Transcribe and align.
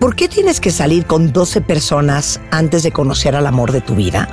¿Por 0.00 0.14
qué 0.14 0.28
tienes 0.28 0.60
que 0.60 0.70
salir 0.70 1.06
con 1.06 1.32
12 1.32 1.62
personas 1.62 2.38
antes 2.50 2.82
de 2.82 2.92
conocer 2.92 3.34
al 3.34 3.46
amor 3.46 3.72
de 3.72 3.80
tu 3.80 3.94
vida? 3.94 4.28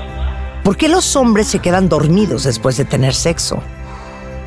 ¿Por 0.63 0.75
qué 0.75 0.89
los 0.89 1.15
hombres 1.15 1.47
se 1.47 1.59
quedan 1.59 1.87
dormidos 1.87 2.43
después 2.43 2.75
de 2.75 2.83
tener 2.83 3.13
sexo? 3.13 3.63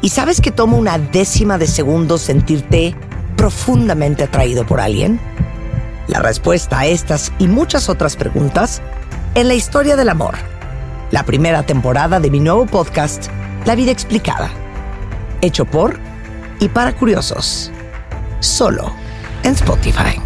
¿Y 0.03 0.11
sabes 0.11 0.43
que 0.43 0.51
toma 0.51 0.77
una 0.77 0.99
décima 0.99 1.57
de 1.57 1.67
segundo 1.67 2.19
sentirte 2.19 2.95
profundamente 3.35 4.25
atraído 4.25 4.67
por 4.67 4.79
alguien? 4.79 5.19
La 6.07 6.21
respuesta 6.21 6.81
a 6.81 6.87
estas 6.87 7.33
y 7.39 7.49
muchas 7.49 7.89
otras 7.89 8.15
preguntas 8.15 8.83
en 9.35 9.49
la 9.49 9.55
historia 9.55 9.97
del 9.97 10.11
amor. 10.11 10.35
La 11.11 11.25
primera 11.25 11.65
temporada 11.65 12.21
de 12.21 12.31
mi 12.31 12.41
nuevo 12.41 12.67
podcast, 12.67 13.29
La 13.65 13.75
vida 13.75 13.91
explicada. 13.91 14.51
Hecho 15.41 15.65
por 15.65 15.99
y 16.61 16.69
para 16.69 16.95
curiosos. 16.95 17.73
Solo 18.41 18.93
en 19.45 19.55
Spotify. 19.55 20.26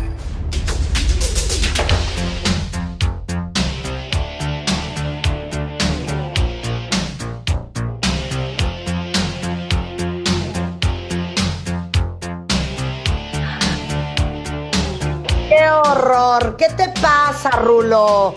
¿Qué 16.60 16.68
te 16.76 16.90
pasa, 17.00 17.48
Rulo? 17.52 18.34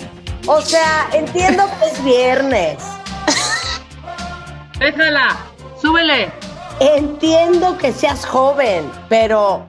O 0.47 0.61
sea, 0.61 1.09
entiendo 1.11 1.65
que 1.77 1.87
es 1.87 2.03
viernes. 2.05 2.77
Déjala, 4.79 5.39
súbele. 5.81 6.31
Entiendo 6.79 7.77
que 7.77 7.91
seas 7.91 8.25
joven, 8.25 8.89
pero 9.09 9.65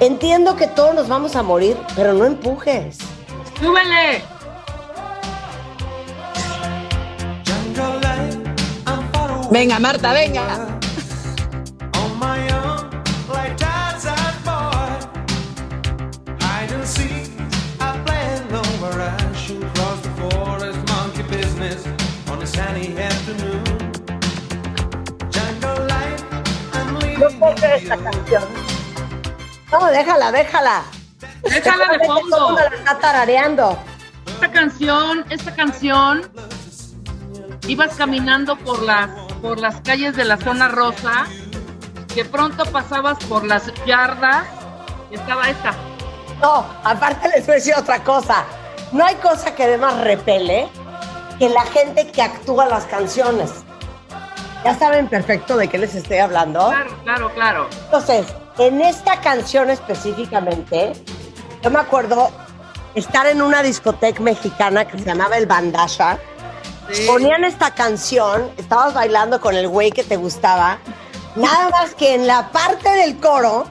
entiendo 0.00 0.56
que 0.56 0.66
todos 0.66 0.94
nos 0.94 1.08
vamos 1.08 1.36
a 1.36 1.42
morir, 1.42 1.74
pero 1.96 2.12
no 2.12 2.26
empujes. 2.26 2.98
Súbele. 3.58 4.22
Venga, 9.50 9.78
Marta, 9.78 10.12
venga. 10.12 10.79
No 27.20 27.54
creer 27.54 27.82
esta 27.82 27.98
canción. 27.98 28.44
No, 29.70 29.86
déjala, 29.88 30.32
déjala. 30.32 30.82
Déjala 31.42 31.98
de 31.98 32.06
fondo. 32.06 32.52
la 32.52 32.76
está 32.76 32.98
tarareando. 32.98 33.78
Esta 34.26 34.50
canción, 34.50 35.26
esta 35.28 35.54
canción, 35.54 36.30
ibas 37.68 37.94
caminando 37.96 38.56
por 38.56 38.82
las, 38.82 39.10
por 39.42 39.60
las 39.60 39.82
calles 39.82 40.16
de 40.16 40.24
la 40.24 40.38
zona 40.38 40.68
rosa, 40.68 41.26
que 42.14 42.24
pronto 42.24 42.64
pasabas 42.64 43.18
por 43.26 43.44
las 43.44 43.70
yardas 43.84 44.46
y 45.10 45.16
estaba 45.16 45.50
esta. 45.50 45.74
No, 46.40 46.64
aparte 46.84 47.28
les 47.28 47.44
voy 47.44 47.52
a 47.52 47.56
decir 47.56 47.74
otra 47.76 48.02
cosa. 48.02 48.44
No 48.92 49.04
hay 49.04 49.16
cosa 49.16 49.54
que 49.54 49.66
de 49.66 49.76
más 49.76 50.00
repele 50.00 50.70
que 51.38 51.50
la 51.50 51.66
gente 51.66 52.10
que 52.10 52.22
actúa 52.22 52.64
las 52.66 52.84
canciones. 52.84 53.50
Ya 54.64 54.78
saben 54.78 55.08
perfecto 55.08 55.56
de 55.56 55.68
qué 55.68 55.78
les 55.78 55.94
estoy 55.94 56.18
hablando. 56.18 56.68
Claro, 56.68 56.90
claro, 57.02 57.34
claro. 57.34 57.68
Entonces, 57.84 58.26
en 58.58 58.82
esta 58.82 59.20
canción 59.20 59.70
específicamente, 59.70 60.92
yo 61.62 61.70
me 61.70 61.78
acuerdo 61.78 62.30
estar 62.94 63.26
en 63.26 63.40
una 63.40 63.62
discoteca 63.62 64.20
mexicana 64.20 64.84
que 64.86 64.98
se 64.98 65.04
llamaba 65.04 65.38
El 65.38 65.46
Bandasha. 65.46 66.18
Sí. 66.92 67.06
Ponían 67.06 67.44
esta 67.44 67.74
canción, 67.74 68.50
estabas 68.58 68.92
bailando 68.92 69.40
con 69.40 69.54
el 69.54 69.68
güey 69.68 69.92
que 69.92 70.04
te 70.04 70.16
gustaba. 70.16 70.78
Nada 71.36 71.70
más 71.70 71.94
que 71.94 72.14
en 72.14 72.26
la 72.26 72.50
parte 72.50 72.90
del 72.90 73.18
coro, 73.18 73.64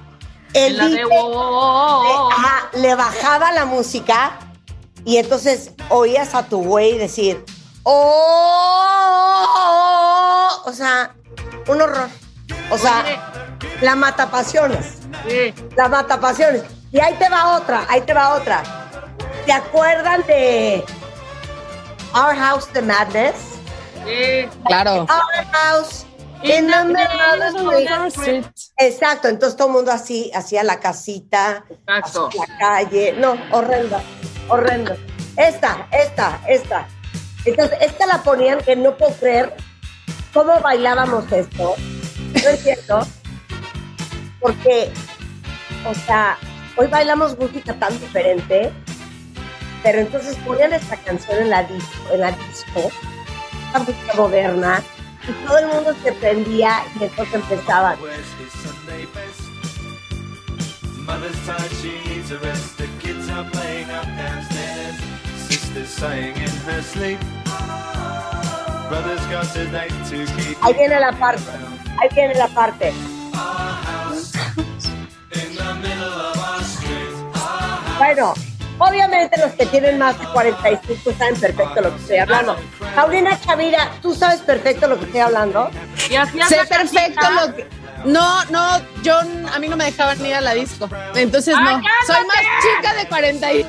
el 0.53 0.77
de 0.77 1.03
oh, 1.05 1.09
oh, 1.11 1.31
oh, 1.35 2.03
oh. 2.07 2.31
ajá, 2.31 2.69
le 2.73 2.95
bajaba 2.95 3.51
la 3.51 3.65
música 3.65 4.39
y 5.05 5.17
entonces 5.17 5.73
oías 5.89 6.33
a 6.33 6.43
tu 6.43 6.63
güey 6.63 6.97
decir, 6.97 7.45
oh, 7.83 9.49
o 10.65 10.73
sea, 10.73 11.15
un 11.67 11.81
horror. 11.81 12.09
O 12.71 12.77
sea, 12.77 13.01
Oye, 13.01 13.19
la 13.81 13.95
mata 13.95 14.29
pasiones, 14.29 14.99
sí. 15.27 15.53
la 15.75 15.87
mata 15.87 16.19
pasiones. 16.19 16.63
Y 16.91 16.99
ahí 16.99 17.13
te 17.15 17.29
va 17.29 17.57
otra, 17.57 17.85
ahí 17.89 18.01
te 18.01 18.13
va 18.13 18.35
otra. 18.35 18.63
¿Te 19.45 19.51
acuerdan 19.51 20.25
de 20.27 20.83
Our 22.13 22.35
House 22.35 22.67
the 22.73 22.81
Madness? 22.81 23.35
Sí. 24.05 24.47
Claro. 24.65 25.01
Our 25.01 25.45
House 25.51 26.05
in 26.43 26.67
the 26.67 26.83
middle 26.85 28.07
of 28.07 28.13
the. 28.15 28.43
Exacto, 28.77 29.27
entonces 29.27 29.57
todo 29.57 29.67
el 29.67 29.73
mundo 29.73 29.91
así, 29.91 30.31
hacía 30.33 30.63
la 30.63 30.79
casita, 30.79 31.63
Exacto. 31.69 32.27
hacia 32.27 32.41
la 32.47 32.57
calle. 32.57 33.13
No, 33.17 33.37
horrendo, 33.51 34.01
horrendo. 34.47 34.95
Esta, 35.35 35.87
esta, 35.91 36.41
esta. 36.47 36.87
Entonces, 37.45 37.77
esta 37.81 38.05
la 38.05 38.21
ponían 38.21 38.59
que 38.59 38.75
no 38.75 38.97
puedo 38.97 39.13
creer 39.13 39.55
cómo 40.33 40.59
bailábamos 40.59 41.31
esto. 41.31 41.75
No 42.33 42.49
es 42.49 42.63
cierto. 42.63 43.07
Porque, 44.39 44.91
o 45.85 45.93
sea, 45.93 46.37
hoy 46.77 46.87
bailamos 46.87 47.37
música 47.37 47.73
tan 47.73 47.99
diferente, 47.99 48.71
pero 49.83 49.99
entonces 49.99 50.37
ponían 50.45 50.73
esta 50.73 50.95
canción 50.97 51.39
en 51.39 51.49
la 51.49 51.63
disco, 51.63 52.13
en 52.13 52.21
la 52.21 52.31
disco, 52.31 52.91
esta 53.67 53.79
música 53.79 54.13
moderna, 54.15 54.81
y 55.27 55.45
todo 55.45 55.57
el 55.57 55.67
mundo 55.67 55.95
se 56.03 56.13
prendía 56.13 56.83
y 56.99 57.03
entonces 57.03 57.35
empezaban. 57.35 57.97
Mother's 61.05 61.43
tired, 65.97 66.37
in 66.37 66.49
her 66.67 66.83
sleep. 66.83 67.19
Ahí 70.61 70.73
viene 70.73 70.99
la 70.99 71.11
parte, 71.13 71.43
ahí 72.01 72.09
viene 72.13 72.35
la 72.35 72.47
parte. 72.47 72.89
In 75.31 75.55
the 75.55 75.73
middle 75.75 76.05
of 76.05 76.37
our 76.37 76.61
street. 76.63 77.13
Bueno, 77.97 78.33
obviamente 78.79 79.39
los 79.39 79.51
que 79.53 79.65
tienen 79.67 79.99
más 79.99 80.19
de 80.19 80.25
45 80.25 81.13
saben 81.17 81.39
perfecto 81.39 81.81
lo 81.81 81.95
que 81.95 82.01
estoy 82.01 82.17
hablando. 82.17 82.57
Paulina 82.95 83.39
Chavira, 83.39 83.91
¿tú 84.01 84.15
sabes 84.15 84.41
perfecto 84.41 84.87
lo 84.87 84.97
que 84.97 85.05
estoy 85.05 85.19
hablando? 85.19 85.69
Sé 86.47 86.57
perfecto 86.67 87.21
casita. 87.21 87.45
lo 87.47 87.55
que. 87.55 87.67
No, 88.05 88.45
no, 88.45 88.79
yo 89.03 89.19
a 89.19 89.59
mí 89.59 89.67
no 89.67 89.75
me 89.75 89.85
dejaban 89.85 90.25
ir 90.25 90.33
a 90.33 90.41
la 90.41 90.53
disco. 90.53 90.89
Entonces 91.15 91.53
¡Ay, 91.57 91.77
no. 91.77 91.83
Soy 92.07 92.25
más 92.25 92.37
chica 92.61 92.93
de 92.93 93.07
40 93.07 93.53
y... 93.53 93.65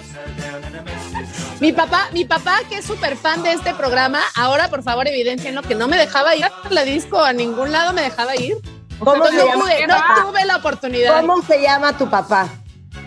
Mi 1.61 1.73
papá, 1.73 2.09
mi 2.13 2.25
papá, 2.25 2.61
que 2.71 2.77
es 2.79 2.87
súper 2.87 3.17
fan 3.19 3.43
de 3.43 3.53
este 3.53 3.75
programa, 3.75 4.21
ahora 4.35 4.69
por 4.69 4.83
favor 4.83 5.07
evidencienlo 5.07 5.61
que 5.63 5.75
no 5.75 5.89
me 5.89 5.99
dejaba 5.99 6.35
ir 6.35 6.45
a 6.47 6.51
la 6.71 6.85
disco, 6.85 7.21
a 7.23 7.35
ningún 7.35 7.71
lado 7.71 7.93
me 7.93 8.01
dejaba 8.01 8.35
ir. 8.35 8.57
¿Cómo 8.99 9.17
No, 9.17 9.27
se 9.27 9.37
llama? 9.37 9.65
pude, 9.65 9.87
no 9.87 9.97
tuve 10.23 10.45
la 10.47 10.57
oportunidad. 10.57 11.21
¿Cómo 11.21 11.43
se 11.43 11.61
llama 11.61 11.97
tu 11.97 12.09
papá? 12.09 12.49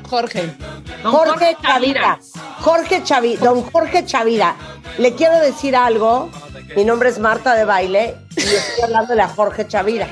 Jorge. 0.08 0.56
Don 1.02 1.12
Jorge 1.12 1.58
Chavira. 1.64 2.20
Jorge 2.62 3.04
Chavira, 3.04 3.42
don 3.44 3.64
Jorge 3.72 4.06
Chavira. 4.06 4.56
Le 5.00 5.16
quiero 5.16 5.40
decir 5.40 5.76
algo. 5.76 6.30
Mi 6.76 6.86
nombre 6.86 7.10
es 7.10 7.18
Marta 7.20 7.56
de 7.56 7.66
Baile 7.66 8.16
y 8.36 8.40
estoy 8.42 8.84
hablándole 8.84 9.24
a 9.24 9.28
Jorge 9.30 9.68
Chavira. 9.68 10.08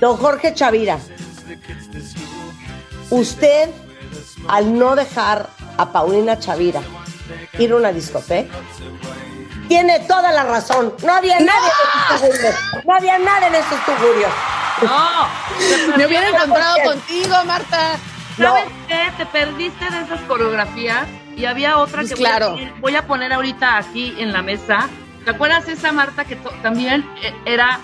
Don 0.00 0.16
Jorge 0.16 0.54
Chavira, 0.54 0.98
usted 3.10 3.68
al 4.48 4.76
no 4.78 4.96
dejar 4.96 5.48
a 5.76 5.92
Paulina 5.92 6.38
Chavira 6.38 6.80
ir 7.62 7.72
a 7.72 7.76
una 7.76 7.92
discoteca, 7.92 8.54
tiene 9.68 10.00
toda 10.00 10.30
la 10.32 10.44
razón. 10.44 10.94
No 11.02 11.14
había 11.14 11.38
nadie 11.40 11.70
en 11.70 12.14
esos 12.14 12.20
tugurios. 12.20 12.54
No 12.84 12.94
había 12.94 13.18
nada 13.18 13.46
en 13.48 13.54
esos 13.54 13.84
tugurios. 13.84 14.30
No. 14.82 15.96
Me 15.96 16.06
hubiera 16.06 16.28
encontrado 16.28 16.76
contigo, 16.84 17.34
Marta. 17.46 17.96
¿Sabes 18.36 18.64
qué? 18.88 19.12
Te 19.18 19.26
perdiste 19.26 19.84
de 19.90 20.00
esas 20.02 20.20
coreografías 20.22 21.06
y 21.36 21.44
había 21.44 21.78
otra 21.78 21.98
Pues 22.00 22.10
que 22.10 22.16
claro. 22.16 22.52
voy, 22.52 22.62
a, 22.64 22.66
poner- 22.68 22.80
voy 22.80 22.96
a 22.96 23.06
poner 23.06 23.32
ahorita 23.32 23.76
aquí 23.78 24.14
en 24.18 24.32
la 24.32 24.42
mesa. 24.42 24.88
¿Te 25.24 25.30
acuerdas 25.30 25.68
esa 25.68 25.92
Marta 25.92 26.24
que 26.24 26.36
también 26.62 27.08
eh, 27.22 27.32
era 27.44 27.78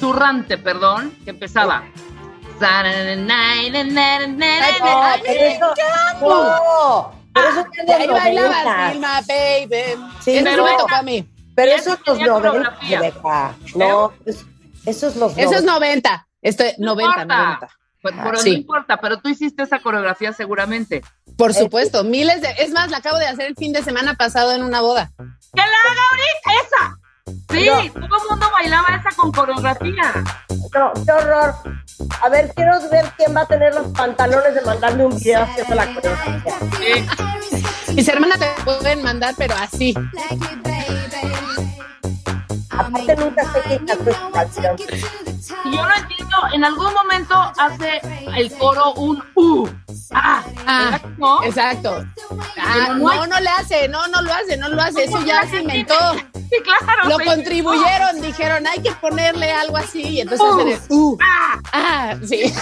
zurrante, 0.00 0.58
perdón, 0.58 1.16
que 1.24 1.30
empezaba? 1.30 1.82
Ay, 2.60 3.70
no, 6.20 7.12
pero 7.34 7.48
eso, 7.48 7.66
pero 7.86 7.98
eso 8.04 8.14
ahí 8.16 8.34
noventas. 8.36 8.92
Vilma, 8.92 9.20
baby. 9.20 10.04
Sí, 10.20 10.36
Eso 10.36 10.44
pero 10.44 10.64
me 10.64 10.76
tocó 10.76 10.94
a 10.94 11.02
mí. 11.02 11.28
Pero 11.54 11.68
Ya 11.70 11.76
eso 11.76 11.92
es 11.92 11.98
los 12.06 12.18
tenía 12.18 12.26
90, 12.32 12.48
coreografía. 12.50 12.98
Rebeca. 13.00 13.54
No, 13.74 14.12
es- 14.24 14.44
eso 14.86 15.08
es 15.08 15.16
los 15.16 15.32
Eso 15.36 15.54
es 15.54 15.64
90. 15.64 15.70
90. 15.72 16.26
Este, 16.40 16.74
No 16.78 16.94
90, 16.94 17.22
importa. 17.22 17.36
90. 17.44 17.68
Pues, 18.02 18.14
pero 18.24 18.38
Sí. 18.38 18.50
no 18.50 18.56
importa, 18.56 18.96
pero 19.00 19.18
tú 19.20 19.28
hiciste 19.28 19.62
esa 19.62 19.78
coreografía 19.78 20.32
seguramente. 20.32 21.02
Por 21.38 21.54
supuesto, 21.54 22.02
miles 22.04 22.40
de. 22.42 22.48
Es 22.58 22.70
más, 22.72 22.90
la 22.90 22.96
acabo 22.96 23.16
de 23.18 23.26
hacer 23.26 23.46
el 23.46 23.54
fin 23.54 23.72
de 23.72 23.82
semana 23.82 24.14
pasado 24.14 24.52
en 24.52 24.62
una 24.64 24.80
boda. 24.80 25.12
¡Que 25.16 25.24
la 25.60 25.62
haga 25.64 26.02
ahorita 26.10 26.66
esa! 26.66 26.98
Sí, 27.26 27.90
todo 27.94 28.04
el 28.04 28.30
mundo 28.30 28.46
bailaba 28.52 28.88
esa 28.96 29.10
con 29.16 29.30
coreografía. 29.30 30.24
No, 30.74 30.92
qué 31.04 31.12
horror. 31.12 31.54
A 32.20 32.28
ver, 32.28 32.52
quiero 32.54 32.72
ver 32.90 33.04
quién 33.16 33.36
va 33.36 33.42
a 33.42 33.46
tener 33.46 33.74
los 33.74 33.86
pantalones 33.88 34.54
de 34.54 34.62
mandarme 34.62 35.04
un 35.06 35.16
video 35.16 35.42
haciendo 35.42 35.74
la 35.74 35.94
coreografía. 35.94 36.58
Sí. 36.78 37.94
Mis 37.94 38.08
hermanas 38.08 38.38
te 38.38 38.46
pueden 38.64 39.02
mandar, 39.02 39.34
pero 39.36 39.54
así. 39.54 39.94
Aparte 42.72 43.16
nunca 43.16 43.42
sé 43.52 43.74
esta 43.74 43.96
canción. 44.32 44.76
Y 45.64 45.76
yo 45.76 45.82
no 45.86 45.94
entiendo, 45.94 46.36
en 46.54 46.64
algún 46.64 46.92
momento 46.94 47.34
hace 47.58 48.00
el 48.36 48.50
coro 48.56 48.92
un 48.94 49.22
U. 49.34 49.68
Ah, 50.14 50.42
Ah, 50.66 50.90
¿verdad 50.92 51.00
que 51.02 51.08
no? 51.18 51.42
exacto. 51.44 52.04
Ah, 52.58 52.88
no 52.90 53.14
no, 53.14 53.26
no 53.26 53.40
le 53.40 53.48
hace, 53.50 53.88
no, 53.88 54.06
no 54.08 54.22
lo 54.22 54.32
hace, 54.32 54.56
no 54.56 54.68
lo 54.68 54.80
hace. 54.82 55.04
Eso 55.04 55.20
ya 55.24 55.42
se 55.48 55.60
inventó. 55.60 55.94
Sí, 56.34 56.56
claro. 56.64 57.08
Lo 57.08 57.18
contribuyeron, 57.24 58.20
dijeron, 58.20 58.66
hay 58.66 58.80
que 58.80 58.92
ponerle 58.92 59.50
algo 59.52 59.76
así. 59.78 60.02
Y 60.02 60.20
entonces 60.20 60.46
hacen 60.46 60.68
el, 60.68 60.78
uh, 60.90 61.18
Ah, 61.22 61.58
ah, 61.72 62.14
sí. 62.26 62.52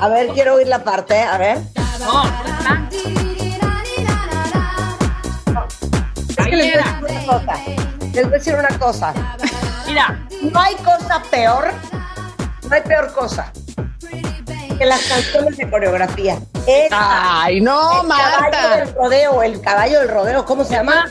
A 0.00 0.08
ver, 0.08 0.28
quiero 0.28 0.54
oír 0.54 0.68
la 0.68 0.82
parte, 0.84 1.20
a 1.22 1.38
ver. 1.38 1.58
no. 2.00 2.22
Es 6.28 6.36
que 6.36 6.56
les 6.56 6.66
voy 6.66 6.66
a 6.66 6.72
era. 6.72 7.00
decir 7.00 7.28
una 7.28 7.44
cosa. 7.46 7.91
Les 8.12 8.24
voy 8.24 8.34
a 8.34 8.38
decir 8.38 8.54
una 8.54 8.78
cosa. 8.78 9.12
Mira, 9.86 10.18
No 10.42 10.60
hay 10.60 10.74
cosa 10.76 11.22
peor, 11.30 11.72
no 12.68 12.74
hay 12.74 12.82
peor 12.82 13.12
cosa 13.12 13.52
que 14.78 14.86
las 14.86 15.02
canciones 15.04 15.56
de 15.56 15.70
coreografía. 15.70 16.38
Esa, 16.66 17.42
Ay, 17.42 17.60
no, 17.60 18.02
el 18.02 18.08
caballo 18.08 18.40
Marta. 18.40 18.76
del 18.76 18.94
rodeo, 18.94 19.42
el 19.42 19.60
caballo 19.60 20.00
del 20.00 20.08
rodeo, 20.08 20.44
¿cómo 20.44 20.64
se 20.64 20.74
llama? 20.74 21.08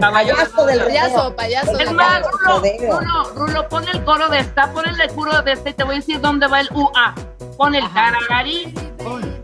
Caballo 0.00 0.34
payaso 0.34 0.66
del 0.66 0.80
rodeo. 0.80 0.94
Payaso, 0.94 1.36
payaso. 1.36 1.78
es 1.78 1.92
más, 1.92 2.22
Rodeo, 2.44 2.98
Rulo. 2.98 3.00
Rulo, 3.00 3.34
Rulo, 3.34 3.68
pon 3.68 3.88
el 3.88 4.04
coro 4.04 4.28
de 4.28 4.38
esta, 4.40 4.72
pon 4.72 4.84
el 4.88 5.14
coro 5.14 5.42
de 5.42 5.52
esta 5.52 5.70
y 5.70 5.74
te 5.74 5.84
voy 5.84 5.96
a 5.96 5.98
decir 5.98 6.20
dónde 6.20 6.46
va 6.46 6.60
el 6.60 6.68
UA. 6.72 7.14
Pon 7.56 7.74
el 7.74 7.92
tarararí, 7.92 8.74
pon, 8.98 9.42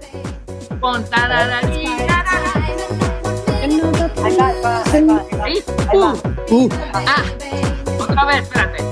pon 0.81 1.05
tarararí, 1.11 1.85
tarararí. 2.07 2.94
Ahí 3.75 4.37
va, 4.37 4.53
ahí 4.93 5.05
va, 5.05 5.25
ahí 5.43 5.65
ahí 5.91 5.99
va. 5.99 6.13
Ahí, 6.49 6.69
Ah, 6.93 7.23
otra 7.99 8.25
vez, 8.27 8.43
espérate. 8.43 8.85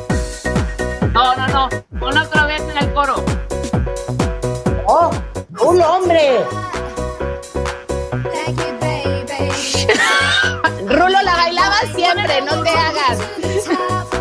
No, 1.12 1.36
no, 1.36 1.46
no, 1.48 1.68
pon 2.00 2.18
otra 2.18 2.46
vez 2.46 2.62
en 2.62 2.78
el 2.78 2.92
coro. 2.92 3.24
¡Oh! 4.86 5.10
¡Un 5.60 5.82
hombre! 5.82 6.44
Rulo 10.88 11.22
la 11.22 11.36
bailaba 11.36 11.76
siempre, 11.94 12.42
no 12.42 12.62
te 12.62 12.70
hagas. 12.70 13.18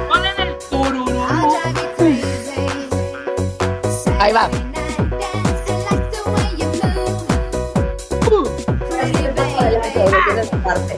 Pon 0.07 0.25
en 0.25 0.47
el 0.47 0.57
tururú. 0.69 1.57
Ahí 4.19 4.33
va. 4.33 4.70
Parte. 10.73 10.95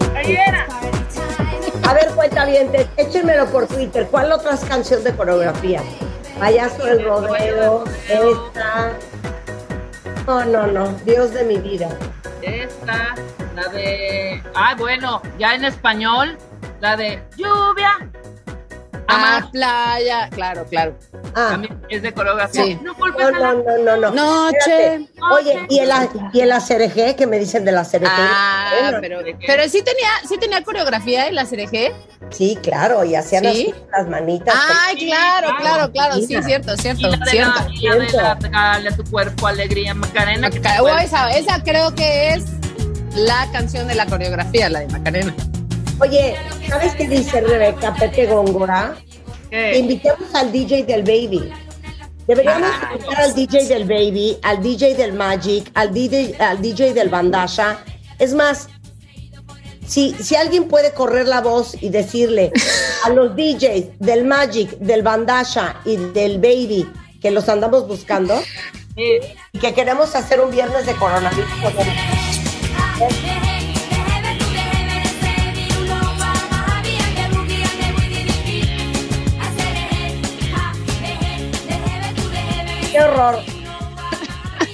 A 1.86 1.94
ver, 1.94 2.10
cuenta 2.16 2.46
bien, 2.46 2.72
échenmelo 2.98 3.46
por 3.48 3.68
Twitter. 3.68 4.08
¿Cuál 4.10 4.32
otra 4.32 4.58
canción 4.68 5.04
de 5.04 5.14
coreografía? 5.16 5.82
Payaso 6.40 6.86
del 6.86 7.04
rodeo, 7.04 7.84
esta. 8.08 8.94
No, 10.26 10.46
no, 10.46 10.68
no. 10.68 10.88
Dios 11.06 11.34
de 11.34 11.44
mi 11.44 11.58
vida. 11.58 11.90
Esta, 12.42 13.16
la 13.56 13.68
de. 13.70 14.42
Ay, 14.56 14.76
bueno, 14.78 15.22
ya 15.38 15.56
en 15.56 15.66
español, 15.66 16.38
la 16.80 16.96
de 16.96 17.22
lluvia. 17.36 18.10
Ah, 19.08 19.38
Amar. 19.38 19.52
playa. 19.52 20.30
Claro, 20.30 20.66
claro. 20.66 20.98
Ah, 21.36 21.50
También 21.52 21.82
es 21.90 22.02
de 22.02 22.14
coreografía. 22.14 22.64
Sí. 22.64 22.80
No 22.82 22.94
no, 22.94 23.06
a 23.06 23.32
la- 23.32 23.54
no, 23.54 23.54
no, 23.64 23.78
no, 23.98 23.98
no. 23.98 24.12
Noche. 24.12 24.96
Espérate. 24.96 25.10
Oye, 25.32 25.66
¿y 25.70 25.80
el, 25.80 25.92
a- 25.92 26.10
y 26.34 26.40
el 26.40 26.52
ACRG? 26.52 27.16
¿Qué 27.16 27.28
me 27.28 27.40
dicen 27.40 27.66
del 27.66 27.78
ACRG? 27.78 28.08
Ah, 28.08 28.92
pero, 29.02 29.20
pero 29.46 29.64
sí 29.70 29.82
tenía, 29.82 30.10
sí 30.28 30.38
tenía 30.38 30.64
coreografía 30.64 31.28
en 31.28 31.36
la 31.36 31.46
CRG. 31.46 31.94
Sí, 32.30 32.58
claro, 32.62 33.04
y 33.04 33.16
hacían 33.16 33.44
¿Sí? 33.44 33.50
así 33.50 33.76
las 33.92 34.08
manitas. 34.08 34.56
Ay, 34.86 34.98
Sí, 35.00 35.06
claro, 35.08 35.50
claro. 35.60 35.92
claro. 35.92 36.16
Sí, 36.16 36.28
cierto, 36.44 36.74
Y 36.74 36.78
cierto, 36.78 37.08
la 37.10 37.18
de 37.18 37.32
cierto. 37.32 37.60
la, 37.60 37.68
y 37.74 37.82
la 37.88 37.96
de 37.96 38.12
la 38.14 38.36
regale 38.36 38.90
a 38.90 38.96
tu 38.96 39.04
cuerpo 39.06 39.48
alegría 39.48 39.94
Macarena. 39.94 40.50
que 40.50 40.62
oh, 40.82 40.88
esa 40.98 41.64
creo 41.64 41.94
que 41.94 42.34
es 42.34 42.46
la 43.16 43.48
canción 43.52 43.88
de 43.88 43.96
la 43.96 44.06
coreografía, 44.06 44.70
la 44.70 44.80
de 44.80 44.88
Macarena. 44.88 45.34
Oye, 46.00 46.36
¿sabes 46.68 46.96
qué 46.96 47.08
dice 47.08 47.42
Rebeca 47.42 47.94
Pepe 47.94 48.26
Góngora? 48.28 48.96
¿Qué? 49.50 49.72
Que 49.74 49.78
invitemos 49.80 50.34
al 50.34 50.52
DJ 50.52 50.84
del 50.84 51.04
Baby. 51.04 51.52
Deberíamos 52.28 52.70
Ah, 52.82 52.92
invitar 52.94 53.20
al 53.22 53.36
DJ 53.36 53.66
del 53.68 53.84
Baby, 53.86 54.38
al 54.44 54.62
DJ 54.64 54.96
del 54.96 55.14
Magic, 55.14 55.70
al 55.74 55.94
DJ, 55.94 56.36
al 56.40 56.62
DJ 56.62 56.94
del 56.94 57.10
Bandasha. 57.10 57.84
Es 58.18 58.34
más, 58.34 58.70
si, 59.86 60.14
si 60.14 60.36
alguien 60.36 60.68
puede 60.70 60.94
correr 60.94 61.28
la 61.28 61.42
voz 61.42 61.76
y 61.82 61.90
decirle 61.90 62.52
a 63.04 63.10
los 63.10 63.36
DJs 63.36 64.00
del 64.00 64.24
Magic, 64.26 64.72
del 64.80 65.04
Bandasha 65.04 65.82
y 65.86 65.98
del 65.98 66.38
Baby 66.40 66.90
que 67.22 67.32
los 67.32 67.48
andamos 67.50 67.88
buscando 67.88 68.42
Sí. 68.96 69.04
y 69.54 69.60
que 69.60 69.74
queremos 69.74 70.14
hacer 70.16 70.40
un 70.40 70.52
viernes 70.52 70.86
de 70.86 70.94
coronavirus. 70.94 71.50
¡Qué 73.00 73.53
horror! 83.14 83.40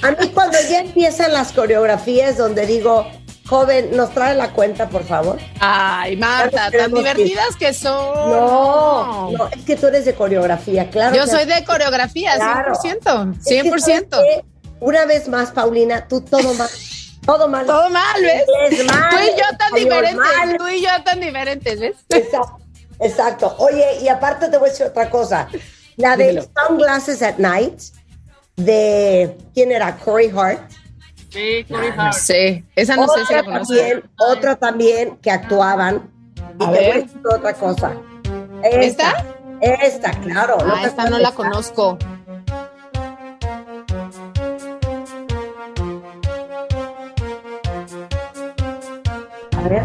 A 0.02 0.12
mí 0.12 0.30
cuando 0.34 0.58
ya 0.70 0.80
empiezan 0.82 1.34
las 1.34 1.52
coreografías 1.52 2.38
donde 2.38 2.66
digo, 2.66 3.06
joven, 3.48 3.96
¿nos 3.98 4.12
trae 4.14 4.34
la 4.36 4.52
cuenta, 4.54 4.88
por 4.88 5.04
favor? 5.04 5.38
Ay, 5.60 6.16
Marta, 6.16 6.72
tan 6.72 6.94
divertidas 6.94 7.56
que 7.58 7.74
son. 7.74 8.32
No, 8.32 9.32
no, 9.32 9.48
es 9.50 9.64
que 9.66 9.76
tú 9.76 9.88
eres 9.88 10.06
de 10.06 10.16
coreografía, 10.16 10.90
claro. 10.90 11.16
Yo 11.16 11.26
que- 11.26 11.32
soy 11.32 11.46
de 11.46 11.64
coreografía, 11.66 12.36
Claro. 12.36 12.76
100%. 12.76 13.34
Es 13.40 13.46
que, 13.48 13.62
100%. 13.64 14.18
¿sabes 14.18 14.36
qué? 14.42 14.46
Una 14.80 15.06
vez 15.06 15.28
más, 15.28 15.52
Paulina, 15.52 16.08
tú 16.08 16.22
todo 16.22 16.54
mal. 16.54 16.70
Todo 17.26 17.48
mal. 17.50 17.66
Todo 17.66 17.90
mal, 17.90 18.22
¿ves? 18.22 18.44
Mal, 18.88 19.10
Tú 19.10 19.18
y 19.18 19.30
yo 19.38 19.58
tan 19.58 19.74
diferentes. 19.74 20.16
mal. 20.16 20.58
Tú 20.58 20.68
y 20.70 20.82
yo 20.82 20.90
tan 21.04 21.20
diferentes, 21.20 21.80
¿ves? 21.80 21.96
Exacto, 22.08 22.58
exacto. 23.02 23.56
Oye, 23.60 23.98
y 24.02 24.08
aparte 24.08 24.48
te 24.48 24.58
voy 24.58 24.70
a 24.70 24.72
decir 24.72 24.86
otra 24.88 25.10
cosa. 25.10 25.50
La 25.98 26.16
de 26.16 26.30
Dímelo. 26.30 26.48
Sunglasses 26.68 27.22
at 27.22 27.36
Night, 27.38 27.82
de, 28.66 29.38
¿quién 29.54 29.72
era? 29.72 29.96
Corey 29.98 30.32
Hart. 30.36 30.70
Sí, 31.30 31.66
Corey 31.70 31.92
No 31.96 32.04
Hart. 32.04 32.14
sé. 32.14 32.64
Esa 32.76 32.96
no 32.96 33.08
sé 33.08 33.20
si 33.26 33.34
otra 33.34 33.38
la 33.38 33.44
conozco. 33.44 33.74
también, 33.76 34.04
otra 34.18 34.56
también 34.56 35.18
que 35.18 35.32
actuaban. 35.32 36.10
Y 36.38 36.42
A 36.42 36.44
te 36.58 36.66
voy 36.66 36.78
a 36.78 36.80
ver. 36.82 37.04
decir 37.04 37.22
otra 37.34 37.54
cosa. 37.54 37.94
¿Esta? 38.64 39.26
Esta, 39.62 40.12
claro. 40.12 40.58
Ah, 40.62 40.82
esta 40.86 41.10
no 41.10 41.18
la 41.20 41.32
conozco. 41.32 41.98
A 49.58 49.68
ver. 49.68 49.84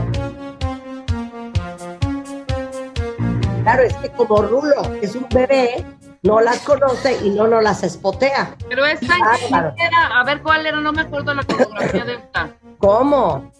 Claro, 3.62 3.82
es 3.82 3.94
que 3.96 4.08
como 4.10 4.42
Rulo 4.42 4.82
es 5.00 5.14
un 5.14 5.26
bebé, 5.30 5.84
no 6.24 6.40
las 6.40 6.60
conoce 6.60 7.18
y 7.22 7.30
no 7.30 7.46
nos 7.46 7.62
las 7.62 7.82
espotea. 7.82 8.56
Pero 8.68 8.86
esta 8.86 9.14
Bárbaro. 9.18 9.74
era, 9.76 10.20
a 10.20 10.24
ver 10.24 10.42
cuál 10.42 10.66
era, 10.66 10.80
no 10.80 10.90
me 10.90 11.02
acuerdo 11.02 11.34
la 11.34 11.44
coreografía 11.44 12.04
de 12.04 12.14
esta. 12.14 12.48
¿Cómo? 12.78 13.52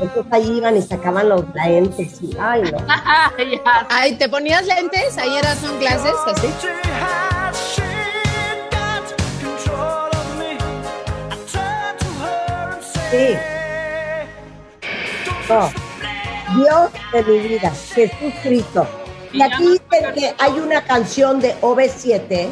Entonces 0.00 0.32
ahí 0.32 0.56
iban 0.56 0.76
y 0.76 0.82
sacaban 0.82 1.28
los 1.28 1.44
lentes 1.54 2.22
y, 2.22 2.34
ay, 2.40 2.62
no. 2.62 2.78
Ay, 3.90 4.16
¿te 4.16 4.28
ponías 4.28 4.66
lentes? 4.66 5.18
Ahí 5.18 5.36
eras 5.36 5.58
son 5.58 5.76
clases, 5.78 6.14
así. 6.26 6.48
Sí. 13.10 13.36
No. 15.50 15.70
Dios 16.56 16.90
de 17.12 17.22
mi 17.22 17.38
vida, 17.48 17.70
Jesús 17.94 18.32
Cristo. 18.42 18.86
Y 19.36 19.42
aquí 19.42 19.62
dicen 19.64 20.14
que 20.14 20.34
hay 20.38 20.52
una 20.52 20.82
canción 20.84 21.40
de 21.40 21.54
OV7 21.60 22.48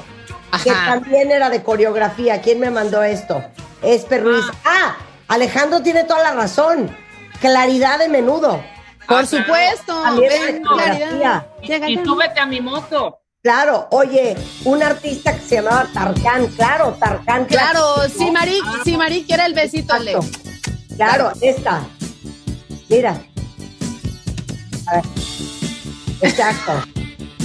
que 0.63 0.71
también 0.71 1.31
era 1.33 1.51
de 1.51 1.63
coreografía. 1.63 2.41
¿Quién 2.41 2.61
me 2.61 2.71
mandó 2.71 3.03
esto? 3.03 3.43
Esper 3.83 4.23
Ruiz. 4.23 4.45
Ah, 4.65 4.97
Alejandro 5.29 5.83
tiene 5.83 6.05
toda 6.05 6.23
la 6.23 6.33
razón. 6.33 6.95
Claridad 7.41 7.99
de 7.99 8.09
menudo. 8.09 8.63
Por 9.09 9.23
Ah, 9.23 9.27
supuesto. 9.27 10.03
También 10.03 10.31
Ven, 10.31 10.63
claridad. 10.63 11.47
Y, 11.63 11.67
Llega 11.67 11.91
y 11.91 12.05
súbete 12.05 12.41
a 12.41 12.47
mi 12.47 12.61
moto. 12.61 13.19
Claro, 13.43 13.89
oye, 13.91 14.35
un 14.65 14.83
artista 14.83 15.35
que 15.35 15.41
se 15.41 15.55
llamaba 15.57 15.87
Tarkan, 15.93 16.47
claro, 16.57 16.97
Tarkan. 16.99 17.45
Claro, 17.45 17.97
sí, 18.17 18.31
Mari, 18.31 18.59
sí, 18.85 18.97
Mari 18.97 19.25
quiere 19.25 19.45
el 19.45 19.53
besito, 19.53 19.93
Ale. 19.93 20.17
Claro, 20.97 21.31
esta. 21.43 21.83
Mira. 22.89 23.21
A 24.87 24.95
ver. 24.95 25.05
Exacto. 26.25 26.73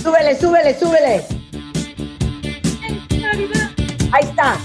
Súbele, 0.01 0.39
súbele, 0.39 0.79
súbele. 0.79 1.25
Ahí 4.11 4.23
está. 4.23 4.57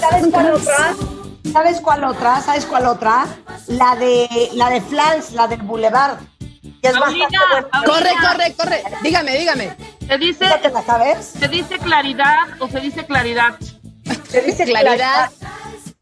¿Sabes 0.00 0.26
cuál 0.30 0.54
otra? 0.54 0.94
¿Sabes 1.52 1.80
cuál 1.80 2.04
otra? 2.04 2.40
¿Sabes 2.40 2.66
cuál 2.66 2.86
otra? 2.86 3.26
La 3.66 3.96
de 3.96 4.50
la 4.54 4.70
de 4.70 4.80
Flans, 4.80 5.32
la 5.32 5.46
del 5.46 5.60
Boulevard. 5.62 6.18
Que 6.80 6.88
es 6.88 6.98
Paulina, 6.98 7.26
bastante 7.26 7.38
buena. 7.50 7.68
Paulina. 7.68 7.92
Corre, 7.92 8.10
corre, 8.22 8.54
corre. 8.54 8.82
Dígame, 9.02 9.36
dígame. 9.38 9.97
Se 10.08 10.18
dice, 10.18 10.44
¿Esa 10.46 10.58
te 10.60 10.70
la 10.70 10.82
sabes? 10.82 11.34
se 11.38 11.48
dice 11.48 11.78
claridad 11.78 12.36
o 12.60 12.68
se 12.68 12.80
dice 12.80 13.04
claridad. 13.04 13.56
Se 14.30 14.40
dice 14.40 14.64
Claridad. 14.64 15.30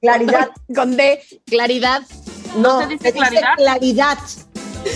Claridad. 0.00 0.48
Con 0.74 0.96
D, 0.96 1.20
claridad. 1.46 2.02
No, 2.56 2.80
se 2.82 2.86
dice 2.86 3.02
se 3.02 3.12
dice 3.12 3.18
claridad? 3.18 3.54
claridad. 3.56 4.18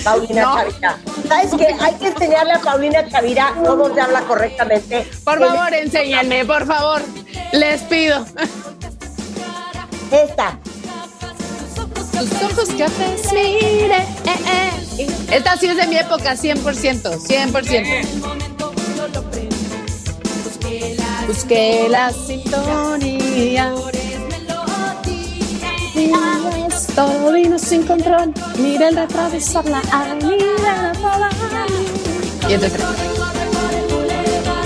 Paulina 0.04 0.42
No. 0.42 0.54
Chavira. 0.56 0.98
¿Sabes 1.28 1.50
qué? 1.58 1.76
Hay 1.80 1.94
que 1.96 2.06
enseñarle 2.08 2.52
a 2.52 2.58
Paulina 2.60 3.08
Chavira 3.08 3.52
cómo 3.66 3.92
se 3.92 4.00
habla 4.00 4.20
correctamente. 4.22 5.08
Por 5.24 5.38
favor, 5.40 5.74
enséñenme, 5.74 6.44
por 6.44 6.64
favor. 6.66 7.02
Les 7.52 7.80
pido. 7.82 8.24
Esta. 10.12 10.58
Tus 12.12 12.42
ojos 12.42 12.68
cafés, 12.78 13.32
mire. 13.32 13.96
eh, 13.96 14.70
eh. 14.98 15.08
Esta 15.32 15.56
sí 15.56 15.66
es 15.66 15.76
de 15.76 15.86
mi 15.88 15.96
época, 15.96 16.34
100%, 16.36 17.18
100%. 17.18 18.59
Busqué 21.26 21.86
la 21.88 22.10
sintonía. 22.12 23.72
Miras, 25.94 26.86
Todo 26.94 27.32
vino 27.32 27.58
sin 27.58 27.86
control. 27.86 28.32
Mira 28.58 28.88
el 28.88 28.98
atravesar 28.98 29.64
la 29.66 29.80
avenida. 29.92 30.92
Y 32.48 32.52
entonces, 32.54 32.80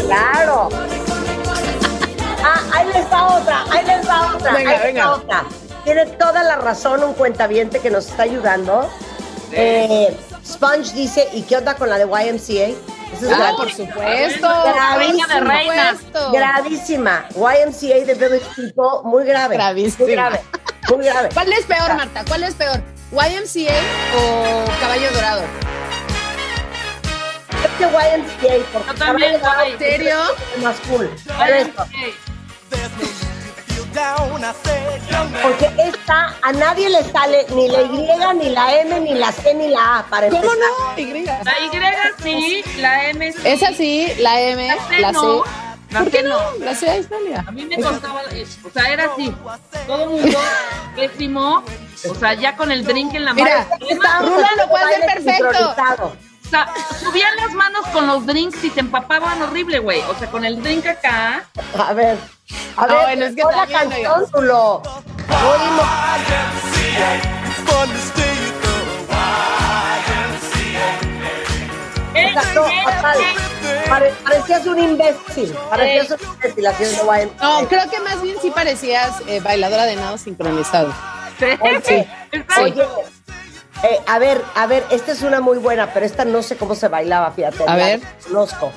Claro. 0.07 0.69
Ah, 2.47 2.61
ahí 2.75 2.87
les 2.93 3.11
va 3.11 3.39
otra, 3.39 3.65
ahí 3.71 3.87
les 3.87 4.07
va 4.07 4.35
otra, 4.37 4.53
Venga, 4.53 4.71
ahí 4.71 4.77
les 4.77 4.85
venga. 4.85 5.07
va 5.07 5.15
otra. 5.15 5.45
Tiene 5.83 6.05
toda 6.05 6.43
la 6.43 6.57
razón 6.57 7.03
un 7.03 7.15
cuentaviente 7.15 7.79
que 7.81 7.89
nos 7.91 8.07
está 8.09 8.25
ayudando. 8.25 8.87
Eh, 9.51 10.15
Sponge 10.47 10.93
dice, 10.93 11.27
¿y 11.33 11.41
qué 11.43 11.57
onda 11.57 11.75
con 11.77 11.89
la 11.89 11.97
de 11.97 12.05
YMCA? 12.05 12.77
Esa 13.15 13.27
es 13.27 13.33
ah, 13.33 13.37
gravísima. 13.37 13.57
por 13.57 13.71
supuesto. 13.71 14.49
Gravísima. 14.75 15.27
de 15.27 15.41
reina. 15.41 15.91
Por 15.91 15.99
supuesto. 15.99 16.33
Gravísima. 16.33 17.25
YMCA 17.35 18.07
de 18.07 18.15
Village 18.15 18.47
People, 18.57 18.85
muy 19.05 19.25
grave. 19.25 19.55
Gravísima. 19.57 20.05
Muy 20.05 20.13
grave. 20.13 20.41
Muy 20.91 21.05
grave. 21.05 21.29
¿Cuál 21.33 21.53
es 21.53 21.65
peor, 21.65 21.95
Marta? 21.95 22.25
¿Cuál 22.27 22.43
es 22.45 22.55
peor? 22.55 22.83
¿YMCA 23.13 23.75
o 24.19 24.65
Caballo 24.81 25.11
Dorado? 25.13 25.43
Este 27.65 27.85
YMCA, 27.85 28.65
porque 28.73 28.89
Yo 28.89 28.95
también, 28.95 29.41
Caballo. 29.41 29.79
Dorado 29.79 30.35
es 30.57 30.63
más 30.63 30.77
cool. 30.89 31.11
Esto, 31.49 31.87
porque 35.43 35.71
esta 35.79 36.35
a 36.43 36.53
nadie 36.53 36.89
le 36.91 37.03
sale 37.05 37.47
ni 37.55 37.69
la 37.69 37.83
Y, 37.83 38.37
ni 38.39 38.51
la 38.51 38.81
M, 38.81 39.01
ni 39.01 39.15
la 39.15 39.33
C, 39.33 39.55
ni 39.55 39.69
la 39.69 39.99
A 39.99 40.07
para 40.07 40.29
¿Cómo 40.29 40.43
empezar. 40.43 40.69
no? 40.97 41.01
Y. 41.01 41.25
La 41.25 41.53
Y 41.65 42.23
sí, 42.23 42.65
la 42.81 43.09
M 43.11 43.33
sí. 43.33 43.39
Esa 43.45 43.73
sí, 43.73 44.13
la 44.19 44.41
M, 44.41 44.67
La 44.67 44.89
C 44.89 44.99
la 44.99 45.09
C. 45.09 45.13
no. 45.15 45.45
La 45.91 46.01
¿Por 46.01 46.11
qué 46.11 46.23
no? 46.23 46.31
no. 46.59 46.65
La 46.65 46.75
C 46.75 46.91
ahí 46.91 47.01
está, 47.01 47.17
mira. 47.25 47.45
A 47.47 47.53
mí 47.53 47.65
me 47.67 47.77
costaba, 47.81 48.23
o 48.23 48.71
sea, 48.71 48.93
era 48.93 49.05
así. 49.13 49.33
Todo 49.87 50.07
mundo 50.11 50.39
pésimo. 50.97 51.63
O 52.11 52.15
sea, 52.17 52.35
ya 52.35 52.57
con 52.57 52.73
el 52.73 52.85
drink 52.85 53.15
en 53.15 53.25
la 53.25 53.35
mano. 53.35 53.49
Rula 54.21 54.51
lo 54.59 54.69
puede 54.69 54.85
hacer 54.85 55.23
baile 55.23 55.39
perfecto. 55.55 56.17
O 56.45 56.49
sea, 56.49 56.73
subían 57.01 57.35
las 57.37 57.53
manos 57.53 57.87
con 57.89 58.07
los 58.07 58.27
drinks 58.27 58.63
y 58.63 58.71
te 58.71 58.81
empapaban 58.81 59.41
horrible, 59.43 59.79
güey. 59.79 60.01
O 60.03 60.15
sea, 60.19 60.31
con 60.31 60.45
el 60.45 60.63
drink 60.63 60.87
acá. 60.87 61.45
A 61.79 61.93
ver, 61.93 62.19
a 62.77 62.87
ver, 62.87 63.03
bueno, 63.03 63.25
es 63.27 63.35
que 63.35 63.43
la 63.43 63.67
canción, 63.67 64.27
parecías 74.25 74.67
un 74.67 74.79
imbécil, 74.79 75.53
parecías 75.71 76.21
un 76.21 76.35
imbécil 76.35 76.67
haciendo 76.67 77.05
YMCA. 77.05 77.45
No, 77.45 77.69
creo 77.69 77.91
que 77.91 78.01
más 78.01 78.23
bien 78.23 78.37
sí 78.41 78.51
parecías 78.51 79.23
eh, 79.27 79.41
bailadora 79.41 79.85
de 79.85 79.97
nado 79.97 80.19
sincronizado. 80.19 80.93
Sí. 81.39 81.47
Sí. 81.85 82.07
Oye, 82.61 82.87
eh, 83.85 83.99
a 84.07 84.19
ver, 84.19 84.43
a 84.55 84.67
ver, 84.67 84.85
esta 84.91 85.13
es 85.13 85.23
una 85.23 85.41
muy 85.41 85.59
buena, 85.59 85.93
pero 85.93 86.07
esta 86.07 86.25
no 86.25 86.43
sé 86.43 86.57
cómo 86.57 86.75
se 86.75 86.89
bailaba, 86.89 87.31
fíjate. 87.33 87.65
A 87.67 87.77
ver. 87.77 88.01
Conozco. 88.27 88.73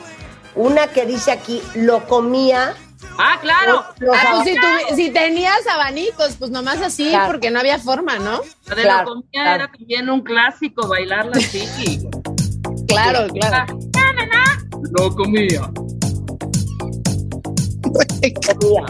Una 0.55 0.87
que 0.87 1.05
dice 1.05 1.31
aquí, 1.31 1.61
lo 1.75 2.05
comía. 2.07 2.73
Ah, 3.19 3.37
claro. 3.41 3.85
Los 3.99 4.15
Ah, 4.15 4.41
pues 4.43 4.55
si, 4.95 5.09
tenías 5.11 5.65
abanicos, 5.67 6.35
pues 6.37 6.51
nomás 6.51 6.81
así, 6.81 7.09
Claro. 7.09 7.27
porque 7.27 7.51
no 7.51 7.59
había 7.59 7.79
forma, 7.79 8.17
¿no? 8.19 8.41
La 8.65 8.75
de 8.75 8.81
Claro, 8.83 8.97
la 8.99 9.05
comida 9.05 9.29
claro. 9.31 9.63
era 9.63 9.71
también 9.71 10.09
un 10.09 10.21
clásico, 10.21 10.87
bailarla 10.87 11.37
así. 11.37 11.67
Claro, 12.87 13.27
claro. 13.33 13.79
Lo 14.97 15.15
comía. 15.15 15.69
Comía, 18.21 18.83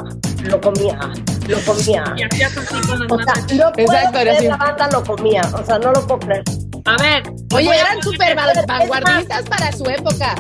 lo 0.43 0.62
comía, 0.62 1.00
lo 1.48 1.60
comía. 1.62 2.03
Y 2.17 2.24
hacías 2.24 2.57
así 2.57 2.81
con 2.88 3.00
las 3.00 3.12
O 3.12 3.17
sea, 3.24 3.34
no 3.55 3.72
puedo 3.72 3.88
Exacto, 3.93 4.19
era 4.19 4.22
creer 4.22 4.38
así. 4.38 4.48
la 4.48 4.57
banda 4.57 4.89
lo 4.91 5.03
comía, 5.03 5.41
o 5.53 5.65
sea, 5.65 5.79
no 5.79 5.91
lo 5.91 6.07
puedo 6.07 6.19
creer. 6.19 6.43
A 6.86 6.96
ver. 7.01 7.24
Oye, 7.53 7.69
eran 7.79 8.01
súper 8.01 8.36
vanguardistas 8.36 9.43
para 9.43 9.72
su 9.72 9.86
época. 9.86 10.36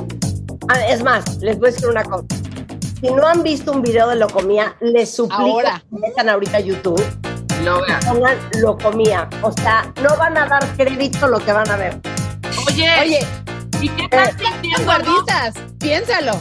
Ah, 0.69 0.85
es 0.87 1.03
más, 1.03 1.37
les 1.37 1.57
voy 1.59 1.69
a 1.69 1.71
decir 1.71 1.87
una 1.87 2.03
cosa. 2.03 2.25
Si 3.01 3.09
no 3.11 3.27
han 3.27 3.43
visto 3.43 3.71
un 3.71 3.81
video 3.81 4.07
de 4.09 4.15
lo 4.15 4.27
comía, 4.27 4.75
les 4.81 5.13
suplico 5.15 5.41
Ahora. 5.41 5.83
que 5.89 5.99
metan 5.99 6.29
ahorita 6.29 6.57
a 6.57 6.59
YouTube, 6.61 7.03
Lo 7.63 7.81
vean. 7.81 7.99
pongan 8.07 8.37
lo 8.61 8.77
comía. 8.77 9.29
O 9.41 9.51
sea, 9.51 9.91
no 10.01 10.15
van 10.17 10.37
a 10.37 10.47
dar 10.47 10.65
crédito 10.75 11.27
lo 11.27 11.37
que 11.39 11.51
van 11.51 11.69
a 11.69 11.75
ver. 11.77 11.99
Oye, 12.67 12.89
Oye, 13.01 13.19
¿y 13.81 13.89
qué 13.89 14.03
estás 14.03 14.29
eh, 14.29 14.35
sintiendo? 14.43 14.79
no? 14.81 14.87
vanguardistas, 14.87 15.53
piénsalo. 15.79 16.31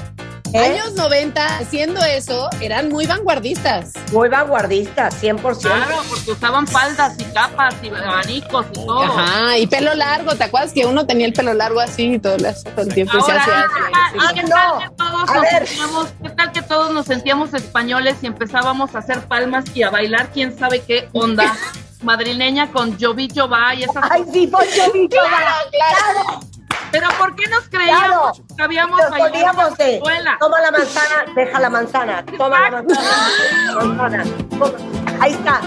¿Eh? 0.53 0.59
Años 0.59 0.93
90, 0.95 1.59
haciendo 1.59 2.03
eso, 2.05 2.49
eran 2.61 2.88
muy 2.88 3.07
vanguardistas. 3.07 3.93
Muy 4.12 4.29
vanguardista, 4.29 5.11
100%. 5.11 5.59
Claro, 5.61 5.97
porque 6.09 6.31
usaban 6.33 6.67
faldas 6.67 7.15
y 7.19 7.25
capas 7.25 7.75
y 7.83 7.88
abanicos 7.88 8.67
y 8.71 8.75
todo. 8.75 9.03
Ajá, 9.03 9.59
y 9.59 9.67
pelo 9.67 9.95
largo, 9.95 10.35
¿te 10.37 10.45
acuerdas 10.45 10.73
que 10.73 10.87
uno 10.87 11.07
tenía 11.07 11.26
el 11.26 11.33
pelo 11.33 11.53
largo 11.53 11.81
así 11.81 12.15
y 12.15 12.19
todo, 12.19 12.37
el- 12.37 12.47
todo 12.75 12.83
el 12.87 12.95
tiempo 12.95 13.19
y 13.19 13.21
se 13.23 13.33
Ahora, 13.33 13.67
ah, 13.93 14.33
qué 14.35 14.43
tal 14.45 14.81
que 14.83 14.97
todos 14.97 15.31
A 15.31 15.35
nos 15.35 15.43
ver. 15.43 15.67
sentíamos, 15.67 16.07
qué 16.23 16.29
tal 16.31 16.53
que 16.53 16.62
todos 16.62 16.91
nos 16.93 17.07
sentíamos 17.07 17.55
españoles 17.55 18.17
y 18.23 18.26
empezábamos 18.26 18.95
a 18.95 18.99
hacer 18.99 19.21
palmas 19.26 19.65
y 19.75 19.83
a 19.83 19.91
bailar 19.91 20.31
quién 20.33 20.57
sabe 20.59 20.81
qué 20.81 21.09
onda 21.12 21.55
madrileña 22.03 22.71
con 22.73 22.99
Jovi 22.99 23.29
Jová 23.35 23.75
y 23.75 23.83
esas 23.83 24.05
Ay, 24.11 24.25
sí, 24.33 24.47
Bon 24.47 24.62
Jovi, 24.65 25.09
Claro, 25.09 25.29
claro. 25.31 25.71
claro. 25.71 26.41
Pero 26.93 27.09
¿por 27.19 27.35
qué 27.37 27.49
nos 27.50 27.69
creíamos 27.69 28.38
Claro. 28.38 28.57
que 28.57 28.62
habíamos 28.62 28.99
Nos 29.00 29.76
de, 29.78 29.97
escuela? 29.97 30.37
toma 30.40 30.61
la 30.61 30.71
manzana, 30.71 31.25
deja 31.35 31.61
la 31.61 31.71
manzana, 31.71 32.25
toma 32.38 32.61
la 32.61 32.71
manzana, 32.71 33.09
deja 33.43 33.75
la 33.75 33.85
manzana. 33.85 34.25
toma. 34.50 34.73
Ahí 35.21 35.33
está. 35.33 35.61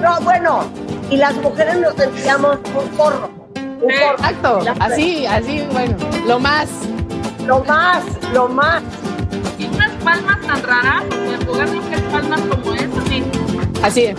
No, 0.00 0.20
bueno, 0.22 0.64
y 1.10 1.16
las 1.16 1.34
mujeres 1.34 1.76
nos 1.78 1.94
sentíamos 1.94 2.56
un 2.74 2.88
porro. 2.96 3.30
Un 3.56 3.90
Sí. 3.90 3.96
porro. 4.00 4.14
Exacto, 4.14 4.60
así, 4.80 5.26
así, 5.26 5.66
bueno, 5.72 5.96
lo 6.26 6.38
más. 6.38 6.68
Lo 7.46 7.62
más, 7.64 8.02
lo 8.32 8.48
más. 8.48 8.82
Y 9.58 9.66
unas 9.66 9.90
palmas 10.04 10.40
tan 10.46 10.62
raras, 10.62 11.02
en 11.10 11.44
lugar 11.46 11.68
de 11.68 11.78
hacer 11.78 12.02
palmas 12.10 12.40
como 12.42 12.74
esas, 12.74 13.04
sí. 13.08 13.24
Así 13.82 14.04
es. 14.06 14.16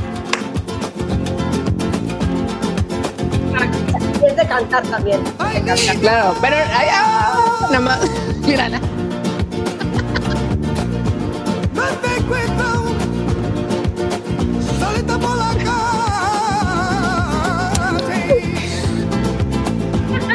Y 4.24 4.28
es 4.30 4.36
de 4.38 4.48
cantar 4.48 4.84
también. 4.84 5.22
Claro, 6.00 6.34
pero 6.42 6.56
ay, 6.56 6.88
ah, 6.92 7.68
nada 7.70 7.80
más, 7.80 8.00
mira, 8.46 8.70
na- 8.70 8.80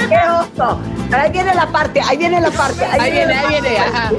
¡Qué 0.08 0.16
oso! 0.16 0.78
Pero 1.10 1.22
ahí 1.22 1.30
viene 1.32 1.54
la 1.54 1.66
parte, 1.66 2.00
ahí 2.06 2.16
viene 2.16 2.40
la 2.40 2.50
parte. 2.50 2.84
ahí 2.84 3.10
viene, 3.12 3.34
la 3.34 3.40
ahí 3.40 3.48
viene, 3.60 3.78
ajá. 3.78 4.10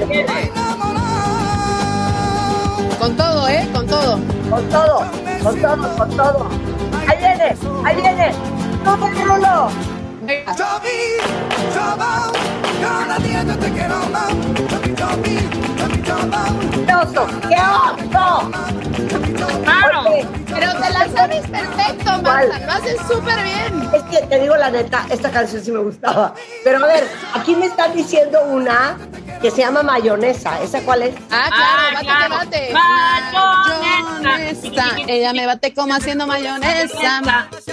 Con 2.98 3.16
todo, 3.16 3.48
¿eh? 3.48 3.68
Con 3.72 3.86
todo. 3.86 4.18
Con 4.50 4.68
todo, 4.68 5.04
con 5.42 5.60
todo, 5.60 5.96
con 5.96 6.10
todo. 6.16 6.48
Ahí 7.08 7.18
viene, 7.18 7.56
ahí 7.84 7.96
viene. 7.96 8.32
¡Qué 16.86 16.94
oso! 16.94 17.26
Claro. 19.64 20.04
Pero 20.46 20.72
te 20.72 20.90
la 20.90 21.08
sabes 21.14 21.46
perfecto. 21.46 22.22
Marta. 22.22 22.58
Lo 22.58 22.72
haces 22.72 22.96
súper 23.08 23.42
bien. 23.42 23.90
Es 23.92 24.02
que 24.04 24.26
te 24.26 24.40
digo 24.40 24.56
la 24.56 24.70
neta, 24.70 25.06
esta 25.10 25.30
canción 25.30 25.62
sí 25.62 25.72
me 25.72 25.80
gustaba. 25.80 26.34
Pero 26.64 26.84
a 26.84 26.86
ver, 26.86 27.08
aquí 27.34 27.56
me 27.56 27.66
están 27.66 27.94
diciendo 27.94 28.38
una 28.44 28.96
que 29.40 29.50
se 29.50 29.58
llama 29.58 29.82
mayonesa. 29.82 30.62
¿Esa 30.62 30.80
cuál 30.82 31.02
es? 31.02 31.14
Ah, 31.30 31.48
claro, 31.48 31.82
Ah, 31.82 31.90
bate 31.94 32.04
claro. 32.04 32.22
que 32.22 32.28
bate. 32.28 32.72
Mayonesa. 34.22 34.84
Ella 35.08 35.32
me 35.32 35.46
bate 35.46 35.72
como 35.74 35.94
haciendo 35.94 36.26
mayonesa. 36.26 37.18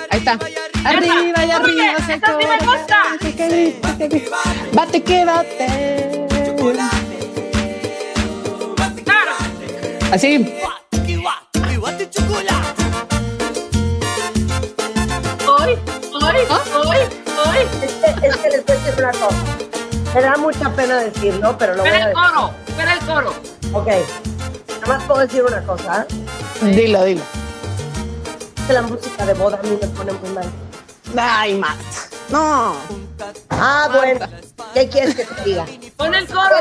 Ahí 0.09 0.19
está. 0.19 0.39
Arriba 0.85 1.45
y 1.45 1.51
arriba. 1.51 1.61
Oye, 1.63 1.95
se 2.05 2.13
esa 2.13 2.27
sí 2.27 2.33
me 2.37 2.57
cobra. 2.57 2.57
gusta. 2.77 3.03
Bate 4.73 5.03
que 5.03 5.25
bate. 5.25 6.27
Claro. 9.03 9.31
Así. 10.11 10.53
Hoy, 15.47 15.77
hoy, 16.13 16.37
hoy, 16.75 16.97
hoy. 17.45 17.57
Es 17.83 17.91
que, 17.93 18.27
es 18.27 18.37
que 18.37 18.49
les 18.49 18.65
voy 18.65 18.75
a 18.75 18.79
decir 18.79 18.93
una 18.99 19.11
cosa. 19.11 19.76
Me 20.17 20.23
da 20.23 20.35
mucha 20.35 20.71
pena 20.71 20.95
decirlo, 20.97 21.55
pero 21.59 21.75
lo 21.75 21.83
voy 21.83 21.91
a 21.91 22.07
el 22.07 22.13
coro, 22.13 22.51
espera 22.67 22.93
el 22.93 22.99
coro. 23.01 23.35
Ok. 23.71 23.87
Nada 24.81 24.87
más 24.87 25.03
puedo 25.03 25.19
decir 25.19 25.43
una 25.43 25.61
cosa. 25.61 26.07
¿eh? 26.09 26.65
Dilo, 26.65 27.03
dilo. 27.03 27.21
Que 28.65 28.73
la 28.73 28.81
música 28.81 29.27
de 29.27 29.35
boda 29.35 29.59
a 29.59 29.61
mí 29.61 29.77
me 29.79 29.87
pone 29.89 30.13
muy 30.13 30.29
mal. 30.31 30.45
Ay, 31.15 31.53
Marta. 31.53 31.83
No. 32.29 32.73
Ah, 33.51 33.89
bueno. 33.93 34.25
¿Qué 34.73 34.89
quieres 34.89 35.13
que 35.13 35.23
te 35.23 35.43
diga? 35.43 35.65
Pon 35.97 36.15
el 36.15 36.27
coro. 36.27 36.55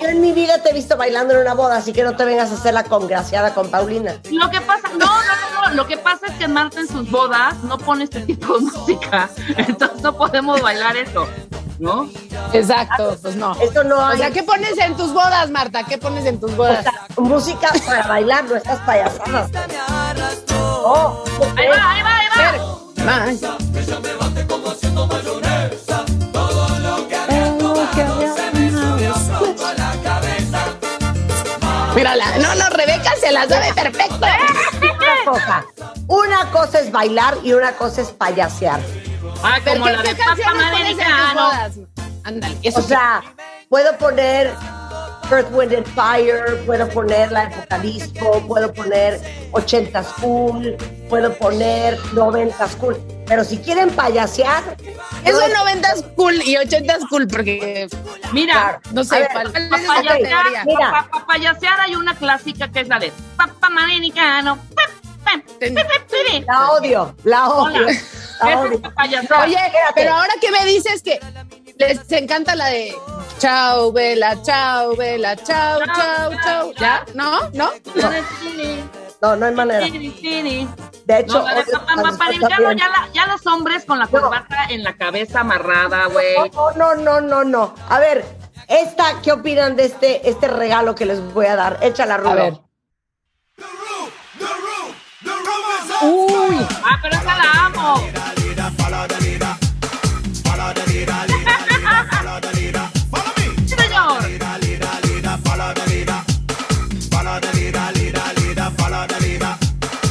Yo 0.00 0.08
en 0.08 0.20
mi 0.20 0.30
vida 0.30 0.62
te 0.62 0.70
he 0.70 0.72
visto 0.72 0.96
bailando 0.96 1.34
en 1.34 1.40
una 1.40 1.54
boda, 1.54 1.78
así 1.78 1.92
que 1.92 2.04
no 2.04 2.14
te 2.14 2.24
vengas 2.24 2.52
a 2.52 2.54
hacer 2.54 2.72
la 2.72 2.84
congraciada 2.84 3.52
con 3.52 3.68
Paulina. 3.68 4.14
Lo 4.30 4.48
que 4.48 4.60
pasa, 4.60 4.88
no, 4.90 4.98
no, 4.98 5.06
no, 5.06 5.68
no, 5.68 5.74
lo 5.74 5.88
que 5.88 5.96
pasa 5.98 6.26
es 6.28 6.34
que 6.34 6.46
Marta 6.46 6.78
en 6.78 6.86
sus 6.86 7.10
bodas 7.10 7.56
no 7.64 7.78
pone 7.78 8.04
este 8.04 8.20
tipo 8.20 8.58
de 8.58 8.60
música, 8.60 9.28
entonces 9.56 10.02
no 10.02 10.16
podemos 10.16 10.60
bailar 10.60 10.96
eso, 10.96 11.26
¿no? 11.82 12.08
Exacto, 12.52 13.18
pues 13.20 13.34
no. 13.34 13.54
Eso 13.60 13.82
no 13.84 13.98
O 14.08 14.16
sea, 14.16 14.30
¿qué 14.30 14.42
pones 14.44 14.78
en 14.78 14.96
tus 14.96 15.12
bodas, 15.12 15.50
Marta? 15.50 15.82
¿Qué 15.84 15.98
pones 15.98 16.24
en 16.24 16.38
tus 16.38 16.52
O 16.52 16.56
bodas? 16.56 16.84
sea, 16.84 16.92
música 17.18 17.70
para 17.84 18.06
bailar, 18.06 18.44
no 18.44 18.56
estas 18.56 18.78
payasadas. 18.80 19.50
Oh, 20.54 21.24
Ahí 21.56 21.68
va, 21.68 21.90
ahí 21.90 22.02
va, 22.02 22.16
ahí 22.18 22.26
va. 23.04 23.24
Ay. 23.24 23.40
Mírala, 31.94 32.24
no, 32.38 32.54
no, 32.54 32.70
Rebeca 32.70 33.10
se 33.20 33.30
la 33.32 33.46
sabe 33.46 33.72
perfecto. 33.74 34.16
una 34.16 35.30
cosa. 35.32 35.64
Una 36.08 36.50
cosa 36.50 36.80
es 36.80 36.90
bailar 36.90 37.36
y 37.44 37.52
una 37.52 37.72
cosa 37.72 38.00
es 38.00 38.08
payasear. 38.12 38.80
Ah, 39.42 39.58
¿Pero 39.64 39.80
como 39.80 39.90
la 39.90 40.02
de 40.02 40.14
Papa 40.14 40.50
Americano. 40.68 41.50
Ándale, 42.24 42.56
eso 42.62 42.78
O 42.78 42.82
sea, 42.82 43.22
puedo 43.68 43.96
poner 43.98 44.52
Earth, 45.30 45.48
Wind 45.52 45.74
and 45.74 45.86
Fire, 45.94 46.64
puedo 46.66 46.88
poner 46.90 47.32
la 47.32 47.44
época 47.44 47.78
disco, 47.80 48.40
puedo 48.46 48.72
poner 48.72 49.20
80s 49.52 50.06
cool, 50.20 50.76
puedo 51.08 51.32
poner 51.38 51.98
90s 52.12 52.76
cool. 52.76 52.96
Pero 53.26 53.42
si 53.44 53.58
quieren 53.58 53.90
payasear, 53.90 54.76
Es 55.24 55.32
yo- 55.32 55.44
un 55.44 55.52
90s 55.52 56.04
cool 56.16 56.34
y 56.44 56.56
80s 56.56 57.08
cool 57.08 57.26
porque 57.26 57.88
Mira, 58.32 58.80
no 58.92 59.02
sé 59.04 59.22
es 59.22 59.28
para 59.28 59.50
payasear, 59.50 60.06
categoría. 60.06 60.64
Mira. 60.66 60.90
pa- 60.90 61.08
pa- 61.10 61.26
payasear 61.26 61.80
hay 61.80 61.94
una 61.96 62.14
clásica 62.14 62.70
que 62.70 62.80
es 62.80 62.88
la 62.88 62.98
de 62.98 63.12
Papa 63.36 63.66
Americano. 63.66 64.58
la 66.46 66.70
odio, 66.72 67.14
la 67.24 67.48
odio, 67.48 67.86
Hola. 67.86 67.92
Payasear. 68.94 69.48
Oye, 69.48 69.58
pero 69.94 70.14
ahora 70.14 70.32
que 70.40 70.50
me 70.50 70.64
dices 70.64 71.02
que 71.02 71.20
les 71.78 72.10
encanta 72.12 72.54
la 72.54 72.66
de 72.66 72.94
chao, 73.38 73.92
vela, 73.92 74.40
chao, 74.42 74.94
vela, 74.96 75.36
chao, 75.36 75.80
chao, 75.94 76.30
chao. 76.44 76.72
¿Ya? 76.78 77.04
¿No? 77.14 77.40
¿No? 77.54 77.70
No, 79.20 79.36
no 79.36 79.46
hay 79.46 79.52
manera. 79.54 79.86
De 81.06 81.18
hecho, 81.18 81.44
ya, 82.78 82.88
la- 82.88 83.08
ya 83.12 83.26
los 83.26 83.46
hombres 83.46 83.84
con 83.84 83.98
la 83.98 84.06
corbata 84.06 84.66
en 84.70 84.82
la 84.84 84.96
cabeza 84.96 85.40
amarrada, 85.40 86.06
güey. 86.06 86.34
No, 86.52 86.70
no, 86.72 86.94
no, 86.96 87.20
no, 87.20 87.44
no. 87.44 87.74
A 87.88 87.98
ver, 87.98 88.24
esta, 88.68 89.20
¿qué 89.22 89.32
opinan 89.32 89.76
de 89.76 89.84
este, 89.86 90.28
este 90.28 90.48
regalo 90.48 90.94
que 90.94 91.06
les 91.06 91.20
voy 91.34 91.46
a 91.46 91.56
dar? 91.56 91.78
Échala, 91.82 92.16
Rulo. 92.16 92.64
Uy, 96.02 96.66
Ah, 96.84 96.98
pero 97.02 97.14
esa 97.16 97.36
la 97.38 97.66
amo. 97.66 98.02
Sí, 103.66 103.74
señor. 103.76 104.22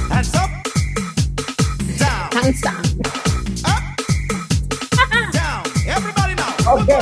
Hands 0.10 0.36
up, 0.36 0.50
down, 1.98 2.30
cansa. 2.32 2.74
down. 5.32 5.64
Everybody 5.88 6.36
now. 6.36 6.54
Okay. 6.76 7.00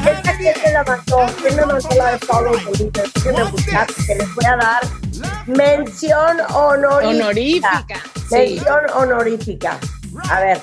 Quién 0.00 0.16
me 0.24 0.84
mandó, 0.84 1.26
me 1.42 1.96
la 1.96 2.12
de 2.12 2.18
Follow 2.20 2.52
the 2.56 2.78
Leader, 2.78 3.10
déjenme 3.14 3.44
buscar, 3.50 3.86
que 4.06 4.14
les 4.14 4.34
voy 4.34 4.44
a 4.46 4.56
dar 4.56 4.80
mención 5.46 6.38
honorífica. 6.52 7.08
Honorífica, 7.08 8.00
sí. 8.14 8.36
Mención 8.36 8.80
honorífica. 8.94 9.78
A 10.30 10.40
ver, 10.40 10.60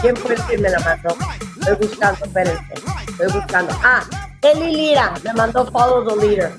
¿quién 0.00 0.16
fue 0.16 0.34
el 0.34 0.42
que 0.46 0.58
me 0.58 0.70
la 0.70 0.78
mandó? 0.80 1.16
Estoy 1.60 1.88
buscando, 1.88 2.24
espérense. 2.24 2.74
Estoy 3.08 3.32
buscando. 3.32 3.78
Ah, 3.82 4.02
Eli 4.42 4.74
Lira 4.74 5.14
me 5.24 5.32
mandó 5.32 5.66
Follow 5.70 6.06
the 6.06 6.26
Leader. 6.26 6.52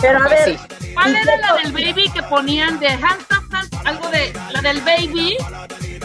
Pero 0.00 0.18
a 0.18 0.28
ver. 0.28 0.58
¿Cuál 0.94 1.12
¿y 1.12 1.16
era 1.16 1.36
la 1.36 1.54
del 1.62 1.72
baby 1.72 2.10
que 2.10 2.22
ponían 2.24 2.78
de 2.80 2.88
hands 2.88 3.26
up, 3.30 3.54
hands 3.54 3.70
algo 3.84 4.08
de 4.10 4.32
la 4.52 4.60
del 4.60 4.80
baby 4.80 5.36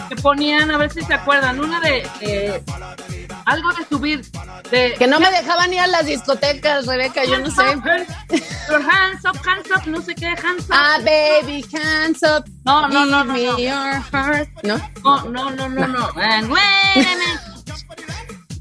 que 0.10 0.16
ponían, 0.18 0.72
a 0.72 0.78
ver 0.78 0.92
si 0.92 1.02
se 1.02 1.14
acuerdan, 1.14 1.60
una 1.60 1.80
de 1.80 2.08
eh, 2.22 2.64
algo 3.46 3.72
de 3.74 3.86
subir 3.86 4.22
de 4.72 4.96
Que 4.98 5.08
no 5.08 5.20
me 5.20 5.30
dejaban 5.32 5.74
ir 5.74 5.80
a 5.80 5.88
las 5.88 6.06
discotecas, 6.06 6.86
Rebeca, 6.88 7.24
yo 7.24 7.40
no 7.40 7.50
sé. 7.52 7.64
Your 8.70 8.82
hands 8.82 9.24
up, 9.26 9.38
hands 9.46 9.70
up, 9.72 9.86
no 9.86 10.02
sé 10.02 10.16
qué, 10.16 10.28
hands 10.28 10.66
up. 10.66 10.72
Ah, 10.72 10.98
baby, 11.04 11.64
hands 11.72 12.24
up. 12.24 12.46
No, 12.66 12.88
no, 12.88 13.06
no, 13.06 13.24
no, 13.24 13.34
me 13.34 13.46
no. 13.46 13.58
your 13.58 14.02
heart. 14.12 14.50
¿No? 14.64 14.78
No, 15.04 15.24
no, 15.26 15.50
no, 15.52 15.70
no, 15.70 15.88
no. 15.88 16.10
And 16.16 16.52
wait 16.52 16.62
a 16.96 17.00
minute. 17.00 17.40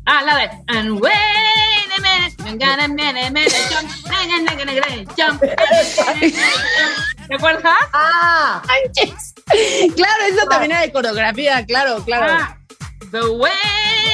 Ah, 0.07 0.23
la 0.23 0.37
de 0.37 0.51
And 0.69 1.01
wait 1.01 1.13
a 1.97 2.01
minute. 2.01 2.35
I'm 2.45 2.59
gonna 2.59 2.89
minute, 2.89 3.33
minute, 3.33 3.53
jump, 3.71 3.91
jump. 5.17 5.41
¿Te 7.29 7.35
acuerdas? 7.35 7.75
Ah. 7.95 8.63
Claro, 9.97 10.25
eso 10.29 10.47
también 10.49 10.73
era 10.73 10.83
de 10.83 10.93
coreografía, 10.93 11.65
claro, 11.65 12.05
claro. 12.05 12.27
Ah, 12.39 12.59
the 13.11 13.31
way. 13.31 14.14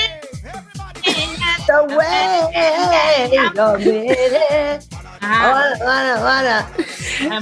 The 1.70 1.80
way 1.98 3.30
you 3.30 3.46
did 3.78 4.32
it. 4.34 4.86
Ajá. 5.20 5.52
Wanna, 5.52 5.84
wanna, 5.84 6.16
wanna. 6.26 6.56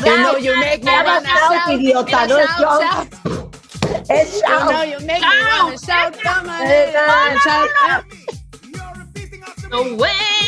You 0.04 0.16
know 0.18 0.36
you 0.36 0.52
make 0.58 0.82
me 0.82 0.90
wanna 0.90 1.22
shout, 1.22 1.52
shout, 1.54 1.70
idiota, 1.72 2.26
no 2.26 2.36
es 2.36 2.48
shout, 2.48 2.58
jump. 2.58 2.84
shout. 2.88 4.10
Es 4.10 4.28
You 4.34 4.58
know 4.68 4.82
you 4.82 4.98
make 5.06 5.22
me 5.22 5.36
wanna 5.48 5.78
shout, 5.78 6.12
come 6.20 6.50
on, 6.50 7.38
shout, 7.46 7.70
ah. 7.88 8.02
The 9.70 9.80
way. 9.96 10.38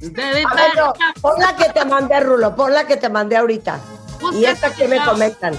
A 0.00 0.74
no, 0.76 0.94
pon 1.20 1.38
la 1.38 1.54
que 1.56 1.68
te 1.72 1.84
mandé, 1.84 2.20
Rulo, 2.20 2.56
pon 2.56 2.72
la 2.72 2.84
que 2.84 2.96
te 2.96 3.10
mandé 3.10 3.36
ahorita. 3.36 3.78
Y 4.32 4.46
esta 4.46 4.72
que 4.74 4.88
me 4.88 4.98
comentan. 5.04 5.54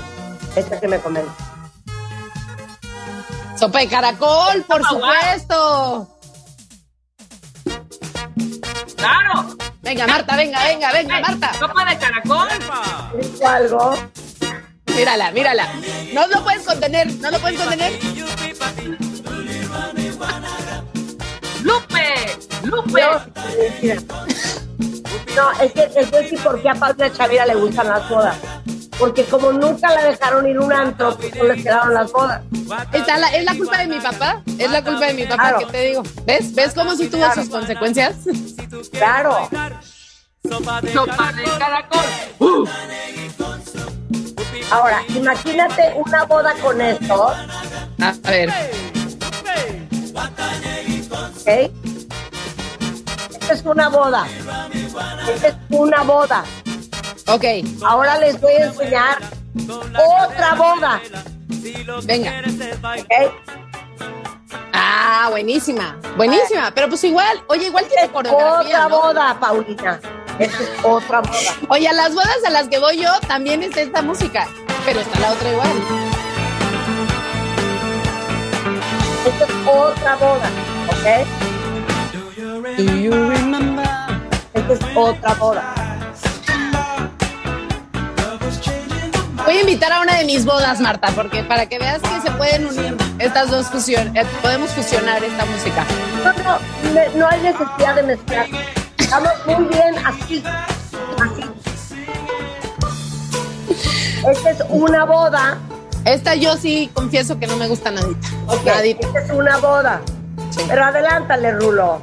Esta 0.55 0.79
que 0.79 0.87
me 0.87 0.99
comentan. 0.99 1.50
Sopa 3.61 3.77
de 3.77 3.87
caracol, 3.89 4.65
por 4.67 4.83
supuesto. 4.83 6.17
Claro. 8.97 9.55
Venga, 9.83 10.07
Marta, 10.07 10.35
venga, 10.35 10.63
venga, 10.63 10.91
venga, 10.91 11.19
Marta. 11.19 11.53
Sopa 11.59 11.85
de 11.85 11.97
caracol. 11.99 12.47
¿Dijo 13.21 13.47
algo? 13.47 13.95
Mírala, 14.95 15.29
mírala. 15.29 15.67
No 16.11 16.25
lo 16.25 16.43
puedes 16.43 16.63
contener, 16.63 17.13
no 17.17 17.29
lo 17.29 17.39
puedes 17.39 17.61
contener. 17.61 17.99
Lupe. 21.61 22.39
Lupe. 22.63 23.01
No, 25.35 25.51
es 25.61 25.71
que 25.71 25.83
es 25.97 26.09
decir, 26.09 26.39
¿por 26.39 26.59
qué 26.63 26.69
a 26.69 26.73
Paula 26.73 27.13
Chavira 27.13 27.45
le 27.45 27.53
gustan 27.53 27.89
las 27.89 28.09
bodas? 28.09 28.37
Porque 29.01 29.25
como 29.25 29.51
nunca 29.51 29.89
la 29.95 30.03
dejaron 30.03 30.47
ir 30.47 30.59
un 30.59 30.71
antro, 30.71 31.17
pues 31.17 31.35
no 31.35 31.45
le 31.45 31.55
quedaron 31.63 31.91
las 31.95 32.11
bodas. 32.11 32.43
Está 32.93 33.17
la- 33.17 33.29
es 33.35 33.43
la 33.43 33.55
culpa 33.55 33.79
de 33.79 33.87
mi 33.87 33.99
papá. 33.99 34.43
Es 34.59 34.69
la 34.69 34.83
culpa 34.83 35.07
de 35.07 35.13
mi 35.15 35.23
papá, 35.23 35.49
Claro. 35.49 35.57
que 35.59 35.65
te 35.65 35.81
digo. 35.87 36.03
¿Ves? 36.23 36.53
¿Ves 36.53 36.73
cómo 36.75 36.95
sí 36.95 37.07
tuvo 37.09 37.25
sus 37.33 37.49
consecuencias? 37.49 38.15
Claro. 38.91 39.49
Sopa 40.93 41.31
de 41.33 41.43
caracol. 41.57 42.05
Ahora, 44.69 45.01
imagínate 45.09 45.93
una 45.95 46.23
boda 46.25 46.53
con 46.61 46.79
esto, 46.79 47.27
A, 47.29 48.13
a 48.23 48.29
ver. 48.31 48.49
¿ok? 51.41 51.71
Esta 53.41 53.53
es 53.53 53.63
una 53.65 53.89
boda. 53.89 54.27
Esta 55.33 55.47
es 55.47 55.55
una 55.69 56.03
boda. 56.03 56.43
Ok, 57.31 57.45
Ahora 57.85 58.17
les 58.19 58.39
voy 58.41 58.53
a 58.53 58.65
enseñar 58.65 59.17
otra 59.67 60.55
boda, 60.55 61.01
venga. 62.03 62.43
¿ok? 62.99 63.33
Ah, 64.73 65.27
buenísima. 65.29 65.97
Buenísima. 66.17 66.71
Pero 66.73 66.89
pues 66.89 67.03
igual, 67.03 67.41
oye, 67.47 67.67
igual 67.67 67.85
tiene 67.85 68.03
Otra 68.05 68.13
coreografía. 68.31 68.87
¿no? 68.89 69.01
boda, 69.01 69.37
Paulina. 69.39 69.99
Esta 70.39 70.63
es 70.63 70.69
otra 70.83 71.21
boda. 71.21 71.39
Oye, 71.69 71.87
a 71.87 71.93
las 71.93 72.13
bodas 72.13 72.37
a 72.45 72.49
las 72.49 72.67
que 72.67 72.79
voy 72.79 72.97
yo 73.01 73.09
también 73.27 73.63
está 73.63 73.81
esta 73.81 74.01
música. 74.01 74.47
Pero 74.85 74.99
está 75.01 75.19
la 75.19 75.31
otra 75.31 75.51
igual. 75.51 75.69
Esta 79.25 79.45
es 79.45 79.51
otra 79.67 80.15
boda, 80.15 80.49
¿ok? 80.89 81.27
Do 82.77 82.83
you 82.83 83.11
remember? 83.11 83.85
Esta 84.53 84.73
es 84.73 84.79
otra 84.95 85.33
boda. 85.35 85.80
Invitar 89.71 89.93
a 89.93 90.01
una 90.01 90.17
de 90.17 90.25
mis 90.25 90.43
bodas, 90.43 90.81
Marta, 90.81 91.07
porque 91.15 91.43
para 91.43 91.65
que 91.67 91.79
veas 91.79 92.01
que 92.01 92.19
se 92.21 92.29
pueden 92.31 92.65
unir 92.65 92.97
estas 93.19 93.49
dos 93.49 93.67
fusiones, 93.67 94.27
podemos 94.41 94.69
fusionar 94.71 95.23
esta 95.23 95.45
música. 95.45 95.85
No, 96.25 96.33
no, 96.43 96.59
me- 96.93 97.07
no 97.17 97.25
hay 97.29 97.39
necesidad 97.41 97.95
de 97.95 98.03
mezclar. 98.03 98.47
Estamos 98.97 99.31
muy 99.45 99.63
bien 99.69 99.95
así. 100.05 100.43
Así. 101.21 101.45
Esta 104.29 104.49
es 104.51 104.57
una 104.67 105.05
boda. 105.05 105.57
Esta 106.03 106.35
yo 106.35 106.57
sí 106.57 106.89
confieso 106.93 107.39
que 107.39 107.47
no 107.47 107.55
me 107.55 107.69
gusta 107.69 107.91
nadita. 107.91 108.27
Ok, 108.47 108.65
Nadita. 108.65 109.07
Esta 109.07 109.19
es 109.21 109.31
una 109.31 109.55
boda. 109.57 110.01
Sí. 110.49 110.63
Pero 110.67 110.83
adelántale, 110.83 111.53
Rulo. 111.53 112.01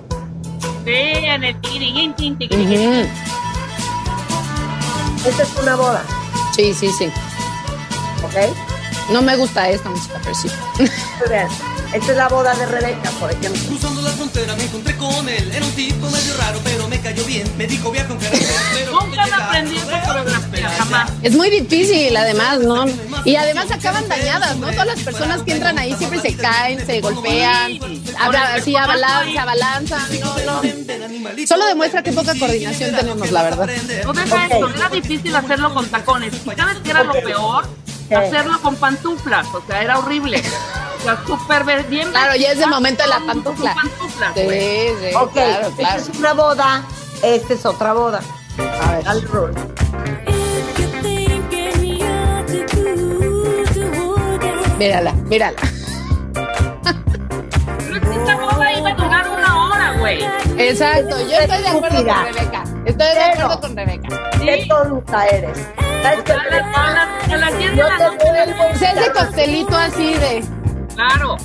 Esta 5.26 5.42
es 5.42 5.56
una 5.60 5.76
boda. 5.76 6.02
Sí, 6.56 6.72
sí, 6.72 6.90
sí. 6.98 7.12
¿Ok? 8.24 8.54
No 9.10 9.22
me 9.22 9.36
gusta 9.36 9.68
esta 9.70 9.88
música, 9.88 10.20
pero 10.22 10.34
sí. 10.34 10.48
Muy 10.78 11.28
bien. 11.30 11.46
Esta 11.94 12.10
es 12.12 12.16
la 12.18 12.28
boda 12.28 12.54
de 12.54 12.66
Rebeca, 12.66 13.10
por 13.12 13.30
ejemplo. 13.30 13.58
Cruzando 13.68 14.02
la 14.02 14.10
frontera 14.10 14.54
me 14.56 14.64
encontré 14.64 14.94
con 14.98 15.26
él. 15.26 15.50
Era 15.50 15.64
un 15.64 15.72
tipo 15.72 16.10
medio 16.10 16.36
raro, 16.36 16.60
pero 16.62 16.86
me 16.88 17.00
cayó 17.00 17.24
bien. 17.24 17.50
Me 17.56 17.66
dijo 17.66 17.90
viaja 17.90 18.08
con 18.08 18.18
caracol, 18.18 18.40
pero 18.74 18.92
Nunca 19.00 19.24
han 19.24 19.32
aprendido 19.32 19.88
esa 19.88 20.02
coreografía, 20.02 20.68
jamás. 20.68 21.10
Es 21.22 21.34
muy 21.34 21.48
difícil, 21.48 22.14
además, 22.14 22.58
¿no? 22.58 22.84
Y 23.24 23.36
además 23.36 23.70
acaban 23.70 24.06
dañadas, 24.06 24.56
¿no? 24.58 24.66
Todas 24.70 24.86
las 24.88 25.00
personas 25.00 25.40
que 25.42 25.52
entran 25.52 25.78
ahí 25.78 25.94
siempre 25.96 26.20
se 26.20 26.34
caen, 26.36 26.84
se 26.84 27.00
golpean, 27.00 27.78
habla- 28.18 28.54
así 28.56 28.76
abalanzan, 28.76 29.32
se 29.32 29.38
abalanzan. 29.38 30.02
No, 30.20 30.62
no. 30.62 31.46
Solo 31.46 31.64
demuestra 31.66 32.02
qué 32.02 32.12
poca 32.12 32.34
coordinación 32.38 32.94
tenemos, 32.94 33.30
la 33.30 33.42
verdad. 33.44 33.66
No 34.04 34.12
deja 34.12 34.44
eso, 34.46 34.68
era 34.68 34.88
difícil 34.90 35.34
hacerlo 35.34 35.72
con 35.72 35.86
tacones. 35.88 36.34
¿Y 36.34 36.54
sabes 36.54 36.76
qué 36.84 36.90
era 36.90 37.02
lo 37.04 37.14
peor? 37.14 37.66
Hacerlo 38.16 38.60
con 38.62 38.76
pantuflas, 38.76 39.46
o 39.54 39.62
sea, 39.66 39.82
era 39.82 39.98
horrible. 39.98 40.42
O 40.98 41.02
sea, 41.02 41.18
súper 41.26 41.84
bien. 41.84 42.10
Claro, 42.10 42.34
ya 42.36 42.52
es 42.52 42.58
el 42.60 42.68
momento 42.70 43.02
de 43.02 43.08
la 43.08 43.20
pantufla. 43.20 43.74
pantuflas, 43.74 44.34
Sí, 44.34 44.40
sí, 44.48 45.14
Ok, 45.14 45.32
claro, 45.32 45.70
claro. 45.70 45.70
esta 45.78 45.96
es 45.96 46.18
una 46.18 46.32
boda. 46.32 46.82
Esta 47.22 47.54
es 47.54 47.66
otra 47.66 47.92
boda. 47.92 48.20
A 48.82 48.92
ver. 48.92 49.04
Dale, 49.04 49.20
Rulo. 49.22 49.54
Mírala, 54.78 55.12
mírala. 55.26 55.56
Pero 56.32 57.96
es 57.96 58.00
que 58.02 58.14
esta 58.14 58.36
boda 58.36 58.72
iba 58.72 58.90
a 58.90 58.94
durar 58.94 59.28
una 59.28 59.64
hora, 59.66 59.92
güey. 59.98 60.18
Exacto, 60.58 61.16
yo 61.28 61.36
estoy 61.38 61.62
de 61.62 61.68
acuerdo 61.68 61.96
con 62.04 62.24
Rebeca. 62.34 62.64
Estoy 62.84 63.06
de 63.14 63.22
acuerdo 63.22 63.60
con 63.60 63.76
Rebeca. 63.76 64.08
Qué 64.40 64.66
tonta 64.68 65.26
eres. 65.26 65.58
¿Sabes 66.02 66.22
qué, 66.24 66.32
A 66.32 66.36
las, 66.36 66.44
a 66.44 66.50
Rebeca? 66.50 66.94
las, 66.94 67.32
a 67.32 67.36
las 67.36 67.58
10 67.58 67.70
de 67.70 67.76
No 67.76 67.88
la 67.88 67.96
te 67.98 68.04
vuelvo 68.08 68.62
a 68.62 68.66
O 68.66 68.76
sea, 68.76 68.90
ese 68.92 69.00
invitar. 69.00 69.12
coctelito 69.26 69.76
así 69.76 70.14
de. 70.14 70.44
Claro. 70.94 71.36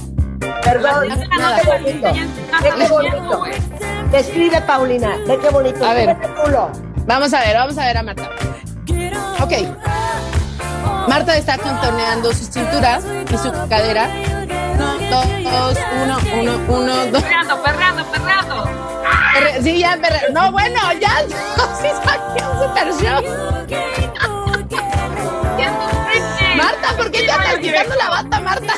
Perdón, 0.63 0.93
A 0.95 1.05
las 1.05 1.17
10 1.17 1.19
de 1.19 1.27
la 1.27 1.37
Nada. 1.37 1.59
qué 1.61 1.67
bonito. 1.67 2.13
Ve 2.61 2.71
qué 2.77 2.87
bonito. 2.87 3.43
Describe, 4.11 4.61
Paulina. 4.61 5.09
Ve 5.27 5.39
qué 5.39 5.49
bonito. 5.49 5.85
A 5.85 5.93
ver. 5.93 6.17
Vamos 7.05 7.33
a 7.33 7.39
ver, 7.39 7.55
vamos 7.57 7.77
a 7.77 7.85
ver 7.85 7.97
a 7.97 8.03
Marta. 8.03 8.29
Ok. 9.41 9.51
Marta 11.07 11.35
está 11.35 11.57
contorneando 11.57 12.31
su 12.33 12.45
cintura 12.45 12.99
y 13.29 13.37
su 13.37 13.51
cadera. 13.69 14.07
Dos, 15.09 15.77
uno, 16.03 16.17
uno, 16.41 16.59
uno, 16.69 16.95
dos. 17.11 17.21
Perreando, 17.21 17.61
perreando, 17.61 18.05
perreando. 18.05 18.63
Perre- 19.33 19.61
Sí, 19.61 19.79
ya, 19.79 19.97
perre- 19.97 20.31
No, 20.31 20.51
bueno, 20.51 20.79
ya. 20.99 21.11
Sí, 21.81 21.87
saqué 22.03 22.43
un 22.45 22.59
super 22.59 22.93
show. 23.03 23.23
Marta, 26.63 26.97
¿por 26.97 27.11
qué 27.11 27.23
te 27.23 27.31
andas 27.31 27.57
quitando 27.59 27.95
la 27.95 28.09
bata, 28.09 28.39
Marta? 28.39 28.73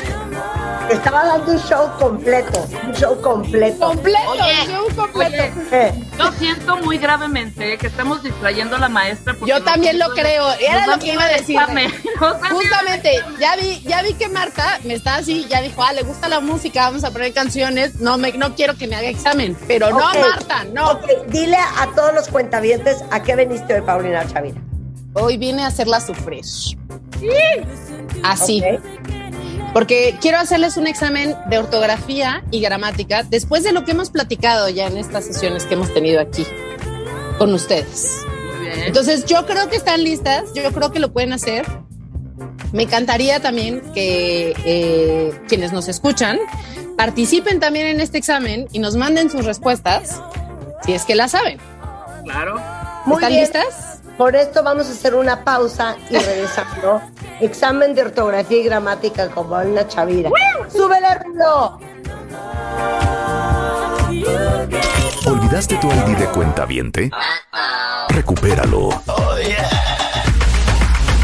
Estaba 0.90 1.24
dando 1.24 1.52
un 1.52 1.58
show 1.58 1.90
completo. 1.98 2.64
Un 2.86 2.94
show 2.94 3.20
completo. 3.20 3.86
Completo, 3.88 4.30
Oye, 4.30 4.66
show 4.66 4.86
completo. 4.94 5.32
oye, 5.32 5.52
Eh, 5.72 6.04
Yo 6.16 6.30
siento 6.32 6.76
muy 6.76 6.98
gravemente 6.98 7.76
que 7.76 7.86
estamos 7.88 8.22
distrayendo 8.22 8.76
a 8.76 8.78
la 8.78 8.88
maestra. 8.88 9.34
porque 9.34 9.50
Yo 9.50 9.62
también 9.64 9.98
lo 9.98 10.08
creo. 10.10 10.46
Era 10.60 10.86
lo 10.86 10.98
que 10.98 11.12
iba 11.12 11.24
a 11.24 11.28
decir. 11.28 11.58
Justamente, 12.50 13.20
ya 13.40 13.56
vi, 13.56 13.80
ya 13.82 14.02
vi 14.02 14.14
que 14.14 14.28
Marta 14.28 14.78
me 14.84 14.94
está 14.94 15.16
así, 15.16 15.46
ya 15.48 15.60
dijo, 15.60 15.82
ah, 15.82 15.92
le 15.92 16.02
gusta 16.02 16.28
la 16.28 16.40
música, 16.40 16.82
vamos 16.84 17.02
a 17.04 17.10
poner 17.10 17.32
canciones, 17.32 17.96
no 18.00 18.16
me, 18.16 18.32
no 18.32 18.54
quiero 18.54 18.76
que 18.76 18.86
me 18.86 18.96
haga 18.96 19.08
examen, 19.08 19.56
pero 19.66 19.90
no, 19.90 19.98
ok. 19.98 20.16
Marta, 20.30 20.64
no. 20.72 20.90
Ok, 20.92 21.04
dile 21.28 21.56
a 21.56 21.86
todos 21.94 22.14
los 22.14 22.28
cuentavientes 22.28 23.02
a 23.10 23.22
qué 23.22 23.34
veniste 23.34 23.74
hoy, 23.74 23.80
Paulina 23.82 24.24
Chavira. 24.32 24.60
Hoy 25.14 25.36
vine 25.36 25.64
a 25.64 25.68
hacerla 25.68 26.00
sufrir. 26.00 26.44
Así, 28.22 28.62
porque 29.72 30.16
quiero 30.20 30.38
hacerles 30.38 30.76
un 30.76 30.86
examen 30.86 31.34
de 31.50 31.58
ortografía 31.58 32.42
y 32.50 32.60
gramática 32.60 33.24
después 33.24 33.62
de 33.62 33.72
lo 33.72 33.84
que 33.84 33.92
hemos 33.92 34.10
platicado 34.10 34.68
ya 34.68 34.86
en 34.86 34.96
estas 34.96 35.26
sesiones 35.26 35.64
que 35.64 35.74
hemos 35.74 35.92
tenido 35.92 36.20
aquí 36.20 36.46
con 37.38 37.52
ustedes. 37.52 38.24
Entonces, 38.86 39.26
yo 39.26 39.46
creo 39.46 39.68
que 39.68 39.76
están 39.76 40.02
listas, 40.02 40.52
yo 40.54 40.70
creo 40.72 40.92
que 40.92 40.98
lo 40.98 41.12
pueden 41.12 41.32
hacer. 41.32 41.66
Me 42.72 42.84
encantaría 42.84 43.40
también 43.40 43.80
que 43.94 44.54
eh, 44.64 45.32
quienes 45.48 45.72
nos 45.72 45.88
escuchan 45.88 46.38
participen 46.96 47.60
también 47.60 47.86
en 47.86 48.00
este 48.00 48.18
examen 48.18 48.68
y 48.72 48.78
nos 48.78 48.96
manden 48.96 49.30
sus 49.30 49.44
respuestas 49.44 50.20
si 50.84 50.94
es 50.94 51.04
que 51.04 51.14
las 51.14 51.32
saben. 51.32 51.58
Claro. 52.24 52.60
Muy 53.04 53.16
¿Están 53.16 53.30
bien. 53.30 53.42
listas? 53.42 53.85
Por 54.16 54.34
esto 54.34 54.62
vamos 54.62 54.88
a 54.88 54.92
hacer 54.92 55.14
una 55.14 55.44
pausa 55.44 55.96
y 56.08 56.16
regresando. 56.18 57.02
Examen 57.40 57.94
de 57.94 58.02
ortografía 58.02 58.58
y 58.58 58.64
gramática 58.64 59.28
con 59.28 59.48
Paulina 59.48 59.86
Chavira. 59.86 60.30
¡Súbele, 60.72 61.14
Rulo! 61.24 61.78
¿Olvidaste 65.26 65.76
tu 65.76 65.88
ID 65.88 66.16
de 66.16 66.26
cuenta 66.28 66.64
viente? 66.64 67.10
Recupéralo. 68.08 69.02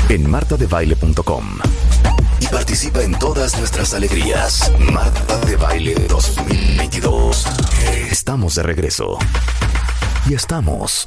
En 0.08 0.30
martadebaile.com. 0.30 1.58
Y 2.40 2.46
participa 2.48 3.02
en 3.02 3.18
todas 3.18 3.56
nuestras 3.58 3.94
alegrías. 3.94 4.70
Marta 4.78 5.38
de 5.46 5.56
Baile 5.56 5.94
2022. 6.08 7.46
Estamos 8.10 8.56
de 8.56 8.62
regreso. 8.64 9.18
Y 10.28 10.34
estamos 10.34 11.04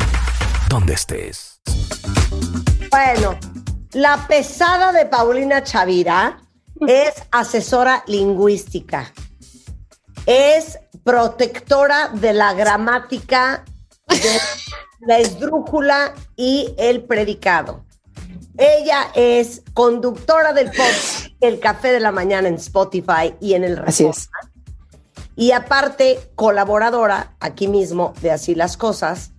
donde 0.69 0.93
estés. 0.93 1.54
Bueno, 2.89 3.37
la 3.91 4.25
pesada 4.27 4.91
de 4.91 5.05
Paulina 5.05 5.63
Chavira 5.63 6.39
es 6.87 7.13
asesora 7.31 8.03
lingüística. 8.07 9.11
Es 10.25 10.79
protectora 11.03 12.09
de 12.09 12.33
la 12.33 12.53
gramática, 12.53 13.63
de 14.07 14.39
la 15.01 15.19
esdrújula 15.19 16.13
y 16.35 16.73
el 16.77 17.03
predicado. 17.03 17.85
Ella 18.57 19.11
es 19.13 19.61
conductora 19.73 20.53
del 20.53 20.67
podcast 20.67 21.27
El 21.41 21.59
Café 21.59 21.91
de 21.91 21.99
la 21.99 22.11
Mañana 22.11 22.47
en 22.47 22.55
Spotify 22.55 23.35
y 23.41 23.53
en 23.53 23.65
el 23.65 23.79
Así 23.85 24.05
es. 24.05 24.29
y 25.35 25.51
aparte 25.51 26.31
colaboradora 26.35 27.35
aquí 27.41 27.67
mismo 27.67 28.13
de 28.21 28.31
Así 28.31 28.55
las 28.55 28.77
Cosas, 28.77 29.31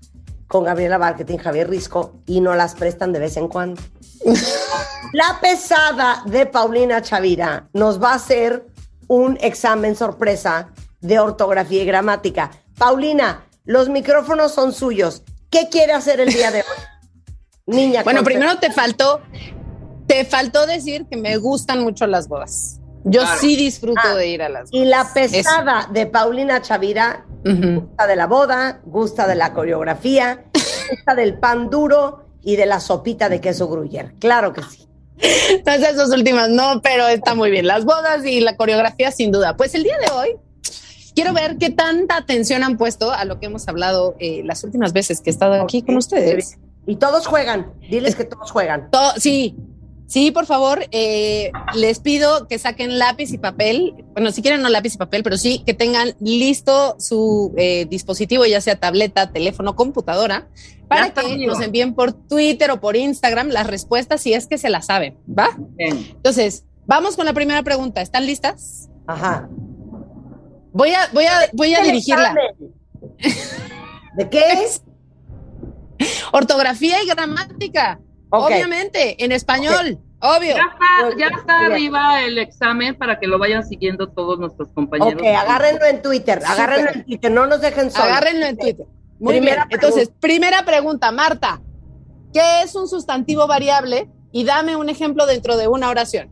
con 0.48 0.64
Gabriela 0.64 0.98
Marketing, 0.98 1.38
Javier 1.38 1.68
Risco, 1.68 2.14
y 2.26 2.40
no 2.40 2.54
las 2.54 2.74
prestan 2.74 3.12
de 3.12 3.18
vez 3.18 3.36
en 3.36 3.48
cuando. 3.48 3.80
La 5.12 5.38
pesada 5.40 6.22
de 6.26 6.46
Paulina 6.46 7.00
Chavira 7.02 7.68
nos 7.72 8.02
va 8.02 8.12
a 8.12 8.16
hacer 8.16 8.66
un 9.08 9.38
examen 9.40 9.94
sorpresa 9.96 10.68
de 11.00 11.18
ortografía 11.20 11.82
y 11.82 11.86
gramática. 11.86 12.50
Paulina, 12.76 13.44
los 13.64 13.88
micrófonos 13.88 14.52
son 14.52 14.72
suyos. 14.72 15.22
¿Qué 15.50 15.68
quiere 15.70 15.92
hacer 15.92 16.20
el 16.20 16.32
día 16.32 16.50
de 16.50 16.60
hoy? 16.60 16.82
Niña. 17.66 18.02
Bueno, 18.02 18.22
primero 18.24 18.56
te 18.58 18.70
faltó, 18.72 19.20
te 20.06 20.24
faltó 20.24 20.66
decir 20.66 21.06
que 21.10 21.16
me 21.16 21.36
gustan 21.36 21.82
mucho 21.82 22.06
las 22.06 22.28
bodas. 22.28 22.80
Yo 23.04 23.20
Claro. 23.20 23.40
sí 23.40 23.56
disfruto 23.56 24.00
Ah, 24.02 24.14
de 24.16 24.26
ir 24.28 24.42
a 24.42 24.48
las 24.48 24.68
Y 24.72 24.84
la 24.84 25.12
pesada 25.14 25.88
de 25.92 26.06
Paulina 26.06 26.60
Chavira 26.60 27.24
Gusta 27.54 28.06
de 28.06 28.16
la 28.16 28.26
boda, 28.26 28.80
gusta 28.84 29.26
de 29.26 29.34
la 29.36 29.52
coreografía, 29.52 30.44
gusta 30.90 31.14
del 31.14 31.38
pan 31.38 31.70
duro 31.70 32.24
y 32.42 32.56
de 32.56 32.66
la 32.66 32.80
sopita 32.80 33.28
de 33.28 33.40
queso 33.40 33.68
gruyere. 33.68 34.14
Claro 34.18 34.52
que 34.52 34.62
sí. 34.62 34.88
Entonces, 35.50 35.92
esas 35.94 36.10
últimas 36.10 36.48
no, 36.50 36.80
pero 36.82 37.06
está 37.08 37.34
muy 37.34 37.50
bien. 37.50 37.66
Las 37.66 37.84
bodas 37.84 38.24
y 38.26 38.40
la 38.40 38.56
coreografía, 38.56 39.10
sin 39.10 39.32
duda. 39.32 39.56
Pues 39.56 39.74
el 39.74 39.82
día 39.82 39.96
de 39.98 40.10
hoy 40.12 40.36
quiero 41.14 41.32
ver 41.32 41.56
qué 41.56 41.70
tanta 41.70 42.16
atención 42.16 42.62
han 42.62 42.76
puesto 42.76 43.10
a 43.10 43.24
lo 43.24 43.40
que 43.40 43.46
hemos 43.46 43.66
hablado 43.68 44.14
eh, 44.18 44.42
las 44.44 44.62
últimas 44.64 44.92
veces 44.92 45.20
que 45.20 45.30
he 45.30 45.32
estado 45.32 45.54
aquí 45.62 45.82
con 45.82 45.96
ustedes. 45.96 46.58
Y 46.86 46.96
todos 46.96 47.26
juegan. 47.26 47.72
Diles 47.90 48.14
que 48.14 48.24
todos 48.24 48.50
juegan. 48.50 48.90
To- 48.90 49.14
sí, 49.16 49.56
sí, 50.06 50.30
por 50.30 50.46
favor, 50.46 50.86
eh, 50.90 51.50
les 51.74 52.00
pido 52.00 52.48
que 52.48 52.58
saquen 52.58 52.98
lápiz 52.98 53.32
y 53.32 53.38
papel. 53.38 53.94
Bueno, 54.12 54.30
si 54.32 54.42
quieren 54.42 54.62
no 54.62 54.68
lápiz 54.68 54.94
y 54.94 54.98
papel, 54.98 55.22
pero 55.22 55.36
sí 55.36 55.62
que 55.64 55.74
tengan 55.74 56.14
listo 56.20 56.96
su 56.98 57.54
eh, 57.56 57.86
dispositivo, 57.88 58.44
ya 58.46 58.60
sea 58.60 58.76
tableta, 58.76 59.32
teléfono, 59.32 59.76
computadora, 59.76 60.48
para 60.88 61.12
que 61.12 61.46
nos 61.46 61.60
envíen 61.60 61.94
por 61.94 62.12
Twitter 62.12 62.70
o 62.70 62.80
por 62.80 62.96
Instagram 62.96 63.48
las 63.48 63.66
respuestas 63.66 64.20
si 64.20 64.34
es 64.34 64.46
que 64.46 64.58
se 64.58 64.70
las 64.70 64.86
saben, 64.86 65.18
¿va? 65.26 65.48
Bien. 65.76 66.06
Entonces, 66.10 66.64
vamos 66.86 67.16
con 67.16 67.26
la 67.26 67.32
primera 67.32 67.62
pregunta. 67.62 68.00
¿Están 68.00 68.26
listas? 68.26 68.88
Ajá. 69.06 69.48
Voy 70.72 70.90
a, 70.90 71.08
voy 71.12 71.24
a, 71.24 71.32
voy 71.52 71.74
a 71.74 71.82
dirigirla. 71.82 72.34
¿De 74.16 74.28
qué 74.28 74.52
es? 74.64 74.82
Ortografía 76.32 77.02
y 77.02 77.06
gramática. 77.06 78.00
Obviamente, 78.30 79.22
en 79.24 79.32
español, 79.32 79.98
obvio. 80.20 80.56
Ya 80.56 80.70
está, 80.72 81.18
ya 81.18 81.30
Muy 81.30 81.40
está 81.40 81.60
bien. 81.60 81.72
arriba 81.72 82.22
el 82.22 82.38
examen 82.38 82.96
para 82.96 83.18
que 83.18 83.26
lo 83.26 83.38
vayan 83.38 83.66
siguiendo 83.66 84.08
todos 84.08 84.38
nuestros 84.38 84.68
compañeros. 84.70 85.20
Ok, 85.20 85.26
agárrenlo 85.26 85.84
en 85.86 86.02
Twitter. 86.02 86.42
Agárrenlo 86.44 86.90
en 86.92 87.04
Twitter. 87.04 87.30
No 87.30 87.46
nos 87.46 87.60
dejen 87.60 87.90
solos. 87.90 88.08
Agárrenlo 88.08 88.46
en 88.46 88.56
Twitter. 88.56 88.86
Muy 89.18 89.34
Primera 89.34 89.64
bien. 89.66 89.80
Entonces, 89.80 90.10
primera 90.20 90.64
pregunta, 90.64 91.10
Marta. 91.12 91.60
¿Qué 92.32 92.62
es 92.62 92.74
un 92.74 92.88
sustantivo 92.88 93.46
variable? 93.46 94.10
Y 94.32 94.44
dame 94.44 94.76
un 94.76 94.88
ejemplo 94.88 95.24
dentro 95.26 95.56
de 95.56 95.68
una 95.68 95.88
oración. 95.88 96.30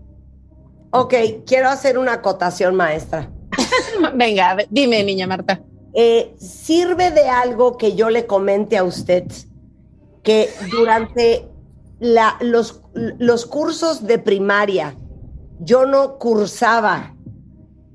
Ok, 0.90 1.14
quiero 1.46 1.68
hacer 1.70 1.96
una 1.96 2.14
acotación, 2.14 2.74
maestra. 2.74 3.30
Venga, 4.14 4.56
dime, 4.68 5.02
niña 5.02 5.26
Marta. 5.26 5.62
Eh, 5.94 6.34
¿Sirve 6.38 7.10
de 7.10 7.28
algo 7.28 7.78
que 7.78 7.94
yo 7.94 8.10
le 8.10 8.26
comente 8.26 8.76
a 8.76 8.84
usted 8.84 9.24
que 10.22 10.50
durante 10.70 11.48
la- 12.04 12.36
los, 12.40 12.82
los 12.92 13.46
cursos 13.46 14.06
de 14.06 14.18
primaria 14.18 14.94
yo 15.60 15.86
no 15.86 16.18
cursaba 16.18 17.14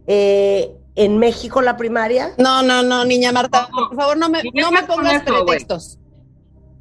eh, 0.08 0.76
en 0.96 1.18
México 1.20 1.62
la 1.62 1.78
primaria? 1.78 2.34
No, 2.38 2.64
no, 2.64 2.82
no, 2.82 3.06
niña 3.06 3.32
Marta, 3.32 3.70
por 3.72 3.96
favor, 3.96 4.18
no 4.18 4.30
me, 4.30 4.42
no 4.54 4.72
me 4.72 4.84
pongas 4.84 5.22
pretextos. 5.24 6.00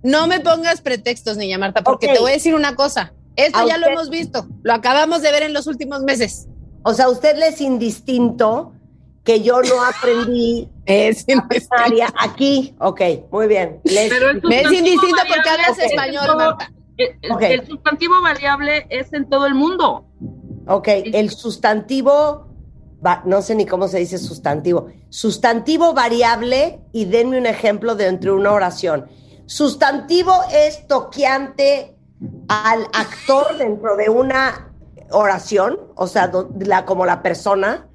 No 0.03 0.27
me 0.27 0.41
pongas 0.41 0.81
pretextos, 0.81 1.37
niña 1.37 1.59
Marta, 1.59 1.83
porque 1.83 2.09
te 2.09 2.19
voy 2.19 2.31
a 2.31 2.35
decir 2.35 2.55
una 2.55 2.75
cosa. 2.75 3.13
Esto 3.37 3.59
A 3.59 3.67
ya 3.67 3.77
lo 3.79 3.87
hemos 3.89 4.09
visto, 4.11 4.47
lo 4.63 4.73
acabamos 4.73 5.21
de 5.23 5.31
ver 5.31 5.43
en 5.43 5.53
los 5.53 5.67
últimos 5.67 6.01
meses. 6.03 6.49
O 6.83 6.95
sea, 6.95 7.07
¿a 7.07 7.11
usted 7.11 7.37
le 7.37 7.49
es 7.49 7.61
indistinto 7.61 8.73
que 9.25 9.43
yo 9.43 9.61
no 9.61 9.85
aprendí 9.85 10.69
Es 10.87 11.25
primaria 11.25 12.13
aquí? 12.19 12.75
Ok, 12.81 13.01
muy 13.31 13.47
bien. 13.47 13.81
Les- 13.85 14.09
Pero 14.09 14.41
Me 14.49 14.63
es 14.63 14.73
indistinto 14.73 15.19
porque 15.29 15.49
hablas 15.51 15.79
español, 15.79 16.37
Marta. 16.37 16.73
El, 16.99 17.67
sustantivo 17.67 18.15
variable 18.23 18.87
es 18.91 19.13
en 19.13 19.29
todo 19.29 19.47
el 19.47 19.55
mundo. 19.55 20.05
Ok, 20.67 20.89
el 20.89 21.31
sustantivo, 21.31 22.47
va- 23.05 23.23
no 23.25 23.41
sé 23.41 23.55
ni 23.55 23.65
cómo 23.67 23.89
se 23.89 23.99
dice 23.99 24.19
sustantivo, 24.19 24.89
sustantivo 25.09 25.95
variable 25.95 26.81
y 26.93 27.05
denme 27.07 27.39
un 27.39 27.47
ejemplo 27.47 27.95
de 27.95 28.09
entre 28.09 28.33
una 28.33 28.53
oración. 28.53 29.07
Sustantivo 29.47 30.33
es 30.53 30.87
toqueante 30.89 31.97
al 32.49 32.83
actor 32.93 33.57
dentro 33.57 33.97
de 33.97 34.11
una 34.11 34.73
oración, 35.11 35.79
o 35.95 36.07
sea, 36.07 36.29
do- 36.29 36.51
la, 36.59 36.85
como 36.85 37.07
la 37.07 37.23
persona, 37.23 37.87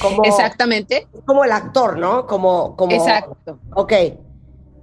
como, 0.00 0.24
Exactamente, 0.24 1.06
como 1.26 1.44
el 1.44 1.52
actor, 1.52 1.98
¿no? 1.98 2.26
Como, 2.26 2.74
como, 2.76 2.92
exacto. 2.92 3.58
Ok. 3.74 3.92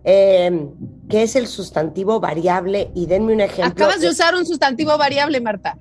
Eh, 0.04 0.70
¿Qué 1.10 1.24
es 1.24 1.36
el 1.36 1.48
sustantivo 1.48 2.20
variable? 2.20 2.92
Y 2.94 3.06
denme 3.06 3.34
un 3.34 3.42
ejemplo. 3.42 3.86
Acabas 3.86 4.02
de 4.02 4.10
usar 4.10 4.36
un 4.36 4.46
sustantivo 4.46 4.98
variable, 4.98 5.40
Marta. 5.40 5.78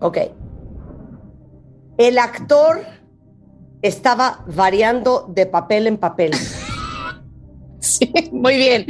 Ok. 0.00 0.18
El 1.98 2.18
actor 2.18 2.84
estaba 3.80 4.44
variando 4.46 5.26
de 5.28 5.46
papel 5.46 5.86
en 5.86 5.96
papel. 5.98 6.32
Sí, 7.78 8.12
muy 8.32 8.56
bien. 8.56 8.86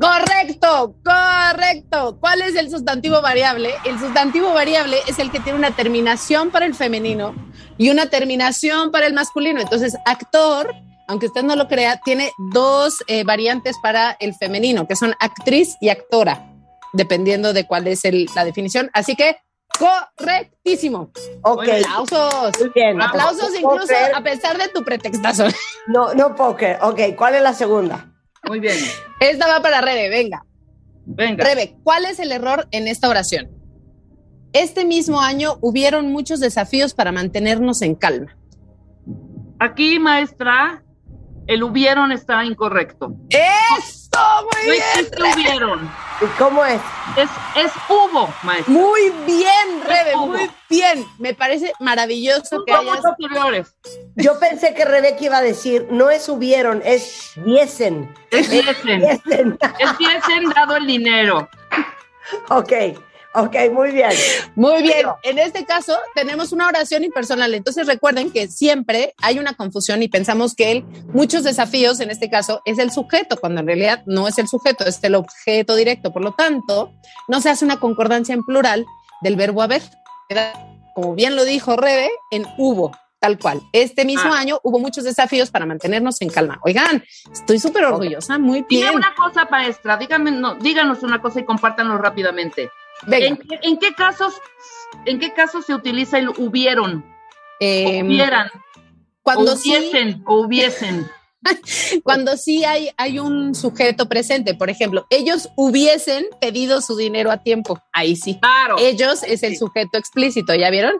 Correcto, 0.00 0.96
correcto. 1.04 2.16
¿Cuál 2.18 2.40
es 2.40 2.54
el 2.54 2.70
sustantivo 2.70 3.20
variable? 3.20 3.74
El 3.84 3.98
sustantivo 3.98 4.54
variable 4.54 4.96
es 5.06 5.18
el 5.18 5.30
que 5.30 5.40
tiene 5.40 5.58
una 5.58 5.72
terminación 5.72 6.50
para 6.50 6.64
el 6.64 6.74
femenino 6.74 7.34
y 7.76 7.90
una 7.90 8.06
terminación 8.06 8.90
para 8.90 9.06
el 9.06 9.12
masculino. 9.12 9.60
Entonces, 9.60 9.96
actor, 10.06 10.74
aunque 11.08 11.26
usted 11.26 11.42
no 11.42 11.56
lo 11.56 11.66
crea, 11.68 12.00
tiene 12.04 12.30
dos 12.52 12.98
eh, 13.08 13.24
variantes 13.24 13.76
para 13.82 14.12
el 14.20 14.34
femenino, 14.34 14.86
que 14.86 14.94
son 14.96 15.14
actriz 15.18 15.76
y 15.80 15.88
actora, 15.88 16.52
dependiendo 16.92 17.52
de 17.52 17.66
cuál 17.66 17.86
es 17.88 18.04
el- 18.04 18.28
la 18.36 18.44
definición. 18.44 18.90
Así 18.92 19.16
que, 19.16 19.36
correctísimo. 19.78 21.10
Ok. 21.42 21.62
Aplausos. 21.68 22.52
Muy 22.60 22.70
bien. 22.74 23.00
Aplausos 23.02 23.50
No 23.52 23.56
incluso 23.58 23.92
a 24.14 24.20
pesar 24.22 24.58
de 24.58 24.68
tu 24.68 24.82
pretextazo. 24.84 25.46
No, 25.86 26.12
no 26.12 26.34
puedo 26.34 26.54
creer. 26.54 26.78
Ok, 26.82 27.00
¿cuál 27.16 27.34
es 27.36 27.42
la 27.42 27.54
segunda? 27.54 28.12
Muy 28.46 28.60
bien. 28.60 28.76
Esta 29.20 29.48
va 29.48 29.62
para 29.62 29.80
Rebe, 29.80 30.10
venga. 30.10 30.44
Venga. 31.06 31.42
Rebe, 31.42 31.76
¿cuál 31.82 32.04
es 32.04 32.18
el 32.18 32.30
error 32.30 32.68
en 32.72 32.86
esta 32.88 33.08
oración? 33.08 33.48
Este 34.52 34.84
mismo 34.84 35.20
año 35.22 35.56
hubieron 35.62 36.12
muchos 36.12 36.40
desafíos 36.40 36.92
para 36.92 37.10
mantenernos 37.10 37.80
en 37.80 37.94
calma. 37.94 38.36
Aquí, 39.58 39.98
maestra, 39.98 40.82
el 41.48 41.62
hubieron 41.62 42.12
está 42.12 42.44
incorrecto. 42.44 43.10
¡Eso! 43.30 44.08
No 44.14 44.42
Muy 44.42 44.70
bien. 44.70 44.82
existe 44.94 45.22
hubieron. 45.22 45.90
¿Y 46.20 46.26
cómo 46.38 46.64
es? 46.64 46.80
Es, 47.16 47.30
es 47.56 47.72
hubo, 47.88 48.28
maestra. 48.42 48.72
Muy 48.72 49.10
bien, 49.26 49.82
Rebe, 49.86 50.16
muy 50.16 50.50
bien. 50.68 51.06
Me 51.18 51.34
parece 51.34 51.72
maravilloso 51.80 52.64
que 52.66 52.72
hayas. 52.72 53.00
posteriores. 53.00 53.74
Yo 54.16 54.38
pensé 54.38 54.74
que 54.74 54.84
Rebeca 54.84 55.24
iba 55.24 55.38
a 55.38 55.42
decir, 55.42 55.86
no 55.90 56.10
es 56.10 56.28
hubieron, 56.28 56.82
es 56.84 57.32
diesen. 57.36 58.14
Es 58.30 58.50
diesen. 58.50 59.00
Diesen. 59.24 59.58
Es 59.78 59.98
diesen 59.98 60.50
dado 60.54 60.76
el 60.76 60.86
dinero. 60.86 61.48
ok, 62.50 62.72
ok, 63.42 63.56
muy 63.72 63.92
bien. 63.92 64.10
Muy 64.54 64.82
bien. 64.82 65.06
En 65.22 65.38
este 65.38 65.64
caso, 65.64 65.96
tenemos 66.14 66.52
una 66.52 66.68
oración 66.68 67.04
impersonal. 67.04 67.54
Entonces, 67.54 67.86
recuerden 67.86 68.30
que 68.30 68.48
siempre 68.48 69.14
hay 69.22 69.38
una 69.38 69.54
confusión 69.54 70.02
y 70.02 70.08
pensamos 70.08 70.54
que 70.54 70.70
el 70.72 70.84
muchos 71.12 71.44
desafíos, 71.44 72.00
en 72.00 72.10
este 72.10 72.30
caso, 72.30 72.62
es 72.64 72.78
el 72.78 72.90
sujeto, 72.90 73.36
cuando 73.36 73.60
en 73.60 73.66
realidad 73.66 74.02
no 74.06 74.28
es 74.28 74.38
el 74.38 74.48
sujeto, 74.48 74.84
es 74.86 75.02
el 75.02 75.14
objeto 75.14 75.74
directo. 75.76 76.12
Por 76.12 76.22
lo 76.22 76.32
tanto, 76.32 76.92
no 77.28 77.40
se 77.40 77.50
hace 77.50 77.64
una 77.64 77.80
concordancia 77.80 78.34
en 78.34 78.42
plural 78.44 78.86
del 79.22 79.36
verbo 79.36 79.62
haber. 79.62 79.82
Como 80.94 81.14
bien 81.14 81.36
lo 81.36 81.44
dijo 81.44 81.76
Rebe, 81.76 82.10
en 82.30 82.44
hubo. 82.56 82.92
Tal 83.20 83.36
cual. 83.36 83.60
Este 83.72 84.04
mismo 84.04 84.32
Ah. 84.32 84.38
año 84.38 84.60
hubo 84.62 84.78
muchos 84.78 85.02
desafíos 85.02 85.50
para 85.50 85.66
mantenernos 85.66 86.22
en 86.22 86.28
calma. 86.28 86.60
Oigan, 86.62 87.02
estoy 87.32 87.58
súper 87.58 87.84
orgullosa. 87.86 88.38
Muy 88.38 88.64
Dime 88.68 88.82
bien. 88.84 88.94
una 88.94 89.12
cosa, 89.16 89.44
maestra. 89.50 89.96
Dígame, 89.96 90.30
no, 90.30 90.54
díganos 90.54 91.02
una 91.02 91.20
cosa 91.20 91.40
y 91.40 91.44
compártanlo 91.44 91.98
rápidamente. 91.98 92.70
Venga. 93.06 93.26
¿En, 93.26 93.36
qué- 93.36 93.58
en 93.62 93.78
qué 93.78 93.92
casos, 93.94 94.34
en 95.06 95.18
qué 95.18 95.32
casos 95.32 95.64
se 95.66 95.74
utiliza 95.74 96.18
el 96.18 96.28
hubieron? 96.30 97.04
Em, 97.60 98.06
hubieran, 98.06 98.48
cuando 99.22 99.52
o 99.52 99.56
sí, 99.56 99.70
hubiesen, 99.76 100.22
o 100.26 100.40
hubiesen. 100.40 101.08
cuando 102.04 102.36
sí 102.36 102.64
hay, 102.64 102.90
hay 102.96 103.18
un 103.20 103.54
sujeto 103.54 104.08
presente, 104.08 104.54
por 104.54 104.70
ejemplo, 104.70 105.06
ellos 105.10 105.48
hubiesen 105.56 106.26
pedido 106.40 106.80
su 106.80 106.96
dinero 106.96 107.30
a 107.30 107.38
tiempo, 107.38 107.80
ahí 107.92 108.16
sí. 108.16 108.38
Claro. 108.40 108.76
Ellos 108.78 109.22
es 109.22 109.42
el 109.44 109.56
sujeto 109.56 109.98
explícito, 109.98 110.54
¿ya 110.54 110.68
vieron? 110.70 110.94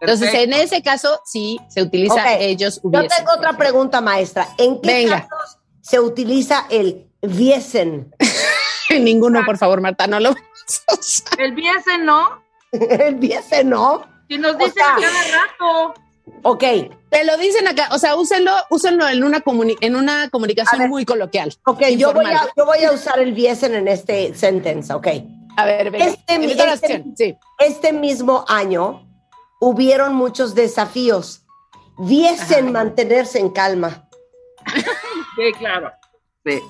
Entonces, 0.00 0.30
Perfecto. 0.30 0.56
en 0.56 0.62
ese 0.62 0.82
caso, 0.82 1.20
sí 1.24 1.58
se 1.68 1.82
utiliza 1.82 2.38
ellos 2.38 2.76
Yo 2.82 2.88
hubiesen. 2.90 3.10
tengo 3.18 3.32
otra 3.36 3.56
pregunta, 3.56 4.00
maestra. 4.00 4.48
¿En 4.58 4.80
qué 4.80 4.92
Venga. 4.94 5.28
casos 5.28 5.58
se 5.80 6.00
utiliza 6.00 6.66
el 6.70 7.06
viesen? 7.22 8.12
Ninguno, 8.90 9.44
por 9.46 9.58
favor, 9.58 9.80
Marta, 9.80 10.06
no 10.06 10.20
lo. 10.20 10.34
El 11.38 11.52
viesen, 11.54 12.04
¿no? 12.04 12.42
El 12.72 13.16
viese 13.16 13.64
no. 13.64 14.04
Si 14.28 14.38
nos 14.38 14.54
O 14.54 14.58
dicen 14.58 14.72
sea- 14.74 14.94
a 14.94 15.00
cada 15.00 15.22
rato. 15.46 15.94
Ok, 16.42 16.64
Te 17.10 17.24
lo 17.24 17.36
dicen 17.36 17.68
acá, 17.68 17.88
o 17.92 17.98
sea, 17.98 18.16
úsenlo, 18.16 18.50
úsenlo 18.70 19.06
en 19.06 19.22
una, 19.24 19.40
comuni- 19.40 19.76
en 19.82 19.94
una 19.94 20.30
comunicación 20.30 20.80
ver. 20.80 20.88
muy 20.88 21.04
coloquial. 21.04 21.54
ok, 21.66 21.82
yo 21.98 22.12
voy, 22.14 22.24
a, 22.26 22.48
yo 22.56 22.64
voy 22.64 22.82
a 22.82 22.92
usar 22.92 23.18
el 23.18 23.32
viesen 23.34 23.74
en 23.74 23.88
este 23.88 24.34
sentence, 24.34 24.92
ok. 24.92 25.06
A 25.56 25.66
ver, 25.66 25.90
venga, 25.90 26.06
Este- 26.06 26.64
este- 26.72 27.04
sí. 27.16 27.36
Este 27.58 27.92
mismo 27.92 28.44
año 28.48 29.06
hubieron 29.60 30.14
muchos 30.14 30.54
desafíos. 30.54 31.44
Viesen 31.98 32.72
mantenerse 32.72 33.38
en 33.38 33.50
calma. 33.50 34.08
Sí, 35.36 35.52
claro. 35.58 35.92
Sí. 36.46 36.60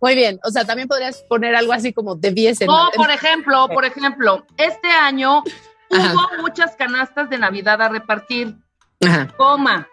Muy 0.00 0.14
bien, 0.14 0.38
o 0.44 0.50
sea, 0.50 0.64
también 0.64 0.88
podrías 0.88 1.22
poner 1.28 1.54
algo 1.54 1.72
así 1.72 1.92
como 1.92 2.14
debiesen. 2.14 2.68
O, 2.68 2.90
por 2.94 3.10
ejemplo, 3.10 3.68
por 3.68 3.84
ejemplo, 3.84 4.46
este 4.56 4.88
año 4.88 5.42
Ajá. 5.90 6.14
hubo 6.14 6.42
muchas 6.42 6.76
canastas 6.76 7.30
de 7.30 7.38
Navidad 7.38 7.80
a 7.80 7.88
repartir. 7.88 8.54
Ajá. 9.04 9.28
Coma. 9.36 9.88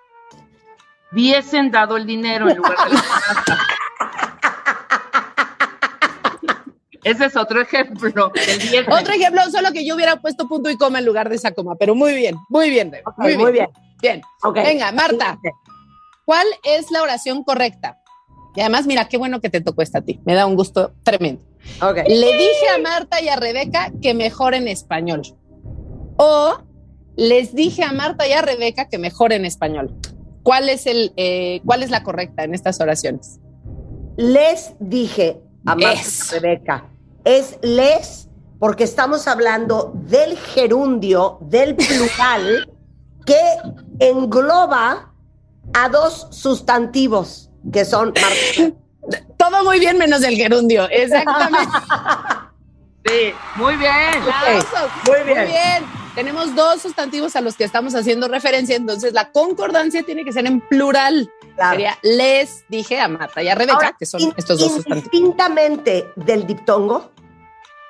Hubiesen 1.11 1.69
dado 1.69 1.95
el 1.95 2.05
dinero 2.05 2.49
en 2.49 2.57
lugar 2.57 2.89
de 2.89 2.95
la 2.95 3.01
canasta. 3.01 3.67
Ese 7.03 7.25
es 7.25 7.35
otro 7.35 7.61
ejemplo. 7.61 8.31
Otro 8.89 9.13
ejemplo, 9.13 9.41
solo 9.51 9.71
que 9.71 9.85
yo 9.85 9.95
hubiera 9.95 10.17
puesto 10.17 10.47
punto 10.47 10.69
y 10.69 10.77
coma 10.77 10.99
en 10.99 11.05
lugar 11.05 11.29
de 11.29 11.35
esa 11.35 11.51
coma, 11.51 11.75
pero 11.75 11.95
muy 11.95 12.13
bien, 12.13 12.37
muy 12.49 12.69
bien, 12.69 12.91
Rebe, 12.91 13.03
Ok, 13.05 13.37
muy 13.37 13.51
bien. 13.51 13.67
Bien. 14.01 14.21
Ok. 14.43 14.55
Venga, 14.55 14.91
Marta, 14.91 15.37
¿cuál 16.25 16.47
es 16.63 16.91
la 16.91 17.01
oración 17.03 17.43
correcta? 17.43 17.97
Y 18.55 18.61
además, 18.61 18.85
mira, 18.85 19.07
qué 19.07 19.17
bueno 19.17 19.41
que 19.41 19.49
te 19.49 19.61
tocó 19.61 19.81
esta 19.81 19.99
a 19.99 20.01
ti. 20.01 20.19
Me 20.25 20.33
da 20.33 20.45
un 20.45 20.55
gusto 20.55 20.93
tremendo. 21.03 21.41
Le 22.07 22.37
dije 22.37 22.69
a 22.75 22.79
Marta 22.81 23.21
y 23.21 23.29
a 23.29 23.35
Rebeca 23.35 23.91
que 24.01 24.13
mejoren 24.13 24.67
español. 24.67 25.21
O 26.17 26.57
les 27.15 27.55
dije 27.55 27.83
a 27.83 27.91
Marta 27.91 28.27
y 28.27 28.33
a 28.33 28.41
Rebeca 28.41 28.89
que 28.89 28.97
mejoren 28.97 29.45
español. 29.45 29.95
¿Cuál 30.43 30.69
es 30.69 30.85
el, 30.85 31.13
eh, 31.15 31.61
cuál 31.65 31.83
es 31.83 31.89
la 31.89 32.03
correcta 32.03 32.43
en 32.43 32.53
estas 32.53 32.79
oraciones? 32.81 33.39
Les 34.17 34.73
dije 34.79 35.39
a 35.65 35.75
Marta 35.75 35.93
y 35.93 36.35
a 36.35 36.39
Rebeca, 36.39 36.89
es 37.23 37.57
les 37.61 38.29
porque 38.59 38.85
estamos 38.85 39.27
hablando 39.27 39.91
del 39.93 40.37
gerundio, 40.37 41.37
del 41.41 41.75
plural, 41.75 42.69
que 43.25 43.41
engloba 43.99 45.13
a 45.73 45.89
dos 45.89 46.27
sustantivos, 46.31 47.49
que 47.71 47.85
son. 47.85 48.13
Todo 49.37 49.63
muy 49.63 49.79
bien 49.79 49.97
menos 49.97 50.23
el 50.23 50.35
gerundio. 50.35 50.87
Exactamente. 50.89 51.69
Sí, 53.05 53.33
muy 53.57 53.75
bien. 53.75 53.91
Aplausos. 54.33 54.89
muy 55.05 55.23
bien. 55.25 55.37
Muy 55.39 55.47
bien. 55.47 55.83
Tenemos 56.15 56.55
dos 56.55 56.81
sustantivos 56.81 57.35
a 57.35 57.41
los 57.41 57.55
que 57.57 57.65
estamos 57.65 57.93
haciendo 57.95 58.29
referencia, 58.29 58.77
entonces 58.77 59.11
la 59.11 59.29
concordancia 59.33 60.03
tiene 60.03 60.23
que 60.23 60.31
ser 60.31 60.45
en 60.45 60.61
plural. 60.61 61.29
Claro. 61.55 61.71
Sería 61.71 61.97
les 62.01 62.63
dije 62.69 63.01
a 63.01 63.09
Marta 63.09 63.43
y 63.43 63.49
a 63.49 63.55
Rebeca, 63.55 63.73
Ahora, 63.75 63.95
que 63.99 64.05
son 64.05 64.21
in- 64.21 64.33
estos 64.37 64.57
dos 64.57 64.71
sustantivos. 64.71 65.09
Indistintamente 65.11 66.05
del 66.15 66.47
diptongo, 66.47 67.11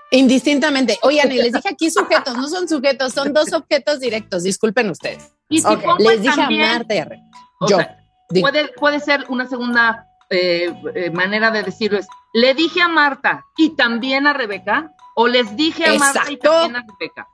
Indistintamente. 0.09 0.97
Oigan, 1.03 1.31
y 1.31 1.36
les 1.38 1.53
dije 1.53 1.69
aquí 1.69 1.89
sujetos, 1.91 2.36
no 2.36 2.47
son 2.47 2.67
sujetos, 2.67 3.13
son 3.13 3.33
dos 3.33 3.51
objetos 3.53 3.99
directos. 3.99 4.43
Disculpen 4.43 4.89
ustedes. 4.89 5.31
Y 5.49 5.62
si 5.62 5.67
Les 5.99 6.21
dije 6.21 6.36
también, 6.36 6.63
a 6.69 6.73
Marta 6.73 6.95
y 6.95 6.97
a 6.99 7.05
Rebeca. 7.05 7.27
o 7.59 7.67
Yo. 7.67 7.77
sea, 7.77 8.03
puede, 8.41 8.67
puede 8.69 9.00
ser 9.00 9.26
una 9.30 9.48
segunda 9.48 10.08
eh, 10.30 10.74
eh, 10.96 11.10
manera 11.12 11.52
de 11.52 11.63
decirlo 11.63 12.00
es, 12.00 12.08
le 12.34 12.54
dije 12.54 12.82
a 12.82 12.88
Marta 12.88 13.46
y 13.58 13.76
también 13.76 14.26
a 14.26 14.34
Rebeca, 14.34 14.91
o 15.15 15.28
les 15.28 15.56
dije 15.56 15.86
a 15.86 15.93
Marta 15.96 16.24
y 16.32 16.38
también 16.38 16.76
a 16.78 16.86
Rebeca. 16.88 17.28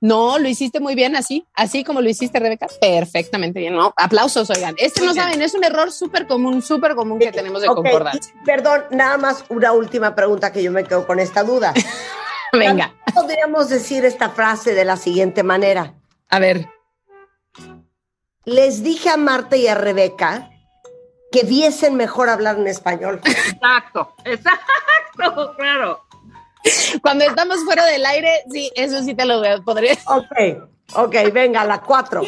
no, 0.00 0.38
lo 0.38 0.48
hiciste 0.48 0.78
muy 0.80 0.94
bien 0.94 1.16
así, 1.16 1.46
así 1.54 1.84
como 1.84 2.00
lo 2.02 2.08
hiciste, 2.10 2.38
Rebeca. 2.38 2.66
Perfectamente 2.80 3.60
bien. 3.60 3.74
No, 3.74 3.94
aplausos, 3.96 4.50
oigan. 4.50 4.74
Este 4.78 5.00
no 5.00 5.12
bien. 5.12 5.24
saben, 5.24 5.42
es 5.42 5.54
un 5.54 5.64
error 5.64 5.90
súper 5.90 6.26
común, 6.26 6.60
súper 6.60 6.94
común 6.94 7.18
que 7.18 7.32
tenemos 7.32 7.62
de 7.62 7.68
Ok, 7.68 7.76
concordancia. 7.76 8.34
Perdón, 8.44 8.84
nada 8.90 9.16
más 9.16 9.44
una 9.48 9.72
última 9.72 10.14
pregunta 10.14 10.52
que 10.52 10.62
yo 10.62 10.70
me 10.70 10.84
quedo 10.84 11.06
con 11.06 11.18
esta 11.20 11.42
duda. 11.42 11.72
Venga, 12.52 12.94
Podríamos 13.14 13.68
decir 13.68 14.04
esta 14.04 14.30
frase 14.30 14.74
de 14.74 14.84
la 14.84 14.96
siguiente 14.96 15.42
manera. 15.42 15.94
a 16.28 16.38
ver. 16.38 16.68
Les 18.44 18.82
dije 18.82 19.10
a 19.10 19.16
Marta 19.16 19.56
y 19.56 19.66
a 19.66 19.74
Rebeca 19.74 20.50
que 21.30 21.42
viesen 21.44 21.94
mejor 21.96 22.28
hablar 22.30 22.56
en 22.58 22.66
español. 22.66 23.20
Exacto, 23.24 24.14
exacto, 24.24 25.54
claro. 25.56 26.02
Cuando 27.02 27.24
estamos 27.24 27.58
fuera 27.64 27.84
del 27.86 28.04
aire, 28.06 28.30
sí, 28.50 28.70
eso 28.74 29.02
sí 29.02 29.14
te 29.14 29.24
lo 29.26 29.42
podría. 29.64 29.92
Ok, 30.06 30.70
ok, 30.94 31.14
venga, 31.32 31.64
la 31.64 31.80
cuatro. 31.82 32.22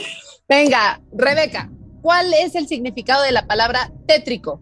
Venga, 0.48 1.00
Rebeca, 1.12 1.70
¿cuál 2.02 2.32
es 2.34 2.54
el 2.54 2.66
significado 2.68 3.22
de 3.22 3.32
la 3.32 3.46
palabra 3.46 3.90
tétrico? 4.06 4.60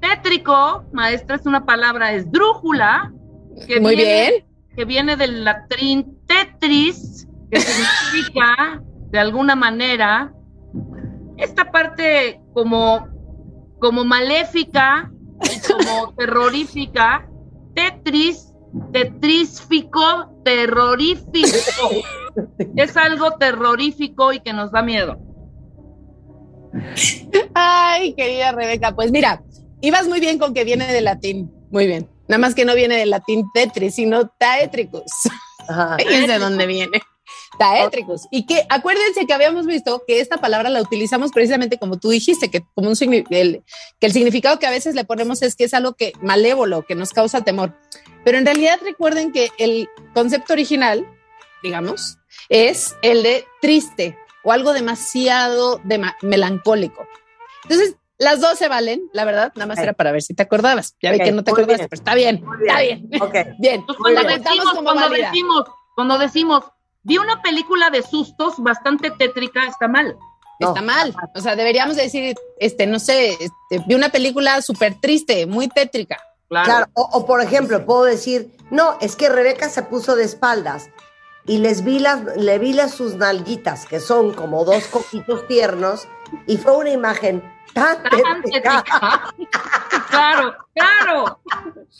Tétrico, 0.00 0.84
maestra, 0.92 1.36
es 1.36 1.46
una 1.46 1.64
palabra 1.64 2.12
esdrújula. 2.12 3.12
Que 3.66 3.80
Muy 3.80 3.96
viene- 3.96 4.30
bien. 4.30 4.44
Que 4.76 4.84
viene 4.84 5.16
del 5.16 5.44
latín 5.44 6.18
tetris, 6.26 7.26
que 7.50 7.60
significa, 7.60 8.82
de 9.14 9.20
alguna 9.20 9.54
manera, 9.54 10.34
esta 11.36 11.70
parte 11.70 12.40
como, 12.52 13.06
como 13.78 14.04
maléfica, 14.04 15.08
y 15.40 15.72
como 15.72 16.12
terrorífica. 16.18 17.30
Tetris, 17.76 18.52
tetrísfico, 18.92 20.40
terrorífico. 20.44 21.90
Es 22.74 22.96
algo 22.96 23.30
terrorífico 23.38 24.32
y 24.32 24.40
que 24.40 24.52
nos 24.52 24.72
da 24.72 24.82
miedo. 24.82 25.16
Ay, 27.54 28.14
querida 28.14 28.50
Rebeca, 28.50 28.96
pues 28.96 29.12
mira, 29.12 29.44
ibas 29.80 30.08
muy 30.08 30.18
bien 30.18 30.40
con 30.40 30.54
que 30.54 30.64
viene 30.64 30.92
del 30.92 31.04
latín. 31.04 31.52
Muy 31.70 31.86
bien. 31.86 32.10
Nada 32.26 32.40
más 32.40 32.56
que 32.56 32.64
no 32.64 32.74
viene 32.74 32.96
del 32.96 33.10
latín 33.10 33.44
tetris, 33.54 33.94
sino 33.94 34.26
taétricos. 34.26 35.04
Ajá. 35.68 35.96
Fíjense 35.98 36.32
de 36.32 36.38
dónde 36.40 36.66
viene. 36.66 37.00
Taétricos. 37.58 38.26
Y 38.30 38.46
que 38.46 38.66
acuérdense 38.68 39.26
que 39.26 39.34
habíamos 39.34 39.66
visto 39.66 40.02
que 40.06 40.20
esta 40.20 40.38
palabra 40.38 40.70
la 40.70 40.82
utilizamos 40.82 41.30
precisamente 41.32 41.78
como 41.78 41.98
tú 41.98 42.10
dijiste, 42.10 42.50
que 42.50 42.62
como 42.74 42.88
un 42.90 42.96
el, 43.30 43.62
que 44.00 44.06
el 44.06 44.12
significado 44.12 44.58
que 44.58 44.66
a 44.66 44.70
veces 44.70 44.94
le 44.94 45.04
ponemos 45.04 45.42
es 45.42 45.54
que 45.56 45.64
es 45.64 45.74
algo 45.74 45.94
que 45.94 46.12
malévolo, 46.20 46.82
que 46.84 46.94
nos 46.94 47.10
causa 47.10 47.42
temor. 47.42 47.74
Pero 48.24 48.38
en 48.38 48.46
realidad 48.46 48.78
recuerden 48.82 49.32
que 49.32 49.50
el 49.58 49.88
concepto 50.14 50.52
original, 50.52 51.06
digamos, 51.62 52.18
es 52.48 52.96
el 53.02 53.22
de 53.22 53.44
triste 53.60 54.18
o 54.42 54.52
algo 54.52 54.72
demasiado 54.72 55.80
de 55.84 56.02
melancólico. 56.22 57.06
Entonces, 57.64 57.96
las 58.18 58.40
dos 58.40 58.58
se 58.58 58.68
valen, 58.68 59.02
la 59.12 59.24
verdad, 59.24 59.52
nada 59.56 59.66
más 59.66 59.78
Ok. 59.78 59.82
era 59.84 59.92
para 59.92 60.12
ver 60.12 60.22
si 60.22 60.34
te 60.34 60.42
acordabas. 60.42 60.94
Ya 61.02 61.10
vi 61.10 61.16
Ok, 61.18 61.24
que 61.24 61.32
no 61.32 61.42
te 61.44 61.50
acordaste, 61.50 61.76
bien. 61.76 61.88
pero 61.90 62.00
está 62.00 62.14
bien, 62.14 62.44
Muy 62.44 62.56
está 62.66 62.80
bien. 62.80 63.10
Ok. 63.20 63.32
Bien, 63.58 63.74
Entonces, 63.80 63.96
cuando 64.00 64.20
bien. 64.26 64.42
decimos, 64.42 64.72
como 64.72 64.82
cuando 64.92 65.08
decimos, 65.10 65.64
cuando 65.96 66.18
decimos, 66.18 66.64
vi 67.04 67.18
una 67.18 67.40
película 67.42 67.90
de 67.90 68.02
sustos 68.02 68.54
bastante 68.58 69.10
tétrica, 69.10 69.66
está 69.66 69.88
mal. 69.88 70.16
No. 70.60 70.68
Está 70.68 70.82
mal. 70.82 71.14
O 71.34 71.40
sea, 71.40 71.56
deberíamos 71.56 71.96
decir, 71.96 72.36
este, 72.58 72.86
no 72.86 72.98
sé, 72.98 73.30
este, 73.32 73.84
vi 73.86 73.94
una 73.94 74.08
película 74.08 74.60
súper 74.62 74.94
triste, 75.00 75.46
muy 75.46 75.68
tétrica. 75.68 76.16
Claro. 76.48 76.64
Claro, 76.66 76.86
o, 76.94 77.02
o, 77.12 77.26
por 77.26 77.40
ejemplo, 77.40 77.84
puedo 77.84 78.04
decir, 78.04 78.56
no, 78.70 78.96
es 79.00 79.16
que 79.16 79.28
Rebeca 79.28 79.68
se 79.68 79.82
puso 79.82 80.14
de 80.14 80.24
espaldas 80.24 80.90
y 81.46 81.58
les 81.58 81.84
vi 81.84 81.98
las, 81.98 82.36
le 82.36 82.58
vi 82.58 82.72
las 82.72 82.92
sus 82.92 83.16
nalguitas, 83.16 83.86
que 83.86 84.00
son 84.00 84.32
como 84.32 84.64
dos 84.64 84.86
coquitos 84.86 85.46
tiernos, 85.48 86.06
y 86.46 86.56
fue 86.56 86.76
una 86.76 86.90
imagen 86.90 87.42
tan 87.74 88.02
Tan 88.02 88.42
tétrica. 88.42 88.82
tétrica. 88.84 89.34
claro, 90.10 90.54
claro. 90.74 91.40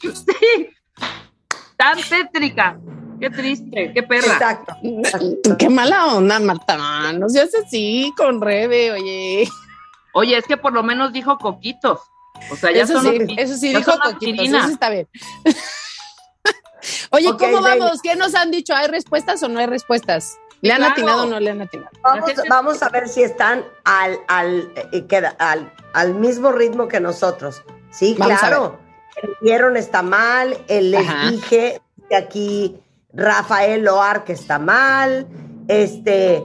Sí. 0.00 0.70
Tan 1.76 1.98
tétrica. 2.08 2.79
Qué 3.21 3.31
triste, 3.31 3.92
qué 3.94 4.02
perra. 4.02 4.33
Exacto. 4.35 4.75
Qué 5.58 5.69
mala 5.69 6.06
onda, 6.15 6.38
Marta. 6.40 7.12
No 7.12 7.29
seas 7.29 7.50
así 7.54 8.12
con 8.17 8.40
Rebe, 8.40 8.92
oye. 8.92 9.48
Oye, 10.12 10.37
es 10.37 10.44
que 10.46 10.56
por 10.56 10.73
lo 10.73 10.83
menos 10.83 11.12
dijo 11.12 11.38
coquitos. 11.38 12.00
O 12.50 12.56
sea, 12.56 12.71
ya 12.73 12.83
Eso 12.83 13.00
son 13.00 13.12
sí, 13.12 13.35
eso 13.38 13.56
sí 13.56 13.75
dijo 13.75 13.92
Coquitos, 14.02 14.46
eso 14.46 14.69
está 14.69 14.90
bien. 14.90 15.08
Oye, 17.10 17.31
¿cómo 17.38 17.62
vamos? 17.62 18.02
¿Qué 18.02 18.15
nos 18.15 18.35
han 18.35 18.50
dicho? 18.50 18.75
¿Hay 18.75 18.88
respuestas 18.88 19.42
o 19.42 19.48
no 19.48 19.58
hay 19.58 19.67
respuestas? 19.67 20.38
¿Le 20.60 20.73
han 20.73 20.79
Claro. 20.79 20.92
atinado 20.92 21.23
o 21.23 21.27
no 21.27 21.40
le 21.40 21.50
han 21.50 21.62
atinado? 21.62 21.90
Vamos, 22.48 22.83
a 22.83 22.88
ver 22.90 23.08
si 23.08 23.23
están 23.23 23.65
al, 23.85 24.19
al, 24.29 24.71
eh, 24.92 25.04
queda- 25.06 25.35
al, 25.38 25.73
al 25.94 26.15
mismo 26.15 26.52
ritmo 26.52 26.88
que 26.88 27.00
nosotros. 27.00 27.62
Sí, 27.90 28.15
Vamos 28.19 28.38
claro. 28.38 28.79
El 29.23 29.37
vieron 29.40 29.77
está 29.77 30.02
mal, 30.02 30.58
el 30.69 30.90
les 30.90 31.08
Ajá. 31.08 31.31
dije 31.31 31.81
de 32.10 32.17
aquí 32.17 32.77
Rafael 33.15 33.83
Loar 33.85 34.25
que 34.25 34.33
está 34.33 34.58
mal. 34.58 35.27
Este 35.69 36.44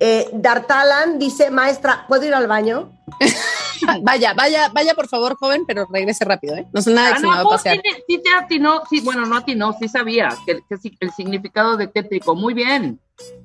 eh, 0.00 0.28
Dartalan 0.32 1.18
dice, 1.18 1.50
maestra, 1.50 2.04
¿puedo 2.08 2.24
ir 2.24 2.34
al 2.34 2.46
baño? 2.46 2.92
Vaya, 4.02 4.32
vaya, 4.32 4.70
vaya 4.72 4.94
por 4.94 5.06
favor, 5.06 5.36
joven, 5.38 5.64
pero 5.66 5.86
regrese 5.92 6.24
rápido, 6.24 6.56
¿eh? 6.56 6.66
No 6.72 6.80
sé 6.80 6.92
nada 6.94 7.12
que 7.12 7.20
se 7.20 7.26
me 7.26 7.34
va 7.34 7.40
a 7.40 7.44
pasear. 7.44 7.78
tiene- 7.82 7.98
sí 8.08 8.22
te 8.24 8.30
atinó, 8.30 8.82
sí, 8.88 9.00
bueno, 9.02 9.26
no 9.26 9.36
atinó, 9.36 9.74
sí 9.78 9.86
sabía 9.86 10.30
que, 10.46 10.60
que 10.66 10.78
sí- 10.78 10.96
el 10.98 11.10
significado 11.12 11.76
de 11.76 11.86
tétrico. 11.86 12.34
Muy 12.34 12.54
bien. 12.54 12.98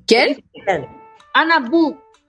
¿Quién? 0.07 0.41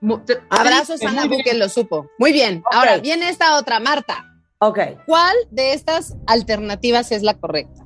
Mu- 0.00 0.18
te- 0.18 0.40
Abrazos 0.50 1.00
a 1.04 1.12
Nabu 1.12 1.28
bien. 1.30 1.42
que 1.44 1.54
lo 1.54 1.68
supo. 1.68 2.08
Muy 2.18 2.32
bien. 2.32 2.64
Ahora 2.72 2.98
viene 2.98 3.28
esta 3.28 3.56
otra, 3.56 3.78
Marta. 3.78 4.24
Ok. 4.58 4.78
¿Cuál 5.06 5.36
de 5.52 5.72
estas 5.72 6.16
alternativas 6.26 7.12
es 7.12 7.22
la 7.22 7.34
correcta? 7.34 7.84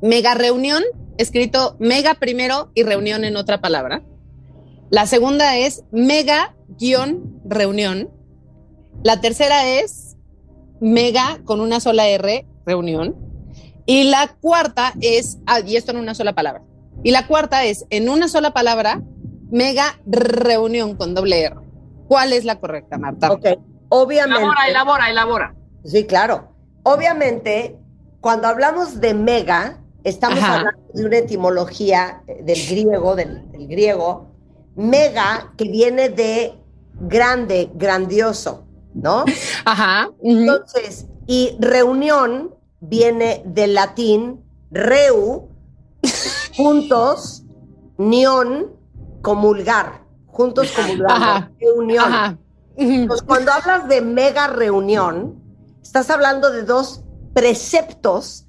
Mega 0.00 0.32
reunión, 0.34 0.82
escrito 1.18 1.76
mega 1.78 2.14
primero 2.14 2.70
y 2.74 2.84
reunión 2.84 3.24
en 3.24 3.36
otra 3.36 3.60
palabra. 3.60 4.02
La 4.90 5.06
segunda 5.06 5.56
es 5.58 5.84
mega 5.90 6.54
guion 6.68 7.40
reunión. 7.44 8.10
La 9.02 9.20
tercera 9.20 9.66
es 9.66 10.16
mega 10.80 11.40
con 11.44 11.60
una 11.60 11.80
sola 11.80 12.08
R, 12.08 12.46
reunión. 12.64 13.16
Y 13.84 14.04
la 14.04 14.28
cuarta 14.40 14.94
es, 15.00 15.38
ah, 15.46 15.60
y 15.60 15.76
esto 15.76 15.92
en 15.92 15.98
una 15.98 16.14
sola 16.14 16.34
palabra. 16.34 16.62
Y 17.02 17.10
la 17.10 17.26
cuarta 17.26 17.64
es 17.64 17.86
en 17.90 18.08
una 18.08 18.28
sola 18.28 18.52
palabra, 18.52 19.02
mega 19.50 19.98
reunión 20.06 20.96
con 20.96 21.14
doble 21.14 21.42
R. 21.42 21.56
¿Cuál 22.06 22.32
es 22.32 22.44
la 22.44 22.58
correcta, 22.58 22.98
Marta? 22.98 23.32
Ok. 23.32 23.46
Obviamente. 23.88 24.40
Elabora, 24.40 24.68
elabora, 24.68 25.10
elabora. 25.10 25.54
Sí, 25.84 26.06
claro. 26.06 26.54
Obviamente, 26.82 27.78
cuando 28.20 28.48
hablamos 28.48 29.00
de 29.00 29.14
mega, 29.14 29.78
estamos 30.04 30.38
Ajá. 30.38 30.56
hablando 30.56 30.80
de 30.94 31.04
una 31.04 31.18
etimología 31.18 32.22
eh, 32.26 32.42
del 32.42 32.66
griego, 32.66 33.16
del, 33.16 33.50
del 33.50 33.68
griego, 33.68 34.28
mega, 34.76 35.52
que 35.56 35.64
viene 35.64 36.08
de 36.08 36.54
grande, 37.00 37.70
grandioso, 37.74 38.66
¿no? 38.94 39.24
Ajá. 39.64 40.10
Entonces, 40.22 41.06
y 41.26 41.56
reunión 41.60 42.54
viene 42.80 43.42
del 43.44 43.74
latín 43.74 44.44
reu, 44.70 45.48
juntos, 46.56 47.44
nión, 47.96 48.72
comulgar, 49.22 50.04
juntos 50.26 50.72
comulgar, 50.72 51.50
reunión. 51.60 52.04
Ajá. 52.04 52.38
Pues 53.08 53.22
cuando 53.22 53.50
hablas 53.52 53.88
de 53.88 54.00
mega 54.00 54.46
reunión, 54.46 55.42
estás 55.82 56.10
hablando 56.10 56.50
de 56.50 56.62
dos 56.62 57.02
preceptos 57.34 58.47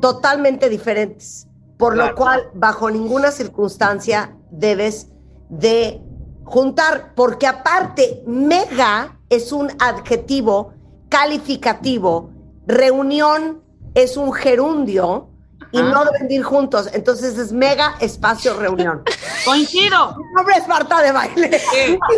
totalmente 0.00 0.68
diferentes, 0.68 1.46
por 1.78 1.96
lo 1.96 2.14
cual 2.14 2.50
bajo 2.54 2.90
ninguna 2.90 3.30
circunstancia 3.30 4.36
debes 4.50 5.08
de 5.48 6.00
juntar, 6.44 7.14
porque 7.14 7.46
aparte 7.46 8.22
mega 8.26 9.18
es 9.28 9.52
un 9.52 9.70
adjetivo 9.78 10.72
calificativo, 11.08 12.30
reunión 12.66 13.62
es 13.94 14.16
un 14.16 14.32
gerundio 14.32 15.28
y 15.72 15.78
Ajá. 15.78 15.90
no 15.90 16.04
deben 16.04 16.28
de 16.28 16.34
ir 16.34 16.42
juntos, 16.42 16.88
entonces 16.92 17.38
es 17.38 17.52
mega 17.52 17.96
espacio 18.00 18.58
reunión. 18.58 19.02
Coincido. 19.44 20.16
Mi 20.16 20.32
nombre 20.34 20.56
es 20.56 20.68
Marta 20.68 21.02
de 21.02 21.12
baile. 21.12 21.58
Sí. 21.58 21.98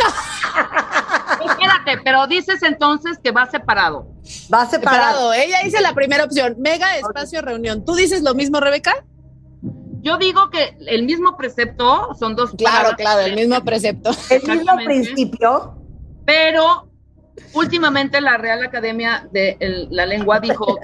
Espérate, 1.86 2.02
pero 2.04 2.26
dices 2.26 2.62
entonces 2.62 3.18
que 3.22 3.30
va 3.30 3.46
separado. 3.46 4.06
Va 4.52 4.66
separado. 4.66 4.70
Separado. 4.70 5.32
Ella 5.34 5.58
dice 5.64 5.80
la 5.80 5.94
primera 5.94 6.24
opción, 6.24 6.56
mega 6.58 6.96
espacio 6.96 7.42
reunión. 7.42 7.84
¿Tú 7.84 7.94
dices 7.94 8.22
lo 8.22 8.34
mismo, 8.34 8.60
Rebeca? 8.60 9.04
Yo 10.02 10.18
digo 10.18 10.50
que 10.50 10.76
el 10.86 11.04
mismo 11.04 11.36
precepto 11.36 12.14
son 12.18 12.36
dos 12.36 12.52
Claro, 12.56 12.74
palabras 12.76 12.96
claro, 12.96 13.20
el 13.22 13.34
mismo 13.34 13.60
precepto. 13.64 14.10
El 14.30 14.42
mismo 14.58 14.76
principio. 14.84 15.74
Pero 16.24 16.88
últimamente 17.52 18.20
la 18.20 18.36
Real 18.36 18.62
Academia 18.62 19.28
de 19.32 19.56
el- 19.60 19.88
la 19.90 20.06
Lengua 20.06 20.38
dijo 20.40 20.78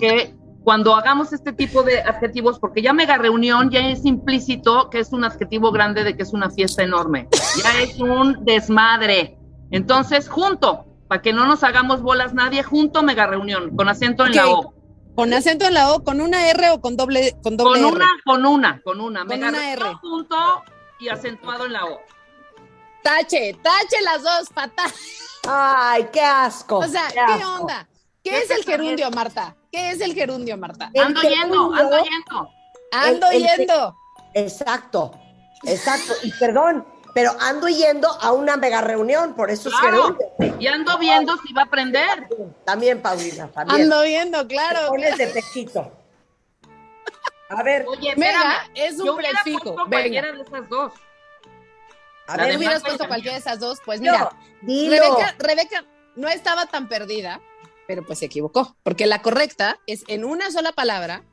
que 0.00 0.34
cuando 0.64 0.94
hagamos 0.94 1.32
este 1.32 1.52
tipo 1.52 1.82
de 1.82 2.00
adjetivos, 2.00 2.58
porque 2.58 2.82
ya 2.82 2.92
mega 2.92 3.18
reunión 3.18 3.70
ya 3.70 3.80
es 3.88 4.04
implícito 4.04 4.90
que 4.90 5.00
es 5.00 5.12
un 5.12 5.24
adjetivo 5.24 5.72
grande 5.72 6.04
de 6.04 6.16
que 6.16 6.22
es 6.22 6.32
una 6.32 6.50
fiesta 6.50 6.82
enorme, 6.82 7.28
ya 7.62 7.82
es 7.82 7.98
un 8.00 8.44
desmadre. 8.44 9.38
Entonces, 9.72 10.28
junto, 10.28 10.86
para 11.08 11.20
que 11.22 11.32
no 11.32 11.46
nos 11.46 11.64
hagamos 11.64 12.02
bolas 12.02 12.32
nadie, 12.34 12.62
junto 12.62 13.02
mega 13.02 13.26
reunión, 13.26 13.74
con 13.76 13.88
acento 13.88 14.24
en 14.26 14.36
la. 14.36 14.48
O. 14.48 14.74
¿Con 15.14 15.32
acento 15.34 15.66
en 15.66 15.74
la 15.74 15.92
O, 15.92 16.02
con 16.04 16.20
una 16.20 16.48
R 16.48 16.70
o 16.70 16.80
con 16.80 16.96
doble, 16.96 17.36
con 17.42 17.56
doble 17.56 17.80
Con 17.82 17.88
R? 17.88 17.96
una, 17.96 18.08
con 18.24 18.46
una, 18.46 18.80
con 18.82 19.00
una, 19.00 19.20
Con 19.20 19.28
mega 19.28 19.48
una 19.48 19.58
reunión 19.58 19.88
R. 19.88 19.94
junto 20.00 20.36
y 21.00 21.08
acentuado 21.08 21.66
en 21.66 21.72
la 21.74 21.84
O. 21.84 22.00
Tache, 23.02 23.54
tache 23.62 23.96
las 24.04 24.22
dos 24.22 24.48
patas. 24.54 24.94
Ay, 25.48 26.08
qué 26.12 26.20
asco. 26.20 26.78
O 26.78 26.86
sea, 26.86 27.08
qué 27.08 27.14
¿qué 27.14 27.20
asco. 27.20 27.60
onda? 27.62 27.88
¿Qué 28.22 28.30
¿Qué 28.30 28.38
es 28.38 28.50
el 28.50 28.64
gerundio, 28.64 29.10
Marta? 29.10 29.56
¿Qué 29.72 29.90
es 29.90 30.00
el 30.00 30.14
gerundio, 30.14 30.56
Marta? 30.56 30.90
El 30.94 31.02
Ando 31.06 31.20
yendo, 31.22 31.70
gerundio- 31.72 31.80
ando 31.80 31.96
yendo. 32.04 32.50
Ando 32.92 33.30
el- 33.30 33.44
el- 33.46 33.56
yendo. 33.58 33.96
Exacto, 34.34 35.10
exacto. 35.64 36.12
Y 36.22 36.30
perdón, 36.32 36.86
pero 37.14 37.32
ando 37.40 37.68
yendo 37.68 38.08
a 38.20 38.32
una 38.32 38.56
mega 38.56 38.80
reunión, 38.80 39.34
por 39.34 39.50
eso 39.50 39.68
es 39.68 39.74
gerundio. 39.76 40.26
Y 40.58 40.66
ando 40.66 40.96
viendo 40.98 41.36
si 41.46 41.52
va 41.52 41.62
a 41.62 41.64
aprender. 41.64 42.28
También, 42.64 43.00
Paulina, 43.02 43.48
también. 43.48 43.82
Ando 43.82 44.02
viendo, 44.02 44.46
Te 44.46 44.54
claro. 44.54 44.88
pones 44.88 45.16
de 45.18 45.26
pechito. 45.28 45.92
A 47.50 47.62
ver, 47.62 47.84
Oye, 47.86 48.16
Mega 48.16 48.66
es 48.74 48.98
un 48.98 49.06
yo 49.06 49.16
prefijo. 49.16 49.74
Venga. 49.74 49.88
cualquiera 49.88 50.32
de 50.32 50.40
esas 50.42 50.68
dos. 50.70 50.92
a 52.26 52.36
la 52.38 52.44
ver, 52.44 52.52
¿Tú 52.54 52.58
hubieras 52.60 52.82
puesto 52.82 53.06
cualquiera 53.08 53.34
de 53.34 53.40
esas 53.40 53.58
dos? 53.60 53.78
Pues 53.84 54.00
mira, 54.00 54.30
dilo. 54.62 54.96
Rebeca, 54.96 55.34
Rebeca 55.38 55.84
no 56.16 56.28
estaba 56.28 56.64
tan 56.66 56.88
perdida, 56.88 57.42
pero 57.86 58.06
pues 58.06 58.20
se 58.20 58.24
equivocó, 58.26 58.74
porque 58.82 59.04
la 59.06 59.20
correcta 59.20 59.78
es 59.86 60.04
en 60.08 60.24
una 60.24 60.50
sola 60.50 60.72
palabra, 60.72 61.24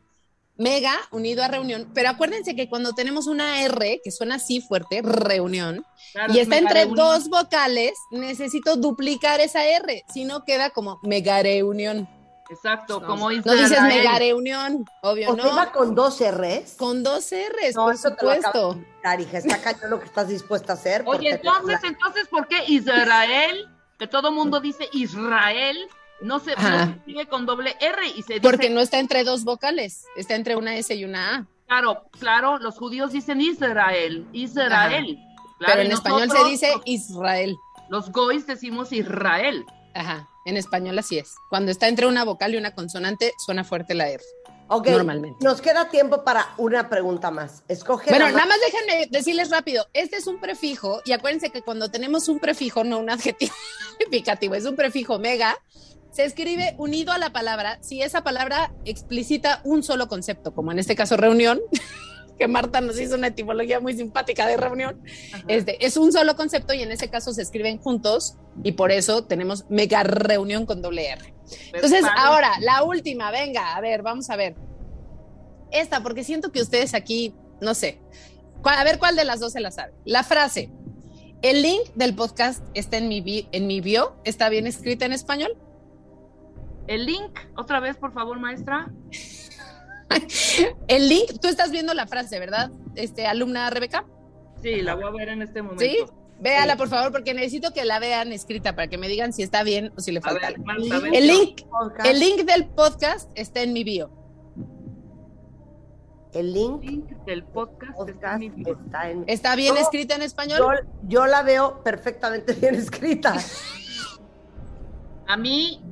mega 0.59 0.93
unido 1.11 1.41
a 1.43 1.47
reunión, 1.47 1.89
pero 1.95 2.09
acuérdense 2.09 2.55
que 2.55 2.69
cuando 2.69 2.93
tenemos 2.93 3.25
una 3.25 3.63
R 3.63 3.99
que 4.03 4.11
suena 4.11 4.35
así 4.35 4.61
fuerte, 4.61 5.01
reunión, 5.01 5.83
Claro, 6.13 6.33
y 6.33 6.37
es 6.37 6.43
está 6.43 6.57
entre 6.57 6.83
reunión. 6.85 6.95
dos 6.97 7.29
vocales, 7.29 7.93
necesito 8.11 8.75
duplicar 8.75 9.39
esa 9.39 9.65
R, 9.65 10.03
si 10.13 10.25
no 10.25 10.43
queda 10.43 10.69
como 10.69 10.99
mega 11.01 11.41
reunión. 11.41 12.07
Exacto, 12.51 12.99
No, 12.99 13.07
como 13.07 13.29
no 13.29 13.35
Israel. 13.37 13.59
dices 13.59 13.81
mega 13.83 14.17
reunión, 14.19 14.83
obvio, 15.03 15.29
¿O 15.31 15.35
no. 15.35 15.47
iba 15.51 15.71
con 15.71 15.93
dos 15.95 16.19
R's? 16.19 16.73
Con 16.77 17.03
dos 17.03 17.29
R's, 17.31 17.75
No, 17.75 17.85
por 17.85 17.93
eso 17.93 18.09
te 18.15 18.25
lo 18.25 18.33
supuesto. 18.35 18.79
hija. 19.19 19.37
Está 19.37 19.61
cañón 19.61 19.89
lo 19.91 19.99
que 19.99 20.05
estás 20.07 20.27
dispuesta 20.27 20.73
a 20.73 20.75
hacer. 20.75 21.03
Oye, 21.05 21.29
te- 21.29 21.35
entonces, 21.35 21.79
entonces, 21.83 22.27
¿por 22.27 22.47
qué 22.47 22.63
Israel, 22.67 23.67
que 23.99 24.07
todo 24.07 24.31
mundo 24.31 24.59
dice 24.59 24.89
Israel, 24.93 25.77
no 26.21 26.39
se, 26.39 26.55
no 26.55 26.85
se 26.85 26.91
escribe 26.91 27.27
con 27.27 27.45
doble 27.45 27.75
R 27.79 28.07
y 28.07 28.21
se 28.23 28.33
dice, 28.35 28.41
Porque 28.41 28.69
no 28.69 28.79
está 28.81 28.99
entre 28.99 29.23
dos 29.23 29.43
vocales, 29.43 30.05
está 30.15 30.35
entre 30.35 30.55
una 30.55 30.75
S 30.77 30.93
y 30.93 31.05
una 31.05 31.35
A. 31.35 31.45
claro, 31.67 32.03
claro, 32.19 32.57
los 32.59 32.77
judíos 32.77 33.11
dicen 33.11 33.41
Israel, 33.41 34.27
Israel. 34.33 35.17
Claro, 35.59 35.73
pero 35.73 35.81
en 35.81 35.91
español 35.91 36.29
se 36.31 36.43
dice 36.49 36.73
Israel. 36.85 37.55
Los 37.89 38.11
goys 38.11 38.45
decimos 38.47 38.91
Israel. 38.93 39.65
Ajá, 39.93 40.27
en 40.45 40.55
español 40.57 40.97
así 40.99 41.17
es. 41.17 41.33
Cuando 41.49 41.71
está 41.71 41.87
entre 41.87 42.05
una 42.07 42.23
vocal 42.23 42.53
y 42.53 42.57
una 42.57 42.73
consonante, 42.75 43.33
suena 43.45 43.63
fuerte 43.63 43.93
la 43.93 44.07
R. 44.09 44.23
Ok, 44.71 44.87
normalmente. 44.89 45.43
Nos 45.43 45.61
queda 45.61 45.89
tiempo 45.89 46.23
para 46.23 46.47
una 46.57 46.89
pregunta 46.89 47.31
más. 47.31 47.63
Escoge. 47.67 48.11
Bueno, 48.11 48.25
nada 48.27 48.45
más- 48.45 48.47
más 48.49 48.57
déjenme 48.61 49.07
decirles 49.07 49.49
rápido. 49.49 49.87
Este 49.93 50.17
es 50.17 50.27
un 50.27 50.39
prefijo 50.39 51.01
y 51.05 51.11
acuérdense 51.11 51.49
que 51.49 51.63
cuando 51.63 51.89
tenemos 51.89 52.29
un 52.29 52.39
prefijo, 52.39 52.83
no 52.83 52.99
un 52.99 53.09
adjetivo 53.09 53.51
significativo, 53.99 54.53
es 54.53 54.65
un 54.65 54.75
prefijo 54.75 55.17
mega, 55.17 55.57
se 56.11 56.25
escribe 56.25 56.75
unido 56.77 57.11
a 57.11 57.17
la 57.17 57.31
palabra 57.31 57.77
si 57.81 58.01
esa 58.01 58.23
palabra 58.23 58.73
explicita 58.85 59.61
un 59.63 59.83
solo 59.83 60.07
concepto, 60.07 60.53
como 60.53 60.71
en 60.71 60.79
este 60.79 60.95
caso 60.95 61.17
reunión, 61.17 61.59
que 62.39 62.47
Marta 62.47 62.81
nos 62.81 62.99
hizo 62.99 63.15
una 63.15 63.27
etimología 63.27 63.79
muy 63.79 63.93
simpática 63.95 64.47
de 64.47 64.57
reunión. 64.57 65.03
Este, 65.47 65.85
es 65.85 65.97
un 65.97 66.11
solo 66.11 66.35
concepto 66.35 66.73
y 66.73 66.81
en 66.81 66.91
ese 66.91 67.09
caso 67.09 67.33
se 67.33 67.41
escriben 67.41 67.77
juntos 67.77 68.37
y 68.63 68.71
por 68.71 68.91
eso 68.91 69.25
tenemos 69.25 69.65
mega 69.69 70.03
reunión 70.03 70.65
con 70.65 70.81
doble 70.81 71.09
R. 71.09 71.33
Entonces, 71.73 72.01
Vale. 72.01 72.15
ahora, 72.17 72.51
la 72.61 72.83
última, 72.83 73.29
venga, 73.29 73.75
a 73.75 73.81
ver, 73.81 74.01
vamos 74.01 74.29
a 74.29 74.35
ver. 74.35 74.55
Esta, 75.71 76.01
porque 76.01 76.23
siento 76.23 76.51
que 76.51 76.61
ustedes 76.61 76.93
aquí, 76.93 77.35
no 77.61 77.75
sé, 77.75 77.99
a 78.63 78.83
ver 78.83 78.99
cuál 78.99 79.15
de 79.15 79.25
las 79.25 79.39
dos 79.39 79.53
se 79.53 79.59
la 79.59 79.71
sabe. 79.71 79.93
La 80.05 80.23
frase, 80.23 80.71
el 81.41 81.61
link 81.61 81.81
del 81.95 82.15
podcast 82.15 82.63
está 82.73 82.97
en 82.97 83.09
mi, 83.09 83.47
en 83.51 83.67
mi 83.67 83.81
bio, 83.81 84.15
¿está 84.23 84.49
bien 84.49 84.65
escrita 84.65 85.05
en 85.05 85.13
español? 85.13 85.57
El 86.89 87.05
link, 87.05 87.37
otra 87.55 87.79
vez, 87.79 87.97
por 87.97 88.11
favor, 88.13 88.39
maestra. 88.39 88.91
El 90.87 91.07
link, 91.07 91.39
tú 91.39 91.47
estás 91.47 91.69
viendo 91.69 91.93
la 91.93 92.07
frase, 92.07 92.39
¿verdad? 92.39 92.71
Este, 92.95 93.27
alumna 93.27 93.69
Rebeca. 93.69 94.05
Sí, 94.63 94.81
la 94.81 94.95
voy 94.95 95.03
a 95.05 95.11
ver 95.11 95.29
en 95.29 95.43
este 95.43 95.61
momento. 95.61 95.83
¿Sí? 95.85 95.97
Véala, 96.39 96.77
por 96.77 96.87
favor, 96.89 97.11
porque 97.11 97.35
necesito 97.35 97.73
que 97.73 97.85
la 97.85 97.99
vean 97.99 98.31
escrita 98.31 98.73
para 98.73 98.87
que 98.87 98.97
me 98.97 99.07
digan 99.07 99.33
si 99.33 99.43
está 99.43 99.61
bien 99.61 99.91
o 99.97 100.01
si 100.01 100.11
le 100.11 100.19
falta 100.19 100.47
ver. 100.49 100.59
Marta. 100.61 100.97
El 101.13 101.27
link, 101.27 101.61
podcast. 101.69 102.07
el 102.09 102.19
link 102.19 102.39
del 102.45 102.65
podcast 102.69 103.29
está 103.35 103.61
en 103.61 103.73
mi 103.73 103.83
bio. 103.83 104.09
El 106.33 106.51
link 106.53 106.81
El 106.83 106.89
link 106.89 107.09
del 107.27 107.43
podcast, 107.43 108.09
está 108.09 108.33
en 108.33 108.39
mi 108.39 108.49
bio. 108.49 108.79
está 108.83 109.11
en. 109.11 109.25
¿Está 109.27 109.55
bien 109.55 109.75
Yo- 109.75 109.81
escrita 109.81 110.15
en 110.15 110.23
español? 110.23 110.57
Yo, 110.57 110.89
yo 111.07 111.27
la 111.27 111.43
veo 111.43 111.83
perfectamente 111.83 112.53
bien 112.59 112.73
escrita. 112.73 113.35
a 115.27 115.37
mí 115.37 115.83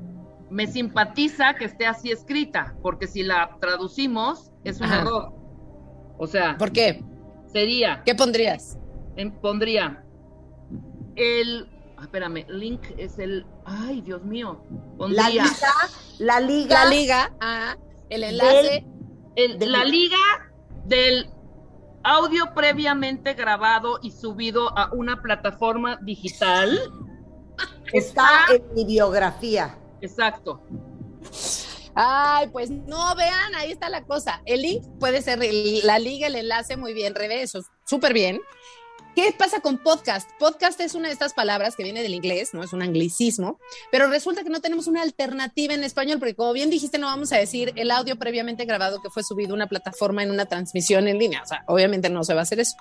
me 0.49 0.67
simpatiza 0.67 1.53
que 1.55 1.65
esté 1.65 1.85
así 1.85 2.11
escrita, 2.11 2.75
porque 2.81 3.07
si 3.07 3.23
la 3.23 3.57
traducimos 3.59 4.51
es 4.63 4.79
un 4.79 4.85
Ajá. 4.87 5.01
error. 5.01 5.33
O 6.17 6.27
sea, 6.27 6.57
¿Por 6.57 6.71
qué? 6.71 7.03
sería, 7.51 8.01
¿Qué 8.05 8.15
pondrías? 8.15 8.77
em, 9.15 9.31
pondría 9.31 10.03
el, 11.15 11.69
ah, 11.97 12.03
espérame, 12.03 12.45
link 12.49 12.81
es 12.97 13.17
el, 13.19 13.45
ay, 13.65 14.01
Dios 14.01 14.23
mío, 14.23 14.61
La 14.99 15.29
liga, 15.29 15.45
la 16.19 16.39
liga, 16.39 16.83
La 16.83 16.89
liga, 16.89 17.33
ah, 17.41 17.75
el 18.09 18.23
enlace. 18.23 18.85
el- 19.35 19.59
del- 19.59 19.71
la 19.71 19.83
liga 19.83 20.17
del 20.85 21.29
audio 22.03 22.53
previamente 22.55 23.33
grabado 23.33 23.99
y 24.01 24.11
subido 24.11 24.77
a 24.77 24.91
una 24.93 25.21
plataforma 25.21 25.97
digital. 26.03 26.79
está 27.93 28.27
en 28.53 28.63
mi 28.75 28.85
biografía. 28.85 29.77
Exacto. 30.01 30.61
Ay, 31.95 32.47
pues 32.49 32.69
no, 32.69 33.15
vean, 33.15 33.55
ahí 33.55 33.71
está 33.71 33.89
la 33.89 34.03
cosa. 34.03 34.41
El 34.45 34.61
link 34.61 34.83
puede 34.99 35.21
ser 35.21 35.41
el- 35.43 35.85
la 35.85 35.97
liga, 35.97 36.27
el 36.27 36.35
enlace, 36.35 36.77
muy 36.77 36.93
bien, 36.93 37.15
eso, 37.31 37.63
súper 37.85 38.13
bien. 38.13 38.39
¿Qué 39.15 39.33
pasa 39.35 39.61
con 39.61 39.79
podcast? 39.79 40.29
Podcast 40.37 40.79
es 40.79 40.93
una 40.93 41.07
de 41.07 41.13
estas 41.13 41.33
palabras 41.33 41.75
que 41.75 41.81
viene 41.81 42.03
del 42.03 42.13
inglés, 42.13 42.53
¿no? 42.53 42.61
Es 42.63 42.71
un 42.71 42.83
anglicismo, 42.83 43.59
pero 43.91 44.05
resulta 44.11 44.43
que 44.43 44.51
no 44.51 44.61
tenemos 44.61 44.85
una 44.85 45.01
alternativa 45.01 45.73
en 45.73 45.83
español, 45.83 46.19
porque 46.19 46.35
como 46.35 46.53
bien 46.53 46.69
dijiste, 46.69 46.99
no 46.99 47.07
vamos 47.07 47.31
a 47.33 47.37
decir 47.37 47.73
el 47.77 47.89
audio 47.89 48.19
previamente 48.19 48.65
grabado 48.65 49.01
que 49.01 49.09
fue 49.09 49.23
subido 49.23 49.53
a 49.53 49.55
una 49.55 49.65
plataforma 49.65 50.21
en 50.21 50.29
una 50.29 50.45
transmisión 50.45 51.07
en 51.07 51.17
línea. 51.17 51.41
O 51.41 51.47
sea, 51.47 51.63
obviamente 51.65 52.11
no 52.11 52.23
se 52.23 52.35
va 52.35 52.41
a 52.41 52.43
hacer 52.43 52.59
eso. 52.59 52.75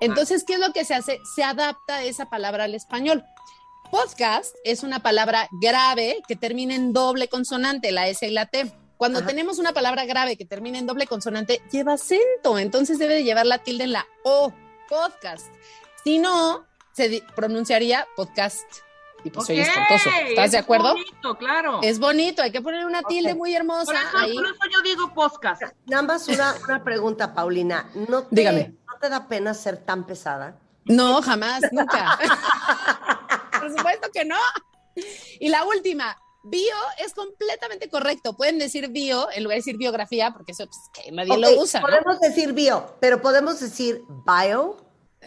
Entonces, 0.00 0.44
¿qué 0.46 0.54
es 0.54 0.60
lo 0.60 0.72
que 0.72 0.86
se 0.86 0.94
hace? 0.94 1.18
Se 1.36 1.44
adapta 1.44 2.02
esa 2.04 2.30
palabra 2.30 2.64
al 2.64 2.74
español. 2.74 3.22
Podcast 3.92 4.56
es 4.64 4.84
una 4.84 5.00
palabra 5.00 5.48
grave 5.60 6.22
que 6.26 6.34
termina 6.34 6.74
en 6.74 6.94
doble 6.94 7.28
consonante, 7.28 7.92
la 7.92 8.08
S 8.08 8.26
y 8.26 8.30
la 8.30 8.46
T. 8.46 8.72
Cuando 8.96 9.18
Ajá. 9.18 9.28
tenemos 9.28 9.58
una 9.58 9.74
palabra 9.74 10.06
grave 10.06 10.38
que 10.38 10.46
termina 10.46 10.78
en 10.78 10.86
doble 10.86 11.06
consonante, 11.06 11.60
lleva 11.70 11.92
acento, 11.92 12.58
entonces 12.58 12.98
debe 12.98 13.16
de 13.16 13.22
llevar 13.22 13.44
la 13.44 13.58
tilde 13.58 13.84
en 13.84 13.92
la 13.92 14.06
O, 14.24 14.50
podcast. 14.88 15.52
Si 16.02 16.18
no, 16.18 16.64
se 16.94 17.22
pronunciaría 17.36 18.08
podcast. 18.16 18.64
Y 19.24 19.30
pues 19.30 19.46
soy 19.46 19.60
espantoso. 19.60 20.08
¿Estás 20.26 20.52
de 20.52 20.56
es 20.56 20.64
acuerdo? 20.64 20.94
bonito, 20.94 21.34
claro. 21.36 21.80
Es 21.82 21.98
bonito, 21.98 22.42
hay 22.42 22.50
que 22.50 22.62
poner 22.62 22.86
una 22.86 23.02
tilde 23.02 23.34
muy 23.34 23.50
por, 23.50 23.60
hermosa 23.60 23.92
eso, 23.92 24.18
ahí. 24.18 24.34
por 24.34 24.46
eso 24.46 24.56
yo 24.72 24.80
digo 24.80 25.12
podcast. 25.12 25.64
Nada 25.84 26.02
más 26.02 26.26
una, 26.28 26.54
una 26.64 26.82
pregunta, 26.82 27.34
Paulina. 27.34 27.90
¿No 28.08 28.22
te, 28.22 28.36
Dígame. 28.36 28.74
¿No 28.86 28.98
te 28.98 29.10
da 29.10 29.28
pena 29.28 29.52
ser 29.52 29.76
tan 29.76 30.06
pesada? 30.06 30.58
No, 30.86 31.20
jamás, 31.20 31.60
nunca. 31.72 32.18
Por 33.62 33.76
supuesto 33.76 34.10
que 34.12 34.24
no. 34.24 34.36
Y 35.38 35.48
la 35.48 35.64
última, 35.64 36.18
bio 36.42 36.74
es 36.98 37.14
completamente 37.14 37.88
correcto. 37.88 38.36
Pueden 38.36 38.58
decir 38.58 38.88
bio 38.88 39.28
en 39.32 39.44
lugar 39.44 39.56
de 39.56 39.60
decir 39.60 39.76
biografía, 39.76 40.32
porque 40.32 40.52
eso 40.52 40.66
pues, 40.66 40.78
que 40.92 41.12
nadie 41.12 41.36
lo 41.38 41.60
usa. 41.60 41.80
¿no? 41.80 41.86
Podemos 41.86 42.20
decir 42.20 42.52
bio, 42.52 42.96
pero 43.00 43.22
podemos 43.22 43.60
decir 43.60 44.02
bio. 44.26 44.76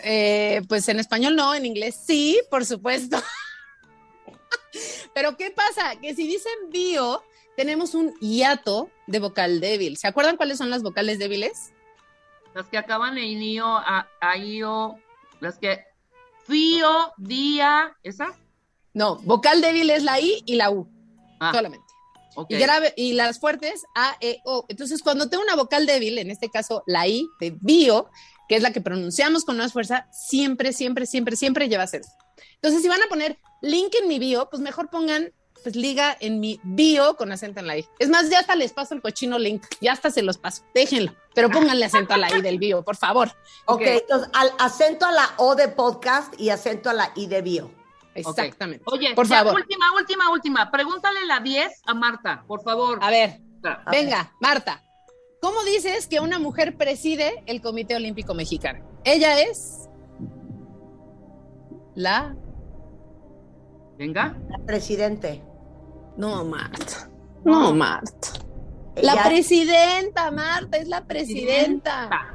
Eh, 0.03 0.61
pues 0.67 0.89
en 0.89 0.99
español 0.99 1.37
no, 1.37 1.55
en 1.55 1.65
inglés 1.65 1.97
sí, 2.05 2.41
por 2.49 2.65
supuesto. 2.65 3.17
Pero 5.13 5.37
¿qué 5.37 5.51
pasa? 5.51 5.95
Que 6.01 6.13
si 6.13 6.27
dicen 6.27 6.51
bio, 6.69 7.23
tenemos 7.55 7.95
un 7.95 8.13
hiato 8.19 8.89
de 9.07 9.19
vocal 9.19 9.61
débil. 9.61 9.95
¿Se 9.95 10.07
acuerdan 10.07 10.35
cuáles 10.35 10.57
son 10.57 10.69
las 10.69 10.83
vocales 10.83 11.17
débiles? 11.17 11.71
Las 12.53 12.67
que 12.67 12.77
acaban 12.77 13.17
en 13.17 13.41
io, 13.41 13.65
a, 13.65 14.09
a 14.19 14.37
io, 14.37 14.97
las 15.39 15.57
que 15.57 15.85
fío, 16.45 17.13
día, 17.17 17.95
¿esas? 18.03 18.35
No, 18.93 19.17
vocal 19.17 19.61
débil 19.61 19.89
es 19.89 20.03
la 20.03 20.19
I 20.19 20.43
y 20.45 20.55
la 20.55 20.71
U, 20.71 20.89
Ah, 21.39 21.51
solamente. 21.53 21.85
Y, 22.49 22.57
grave, 22.57 22.93
y 22.97 23.13
las 23.13 23.39
fuertes, 23.39 23.83
A, 23.95 24.17
E, 24.19 24.39
O. 24.45 24.65
Entonces, 24.67 25.01
cuando 25.01 25.29
tengo 25.29 25.43
una 25.43 25.55
vocal 25.55 25.85
débil, 25.85 26.17
en 26.17 26.31
este 26.31 26.49
caso 26.49 26.83
la 26.85 27.07
I 27.07 27.27
de 27.39 27.57
bio, 27.61 28.09
que 28.47 28.55
es 28.55 28.61
la 28.61 28.71
que 28.71 28.81
pronunciamos 28.81 29.45
con 29.45 29.57
más 29.57 29.73
fuerza, 29.73 30.07
siempre, 30.11 30.73
siempre, 30.73 31.05
siempre, 31.05 31.35
siempre 31.35 31.69
lleva 31.69 31.83
acento. 31.83 32.09
Entonces, 32.55 32.81
si 32.81 32.87
van 32.89 33.01
a 33.01 33.07
poner 33.07 33.39
link 33.61 33.93
en 34.01 34.07
mi 34.07 34.19
bio, 34.19 34.49
pues 34.49 34.61
mejor 34.61 34.89
pongan 34.89 35.31
pues 35.65 35.75
liga 35.75 36.15
en 36.19 36.39
mi 36.39 36.59
bio 36.61 37.15
con 37.17 37.31
acento 37.31 37.59
en 37.59 37.65
la 37.65 37.75
I. 37.75 37.87
Es 37.97 38.07
más, 38.09 38.29
ya 38.29 38.37
hasta 38.37 38.55
les 38.55 38.71
paso 38.71 38.93
el 38.93 39.01
cochino 39.01 39.39
link, 39.39 39.65
ya 39.81 39.93
hasta 39.93 40.11
se 40.11 40.21
los 40.21 40.37
paso, 40.37 40.61
déjenlo, 40.75 41.15
pero 41.33 41.49
pónganle 41.49 41.85
acento 41.85 42.13
a 42.13 42.17
la 42.17 42.29
I 42.37 42.39
del 42.43 42.59
bio, 42.59 42.83
por 42.83 42.95
favor. 42.95 43.31
Ok, 43.65 43.81
entonces 43.81 44.29
al 44.35 44.51
acento 44.59 45.07
a 45.07 45.11
la 45.11 45.27
O 45.37 45.55
de 45.55 45.67
podcast 45.69 46.39
y 46.39 46.51
acento 46.51 46.91
a 46.91 46.93
la 46.93 47.11
I 47.15 47.25
de 47.25 47.41
bio. 47.41 47.71
Exactamente. 48.13 48.83
Oye, 48.85 49.15
por 49.15 49.25
ya, 49.27 49.37
favor. 49.39 49.55
última, 49.55 49.91
última, 49.97 50.31
última. 50.31 50.69
Pregúntale 50.71 51.25
la 51.25 51.39
10 51.39 51.81
a 51.87 51.95
Marta, 51.95 52.43
por 52.45 52.61
favor. 52.61 52.99
A 53.01 53.09
ver, 53.09 53.41
A 53.63 53.89
Venga, 53.89 54.35
Marta, 54.39 54.83
¿cómo 55.41 55.63
dices 55.63 56.05
que 56.05 56.19
una 56.19 56.37
mujer 56.37 56.77
preside 56.77 57.43
el 57.47 57.59
Comité 57.59 57.95
Olímpico 57.95 58.35
Mexicano? 58.35 58.87
Ella 59.03 59.41
es 59.41 59.89
la... 61.95 62.35
Venga. 63.97 64.37
Presidente. 64.67 65.41
No, 66.17 66.43
Marta. 66.45 67.09
No, 67.43 67.73
Marta. 67.73 68.29
La 69.01 69.23
presidenta, 69.23 70.31
Marta, 70.31 70.77
es 70.77 70.87
la 70.87 71.05
presidenta. 71.05 72.31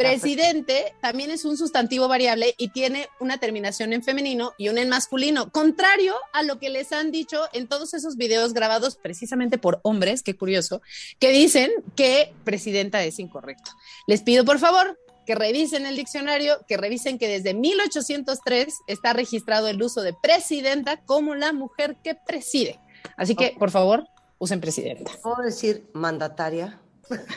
Presidente 0.00 0.94
también 1.02 1.30
es 1.30 1.44
un 1.44 1.58
sustantivo 1.58 2.08
variable 2.08 2.54
y 2.56 2.68
tiene 2.68 3.08
una 3.20 3.36
terminación 3.36 3.92
en 3.92 4.02
femenino 4.02 4.54
y 4.56 4.70
una 4.70 4.80
en 4.80 4.88
masculino, 4.88 5.50
contrario 5.50 6.14
a 6.32 6.42
lo 6.42 6.58
que 6.58 6.70
les 6.70 6.92
han 6.92 7.10
dicho 7.10 7.42
en 7.52 7.68
todos 7.68 7.92
esos 7.92 8.16
videos 8.16 8.54
grabados 8.54 8.96
precisamente 8.96 9.58
por 9.58 9.78
hombres, 9.82 10.22
qué 10.22 10.34
curioso, 10.34 10.80
que 11.18 11.32
dicen 11.32 11.70
que 11.96 12.32
presidenta 12.44 13.04
es 13.04 13.18
incorrecto. 13.18 13.72
Les 14.06 14.22
pido 14.22 14.46
por 14.46 14.58
favor 14.58 14.98
que 15.26 15.34
revisen 15.34 15.84
el 15.84 15.96
diccionario, 15.96 16.64
que 16.66 16.78
revisen 16.78 17.18
que 17.18 17.28
desde 17.28 17.52
1803 17.52 18.74
está 18.86 19.12
registrado 19.12 19.68
el 19.68 19.82
uso 19.82 20.00
de 20.00 20.14
presidenta 20.14 21.02
como 21.02 21.34
la 21.34 21.52
mujer 21.52 21.98
que 22.02 22.14
preside. 22.14 22.80
Así 23.16 23.34
que, 23.34 23.54
por 23.58 23.70
favor, 23.70 24.06
usen 24.38 24.60
presidenta. 24.60 25.12
¿Puedo 25.22 25.42
decir 25.42 25.88
mandataria? 25.92 26.78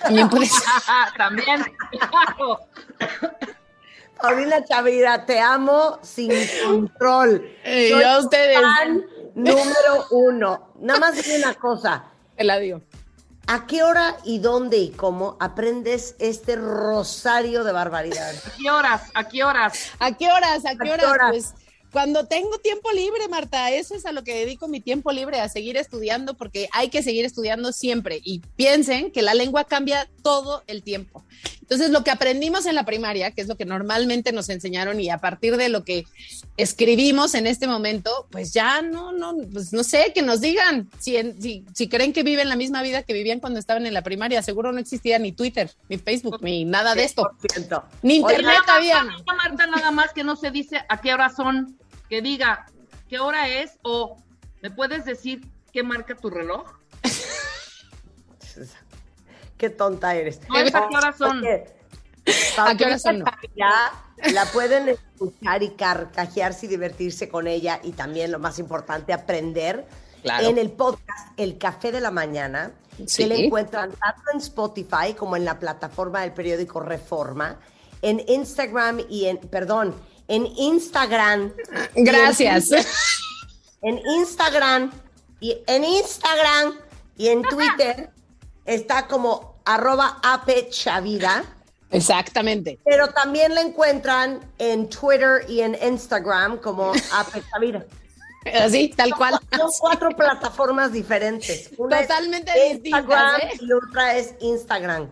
También 0.01 0.29
puede 0.29 0.45
ser. 0.45 0.63
También. 1.17 1.63
claro. 2.09 2.59
Paulina 4.21 4.63
Chavira, 4.63 5.25
te 5.25 5.39
amo 5.39 5.99
sin 6.01 6.31
control. 6.65 7.45
Soy 7.63 7.89
yo 7.89 8.07
a 8.07 8.19
ustedes. 8.19 8.61
fan 8.61 9.03
número 9.35 10.05
uno. 10.11 10.73
Nada 10.79 10.99
más 10.99 11.15
dime 11.15 11.39
una 11.39 11.53
cosa. 11.55 12.05
Te 12.37 12.43
la 12.43 12.57
digo. 12.57 12.81
¿A 13.47 13.67
qué 13.67 13.83
hora 13.83 14.15
y 14.23 14.39
dónde 14.39 14.77
y 14.77 14.91
cómo 14.91 15.35
aprendes 15.41 16.15
este 16.19 16.55
rosario 16.55 17.65
de 17.65 17.73
barbaridad? 17.73 18.31
¿A 18.33 18.57
qué 18.57 18.71
horas? 18.71 19.01
¿A 19.13 19.27
qué 19.27 19.43
horas? 19.43 19.91
¿A 19.99 20.11
qué 20.13 20.31
horas? 20.31 20.65
¿A 20.65 20.69
qué 20.69 20.77
qué 20.77 20.91
horas? 20.91 21.05
horas? 21.11 21.29
Pues 21.31 21.53
cuando 21.93 22.25
tengo 22.25 22.57
tiempo 22.57 22.91
libre, 22.91 23.27
Marta, 23.29 23.71
eso 23.71 23.95
es 23.95 24.05
a 24.05 24.11
lo 24.11 24.23
que 24.23 24.33
dedico 24.35 24.67
mi 24.67 24.81
tiempo 24.81 25.11
libre, 25.11 25.39
a 25.39 25.47
seguir 25.47 25.77
estudiando, 25.77 26.33
porque 26.33 26.67
hay 26.73 26.89
que 26.89 27.03
seguir 27.03 27.23
estudiando 27.23 27.71
siempre. 27.71 28.19
Y 28.23 28.39
piensen 28.57 29.11
que 29.11 29.21
la 29.21 29.33
lengua 29.35 29.63
cambia 29.63 30.09
todo 30.23 30.63
el 30.67 30.83
tiempo. 30.83 31.23
Entonces, 31.61 31.91
lo 31.91 32.03
que 32.03 32.11
aprendimos 32.11 32.65
en 32.65 32.75
la 32.75 32.83
primaria, 32.83 33.31
que 33.31 33.41
es 33.41 33.47
lo 33.47 33.55
que 33.55 33.65
normalmente 33.65 34.31
nos 34.33 34.49
enseñaron, 34.49 34.99
y 34.99 35.09
a 35.09 35.19
partir 35.19 35.55
de 35.55 35.69
lo 35.69 35.85
que 35.85 36.05
escribimos 36.57 37.33
en 37.35 37.47
este 37.47 37.67
momento, 37.67 38.27
pues 38.31 38.53
ya 38.53 38.81
no, 38.81 39.11
no, 39.11 39.35
pues 39.51 39.73
no 39.73 39.83
sé, 39.83 40.11
que 40.13 40.21
nos 40.21 40.41
digan 40.41 40.89
si, 40.99 41.15
en- 41.17 41.41
si, 41.41 41.65
si 41.73 41.87
creen 41.87 42.13
que 42.13 42.23
viven 42.23 42.49
la 42.49 42.55
misma 42.55 42.81
vida 42.83 43.03
que 43.03 43.13
vivían 43.13 43.39
cuando 43.39 43.59
estaban 43.59 43.85
en 43.85 43.93
la 43.93 44.01
primaria. 44.01 44.41
Seguro 44.43 44.71
no 44.71 44.79
existía 44.79 45.19
ni 45.19 45.31
Twitter, 45.31 45.71
ni 45.89 45.97
Facebook, 45.97 46.39
ni 46.41 46.65
nada 46.65 46.95
de 46.95 47.05
esto. 47.05 47.23
100%. 47.41 47.83
Ni 48.01 48.21
Oye, 48.23 48.35
internet 48.35 48.61
había. 48.67 49.03
Marta, 49.03 49.65
nada 49.67 49.91
más 49.91 50.11
que 50.13 50.23
no 50.23 50.35
se 50.35 50.51
dice 50.51 50.81
a 50.89 51.01
qué 51.01 51.13
hora 51.13 51.29
son, 51.29 51.77
que 52.13 52.21
diga 52.21 52.67
qué 53.09 53.19
hora 53.19 53.49
es 53.49 53.79
o 53.81 54.17
me 54.61 54.69
puedes 54.69 55.03
decir 55.03 55.41
qué 55.71 55.81
marca 55.81 56.15
tu 56.15 56.29
reloj. 56.29 56.63
Qué 59.57 59.71
tonta 59.71 60.13
eres. 60.13 60.39
No 60.47 60.59
es 60.59 60.75
a 60.75 60.87
qué 60.89 60.95
hora 60.95 61.11
son. 61.13 61.39
Oye, 61.39 61.65
¿A 62.57 62.75
qué 62.77 62.85
hora 62.85 62.99
son? 62.99 63.23
Paulina 63.23 63.41
Chavira, 63.41 64.31
la 64.33 64.45
pueden 64.51 64.89
escuchar 64.89 65.63
y 65.63 65.69
carcajearse 65.71 66.67
y 66.67 66.69
divertirse 66.69 67.29
con 67.29 67.47
ella 67.47 67.79
y 67.81 67.93
también, 67.93 68.31
lo 68.31 68.37
más 68.37 68.59
importante, 68.59 69.11
aprender 69.11 69.87
Claro. 70.21 70.47
en 70.49 70.59
el 70.59 70.71
podcast 70.71 71.29
El 71.37 71.57
Café 71.57 71.91
de 71.91 72.01
la 72.01 72.11
Mañana, 72.11 72.73
Sí. 73.07 73.23
que 73.23 73.27
le 73.29 73.45
encuentran 73.45 73.91
tanto 73.91 74.21
en 74.33 74.37
Spotify 74.39 75.15
como 75.17 75.35
en 75.35 75.45
la 75.45 75.57
plataforma 75.57 76.21
del 76.21 76.33
periódico 76.33 76.79
Reforma, 76.79 77.57
en 78.03 78.21
Instagram 78.27 78.99
y 79.09 79.25
en, 79.25 79.37
perdón, 79.37 79.95
en 80.27 80.45
Instagram. 80.45 81.53
en 81.95 82.03
Gracias. 82.03 82.71
En 83.81 83.99
Instagram 84.17 84.91
y 85.39 85.57
en 85.67 85.83
Instagram 85.83 86.75
y 87.17 87.27
en 87.27 87.41
Twitter 87.43 88.09
está 88.65 89.07
como 89.07 89.61
arroba 89.65 90.19
apchavira. 90.23 91.43
Exactamente. 91.91 92.79
Pero 92.85 93.09
también 93.09 93.53
la 93.53 93.61
encuentran 93.61 94.39
en 94.57 94.89
Twitter 94.89 95.45
y 95.47 95.61
en 95.61 95.77
Instagram 95.81 96.57
como 96.57 96.91
apchavira. 97.13 97.85
Así, 98.61 98.89
tal 98.89 99.13
cual. 99.15 99.39
Son 99.55 99.71
cuatro 99.79 100.09
plataformas 100.09 100.91
diferentes. 100.91 101.71
Una 101.77 102.01
es 102.01 102.07
Totalmente 102.07 102.51
Instagram 102.71 103.35
distintas, 103.35 103.53
¿eh? 103.53 103.65
y 103.65 103.73
otra 103.73 104.15
es 104.15 104.35
Instagram. 104.41 105.09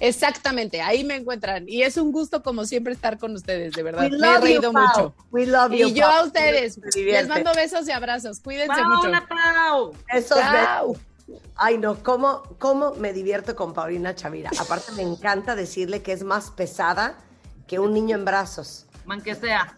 Exactamente, 0.00 0.80
ahí 0.80 1.04
me 1.04 1.16
encuentran. 1.16 1.68
Y 1.68 1.82
es 1.82 1.96
un 1.96 2.12
gusto, 2.12 2.42
como 2.42 2.64
siempre, 2.64 2.92
estar 2.92 3.18
con 3.18 3.34
ustedes, 3.34 3.72
de 3.74 3.82
verdad. 3.82 4.02
We 4.10 4.18
Me 4.18 4.28
he 4.28 4.34
you, 4.34 4.40
reído 4.40 4.72
Pau. 4.72 4.82
mucho. 4.86 5.14
We 5.30 5.46
love 5.46 5.72
you, 5.72 5.88
Y 5.88 5.94
yo 5.94 6.06
Pau. 6.06 6.20
a 6.20 6.24
ustedes. 6.24 6.78
Les 6.94 7.28
mando 7.28 7.52
besos 7.54 7.88
y 7.88 7.92
abrazos. 7.92 8.40
Cuídense 8.40 8.80
Pau, 8.80 8.96
mucho. 8.96 9.10
Pau. 9.28 9.92
Esos 10.12 10.38
besos. 10.38 10.98
Ay, 11.56 11.78
no, 11.78 12.02
¿cómo, 12.02 12.42
¿cómo 12.58 12.92
me 12.94 13.12
divierto 13.12 13.56
con 13.56 13.74
Paulina 13.74 14.14
Chavira? 14.14 14.50
Aparte, 14.60 14.92
me 14.92 15.02
encanta 15.02 15.56
decirle 15.56 16.02
que 16.02 16.12
es 16.12 16.22
más 16.22 16.50
pesada 16.50 17.18
que 17.66 17.78
un 17.78 17.92
niño 17.94 18.16
en 18.16 18.24
brazos. 18.24 18.86
Man 19.04 19.20
que 19.20 19.34
sea. 19.34 19.74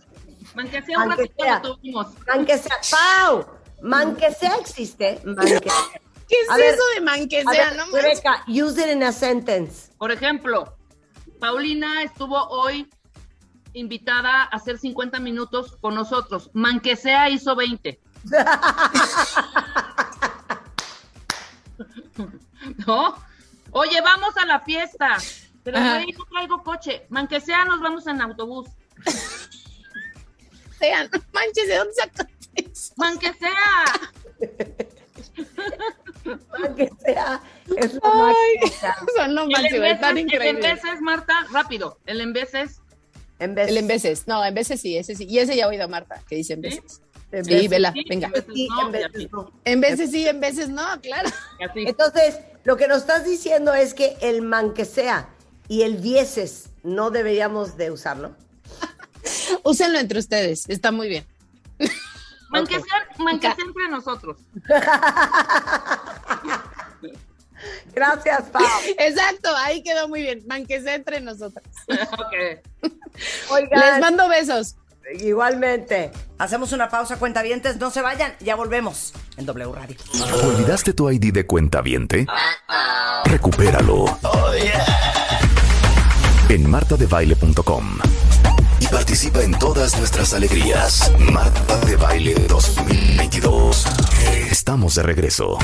Man 0.55 0.69
que 0.69 0.83
sea 0.83 0.99
un 0.99 1.11
ratito 1.11 1.35
sea. 1.43 1.61
lo 1.63 1.77
tuvimos. 1.77 2.07
Man 2.27 2.45
que 2.45 2.59
sea, 2.59 2.77
¡Pau! 2.91 3.47
Man 3.83 4.17
que 4.17 4.33
sea 4.33 4.57
existe. 4.57 5.21
Man 5.25 5.47
que 5.47 5.59
sea. 5.71 6.01
¿Qué 6.29 6.37
es 6.41 6.51
A 6.51 6.57
ver, 6.57 6.75
eso 6.75 6.83
de 6.95 7.01
man 7.01 7.29
que 7.29 7.43
sea? 7.43 7.71
ver, 7.71 7.77
No. 7.77 7.87
Rebeca, 7.87 8.45
use 8.47 8.81
it 8.81 8.93
in 8.93 9.03
a 9.03 9.13
sentence. 9.13 9.91
Por 9.99 10.13
ejemplo, 10.13 10.77
Paulina 11.41 12.03
estuvo 12.03 12.37
hoy 12.49 12.89
invitada 13.73 14.43
a 14.43 14.47
hacer 14.47 14.79
50 14.79 15.19
minutos 15.21 15.77
con 15.81 15.95
nosotros. 15.95 16.51
Man 16.53 16.81
que 16.81 16.97
sea 16.97 17.31
hizo 17.31 17.57
20. 17.57 18.01
¿No? 22.87 23.15
Oye, 23.71 24.01
vamos 24.03 24.37
a 24.37 24.47
la 24.47 24.61
fiesta. 24.61 25.17
Pero 25.63 25.81
no 25.81 26.01
traigo 26.31 26.63
coche. 26.63 27.07
Man 27.11 27.29
que 27.29 27.41
sea, 27.41 27.65
nos 27.65 27.81
vamos 27.81 28.07
en 28.07 28.21
autobús. 28.21 28.69
Sean, 30.79 31.11
manches, 31.33 31.69
¿de 31.69 31.77
dónde 31.77 31.95
sacaste 31.95 32.71
eso? 32.71 32.93
Man 32.97 33.19
que 33.19 33.33
sea. 33.35 33.85
Que 36.77 36.91
sea. 37.05 37.43
Es 37.77 37.95
lo 37.95 38.01
Ay, 38.05 38.71
son 39.17 39.35
lo 39.35 39.43
El 39.45 39.49
máximo, 39.51 39.85
están 39.85 40.19
en 40.19 40.27
veces, 40.27 40.41
el 40.41 40.47
en 40.49 40.61
veces, 40.61 41.01
Marta, 41.01 41.35
rápido. 41.53 41.99
El 42.07 42.21
en 42.21 42.33
veces. 42.33 42.81
En 43.39 43.57
El 43.57 43.77
en 43.77 43.87
veces, 43.87 44.27
no, 44.27 44.45
en 44.45 44.55
veces 44.55 44.81
sí, 44.81 44.97
ese 44.97 45.15
sí. 45.15 45.27
Y 45.29 45.39
ese 45.39 45.57
ya 45.57 45.65
he 45.65 45.67
oído 45.69 45.85
a 45.85 45.89
Marta, 45.89 46.23
que 46.29 46.37
dice 46.37 46.55
en 46.55 46.63
¿Sí? 46.63 46.69
veces. 46.71 47.03
en 47.31 47.45
Sí, 47.45 47.51
veces 47.53 47.71
vela, 47.71 47.93
sí, 47.93 48.05
venga. 48.09 48.27
en 48.27 48.33
veces 48.33 48.55
sí, 48.55 48.69
no, 48.69 48.87
en 48.87 48.93
veces 48.93 49.33
no. 49.33 49.53
En 49.65 49.81
veces 49.81 50.11
sí, 50.11 50.29
en 50.29 50.41
veces 50.41 50.69
no, 50.71 51.01
claro. 51.01 51.29
así. 51.69 51.85
Entonces, 51.87 52.39
lo 52.65 52.77
que 52.77 52.89
nos 52.89 52.99
estás 52.99 53.25
diciendo 53.25 53.75
es 53.75 53.95
que 53.95 54.17
el 54.21 54.43
man 54.43 54.75
que 54.75 54.85
sea 54.85 55.29
y 55.69 55.83
el 55.83 55.99
vieses 55.99 56.71
no 56.83 57.11
deberíamos 57.11 57.77
de 57.77 57.91
usarlo. 57.91 58.35
Úsenlo 59.63 59.99
entre 59.99 60.19
ustedes, 60.19 60.69
está 60.69 60.91
muy 60.91 61.09
bien. 61.09 61.25
Man 62.51 62.67
que 62.67 62.79
Ok. 62.79 62.85
sea, 62.87 63.25
man 63.25 63.39
que 63.41 63.47
sea 63.55 63.65
entre 63.65 63.89
nosotros. 63.89 64.37
Gracias, 67.95 68.43
Pau. 68.53 68.63
Exacto, 68.99 69.49
ahí 69.57 69.83
quedó 69.83 70.09
muy 70.09 70.23
bien. 70.23 70.45
Man, 70.47 70.65
que 70.67 70.81
sea 70.81 70.95
entre 70.95 71.21
nosotros. 71.21 71.65
ok. 71.89 72.61
Oigan, 73.51 73.81
Les 73.81 74.01
mando 74.01 74.29
besos. 74.29 74.77
igualmente. 75.19 76.13
Hacemos 76.39 76.71
una 76.73 76.89
pausa, 76.89 77.19
cuentavientes. 77.19 77.77
No 77.79 77.91
se 77.91 78.01
vayan, 78.01 78.35
ya 78.41 78.55
volvemos 78.55 79.13
en 79.37 79.47
W 79.47 79.73
Radio. 79.73 79.97
¿Olvidaste 80.45 80.93
tu 80.93 81.11
ID 81.11 81.33
de 81.33 81.47
cuenta 81.47 81.81
viente? 81.81 82.27
Recupéralo. 83.25 84.05
En 86.49 86.71
martadebaile.com. 86.71 87.99
Participa 88.91 89.43
en 89.43 89.53
todas 89.59 89.99
nuestras 89.99 90.33
alegrías. 90.33 91.13
Marta 91.19 91.79
de 91.81 91.97
Baile 91.97 92.35
2022. 92.49 93.85
Estamos 94.51 94.95
de 94.95 95.03
regreso. 95.03 95.59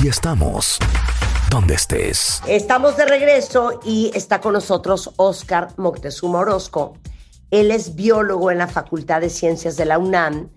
Y 0.00 0.06
estamos 0.06 0.78
donde 1.50 1.74
estés. 1.74 2.40
Estamos 2.46 2.96
de 2.96 3.06
regreso 3.06 3.80
y 3.84 4.12
está 4.14 4.40
con 4.40 4.52
nosotros 4.52 5.10
Oscar 5.16 5.70
Moctezuma 5.76 6.38
Orozco. 6.38 6.96
Él 7.50 7.72
es 7.72 7.96
biólogo 7.96 8.52
en 8.52 8.58
la 8.58 8.68
Facultad 8.68 9.20
de 9.20 9.28
Ciencias 9.28 9.76
de 9.76 9.84
la 9.84 9.98
UNAM 9.98 10.48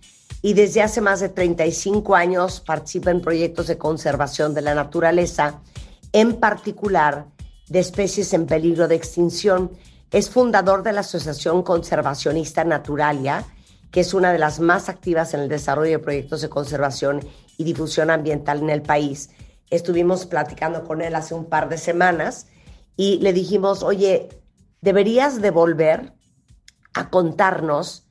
y 0.43 0.53
desde 0.53 0.83
hace 0.83 1.01
más 1.01 1.19
de 1.19 1.29
35 1.29 2.15
años 2.15 2.59
participa 2.59 3.09
en 3.09 3.21
proyectos 3.21 3.65
de 3.65 3.79
conservación 3.79 4.53
de 4.53 4.61
la 4.61 4.75
naturaleza, 4.75 5.61
en 6.13 6.39
particular 6.39 7.25
de 7.67 7.79
especies 7.79 8.33
en 8.33 8.45
peligro 8.45 8.87
de 8.87 8.95
extinción. 8.95 9.71
Es 10.15 10.29
fundador 10.29 10.81
de 10.81 10.93
la 10.93 11.01
Asociación 11.01 11.61
Conservacionista 11.61 12.63
Naturalia, 12.63 13.43
que 13.91 13.99
es 13.99 14.13
una 14.13 14.31
de 14.31 14.39
las 14.39 14.61
más 14.61 14.87
activas 14.87 15.33
en 15.33 15.41
el 15.41 15.49
desarrollo 15.49 15.91
de 15.91 15.99
proyectos 15.99 16.39
de 16.39 16.47
conservación 16.47 17.19
y 17.57 17.65
difusión 17.65 18.09
ambiental 18.09 18.59
en 18.59 18.69
el 18.69 18.81
país. 18.81 19.31
Estuvimos 19.69 20.25
platicando 20.25 20.85
con 20.85 21.01
él 21.01 21.15
hace 21.15 21.33
un 21.33 21.49
par 21.49 21.67
de 21.67 21.77
semanas 21.77 22.47
y 22.95 23.17
le 23.17 23.33
dijimos, 23.33 23.83
oye, 23.83 24.29
deberías 24.79 25.41
de 25.41 25.51
volver 25.51 26.13
a 26.93 27.09
contarnos 27.09 28.07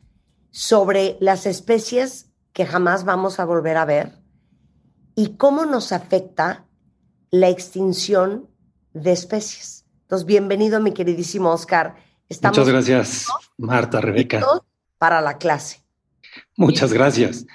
sobre 0.51 1.17
las 1.21 1.47
especies 1.47 2.27
que 2.53 2.67
jamás 2.67 3.07
vamos 3.07 3.41
a 3.41 3.47
volver 3.47 3.79
a 3.79 3.87
ver 3.87 4.13
y 5.15 5.39
cómo 5.39 5.65
nos 5.65 5.91
afecta 5.91 6.67
la 7.31 7.49
extinción 7.49 8.51
de 8.93 9.13
especies. 9.13 9.84
Entonces, 10.05 10.27
bienvenido, 10.27 10.81
mi 10.81 10.93
queridísimo 10.93 11.51
Oscar. 11.51 11.97
Estamos 12.29 12.59
Muchas 12.59 12.73
gracias, 12.73 13.27
Marta, 13.59 14.01
Rebeca. 14.01 14.45
para 14.99 15.21
la 15.21 15.39
clase. 15.39 15.81
Muchas 16.57 16.93
gracias. 16.93 17.47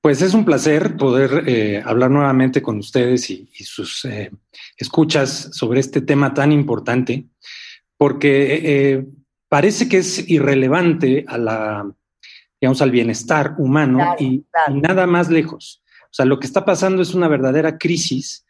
Pues 0.00 0.22
es 0.22 0.34
un 0.34 0.44
placer 0.44 0.96
poder 0.96 1.44
eh, 1.48 1.82
hablar 1.84 2.10
nuevamente 2.10 2.62
con 2.62 2.78
ustedes 2.78 3.28
y, 3.30 3.50
y 3.58 3.64
sus 3.64 4.04
eh, 4.04 4.30
escuchas 4.76 5.48
sobre 5.52 5.80
este 5.80 6.00
tema 6.00 6.32
tan 6.32 6.52
importante, 6.52 7.26
porque 7.96 8.60
eh, 8.62 9.06
parece 9.48 9.88
que 9.88 9.98
es 9.98 10.28
irrelevante 10.28 11.24
a 11.26 11.38
la, 11.38 11.90
digamos, 12.60 12.82
al 12.82 12.90
bienestar 12.92 13.54
humano 13.58 13.98
Claro, 13.98 14.16
y, 14.20 14.44
claro. 14.50 14.76
y 14.76 14.80
nada 14.80 15.06
más 15.06 15.28
lejos. 15.28 15.82
O 16.04 16.14
sea, 16.16 16.24
lo 16.24 16.38
que 16.38 16.46
está 16.46 16.64
pasando 16.64 17.02
es 17.02 17.14
una 17.14 17.26
verdadera 17.28 17.78
crisis 17.78 18.46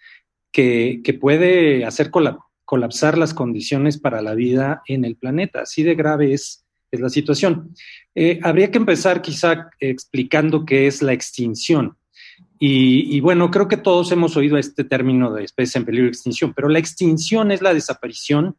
que, 0.52 1.00
que 1.02 1.14
puede 1.14 1.84
hacer 1.86 2.10
colap- 2.10 2.40
colapsar 2.66 3.16
las 3.16 3.32
condiciones 3.32 3.96
para 3.96 4.20
la 4.20 4.34
vida 4.34 4.82
en 4.86 5.06
el 5.06 5.16
planeta. 5.16 5.62
Así 5.62 5.82
de 5.82 5.94
grave 5.94 6.34
es, 6.34 6.66
es 6.90 7.00
la 7.00 7.08
situación. 7.08 7.74
Eh, 8.14 8.38
habría 8.42 8.70
que 8.70 8.78
empezar 8.78 9.22
quizá 9.22 9.70
explicando 9.80 10.66
qué 10.66 10.86
es 10.86 11.00
la 11.00 11.14
extinción. 11.14 11.96
Y, 12.58 13.16
y 13.16 13.20
bueno, 13.20 13.50
creo 13.50 13.68
que 13.68 13.78
todos 13.78 14.12
hemos 14.12 14.36
oído 14.36 14.58
este 14.58 14.84
término 14.84 15.32
de 15.32 15.44
especie 15.44 15.78
en 15.78 15.86
peligro 15.86 16.06
de 16.06 16.12
extinción, 16.12 16.52
pero 16.54 16.68
la 16.68 16.78
extinción 16.78 17.50
es 17.50 17.62
la 17.62 17.72
desaparición 17.72 18.56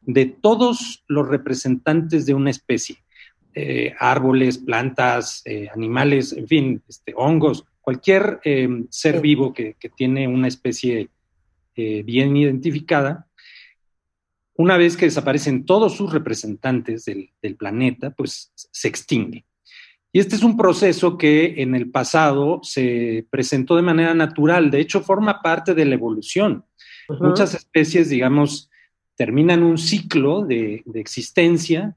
de 0.00 0.26
todos 0.26 1.04
los 1.08 1.28
representantes 1.28 2.26
de 2.26 2.34
una 2.34 2.50
especie, 2.50 2.96
eh, 3.54 3.94
árboles, 3.98 4.58
plantas, 4.58 5.42
eh, 5.44 5.68
animales, 5.74 6.32
en 6.32 6.46
fin, 6.46 6.82
este, 6.88 7.12
hongos, 7.16 7.64
cualquier 7.80 8.40
eh, 8.44 8.68
ser 8.90 9.20
vivo 9.20 9.52
que, 9.52 9.74
que 9.78 9.88
tiene 9.88 10.28
una 10.28 10.48
especie 10.48 11.10
bien 11.76 12.36
identificada, 12.36 13.27
una 14.58 14.76
vez 14.76 14.96
que 14.96 15.06
desaparecen 15.06 15.64
todos 15.64 15.96
sus 15.96 16.12
representantes 16.12 17.04
del, 17.04 17.30
del 17.40 17.54
planeta, 17.54 18.10
pues 18.10 18.52
se 18.54 18.88
extingue. 18.88 19.44
Y 20.12 20.18
este 20.18 20.34
es 20.34 20.42
un 20.42 20.56
proceso 20.56 21.16
que 21.16 21.62
en 21.62 21.76
el 21.76 21.90
pasado 21.90 22.60
se 22.64 23.26
presentó 23.30 23.76
de 23.76 23.82
manera 23.82 24.14
natural, 24.14 24.70
de 24.70 24.80
hecho 24.80 25.00
forma 25.00 25.42
parte 25.42 25.74
de 25.74 25.84
la 25.84 25.94
evolución. 25.94 26.64
Ujú. 27.08 27.28
Muchas 27.28 27.54
especies, 27.54 28.10
digamos, 28.10 28.68
terminan 29.16 29.62
un 29.62 29.78
ciclo 29.78 30.44
de, 30.44 30.82
de 30.86 31.00
existencia 31.00 31.96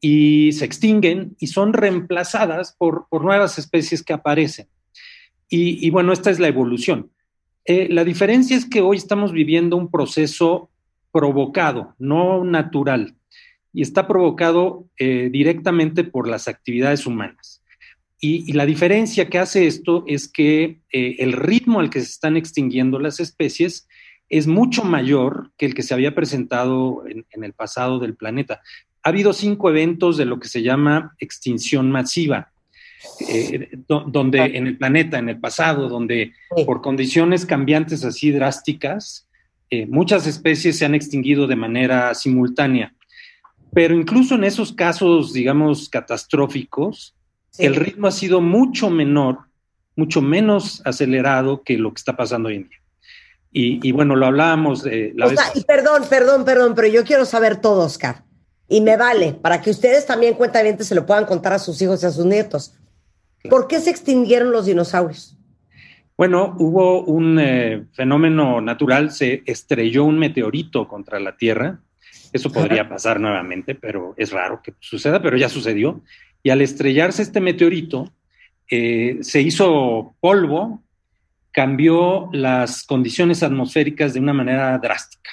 y 0.00 0.52
se 0.52 0.64
extinguen 0.64 1.36
y 1.38 1.48
son 1.48 1.74
reemplazadas 1.74 2.74
por, 2.78 3.08
por 3.10 3.24
nuevas 3.24 3.58
especies 3.58 4.02
que 4.02 4.14
aparecen. 4.14 4.68
Y, 5.50 5.86
y 5.86 5.90
bueno, 5.90 6.14
esta 6.14 6.30
es 6.30 6.38
la 6.38 6.48
evolución. 6.48 7.10
Eh, 7.66 7.88
la 7.90 8.04
diferencia 8.04 8.56
es 8.56 8.64
que 8.64 8.80
hoy 8.80 8.96
estamos 8.96 9.32
viviendo 9.32 9.76
un 9.76 9.90
proceso 9.90 10.69
provocado, 11.12 11.94
no 11.98 12.44
natural, 12.44 13.14
y 13.72 13.82
está 13.82 14.06
provocado 14.06 14.86
eh, 14.98 15.28
directamente 15.30 16.04
por 16.04 16.28
las 16.28 16.48
actividades 16.48 17.06
humanas. 17.06 17.62
Y, 18.20 18.50
y 18.50 18.52
la 18.52 18.66
diferencia 18.66 19.28
que 19.28 19.38
hace 19.38 19.66
esto 19.66 20.04
es 20.06 20.28
que 20.28 20.80
eh, 20.92 21.16
el 21.20 21.32
ritmo 21.32 21.80
al 21.80 21.88
que 21.88 22.00
se 22.00 22.06
están 22.06 22.36
extinguiendo 22.36 22.98
las 22.98 23.18
especies 23.18 23.88
es 24.28 24.46
mucho 24.46 24.84
mayor 24.84 25.50
que 25.56 25.66
el 25.66 25.74
que 25.74 25.82
se 25.82 25.94
había 25.94 26.14
presentado 26.14 27.04
en, 27.08 27.24
en 27.30 27.44
el 27.44 27.52
pasado 27.52 27.98
del 27.98 28.14
planeta. 28.14 28.60
Ha 29.02 29.08
habido 29.08 29.32
cinco 29.32 29.70
eventos 29.70 30.16
de 30.18 30.26
lo 30.26 30.38
que 30.38 30.48
se 30.48 30.62
llama 30.62 31.16
extinción 31.18 31.90
masiva, 31.90 32.52
eh, 33.28 33.70
do- 33.88 34.04
donde 34.06 34.38
en 34.56 34.66
el 34.66 34.76
planeta, 34.76 35.18
en 35.18 35.30
el 35.30 35.40
pasado, 35.40 35.88
donde 35.88 36.34
por 36.66 36.82
condiciones 36.82 37.46
cambiantes 37.46 38.04
así 38.04 38.30
drásticas, 38.30 39.26
eh, 39.70 39.86
muchas 39.86 40.26
especies 40.26 40.76
se 40.78 40.84
han 40.84 40.94
extinguido 40.94 41.46
de 41.46 41.56
manera 41.56 42.14
simultánea. 42.14 42.94
Pero 43.72 43.94
incluso 43.94 44.34
en 44.34 44.44
esos 44.44 44.72
casos, 44.72 45.32
digamos, 45.32 45.88
catastróficos, 45.88 47.14
Sí. 47.52 47.66
el 47.66 47.74
ritmo 47.74 48.06
ha 48.06 48.12
sido 48.12 48.40
mucho 48.40 48.90
menor, 48.90 49.38
mucho 49.96 50.22
menos 50.22 50.82
acelerado 50.84 51.62
que 51.64 51.76
lo 51.78 51.92
que 51.92 51.98
está 51.98 52.16
pasando 52.16 52.48
hoy 52.48 52.56
en 52.56 52.68
día. 52.68 52.78
Y, 53.52 53.88
y 53.88 53.90
bueno, 53.92 54.14
lo 54.14 54.26
hablábamos 54.26 54.86
eh, 54.86 55.12
la 55.16 55.26
O 55.26 55.30
vez 55.30 55.40
sea, 55.40 55.50
y 55.54 55.64
perdón, 55.64 56.04
perdón, 56.08 56.44
perdón, 56.44 56.74
pero 56.76 56.86
yo 56.86 57.02
quiero 57.04 57.24
saber 57.24 57.60
todo, 57.60 57.84
Oscar. 57.84 58.22
Y 58.68 58.80
me 58.80 58.96
vale, 58.96 59.32
para 59.32 59.60
que 59.60 59.70
ustedes 59.70 60.06
también, 60.06 60.34
cuentavientes, 60.34 60.86
se 60.86 60.94
lo 60.94 61.04
puedan 61.06 61.26
contar 61.26 61.52
a 61.52 61.58
sus 61.58 61.82
hijos 61.82 62.02
y 62.02 62.06
a 62.06 62.10
sus 62.12 62.24
nietos. 62.24 62.74
¿Por 63.48 63.66
qué 63.66 63.80
se 63.80 63.90
extinguieron 63.90 64.52
los 64.52 64.66
dinosaurios? 64.66 65.36
Bueno, 66.20 66.54
hubo 66.58 67.02
un 67.02 67.38
eh, 67.38 67.86
fenómeno 67.94 68.60
natural, 68.60 69.10
se 69.10 69.42
estrelló 69.46 70.04
un 70.04 70.18
meteorito 70.18 70.86
contra 70.86 71.18
la 71.18 71.34
Tierra. 71.34 71.80
Eso 72.30 72.52
podría 72.52 72.86
pasar 72.86 73.18
nuevamente, 73.18 73.74
pero 73.74 74.12
es 74.18 74.30
raro 74.30 74.60
que 74.62 74.74
suceda, 74.80 75.22
pero 75.22 75.38
ya 75.38 75.48
sucedió. 75.48 76.02
Y 76.42 76.50
al 76.50 76.60
estrellarse 76.60 77.22
este 77.22 77.40
meteorito, 77.40 78.12
eh, 78.70 79.16
se 79.22 79.40
hizo 79.40 80.14
polvo, 80.20 80.82
cambió 81.52 82.28
las 82.34 82.84
condiciones 82.84 83.42
atmosféricas 83.42 84.12
de 84.12 84.20
una 84.20 84.34
manera 84.34 84.76
drástica. 84.76 85.30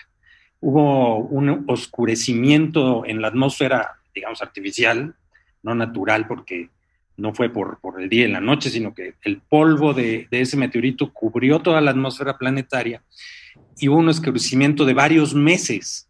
Hubo 0.61 1.17
un 1.17 1.65
oscurecimiento 1.67 3.05
en 3.05 3.21
la 3.21 3.27
atmósfera, 3.27 3.97
digamos, 4.15 4.41
artificial, 4.41 5.15
no 5.63 5.75
natural, 5.75 6.27
porque 6.27 6.69
no 7.17 7.33
fue 7.33 7.49
por, 7.49 7.79
por 7.79 8.01
el 8.01 8.09
día 8.09 8.25
y 8.25 8.31
la 8.31 8.39
noche, 8.39 8.69
sino 8.69 8.93
que 8.93 9.15
el 9.23 9.41
polvo 9.41 9.93
de, 9.93 10.27
de, 10.29 10.41
ese 10.41 10.55
meteorito 10.55 11.11
cubrió 11.11 11.59
toda 11.59 11.81
la 11.81 11.91
atmósfera 11.91 12.37
planetaria 12.37 13.01
y 13.79 13.89
hubo 13.89 13.97
un 13.97 14.09
oscurecimiento 14.09 14.85
de 14.85 14.93
varios 14.93 15.33
meses 15.33 16.07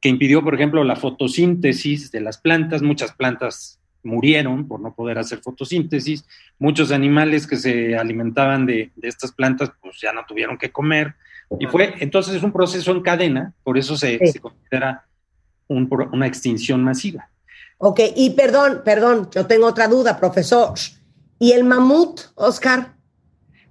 que 0.00 0.08
impidió, 0.08 0.42
por 0.42 0.54
ejemplo, 0.54 0.84
la 0.84 0.96
fotosíntesis 0.96 2.10
de 2.10 2.20
las 2.20 2.38
plantas. 2.38 2.82
Muchas 2.82 3.12
plantas 3.12 3.80
murieron 4.02 4.68
por 4.68 4.80
no 4.80 4.94
poder 4.94 5.18
hacer 5.18 5.40
fotosíntesis. 5.40 6.24
Muchos 6.58 6.92
animales 6.92 7.46
que 7.46 7.56
se 7.56 7.96
alimentaban 7.96 8.66
de, 8.66 8.90
de 8.94 9.08
estas 9.08 9.32
plantas, 9.32 9.72
pues 9.80 10.00
ya 10.00 10.12
no 10.12 10.24
tuvieron 10.26 10.56
que 10.58 10.70
comer. 10.70 11.14
Y 11.58 11.66
fue, 11.66 11.94
entonces 12.00 12.34
es 12.34 12.42
un 12.42 12.52
proceso 12.52 12.92
en 12.92 13.00
cadena, 13.02 13.54
por 13.64 13.78
eso 13.78 13.96
se, 13.96 14.18
Sí. 14.18 14.32
se 14.32 14.40
considera 14.40 15.06
un 15.66 15.88
una 16.12 16.26
extinción 16.26 16.82
masiva. 16.82 17.30
Ok, 17.78 18.00
y 18.16 18.30
perdón, 18.30 18.82
perdón, 18.84 19.28
yo 19.32 19.46
tengo 19.46 19.66
otra 19.66 19.86
duda, 19.86 20.18
profesor. 20.18 20.74
¿Y 21.38 21.52
el 21.52 21.62
mamut, 21.62 22.20
Oscar? 22.34 22.94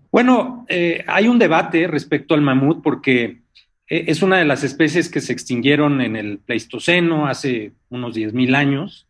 Bueno, 0.10 0.66
eh, 0.70 1.04
hay 1.08 1.28
un 1.28 1.38
debate 1.38 1.88
respecto 1.88 2.34
al 2.34 2.42
mamut 2.42 2.82
porque 2.82 3.42
eh, 3.90 4.06
es 4.08 4.22
una 4.22 4.38
de 4.38 4.46
las 4.46 4.64
especies 4.64 5.10
que 5.10 5.20
se 5.20 5.34
extinguieron 5.34 6.00
en 6.00 6.16
el 6.16 6.40
Pleistoceno 6.40 7.28
hace 7.28 7.74
unos 7.90 8.16
10.000 8.16 8.56
años 8.56 9.08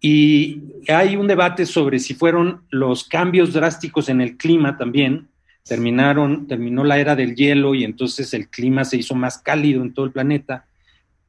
y 0.00 0.62
hay 0.88 1.16
un 1.16 1.26
debate 1.26 1.66
sobre 1.66 1.98
si 1.98 2.14
fueron 2.14 2.62
los 2.70 3.04
cambios 3.04 3.52
drásticos 3.52 4.08
en 4.08 4.22
el 4.22 4.38
clima 4.38 4.78
también. 4.78 5.28
Terminaron, 5.62 6.46
terminó 6.46 6.84
la 6.84 6.98
era 6.98 7.16
del 7.16 7.34
hielo 7.34 7.74
y 7.74 7.84
entonces 7.84 8.32
el 8.32 8.48
clima 8.48 8.84
se 8.84 8.96
hizo 8.96 9.14
más 9.14 9.38
cálido 9.38 9.82
en 9.82 9.92
todo 9.92 10.06
el 10.06 10.12
planeta 10.12 10.66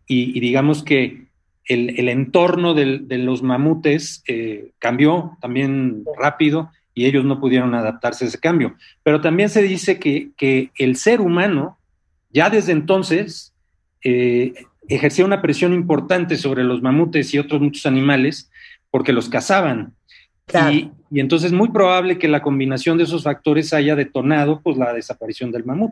y, 0.05 0.37
y 0.37 0.39
digamos 0.39 0.83
que 0.83 1.26
el, 1.67 1.99
el 1.99 2.09
entorno 2.09 2.73
del- 2.73 3.07
de 3.07 3.17
los 3.17 3.43
mamutes 3.43 4.23
eh, 4.27 4.71
cambió 4.79 5.37
también 5.41 6.03
rápido 6.17 6.71
y 6.93 7.05
ellos 7.05 7.25
no 7.25 7.39
pudieron 7.39 7.75
adaptarse 7.75 8.25
a 8.25 8.27
ese 8.27 8.39
cambio. 8.39 8.75
Pero 9.03 9.21
también 9.21 9.49
se 9.49 9.61
dice 9.61 9.99
que, 9.99 10.29
que 10.37 10.71
el 10.77 10.95
ser 10.95 11.21
humano, 11.21 11.77
ya 12.31 12.49
desde 12.49 12.71
entonces, 12.71 13.53
eh, 14.03 14.53
ejercía 14.87 15.25
una 15.25 15.41
presión 15.41 15.73
importante 15.73 16.37
sobre 16.37 16.63
los 16.63 16.81
mamutes 16.81 17.33
y 17.33 17.39
otros 17.39 17.61
muchos 17.61 17.85
animales 17.85 18.49
porque 18.89 19.13
los 19.13 19.29
cazaban. 19.29 19.93
Claro. 20.45 20.71
Y, 20.71 20.91
y 21.11 21.19
entonces 21.19 21.51
es 21.51 21.57
muy 21.57 21.69
probable 21.69 22.17
que 22.17 22.27
la 22.29 22.41
combinación 22.41 22.97
de 22.97 23.03
esos 23.03 23.23
factores 23.23 23.73
haya 23.73 23.95
detonado 23.95 24.61
pues, 24.61 24.77
la 24.77 24.93
desaparición 24.93 25.51
del 25.51 25.65
mamut 25.65 25.91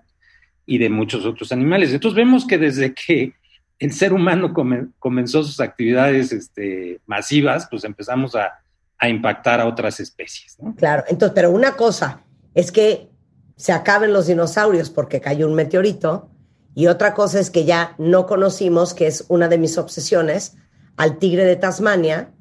y 0.66 0.78
de 0.78 0.90
muchos 0.90 1.26
otros 1.26 1.52
animales. 1.52 1.94
Entonces 1.94 2.16
vemos 2.16 2.48
que 2.48 2.58
desde 2.58 2.94
que 2.94 3.34
el 3.80 3.92
ser 3.92 4.14
humano 4.14 4.54
come- 4.54 4.88
comenzó 5.00 5.44
sus 5.44 5.60
actividades 5.60 6.32
este, 6.32 7.00
masivas, 7.06 7.68
pues 7.70 7.84
empezamos 7.84 8.36
a, 8.36 8.54
a 8.98 9.10
impactar 9.10 9.60
a 9.60 9.68
otras 9.68 10.00
especies. 10.00 10.58
¿no? 10.60 10.74
Claro, 10.76 11.04
entonces, 11.08 11.34
pero 11.36 11.52
una 11.52 11.74
cosa 11.74 12.22
es 12.54 12.72
que 12.72 13.10
se 13.58 13.72
acaben 13.74 14.14
los 14.14 14.28
dinosaurios 14.28 14.90
porque 14.90 15.22
cayó 15.22 15.48
un 15.48 15.56
meteorito 15.56 16.30
y 16.74 16.88
otra 16.88 17.14
cosa 17.14 17.40
es 17.40 17.50
que 17.50 17.66
ya 17.66 17.96
no 17.98 18.26
conocimos, 18.26 18.94
que 18.94 19.08
es 19.08 19.26
una 19.30 19.48
de 19.48 19.58
mis 19.58 19.78
obsesiones, 19.78 20.58
al 20.98 21.18
tigre 21.20 21.46
de 21.46 21.56
Tasmania 21.56 22.32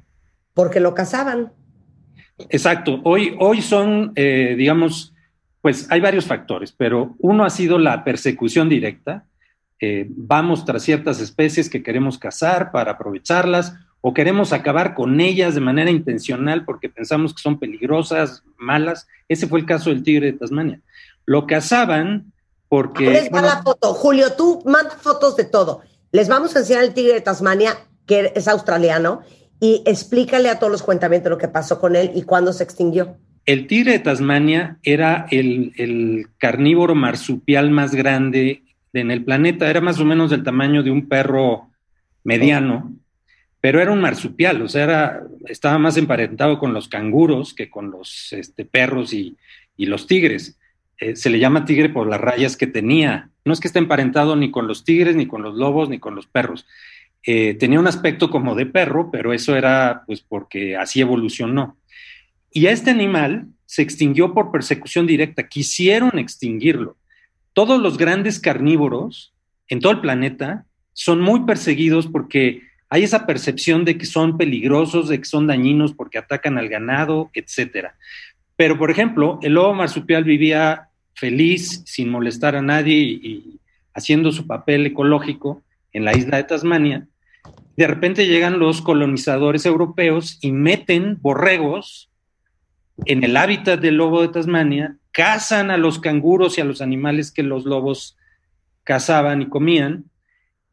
porque 0.53 0.79
lo 0.79 0.93
cazaban. 0.93 1.51
Exacto. 2.49 3.01
Hoy, 3.03 3.35
hoy 3.39 3.61
son, 3.61 4.11
eh, 4.15 4.55
digamos, 4.57 5.13
pues 5.61 5.87
hay 5.89 5.99
varios 6.01 6.25
factores, 6.25 6.71
pero 6.73 7.15
uno 7.19 7.43
ha 7.45 7.49
sido 7.49 7.79
la 7.79 8.03
persecución 8.03 8.67
directa. 8.69 9.25
Eh, 9.81 10.07
vamos 10.09 10.63
tras 10.65 10.83
ciertas 10.83 11.19
especies 11.19 11.69
que 11.69 11.83
queremos 11.83 12.17
cazar 12.17 12.71
para 12.71 12.93
aprovecharlas 12.93 13.73
o 14.07 14.13
queremos 14.13 14.53
acabar 14.53 14.93
con 14.93 15.19
ellas 15.19 15.55
de 15.55 15.61
manera 15.61 15.89
intencional 15.89 16.63
porque 16.63 16.89
pensamos 16.89 17.33
que 17.33 17.41
son 17.41 17.59
peligrosas, 17.59 18.43
malas. 18.57 19.07
Ese 19.27 19.47
fue 19.47 19.59
el 19.59 19.65
caso 19.65 19.89
del 19.89 20.03
tigre 20.03 20.27
de 20.27 20.37
Tasmania. 20.37 20.79
Lo 21.25 21.47
cazaban 21.47 22.31
porque... 22.69 23.09
Les 23.09 23.25
va 23.25 23.29
bueno, 23.31 23.47
la 23.47 23.63
foto. 23.63 23.93
Julio, 23.95 24.33
tú 24.33 24.61
manda 24.65 24.91
fotos 24.91 25.35
de 25.35 25.45
todo. 25.45 25.81
Les 26.11 26.29
vamos 26.29 26.55
a 26.55 26.59
enseñar 26.59 26.83
el 26.83 26.93
tigre 26.93 27.13
de 27.13 27.21
Tasmania, 27.21 27.77
que 28.05 28.31
es 28.35 28.47
australiano, 28.47 29.23
y 29.59 29.81
explícale 29.85 30.49
a 30.49 30.59
todos 30.59 30.71
los 30.71 30.83
cuentamientos 30.83 31.29
lo 31.29 31.37
que 31.37 31.47
pasó 31.47 31.79
con 31.79 31.95
él 31.95 32.11
y 32.13 32.21
cuándo 32.21 32.53
se 32.53 32.63
extinguió. 32.63 33.17
El 33.45 33.67
tigre 33.67 33.93
de 33.93 33.99
Tasmania 33.99 34.77
era 34.83 35.27
el, 35.31 35.73
el 35.77 36.27
carnívoro 36.37 36.95
marsupial 36.95 37.71
más 37.71 37.93
grande 37.95 38.64
en 39.01 39.11
el 39.11 39.23
planeta. 39.23 39.69
Era 39.69 39.81
más 39.81 39.99
o 39.99 40.05
menos 40.05 40.31
del 40.31 40.43
tamaño 40.43 40.83
de 40.83 40.91
un 40.91 41.07
perro 41.07 41.69
mediano, 42.23 42.93
pero 43.61 43.81
era 43.81 43.91
un 43.91 44.01
marsupial, 44.01 44.61
o 44.61 44.67
sea, 44.67 45.21
estaba 45.47 45.77
más 45.79 45.97
emparentado 45.97 46.59
con 46.59 46.73
los 46.73 46.87
canguros 46.87 47.53
que 47.53 47.69
con 47.69 47.91
los 47.91 48.31
este, 48.33 48.65
perros 48.65 49.13
y, 49.13 49.37
y 49.77 49.85
los 49.87 50.07
tigres. 50.07 50.57
Eh, 50.99 51.15
se 51.15 51.29
le 51.29 51.39
llama 51.39 51.65
tigre 51.65 51.89
por 51.89 52.07
las 52.07 52.21
rayas 52.21 52.57
que 52.57 52.67
tenía. 52.67 53.29
No 53.43 53.53
es 53.53 53.59
que 53.59 53.67
esté 53.67 53.79
emparentado 53.79 54.35
ni 54.35 54.51
con 54.51 54.67
los 54.67 54.83
tigres, 54.83 55.15
ni 55.15 55.27
con 55.27 55.41
los 55.41 55.55
lobos, 55.55 55.89
ni 55.89 55.99
con 55.99 56.15
los 56.15 56.27
perros. 56.27 56.65
Eh, 57.25 57.55
tenía 57.55 57.79
un 57.79 57.87
aspecto 57.87 58.29
como 58.29 58.55
de 58.55 58.65
perro, 58.65 59.09
pero 59.11 59.33
eso 59.33 59.55
era 59.55 60.03
pues 60.05 60.21
porque 60.21 60.77
así 60.77 61.01
evolucionó. 61.01 61.77
Y 62.51 62.67
a 62.67 62.71
este 62.71 62.91
animal 62.91 63.47
se 63.65 63.81
extinguió 63.81 64.33
por 64.33 64.51
persecución 64.51 65.07
directa. 65.07 65.47
Quisieron 65.47 66.17
extinguirlo. 66.17 66.97
Todos 67.55 67.81
los 67.81 67.97
grandes 67.97 68.41
carnívoros 68.41 69.33
en 69.69 69.79
todo 69.79 69.93
el 69.93 70.01
planeta 70.01 70.65
son 70.91 71.21
muy 71.21 71.45
perseguidos 71.45 72.05
porque 72.05 72.63
hay 72.89 73.03
esa 73.03 73.25
percepción 73.25 73.85
de 73.85 73.97
que 73.97 74.05
son 74.05 74.37
peligrosos, 74.37 75.07
de 75.07 75.19
que 75.19 75.23
son 75.23 75.47
dañinos 75.47 75.93
porque 75.93 76.17
atacan 76.17 76.57
al 76.57 76.67
ganado, 76.67 77.31
etcétera. 77.33 77.95
Pero, 78.57 78.77
por 78.77 78.91
ejemplo, 78.91 79.39
el 79.41 79.53
lobo 79.53 79.73
marsupial 79.73 80.25
vivía 80.25 80.89
feliz, 81.13 81.81
sin 81.85 82.09
molestar 82.09 82.57
a 82.57 82.61
nadie 82.61 82.97
y, 82.97 83.13
y 83.23 83.59
haciendo 83.93 84.33
su 84.33 84.47
papel 84.47 84.85
ecológico 84.85 85.63
en 85.93 86.03
la 86.03 86.13
isla 86.13 86.35
de 86.35 86.43
Tasmania. 86.43 87.07
De 87.77 87.87
repente 87.87 88.27
llegan 88.27 88.59
los 88.59 88.81
colonizadores 88.81 89.65
europeos 89.65 90.39
y 90.41 90.51
meten 90.51 91.19
borregos 91.21 92.09
en 93.05 93.23
el 93.23 93.35
hábitat 93.35 93.79
del 93.79 93.95
lobo 93.95 94.21
de 94.21 94.29
Tasmania, 94.29 94.97
cazan 95.11 95.71
a 95.71 95.77
los 95.77 95.99
canguros 95.99 96.57
y 96.57 96.61
a 96.61 96.65
los 96.65 96.81
animales 96.81 97.31
que 97.31 97.43
los 97.43 97.65
lobos 97.65 98.17
cazaban 98.83 99.41
y 99.41 99.49
comían, 99.49 100.05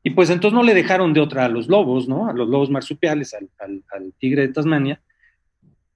y 0.04 0.10
pues 0.10 0.30
entonces 0.30 0.54
no 0.54 0.64
le 0.64 0.74
dejaron 0.74 1.12
de 1.12 1.20
otra 1.20 1.44
a 1.44 1.48
los 1.48 1.68
lobos, 1.68 2.08
¿no? 2.08 2.28
A 2.28 2.32
los 2.32 2.48
lobos 2.48 2.70
marsupiales, 2.70 3.34
al, 3.34 3.48
al, 3.58 3.82
al 3.92 4.12
tigre 4.18 4.42
de 4.42 4.52
Tasmania, 4.52 5.00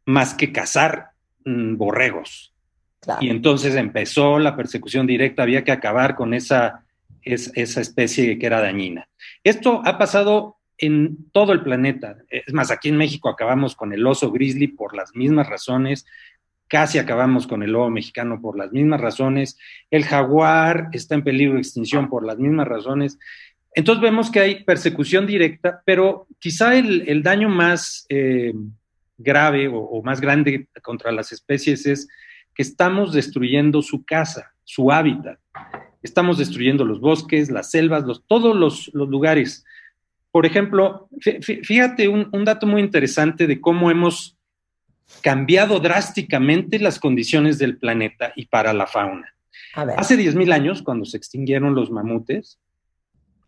más 0.04 0.34
que 0.34 0.52
cazar 0.52 1.10
mmm, 1.44 1.76
borregos. 1.76 2.52
Claro. 3.00 3.24
Y 3.24 3.30
entonces 3.30 3.74
empezó 3.74 4.38
la 4.38 4.56
persecución 4.56 5.06
directa, 5.06 5.42
había 5.42 5.64
que 5.64 5.72
acabar 5.72 6.14
con 6.14 6.34
esa, 6.34 6.84
es, 7.22 7.52
esa 7.54 7.80
especie 7.80 8.38
que 8.38 8.46
era 8.46 8.60
dañina. 8.60 9.08
Esto 9.44 9.82
ha 9.84 9.98
pasado 9.98 10.55
en 10.78 11.30
todo 11.32 11.52
el 11.52 11.62
planeta. 11.62 12.18
Es 12.28 12.52
más, 12.52 12.70
aquí 12.70 12.88
en 12.88 12.96
México 12.96 13.28
acabamos 13.28 13.74
con 13.74 13.92
el 13.92 14.06
oso 14.06 14.30
grizzly 14.30 14.68
por 14.68 14.94
las 14.94 15.14
mismas 15.14 15.48
razones, 15.48 16.06
casi 16.68 16.98
acabamos 16.98 17.46
con 17.46 17.62
el 17.62 17.72
lobo 17.72 17.90
mexicano 17.90 18.40
por 18.40 18.58
las 18.58 18.72
mismas 18.72 19.00
razones, 19.00 19.58
el 19.90 20.04
jaguar 20.04 20.88
está 20.92 21.14
en 21.14 21.24
peligro 21.24 21.54
de 21.54 21.60
extinción 21.60 22.08
por 22.08 22.26
las 22.26 22.38
mismas 22.38 22.66
razones. 22.66 23.18
Entonces 23.74 24.02
vemos 24.02 24.30
que 24.30 24.40
hay 24.40 24.64
persecución 24.64 25.26
directa, 25.26 25.82
pero 25.84 26.26
quizá 26.38 26.76
el, 26.76 27.08
el 27.08 27.22
daño 27.22 27.48
más 27.48 28.06
eh, 28.08 28.54
grave 29.18 29.68
o, 29.72 30.02
más 30.02 30.20
grande 30.20 30.68
contra 30.82 31.12
las 31.12 31.32
especies 31.32 31.86
es 31.86 32.08
que 32.54 32.62
estamos 32.62 33.12
destruyendo 33.12 33.82
su 33.82 34.04
casa, 34.04 34.54
su 34.64 34.90
hábitat. 34.90 35.38
Estamos 36.02 36.38
destruyendo 36.38 36.84
los 36.84 37.00
bosques, 37.00 37.50
las 37.50 37.70
selvas, 37.70 38.04
los, 38.04 38.24
todos 38.26 38.56
los 38.56 38.94
lugares. 38.94 39.64
Por 40.36 40.44
ejemplo, 40.44 41.08
fíjate 41.62 42.08
un, 42.08 42.28
un, 42.30 42.44
dato 42.44 42.66
muy 42.66 42.82
interesante 42.82 43.46
de 43.46 43.58
cómo 43.58 43.90
hemos 43.90 44.36
cambiado 45.22 45.80
drásticamente 45.80 46.78
las 46.78 47.00
condiciones 47.00 47.56
del 47.56 47.78
planeta 47.78 48.34
y 48.36 48.44
para 48.44 48.74
la 48.74 48.86
fauna. 48.86 49.34
A 49.72 49.86
ver. 49.86 49.98
Hace 49.98 50.18
10.000 50.18 50.52
años, 50.52 50.82
cuando 50.82 51.06
se 51.06 51.16
extinguieron 51.16 51.74
los 51.74 51.90
mamutes, 51.90 52.58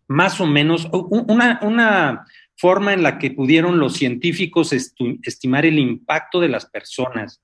más 0.07 0.41
o 0.41 0.47
menos 0.47 0.89
una, 0.91 1.59
una 1.61 2.25
forma 2.57 2.93
en 2.93 3.03
la 3.03 3.19
que 3.19 3.29
pudieron 3.29 3.77
los 3.77 3.93
científicos 3.93 4.73
estimar 4.73 5.67
el 5.67 5.77
impacto 5.77 6.39
de 6.39 6.49
las 6.49 6.65
personas 6.65 7.39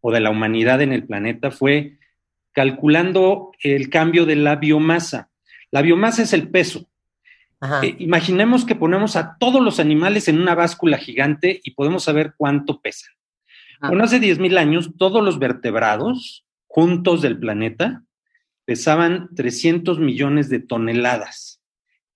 o 0.00 0.12
de 0.12 0.20
la 0.20 0.30
humanidad 0.30 0.80
en 0.80 0.94
el 0.94 1.04
planeta 1.04 1.50
fue 1.50 1.98
calculando 2.52 3.52
el 3.62 3.90
cambio 3.90 4.24
de 4.24 4.36
la 4.36 4.56
biomasa. 4.56 5.28
La 5.70 5.82
biomasa 5.82 6.22
es 6.22 6.32
el 6.32 6.48
peso. 6.48 6.88
Ajá. 7.60 7.84
Eh, 7.84 7.96
imaginemos 7.98 8.64
que 8.64 8.76
ponemos 8.76 9.16
a 9.16 9.36
todos 9.38 9.62
los 9.62 9.80
animales 9.80 10.28
en 10.28 10.40
una 10.40 10.54
báscula 10.54 10.98
gigante 10.98 11.60
y 11.64 11.72
podemos 11.72 12.04
saber 12.04 12.34
cuánto 12.36 12.80
pesan. 12.80 13.12
Ah. 13.80 13.88
Bueno, 13.88 14.04
hace 14.04 14.20
10.000 14.20 14.58
años, 14.58 14.90
todos 14.96 15.24
los 15.24 15.38
vertebrados 15.38 16.44
juntos 16.66 17.22
del 17.22 17.38
planeta 17.38 18.04
pesaban 18.64 19.30
300 19.34 19.98
millones 19.98 20.48
de 20.50 20.60
toneladas. 20.60 21.62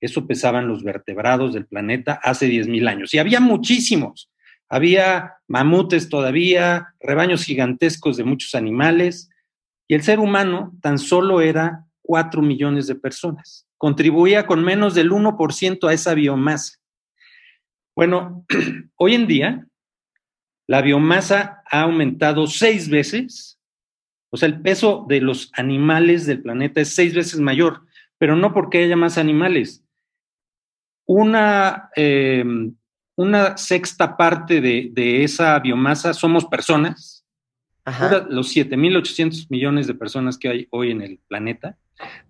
Eso 0.01 0.27
pesaban 0.27 0.69
los 0.69 0.83
vertebrados 0.83 1.55
del 1.55 1.67
planeta 1.67 2.21
hace 2.23 2.49
10.000 2.49 2.89
años. 2.89 3.15
Y 3.15 3.19
había 3.19 3.41
muchísimos. 3.41 4.31
Había 4.69 5.35
mamutes 5.49 6.09
todavía, 6.09 6.95
rebaños 7.01 7.45
gigantescos 7.45 8.17
de 8.17 8.25
muchos 8.25 8.55
animales. 8.55 9.31
Y 9.87 9.95
el 9.95 10.03
ser 10.03 10.19
humano 10.19 10.73
tan 10.83 10.99
solo 10.99 11.41
era 11.41 11.87
4 12.03 12.43
millones 12.43 12.87
de 12.87 12.97
personas. 12.97 13.67
Contribuía 13.83 14.47
con 14.47 14.63
menos 14.63 14.95
del 14.95 15.11
1% 15.11 15.89
a 15.89 15.93
esa 15.93 16.15
biomasa. 16.15 16.79
Bueno, 17.97 18.47
hoy 18.95 19.17
en 19.17 19.27
día 19.27 19.67
la 20.69 20.83
biomasa 20.83 21.65
ha 21.69 21.81
aumentado 21.81 22.47
seis 22.47 22.89
veces. 22.89 23.59
O 24.31 24.37
sea, 24.37 24.47
el 24.47 24.61
peso 24.61 25.05
de 25.09 25.21
los 25.21 25.51
animales 25.55 26.27
del 26.27 26.43
planeta 26.43 26.81
es 26.81 26.95
seis 26.95 27.13
veces 27.13 27.41
mayor, 27.41 27.85
pero 28.19 28.37
no 28.37 28.55
porque 28.55 28.85
haya 28.85 28.95
más 28.95 29.19
animales. 29.19 29.85
Una, 31.05 31.91
eh, 31.97 32.45
una 33.17 33.57
sexta 33.57 34.17
parte 34.17 34.61
de, 34.61 34.91
de 34.93 35.25
esa 35.25 35.59
biomasa 35.59 36.15
somos 36.15 36.45
personas, 36.45 37.27
Ajá. 37.85 38.27
Los 38.31 38.55
7.800 38.55 39.47
millones 39.49 39.89
de 39.89 39.95
personas 39.95 40.39
que 40.39 40.49
hay 40.49 40.69
hoy 40.71 40.93
en 40.93 41.03
el 41.03 41.19
planeta, 41.27 41.77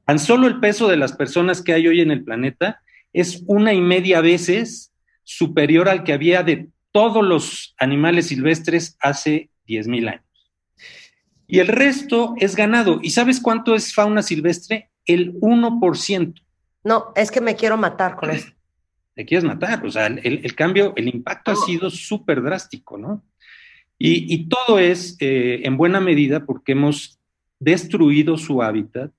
tan 0.05 0.19
solo 0.19 0.47
el 0.47 0.61
peso 0.61 0.89
de 0.89 0.97
las 0.97 1.13
personas 1.13 1.63
que 1.63 1.73
hay 1.73 1.87
hoy 1.87 2.01
en 2.01 2.11
el 2.11 2.25
planeta 2.25 2.83
es 3.13 3.43
una 3.47 3.73
y 3.73 3.81
media 3.81 4.21
veces 4.21 4.93
superior 5.23 5.89
al 5.89 6.05
que 6.05 6.13
había 6.13 6.43
de 6.43 6.69
todos 6.91 7.25
los 7.25 7.75
animales 7.79 8.29
silvestres 8.29 8.97
hace 9.01 9.51
10.000 9.67 10.09
años. 10.11 10.25
Y 11.47 11.59
el 11.59 11.69
resto 11.69 12.35
es 12.39 12.57
ganado. 12.57 13.01
¿Y 13.03 13.11
sabes 13.11 13.41
cuánto 13.41 13.75
es 13.75 13.95
fauna 13.95 14.23
silvestre? 14.23 14.91
El 15.05 15.35
1%. 15.41 16.43
No, 16.85 17.13
es 17.15 17.31
que 17.31 17.41
me 17.41 17.57
quiero 17.57 17.77
matar 17.77 18.17
con 18.17 18.31
esto. 18.31 18.53
Te 19.15 19.27
quieres 19.27 19.45
matar. 19.45 19.85
O 19.85 19.91
sea, 19.91 20.07
el, 20.07 20.41
el 20.43 20.55
cambio, 20.55 20.95
el 20.97 21.09
impacto 21.09 21.51
ha 21.51 21.57
sido 21.57 21.91
súper 21.91 22.43
drástico, 22.43 22.97
¿no? 22.97 23.23
Y, 23.99 24.35
y 24.35 24.49
todo 24.49 24.79
es 24.79 25.17
eh, 25.21 25.61
en 25.65 25.77
buena 25.77 26.01
medida 26.01 26.45
porque 26.45 26.73
hemos 26.73 27.21
destruido 27.61 28.37
su 28.37 28.63
hábitat, 28.63 29.13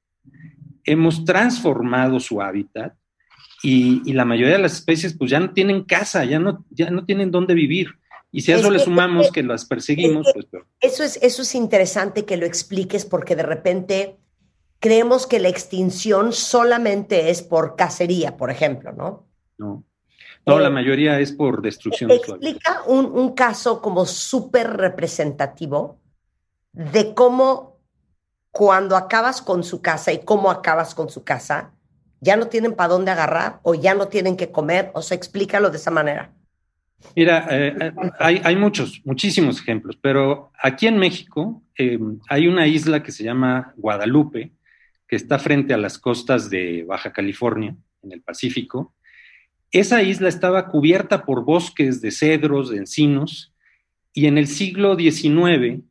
hemos 0.85 1.25
transformado 1.25 2.19
su 2.19 2.41
hábitat 2.41 2.93
y, 3.61 4.01
y 4.09 4.13
la 4.13 4.25
mayoría 4.25 4.55
de 4.57 4.61
las 4.61 4.73
especies 4.73 5.15
pues 5.17 5.31
ya 5.31 5.39
no 5.39 5.51
tienen 5.51 5.83
casa, 5.83 6.25
ya 6.25 6.39
no, 6.39 6.65
ya 6.69 6.89
no 6.89 7.05
tienen 7.05 7.31
dónde 7.31 7.53
vivir. 7.53 7.89
Y 8.31 8.41
si 8.41 8.51
a 8.51 8.55
eso 8.55 8.67
Es 8.67 8.73
le 8.73 8.79
sumamos 8.79 9.27
que- 9.27 9.41
que 9.41 9.47
las 9.47 9.65
perseguimos, 9.65 10.27
es 10.27 10.33
que- 10.33 10.43
pues. 10.49 10.63
Eso 10.81 11.03
es, 11.03 11.19
eso 11.21 11.41
es 11.43 11.55
interesante 11.55 12.25
que 12.25 12.35
lo 12.37 12.45
expliques 12.45 13.05
porque 13.05 13.35
de 13.35 13.43
repente 13.43 14.17
creemos 14.79 15.27
que 15.27 15.39
la 15.39 15.49
extinción 15.49 16.33
solamente 16.33 17.29
es 17.29 17.41
por 17.41 17.75
cacería, 17.75 18.35
por 18.35 18.49
ejemplo, 18.51 18.91
¿no? 18.91 19.27
no. 19.57 19.83
No, 20.45 20.59
Eh, 20.59 20.61
la 20.61 20.69
mayoría 20.69 21.21
es 21.21 21.31
por 21.31 21.61
destrucción 21.61 22.09
de. 22.09 22.15
Explica 22.17 22.81
un, 22.87 23.05
un 23.05 23.31
caso 23.33 23.81
como 23.81 24.05
súper 24.05 24.71
representativo 24.75 26.01
de 26.73 27.13
cómo 27.13 27.72
cuando 28.53 28.95
acabas 28.95 29.41
con 29.41 29.63
su 29.63 29.81
casa 29.81 30.13
y 30.13 30.23
cómo 30.23 30.51
acabas 30.51 30.93
con 30.93 31.09
su 31.09 31.23
casa, 31.23 31.71
ya 32.21 32.37
no 32.37 32.47
tienen 32.47 32.75
para 32.75 32.93
dónde 32.93 33.09
agarrar 33.09 33.59
o 33.63 33.73
ya 33.73 33.95
no 33.95 34.09
tienen 34.09 34.37
que 34.37 34.51
comer, 34.51 34.91
o 34.93 35.01
sea, 35.01 35.17
explícalo 35.17 35.71
de 35.71 35.77
esa 35.77 35.89
manera. 35.89 36.31
Mira, 37.15 37.47
eh, 37.49 37.75
eh, 37.81 37.91
hay, 38.19 38.55
muchos, 38.55 39.01
muchísimos 39.05 39.59
ejemplos, 39.59 39.97
pero 39.99 40.51
aquí 40.61 40.85
en 40.85 40.97
México 40.97 41.63
eh, 41.75 41.97
hay 42.29 42.47
una 42.47 42.67
isla 42.67 43.01
que 43.01 43.11
se 43.11 43.23
llama 43.23 43.73
Guadalupe, 43.75 44.51
que 45.07 45.15
está 45.15 45.39
frente 45.39 45.73
a 45.73 45.77
las 45.77 45.97
costas 45.97 46.51
de 46.51 46.85
Baja 46.87 47.11
California, 47.11 47.75
en 48.03 48.11
el 48.11 48.21
Pacífico. 48.21 48.93
Esa 49.71 50.03
isla 50.03 50.29
estaba 50.29 50.67
cubierta 50.67 51.25
por 51.25 51.43
bosques 51.43 52.01
de 52.01 52.11
cedros, 52.11 52.69
de 52.69 52.77
encinos, 52.77 53.51
y 54.13 54.27
en 54.27 54.37
el 54.37 54.45
siglo 54.45 54.95
XIX 54.95 55.81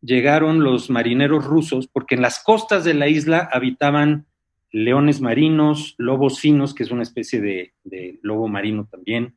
llegaron 0.00 0.62
los 0.62 0.90
marineros 0.90 1.44
rusos, 1.44 1.88
porque 1.88 2.14
en 2.14 2.22
las 2.22 2.42
costas 2.42 2.84
de 2.84 2.94
la 2.94 3.08
isla 3.08 3.48
habitaban 3.52 4.26
leones 4.70 5.20
marinos, 5.20 5.94
lobos 5.98 6.40
finos, 6.40 6.74
que 6.74 6.82
es 6.82 6.90
una 6.90 7.02
especie 7.02 7.40
de, 7.40 8.18
lobo 8.22 8.48
marino 8.48 8.86
también, 8.90 9.36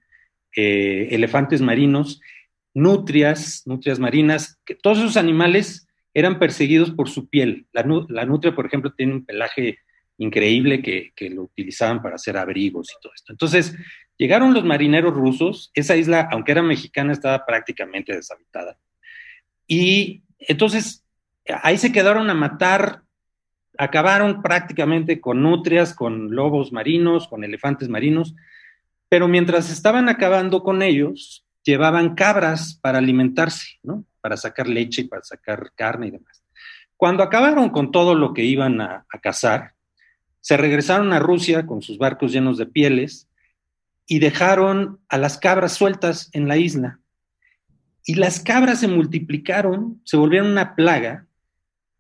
eh, 0.56 1.10
elefantes 1.12 1.62
marinos, 1.62 2.22
nutrias, 2.74 3.64
nutrias 3.66 4.00
marinas, 4.00 4.60
que 4.66 4.76
todos 4.76 5.00
esos 5.00 5.18
animales 5.18 5.88
eran 6.14 6.40
perseguidos 6.40 6.92
por 6.92 7.10
su 7.10 7.30
piel. 7.30 7.68
La 7.72 7.84
nutria, 7.84 8.54
por 8.54 8.66
ejemplo, 8.66 8.94
tiene 8.94 9.14
un 9.14 9.26
pelaje 9.26 9.80
increíble 10.18 10.82
que, 10.82 11.14
que 11.16 11.30
lo 11.30 11.44
utilizaban 11.44 12.02
para 12.02 12.16
hacer 12.16 12.38
abrigos 12.38 12.90
y 12.92 13.02
todo 13.02 13.14
esto. 13.16 13.32
Entonces, 13.32 13.76
llegaron 14.18 14.54
los 14.54 14.66
marineros 14.66 15.14
rusos, 15.14 15.72
esa 15.74 15.96
isla, 15.96 16.28
aunque 16.32 16.52
era 16.52 16.62
mexicana, 16.62 17.14
estaba 17.14 17.46
prácticamente 17.46 18.14
deshabitada. 18.14 18.78
Y 19.66 20.24
entonces, 20.48 21.04
ahí 21.64 21.78
se 21.78 21.92
quedaron 21.92 22.30
a 22.30 22.34
matar, 22.34 23.04
acabaron 23.78 24.42
prácticamente 24.42 25.22
con 25.22 25.42
nutrias, 25.42 25.94
con 25.94 26.36
lobos 26.36 26.72
marinos, 26.72 27.28
con 27.28 27.44
elefantes 27.44 27.90
marinos, 27.90 28.36
pero 29.10 29.28
mientras 29.28 29.70
estaban 29.70 30.10
acabando 30.10 30.64
con 30.64 30.82
ellos, 30.82 31.46
llevaban 31.64 32.16
cabras 32.16 32.80
para 32.82 32.98
alimentarse, 33.00 33.80
¿no? 33.84 34.06
Para 34.22 34.38
sacar 34.38 34.68
leche 34.68 35.02
y 35.02 35.08
para 35.08 35.24
sacar 35.24 35.72
carne 35.76 36.08
y 36.08 36.12
demás. 36.12 36.44
Cuando 36.98 37.24
acabaron 37.24 37.70
con 37.70 37.92
todo 37.92 38.16
lo 38.16 38.34
que 38.34 38.44
iban 38.44 38.82
a, 38.82 39.06
a 39.12 39.20
cazar, 39.20 39.74
se 40.40 40.58
regresaron 40.58 41.14
a 41.14 41.20
Rusia 41.20 41.66
con 41.66 41.82
sus 41.82 41.98
barcos 41.98 42.32
llenos 42.32 42.58
de 42.58 42.66
pieles 42.66 43.28
y 44.08 44.20
dejaron 44.20 45.00
a 45.08 45.18
las 45.18 45.38
cabras 45.38 45.74
sueltas 45.74 46.30
en 46.34 46.48
la 46.48 46.58
isla. 46.58 47.01
Y 48.06 48.16
las 48.16 48.40
cabras 48.40 48.80
se 48.80 48.88
multiplicaron, 48.88 50.02
se 50.06 50.18
volvieron 50.18 50.52
una 50.52 50.76
plaga 50.76 51.28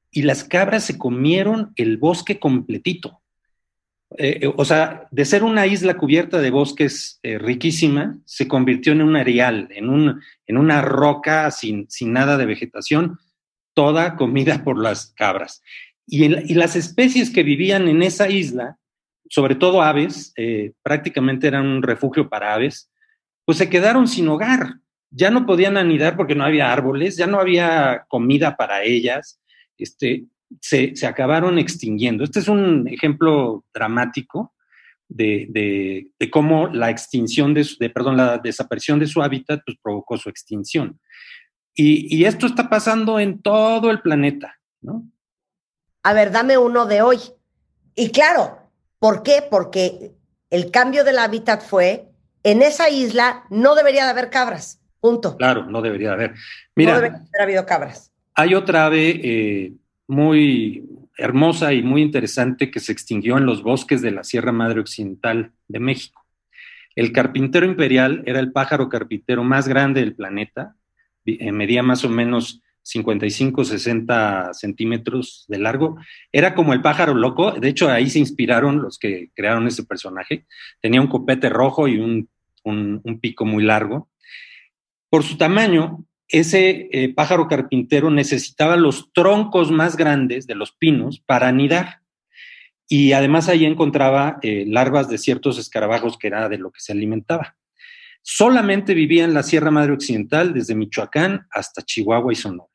y 0.09 0.23
las 0.23 0.43
cabras 0.43 0.83
se 0.83 0.97
comieron 0.97 1.73
el 1.75 1.97
bosque 1.97 2.39
completito. 2.39 3.21
Eh, 4.17 4.39
eh, 4.41 4.53
o 4.55 4.65
sea, 4.65 5.07
de 5.11 5.23
ser 5.23 5.43
una 5.43 5.67
isla 5.67 5.95
cubierta 5.95 6.39
de 6.39 6.51
bosques 6.51 7.19
eh, 7.23 7.37
riquísima, 7.37 8.17
se 8.25 8.47
convirtió 8.47 8.91
en 8.91 9.01
un 9.01 9.15
areal, 9.15 9.69
en, 9.71 9.89
un, 9.89 10.21
en 10.47 10.57
una 10.57 10.81
roca 10.81 11.49
sin, 11.51 11.89
sin 11.89 12.11
nada 12.11 12.37
de 12.37 12.45
vegetación, 12.45 13.19
toda 13.73 14.15
comida 14.15 14.63
por 14.63 14.77
las 14.77 15.13
cabras. 15.15 15.61
Y, 16.07 16.27
las 16.55 16.75
especies 16.75 17.29
que 17.29 17.41
vivían 17.41 17.87
en 17.87 18.03
esa 18.03 18.29
isla, 18.29 18.77
sobre 19.29 19.55
todo 19.55 19.81
aves, 19.81 20.33
eh, 20.35 20.73
prácticamente 20.83 21.47
eran 21.47 21.65
un 21.65 21.83
refugio 21.83 22.27
para 22.27 22.53
aves, 22.53 22.91
pues 23.45 23.57
se 23.57 23.69
quedaron 23.69 24.09
sin 24.09 24.27
hogar. 24.27 24.75
Ya 25.11 25.29
no 25.29 25.45
podían 25.45 25.77
anidar 25.77 26.15
porque 26.15 26.35
no 26.35 26.43
había 26.45 26.71
árboles, 26.71 27.17
ya 27.17 27.27
no 27.27 27.39
había 27.39 28.05
comida 28.07 28.55
para 28.55 28.83
ellas. 28.83 29.39
Este, 29.77 30.25
se, 30.61 30.95
se 30.95 31.05
acabaron 31.07 31.59
extinguiendo. 31.59 32.23
Este 32.23 32.39
es 32.39 32.47
un 32.47 32.87
ejemplo 32.87 33.65
dramático 33.73 34.53
de, 35.09 35.47
de- 35.49 36.11
de 36.17 36.29
cómo 36.29 36.67
la 36.67 36.89
extinción 36.89 37.53
de, 37.53 37.67
de, 37.79 37.89
perdón, 37.89 38.15
la 38.17 38.37
desaparición 38.37 38.99
de 38.99 39.07
su 39.07 39.21
hábitat 39.21 39.61
pues, 39.65 39.77
provocó 39.81 40.17
su 40.17 40.29
extinción. 40.29 40.99
Y, 41.73 42.15
y 42.15 42.25
esto 42.25 42.47
está 42.47 42.69
pasando 42.69 43.19
en 43.19 43.41
todo 43.41 43.91
el 43.91 44.01
planeta, 44.01 44.59
¿no? 44.81 45.05
A 46.03 46.13
ver, 46.13 46.31
dame 46.31 46.57
uno 46.57 46.85
de 46.85 47.01
hoy. 47.01 47.17
Y 47.95 48.09
claro, 48.11 48.57
¿por 48.99 49.23
qué? 49.23 49.43
Porque 49.49 50.11
el 50.49 50.71
cambio 50.71 51.03
del 51.03 51.19
hábitat 51.19 51.61
fue, 51.61 52.09
en 52.43 52.61
esa 52.61 52.89
isla 52.89 53.43
no 53.49 53.75
debería 53.75 54.03
de 54.05 54.09
haber 54.09 54.29
cabras, 54.29 54.80
punto. 55.01 55.35
Claro, 55.35 55.65
no 55.65 55.81
debería 55.81 56.09
de 56.09 56.13
haber. 56.13 56.31
no 56.31 56.37
Mira, 56.75 56.95
debería 56.95 57.17
de 57.19 57.25
haber 57.27 57.41
habido 57.41 57.65
cabras. 57.65 58.13
hay 58.35 58.53
otra 58.55 58.85
ave 58.85 59.19
eh, 59.23 59.73
muy 60.07 60.85
hermosa 61.17 61.73
y 61.73 61.81
muy 61.83 62.01
interesante 62.01 62.71
que 62.71 62.79
se 62.79 62.91
extinguió 62.93 63.37
en 63.37 63.45
los 63.45 63.61
bosques 63.63 64.01
de 64.01 64.11
la 64.11 64.23
Sierra 64.23 64.51
Madre 64.51 64.79
Occidental 64.79 65.51
de 65.67 65.79
México. 65.79 66.21
El 66.95 67.11
carpintero 67.11 67.65
imperial 67.65 68.23
era 68.25 68.39
el 68.39 68.51
pájaro 68.51 68.89
carpintero 68.89 69.43
más 69.43 69.67
grande 69.67 70.01
del 70.01 70.15
planeta, 70.15 70.75
eh, 71.25 71.51
medía 71.51 71.83
más 71.83 72.03
o 72.03 72.09
menos 72.09 72.61
55, 72.83 73.63
60 73.63 74.53
centímetros 74.53 75.45
de 75.47 75.59
largo. 75.59 75.97
Era 76.31 76.55
como 76.55 76.73
el 76.73 76.81
pájaro 76.81 77.13
loco. 77.13 77.51
De 77.51 77.69
hecho, 77.69 77.89
ahí 77.89 78.09
se 78.09 78.17
inspiraron 78.19 78.81
los 78.81 78.97
que 78.97 79.29
crearon 79.35 79.67
ese 79.67 79.83
personaje. 79.83 80.47
Tenía 80.81 80.99
un 80.99 81.07
copete 81.07 81.47
rojo 81.49 81.87
y 81.87 81.99
un, 81.99 82.27
un- 82.63 82.99
un 83.03 83.19
pico 83.19 83.45
muy 83.45 83.63
largo. 83.63 84.09
Por 85.11 85.23
su 85.23 85.35
tamaño, 85.35 86.05
ese 86.29 86.87
eh, 86.93 87.13
pájaro 87.13 87.49
carpintero 87.49 88.09
necesitaba 88.09 88.77
los 88.77 89.11
troncos 89.11 89.69
más 89.69 89.97
grandes 89.97 90.47
de 90.47 90.55
los 90.55 90.71
pinos 90.71 91.19
para 91.19 91.49
anidar. 91.49 91.99
Y 92.87 93.11
además 93.11 93.49
ahí 93.49 93.65
encontraba 93.65 94.39
eh, 94.41 94.63
larvas 94.65 95.09
de 95.09 95.17
ciertos 95.17 95.57
escarabajos 95.57 96.17
que 96.17 96.27
era 96.27 96.47
de 96.47 96.57
lo 96.57 96.71
que 96.71 96.79
se 96.79 96.93
alimentaba. 96.93 97.57
Solamente 98.21 98.93
vivía 98.93 99.25
en 99.25 99.33
la 99.33 99.43
Sierra 99.43 99.69
Madre 99.69 99.91
Occidental, 99.91 100.53
desde 100.53 100.75
Michoacán 100.75 101.45
hasta 101.51 101.81
Chihuahua 101.81 102.31
y 102.31 102.37
Sonora. 102.37 102.69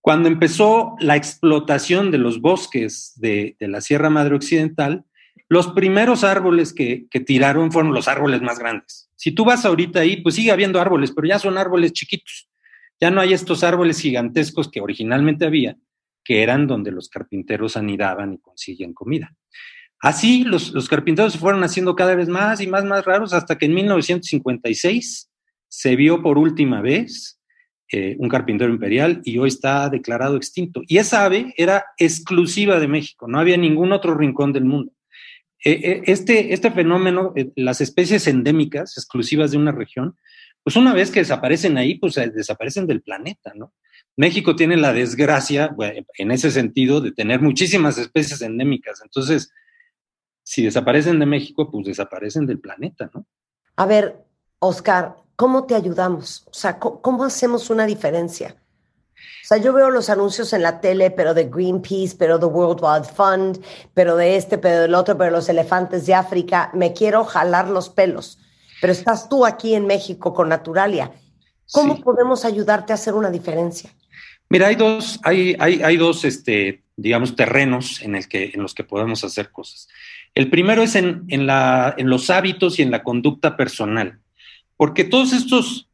Cuando 0.00 0.28
empezó 0.28 0.96
la 0.98 1.16
explotación 1.16 2.10
de 2.10 2.18
los 2.18 2.40
bosques 2.40 3.12
de, 3.16 3.54
de 3.60 3.68
la 3.68 3.82
Sierra 3.82 4.08
Madre 4.08 4.34
Occidental, 4.34 5.04
los 5.52 5.68
primeros 5.72 6.24
árboles 6.24 6.72
que, 6.72 7.04
que 7.10 7.20
tiraron 7.20 7.70
fueron 7.70 7.92
los 7.92 8.08
árboles 8.08 8.40
más 8.40 8.58
grandes. 8.58 9.10
Si 9.16 9.32
tú 9.32 9.44
vas 9.44 9.66
ahorita 9.66 10.00
ahí, 10.00 10.22
pues 10.22 10.36
sigue 10.36 10.50
habiendo 10.50 10.80
árboles, 10.80 11.12
pero 11.14 11.28
ya 11.28 11.38
son 11.38 11.58
árboles 11.58 11.92
chiquitos. 11.92 12.48
Ya 12.98 13.10
no 13.10 13.20
hay 13.20 13.34
estos 13.34 13.62
árboles 13.62 14.00
gigantescos 14.00 14.70
que 14.70 14.80
originalmente 14.80 15.44
había, 15.44 15.76
que 16.24 16.42
eran 16.42 16.66
donde 16.66 16.90
los 16.90 17.10
carpinteros 17.10 17.76
anidaban 17.76 18.32
y 18.32 18.38
consiguen 18.38 18.94
comida. 18.94 19.36
Así 20.00 20.42
los, 20.44 20.72
los 20.72 20.88
carpinteros 20.88 21.34
se 21.34 21.38
fueron 21.38 21.62
haciendo 21.64 21.94
cada 21.96 22.14
vez 22.14 22.30
más 22.30 22.62
y 22.62 22.66
más, 22.66 22.86
más 22.86 23.04
raros 23.04 23.34
hasta 23.34 23.58
que 23.58 23.66
en 23.66 23.74
1956 23.74 25.30
se 25.68 25.96
vio 25.96 26.22
por 26.22 26.38
última 26.38 26.80
vez 26.80 27.38
eh, 27.92 28.16
un 28.18 28.30
carpintero 28.30 28.72
imperial 28.72 29.20
y 29.22 29.36
hoy 29.36 29.48
está 29.48 29.90
declarado 29.90 30.36
extinto. 30.36 30.80
Y 30.88 30.96
esa 30.96 31.26
ave 31.26 31.52
era 31.58 31.84
exclusiva 31.98 32.80
de 32.80 32.88
México, 32.88 33.28
no 33.28 33.38
había 33.38 33.58
ningún 33.58 33.92
otro 33.92 34.14
rincón 34.14 34.54
del 34.54 34.64
mundo. 34.64 34.92
Eh, 35.64 35.80
eh, 35.82 36.02
este, 36.06 36.52
este 36.52 36.70
fenómeno, 36.72 37.32
eh, 37.36 37.52
las 37.54 37.80
especies 37.80 38.26
endémicas 38.26 38.96
exclusivas 38.96 39.52
de 39.52 39.58
una 39.58 39.70
región, 39.72 40.16
pues 40.64 40.76
una 40.76 40.92
vez 40.92 41.10
que 41.10 41.20
desaparecen 41.20 41.76
ahí, 41.78 41.98
pues 41.98 42.14
desaparecen 42.14 42.86
del 42.86 43.02
planeta, 43.02 43.52
¿no? 43.54 43.72
México 44.16 44.54
tiene 44.56 44.76
la 44.76 44.92
desgracia, 44.92 45.74
en 46.18 46.30
ese 46.30 46.50
sentido, 46.50 47.00
de 47.00 47.12
tener 47.12 47.40
muchísimas 47.40 47.96
especies 47.98 48.42
endémicas. 48.42 49.00
Entonces, 49.02 49.50
si 50.44 50.62
desaparecen 50.62 51.18
de 51.18 51.26
México, 51.26 51.70
pues 51.70 51.86
desaparecen 51.86 52.46
del 52.46 52.60
planeta, 52.60 53.10
¿no? 53.14 53.26
A 53.76 53.86
ver, 53.86 54.18
Oscar, 54.58 55.16
¿cómo 55.34 55.66
te 55.66 55.74
ayudamos? 55.74 56.46
O 56.46 56.54
sea, 56.54 56.78
¿cómo, 56.78 57.00
cómo 57.00 57.24
hacemos 57.24 57.70
una 57.70 57.86
diferencia? 57.86 58.61
Sea, 59.52 59.62
yo 59.62 59.74
veo 59.74 59.90
los 59.90 60.08
anuncios 60.08 60.54
en 60.54 60.62
la 60.62 60.80
tele, 60.80 61.10
pero 61.10 61.34
de 61.34 61.44
Greenpeace, 61.44 62.16
pero 62.18 62.38
de 62.38 62.46
World 62.46 62.80
Wide 62.82 63.12
Fund, 63.14 63.62
pero 63.92 64.16
de 64.16 64.36
este, 64.36 64.56
pero 64.56 64.80
del 64.80 64.94
otro, 64.94 65.18
pero 65.18 65.30
los 65.30 65.46
elefantes 65.46 66.06
de 66.06 66.14
África. 66.14 66.70
Me 66.72 66.94
quiero 66.94 67.22
jalar 67.26 67.68
los 67.68 67.90
pelos. 67.90 68.38
Pero 68.80 68.94
estás 68.94 69.28
tú 69.28 69.44
aquí 69.44 69.74
en 69.74 69.86
México 69.86 70.32
con 70.32 70.48
Naturalia. 70.48 71.12
¿Cómo 71.70 71.96
Sí. 71.96 72.02
podemos 72.02 72.46
ayudarte 72.46 72.92
a 72.92 72.94
hacer 72.94 73.12
una 73.12 73.30
diferencia? 73.30 73.90
Mira, 74.48 74.68
hay 74.68 74.74
dos, 74.74 75.20
hay, 75.22 75.54
hay, 75.58 75.82
hay 75.82 75.98
dos, 75.98 76.24
este, 76.24 76.82
digamos, 76.96 77.36
terrenos 77.36 78.00
en, 78.00 78.14
el 78.16 78.28
que, 78.28 78.52
en 78.54 78.62
los 78.62 78.72
que 78.72 78.84
podemos 78.84 79.22
hacer 79.22 79.50
cosas. 79.50 79.86
El 80.34 80.48
primero 80.48 80.82
es 80.82 80.94
en, 80.94 81.24
en, 81.28 81.46
la, 81.46 81.94
en 81.98 82.08
los 82.08 82.30
hábitos 82.30 82.78
y 82.78 82.82
en 82.82 82.90
la 82.90 83.02
conducta 83.02 83.58
personal, 83.58 84.18
porque 84.78 85.04
todos 85.04 85.34
estos 85.34 85.90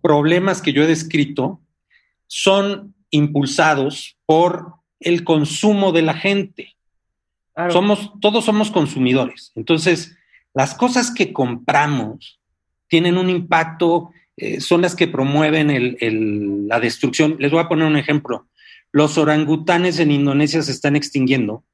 problemas 0.00 0.62
que 0.62 0.72
yo 0.72 0.82
he 0.82 0.86
descrito 0.86 1.60
son 2.26 2.94
impulsados 3.10 4.16
por 4.26 4.74
el 5.00 5.24
consumo 5.24 5.92
de 5.92 6.02
la 6.02 6.14
gente. 6.14 6.74
Claro. 7.54 7.72
Somos, 7.72 8.12
todos 8.20 8.44
somos 8.44 8.70
consumidores. 8.70 9.52
Entonces, 9.54 10.16
las 10.54 10.74
cosas 10.74 11.10
que 11.10 11.32
compramos 11.32 12.38
tienen 12.88 13.16
un 13.18 13.30
impacto, 13.30 14.10
eh, 14.36 14.60
son 14.60 14.82
las 14.82 14.94
que 14.94 15.08
promueven 15.08 15.70
el- 15.70 15.96
el- 16.00 16.68
la 16.68 16.78
destrucción. 16.80 17.36
Les 17.38 17.50
voy 17.50 17.60
a 17.60 17.68
poner 17.68 17.86
un 17.86 17.96
ejemplo. 17.96 18.46
Los 18.92 19.18
orangutanes 19.18 19.98
en 19.98 20.10
Indonesia 20.10 20.62
se 20.62 20.72
están 20.72 20.96
extinguiendo 20.96 21.64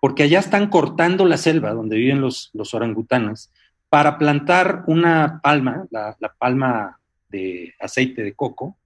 porque 0.00 0.24
allá 0.24 0.38
están 0.38 0.68
cortando 0.68 1.24
la 1.24 1.36
selva 1.36 1.72
donde 1.72 1.96
viven 1.96 2.20
los, 2.20 2.50
los 2.52 2.74
orangutanes 2.74 3.50
para 3.88 4.18
plantar 4.18 4.84
una 4.86 5.40
palma, 5.42 5.86
la, 5.90 6.16
la 6.18 6.32
palma 6.34 6.98
de 7.28 7.74
aceite 7.80 8.22
de 8.22 8.34
coco, 8.34 8.76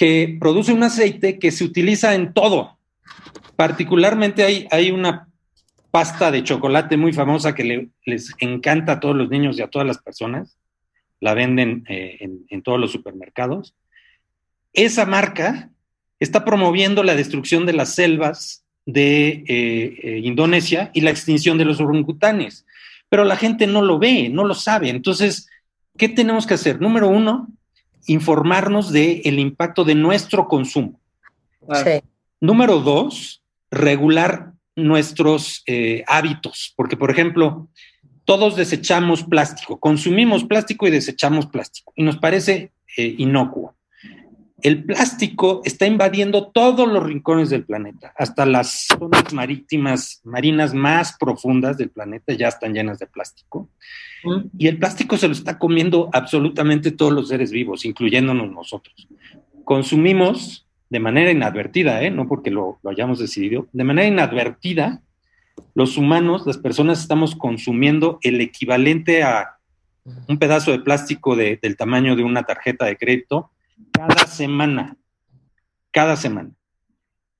que 0.00 0.38
produce 0.40 0.72
un 0.72 0.82
aceite 0.82 1.38
que 1.38 1.50
se 1.50 1.62
utiliza 1.62 2.14
en 2.14 2.32
todo. 2.32 2.78
Particularmente 3.54 4.42
hay, 4.42 4.66
hay 4.70 4.90
una 4.92 5.28
pasta 5.90 6.30
de 6.30 6.42
chocolate 6.42 6.96
muy 6.96 7.12
famosa 7.12 7.54
que 7.54 7.64
le- 7.64 7.88
les 8.06 8.32
encanta 8.38 8.92
a 8.92 9.00
todos 9.00 9.14
los 9.14 9.28
niños 9.28 9.58
y 9.58 9.62
a 9.62 9.68
todas 9.68 9.86
las 9.86 9.98
personas. 9.98 10.56
La 11.20 11.34
venden 11.34 11.84
eh, 11.86 12.16
en, 12.20 12.46
en 12.48 12.62
todos 12.62 12.80
los 12.80 12.92
supermercados. 12.92 13.74
Esa 14.72 15.04
marca 15.04 15.68
está 16.18 16.46
promoviendo 16.46 17.02
la 17.02 17.14
destrucción 17.14 17.66
de 17.66 17.74
las 17.74 17.94
selvas 17.94 18.64
de 18.86 19.44
eh, 19.46 20.00
eh, 20.02 20.20
Indonesia 20.24 20.90
y 20.94 21.02
la 21.02 21.10
extinción 21.10 21.58
de 21.58 21.66
los 21.66 21.78
orangutanes. 21.78 22.64
Pero 23.10 23.24
la 23.24 23.36
gente 23.36 23.66
no 23.66 23.82
lo 23.82 23.98
ve, 23.98 24.30
no 24.30 24.44
lo 24.44 24.54
sabe. 24.54 24.88
Entonces, 24.88 25.50
¿qué 25.98 26.08
tenemos 26.08 26.46
que 26.46 26.54
hacer? 26.54 26.80
Número 26.80 27.06
uno, 27.06 27.48
informarnos 28.06 28.92
del 28.92 29.20
el 29.24 29.38
impacto 29.38 29.84
de 29.84 29.94
nuestro 29.94 30.48
consumo. 30.48 31.00
Sí. 31.72 32.02
Número 32.40 32.80
dos, 32.80 33.42
regular 33.70 34.52
nuestros 34.76 35.62
eh, 35.66 36.04
hábitos, 36.06 36.72
porque 36.76 36.96
por 36.96 37.10
ejemplo, 37.10 37.68
todos 38.24 38.56
desechamos 38.56 39.24
plástico, 39.24 39.78
consumimos 39.78 40.44
plástico 40.44 40.86
y 40.86 40.90
desechamos 40.90 41.46
plástico, 41.46 41.92
y 41.96 42.02
nos 42.02 42.16
parece 42.16 42.72
eh, 42.96 43.14
inocuo. 43.18 43.74
El 44.62 44.84
plástico 44.84 45.62
está 45.64 45.86
invadiendo 45.86 46.48
todos 46.48 46.86
los 46.88 47.02
rincones 47.02 47.50
del 47.50 47.64
planeta, 47.64 48.12
hasta 48.16 48.44
las 48.46 48.86
zonas 48.88 49.32
marítimas, 49.32 50.20
marinas 50.24 50.74
más 50.74 51.16
profundas 51.18 51.78
del 51.78 51.90
planeta 51.90 52.32
ya 52.34 52.48
están 52.48 52.74
llenas 52.74 52.98
de 52.98 53.06
plástico. 53.06 53.68
Mm. 54.24 54.40
Y 54.58 54.66
el 54.68 54.78
plástico 54.78 55.16
se 55.16 55.28
lo 55.28 55.32
está 55.32 55.58
comiendo 55.58 56.10
absolutamente 56.12 56.90
todos 56.90 57.12
los 57.12 57.28
seres 57.28 57.50
vivos, 57.52 57.84
incluyéndonos 57.84 58.50
nosotros. 58.50 59.08
Consumimos 59.64 60.66
de 60.90 60.98
manera 61.00 61.30
inadvertida, 61.30 62.02
¿eh? 62.02 62.10
no 62.10 62.26
porque 62.26 62.50
lo, 62.50 62.78
lo 62.82 62.90
hayamos 62.90 63.18
decidido, 63.18 63.68
de 63.72 63.84
manera 63.84 64.08
inadvertida, 64.08 65.00
los 65.74 65.96
humanos, 65.96 66.46
las 66.46 66.58
personas, 66.58 67.00
estamos 67.00 67.36
consumiendo 67.36 68.18
el 68.22 68.40
equivalente 68.40 69.22
a 69.22 69.56
un 70.26 70.38
pedazo 70.38 70.72
de 70.72 70.80
plástico 70.80 71.36
de- 71.36 71.58
del 71.62 71.76
tamaño 71.76 72.16
de 72.16 72.24
una 72.24 72.42
tarjeta 72.42 72.86
de 72.86 72.96
crédito 72.96 73.50
cada 73.92 74.26
semana. 74.26 74.96
Cada 75.90 76.16
semana. 76.16 76.50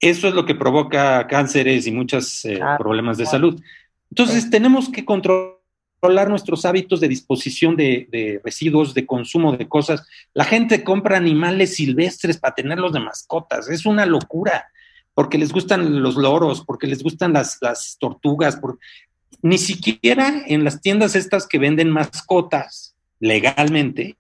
Eso 0.01 0.29
es 0.29 0.35
lo 0.35 0.47
que 0.47 0.55
provoca 0.55 1.27
cánceres 1.27 1.87
y 1.87 1.93
muchos 1.93 2.45
eh, 2.45 2.57
Claro, 2.57 2.79
problemas 2.79 3.19
de 3.19 3.25
claro. 3.25 3.37
salud. 3.39 3.63
Entonces, 4.11 4.51
tenemos 4.51 4.89
que 4.89 5.05
controlar 5.05 6.29
nuestros 6.29 6.65
hábitos 6.65 7.01
de 7.01 7.09
disposición 7.09 7.77
de, 7.77 8.09
de 8.11 8.41
residuos, 8.43 8.95
de 8.95 9.07
consumo 9.07 9.57
de 9.57 9.69
cosas. 9.69 10.07
La 10.33 10.45
gente 10.45 10.83
compra 10.83 11.17
animales 11.19 11.77
silvestres 11.77 12.39
para 12.39 12.55
tenerlos 12.55 12.93
de 12.93 13.01
mascotas. 13.01 13.69
Es 13.69 13.85
una 13.87 14.07
locura, 14.07 14.69
porque 15.15 15.37
les 15.39 15.53
gustan 15.53 16.03
los 16.03 16.17
loros, 16.17 16.65
porque 16.65 16.87
les 16.87 17.03
gustan 17.03 17.35
las, 17.35 17.59
las 17.61 17.97
tortugas. 18.01 18.57
por- 18.57 18.79
Ni 19.43 19.59
siquiera 19.59 20.43
en 20.47 20.65
las 20.65 20.81
tiendas 20.81 21.15
estas 21.15 21.47
que 21.47 21.59
venden 21.59 21.91
mascotas 21.91 22.97
legalmente 23.21 24.17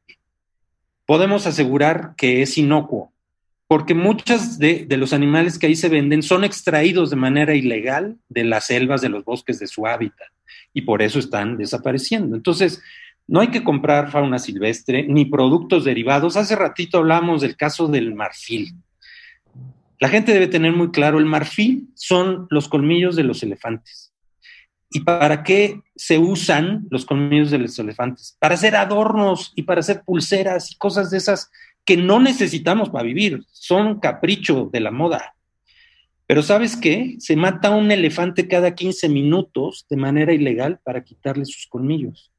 podemos 1.11 1.45
asegurar 1.49 2.15
que 2.17 2.41
es 2.41 2.57
inocuo, 2.57 3.13
porque 3.67 3.95
muchos 3.95 4.61
de, 4.61 4.87
de 4.87 4.97
los 4.97 5.13
animales 5.13 5.59
que 5.59 5.67
ahí 5.67 5.75
se 5.75 5.89
venden 5.89 6.23
son 6.23 6.45
extraídos 6.45 7.11
de 7.11 7.17
manera 7.17 7.53
ilegal 7.53 8.17
de 8.29 8.45
las 8.45 8.67
selvas, 8.67 9.01
de 9.01 9.09
los 9.09 9.25
bosques, 9.25 9.59
de 9.59 9.67
su 9.67 9.89
hábitat, 9.89 10.29
y 10.73 10.83
por 10.83 11.03
eso 11.03 11.19
están 11.19 11.57
desapareciendo. 11.57 12.37
Entonces, 12.37 12.81
no 13.27 13.41
hay 13.41 13.49
que 13.49 13.65
comprar 13.65 14.13
fauna 14.13 14.39
silvestre 14.39 15.03
ni 15.03 15.25
productos 15.25 15.83
derivados. 15.83 16.37
Hace 16.37 16.55
ratito 16.55 16.99
hablamos 16.99 17.41
del 17.41 17.57
caso 17.57 17.89
del 17.89 18.15
marfil. 18.15 18.73
La 19.99 20.11
gente 20.11 20.33
debe 20.33 20.47
tener 20.47 20.71
muy 20.75 20.93
claro, 20.93 21.19
el 21.19 21.27
marfil 21.27 21.89
son 21.97 22.47
los 22.51 22.69
colmillos 22.69 23.17
de 23.17 23.25
los 23.25 23.43
elefantes. 23.43 24.10
¿Y 24.91 25.01
para 25.01 25.43
qué 25.45 25.80
se 25.95 26.18
usan 26.18 26.86
los 26.91 27.05
colmillos 27.05 27.51
de 27.51 27.59
los 27.59 27.78
elefantes? 27.78 28.36
Para 28.41 28.55
hacer 28.55 28.74
adornos 28.74 29.53
y 29.55 29.62
para 29.62 29.80
hacer 29.80 30.03
pulseras 30.05 30.72
y 30.72 30.76
cosas 30.76 31.11
de 31.11 31.18
esas 31.18 31.51
que 31.84 31.97
no 31.97 32.18
necesitamos 32.18 32.91
para 32.91 33.05
vivir. 33.05 33.45
Son 33.53 34.01
capricho 34.01 34.68
de 34.72 34.80
la 34.80 34.91
moda. 34.91 35.34
Pero 36.26 36.43
¿sabes 36.43 36.76
qué? 36.76 37.16
Se 37.18 37.36
mata 37.36 37.70
un 37.70 37.91
elefante 37.91 38.49
cada 38.49 38.74
15 38.74 39.09
minutos 39.09 39.86
de 39.88 39.97
manera 39.97 40.32
ilegal 40.32 40.80
para 40.82 41.05
quitarle 41.05 41.45
sus 41.45 41.66
colmillos. 41.66 42.32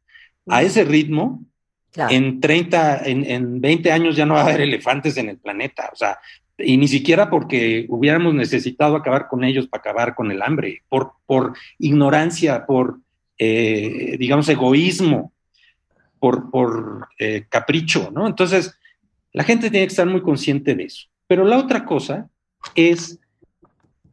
A 0.47 0.63
ese 0.63 0.83
ritmo, 0.83 1.45
Claro. 1.91 2.15
En 2.15 2.39
30, 2.39 3.01
en, 3.03 3.29
en 3.29 3.59
20 3.59 3.91
años 3.91 4.15
ya 4.15 4.25
no 4.25 4.35
va 4.35 4.41
a 4.41 4.43
haber 4.45 4.61
elefantes 4.61 5.17
en 5.17 5.27
el 5.27 5.37
planeta. 5.37 5.89
O 5.91 5.95
sea, 5.97 6.17
y 6.63 6.77
ni 6.77 6.87
siquiera 6.87 7.29
porque 7.29 7.85
hubiéramos 7.89 8.33
necesitado 8.33 8.95
acabar 8.95 9.27
con 9.27 9.43
ellos 9.43 9.67
para 9.67 9.81
acabar 9.81 10.15
con 10.15 10.31
el 10.31 10.41
hambre, 10.41 10.83
por, 10.89 11.13
por 11.25 11.53
ignorancia, 11.79 12.65
por, 12.65 12.99
eh, 13.37 14.15
digamos, 14.19 14.47
egoísmo, 14.49 15.33
por, 16.19 16.51
por 16.51 17.07
eh, 17.19 17.45
capricho, 17.49 18.11
¿no? 18.13 18.27
Entonces, 18.27 18.77
la 19.33 19.43
gente 19.43 19.69
tiene 19.69 19.87
que 19.87 19.91
estar 19.91 20.07
muy 20.07 20.21
consciente 20.21 20.75
de 20.75 20.83
eso. 20.83 21.07
Pero 21.27 21.45
la 21.45 21.57
otra 21.57 21.85
cosa 21.85 22.29
es 22.75 23.19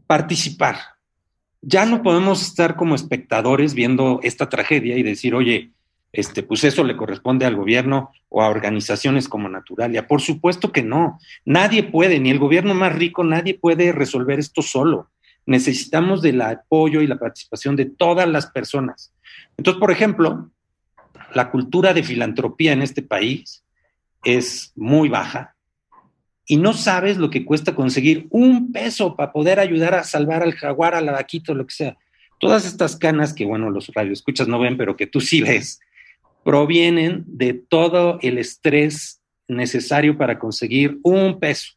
participar. 0.07 0.77
Ya 1.61 1.85
no 1.85 2.03
podemos 2.03 2.43
estar 2.43 2.77
como 2.77 2.95
espectadores 2.95 3.75
viendo 3.75 4.21
esta 4.23 4.49
tragedia 4.49 4.97
y 4.97 5.03
decir, 5.03 5.35
oye, 5.35 5.73
este, 6.19 6.43
pues 6.43 6.65
eso 6.65 6.83
le 6.83 6.97
corresponde 6.97 7.47
al 7.47 7.55
gobierno 7.55 8.11
o 8.29 8.43
a 8.43 8.49
organizaciones 8.49 9.29
como 9.29 9.49
Naturalia. 9.49 10.09
Por 10.09 10.21
supuesto 10.21 10.73
que 10.73 10.83
no. 10.83 11.21
Nadie 11.45 11.85
puede, 11.85 12.19
ni 12.19 12.31
el 12.31 12.41
gobierno 12.41 12.75
más 12.75 12.93
rico, 12.93 13.23
nadie 13.23 13.55
puede 13.55 13.93
resolver 13.93 14.41
esto 14.41 14.61
solo. 14.61 15.11
Necesitamos 15.47 16.21
del 16.21 16.41
apoyo 16.43 17.03
y 17.03 17.07
la 17.07 17.21
participación 17.21 17.77
de 17.77 17.85
todas 17.85 18.29
las 18.29 18.47
personas. 18.47 19.13
Entonces, 19.57 19.79
por 19.79 19.93
ejemplo, 19.93 20.51
la 21.35 21.53
cultura 21.53 21.95
de 21.95 22.03
filantropía 22.03 22.73
en 22.73 22.83
este 22.83 23.03
país 23.03 23.63
es 24.25 24.73
muy 24.75 25.09
baja 25.09 25.55
y 26.49 26.57
no 26.57 26.73
sabes 26.73 27.17
lo 27.17 27.31
que 27.31 27.45
cuesta 27.45 27.77
conseguir 27.77 28.27
un 28.31 28.73
peso 28.73 29.15
para 29.15 29.31
poder 29.31 29.61
ayudar 29.61 29.95
a 29.95 30.03
salvar 30.03 30.43
al 30.43 30.55
jaguar, 30.55 30.97
a 30.97 31.01
la 31.01 31.13
vaquita, 31.13 31.55
lo 31.55 31.65
que 31.65 31.75
sea. 31.77 31.97
Todas 32.41 32.67
estas 32.67 32.97
canas 32.97 33.33
que, 33.33 33.45
bueno, 33.45 33.71
los 33.71 33.87
radioescuchas 33.95 34.49
no 34.49 34.59
ven, 34.59 34.77
pero 34.77 34.97
que 34.97 35.07
tú 35.07 35.21
sí 35.21 35.43
ves, 35.43 35.79
provienen 36.49 37.25
de 37.27 37.53
todo 37.53 38.19
el 38.23 38.39
estrés 38.39 39.21
necesario 39.49 40.17
para 40.17 40.39
conseguir 40.39 40.99
un 41.03 41.39
peso. 41.39 41.75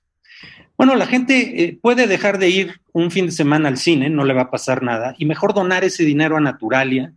Bueno, 0.78 0.96
la 0.96 1.08
gente 1.08 1.62
eh, 1.62 1.80
puede 1.82 2.08
dejar 2.08 2.38
de 2.38 2.48
ir 2.48 2.80
un 2.94 3.12
fin 3.12 3.26
de 3.26 3.34
semana 3.34 3.68
al 3.68 3.76
cine, 3.76 4.10
no 4.10 4.24
le 4.24 4.34
va 4.34 4.44
a 4.44 4.50
pasar 4.50 4.82
nada, 4.82 5.14
y 5.18 5.26
mejor 5.26 5.54
donar 5.54 5.84
ese 5.84 6.06
dinero 6.06 6.38
a 6.38 6.40
Naturalia 6.40 7.12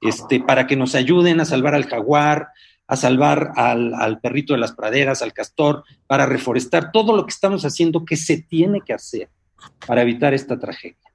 este, 0.00 0.38
para 0.38 0.68
que 0.68 0.76
nos 0.76 0.94
ayuden 0.94 1.40
a 1.40 1.44
salvar 1.46 1.74
al 1.74 1.86
jaguar, 1.86 2.50
a 2.86 2.94
salvar 2.94 3.54
al, 3.56 3.92
al 3.94 4.20
perrito 4.20 4.52
de 4.52 4.60
las 4.60 4.70
praderas, 4.70 5.20
al 5.20 5.32
castor, 5.32 5.82
para 6.06 6.26
reforestar 6.26 6.92
todo 6.92 7.16
lo 7.16 7.26
que 7.26 7.32
estamos 7.32 7.64
haciendo 7.64 8.04
que 8.04 8.16
se 8.16 8.40
tiene 8.40 8.82
que 8.82 8.92
hacer 8.92 9.28
para 9.84 10.02
evitar 10.02 10.32
esta 10.32 10.60
tragedia. 10.60 11.09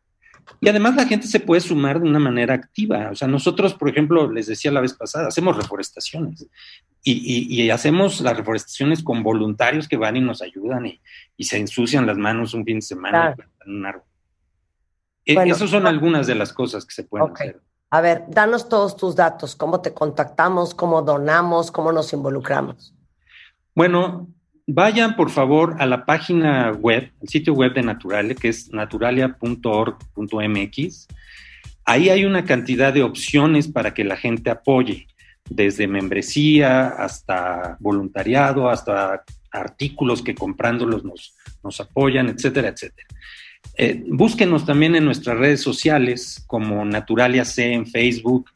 Y 0.61 0.69
además 0.69 0.95
la 0.95 1.05
gente 1.05 1.27
se 1.27 1.39
puede 1.39 1.61
sumar 1.61 1.99
de 2.01 2.07
una 2.07 2.19
manera 2.19 2.53
activa. 2.53 3.09
O 3.11 3.15
sea, 3.15 3.27
nosotros, 3.27 3.73
por 3.73 3.89
ejemplo, 3.89 4.31
les 4.31 4.47
decía 4.47 4.71
la 4.71 4.81
vez 4.81 4.93
pasada, 4.93 5.27
hacemos 5.27 5.55
reforestaciones 5.57 6.47
y, 7.03 7.11
y- 7.13 7.61
y 7.63 7.69
hacemos 7.69 8.21
las 8.21 8.37
reforestaciones 8.37 9.03
con 9.03 9.23
voluntarios 9.23 9.87
que 9.87 9.97
van 9.97 10.15
y 10.17 10.21
nos 10.21 10.41
ayudan 10.41 10.85
y, 10.85 11.01
y 11.37 11.43
se 11.45 11.57
ensucian 11.57 12.05
las 12.05 12.17
manos 12.17 12.53
un 12.53 12.63
fin 12.65 12.77
de 12.77 12.81
semana 12.81 13.11
Claro. 13.19 13.33
y 13.33 13.35
plantan 13.37 13.69
un 13.75 13.85
árbol. 13.85 14.03
E- 15.25 15.33
Bueno, 15.33 15.55
Esas 15.55 15.69
son 15.69 15.87
algunas 15.87 16.27
de 16.27 16.35
las 16.35 16.53
cosas 16.53 16.85
que 16.85 16.93
se 16.93 17.03
pueden 17.03 17.31
hacer. 17.31 17.61
A 17.91 18.01
ver, 18.01 18.23
danos 18.29 18.67
todos 18.69 18.95
tus 18.97 19.15
datos, 19.15 19.55
cómo 19.55 19.81
te 19.81 19.93
contactamos, 19.93 20.73
cómo 20.75 21.01
donamos, 21.01 21.71
cómo 21.71 21.91
nos 21.91 22.11
involucramos. 22.13 22.93
Bueno, 23.73 24.27
vayan 24.67 25.15
por 25.15 25.29
favor 25.29 25.75
a 25.79 25.85
la 25.85 26.05
página 26.05 26.71
web, 26.71 27.11
el 27.21 27.29
sitio 27.29 27.53
web 27.53 27.73
de 27.73 27.83
Naturalia, 27.83 28.35
que 28.35 28.49
es 28.49 28.71
naturalia.org.mx. 28.71 31.07
Ahí 31.85 32.09
hay 32.09 32.25
una 32.25 32.43
cantidad 32.45 32.91
de 32.91 33.03
opciones 33.03 33.67
para 33.67 33.93
que 33.93 34.03
la 34.03 34.17
gente 34.17 34.49
apoye, 34.49 35.05
desde 35.47 35.87
membresía 35.87 36.87
hasta 36.87 37.77
voluntariado, 37.79 38.67
hasta 38.69 39.23
artículos 39.51 40.23
que 40.23 40.33
comprándolos 40.33 41.05
nos, 41.05 41.35
nos 41.63 41.79
apoyan, 41.79 42.29
etcétera, 42.29 42.69
etcétera. 42.69 43.07
Eh, 43.77 44.03
búsquenos 44.07 44.65
también 44.65 44.95
en 44.95 45.05
nuestras 45.05 45.37
redes 45.37 45.61
sociales 45.61 46.43
como 46.47 46.83
Naturalia 46.85 47.45
C 47.45 47.73
en 47.73 47.85
Facebook, 47.85 48.49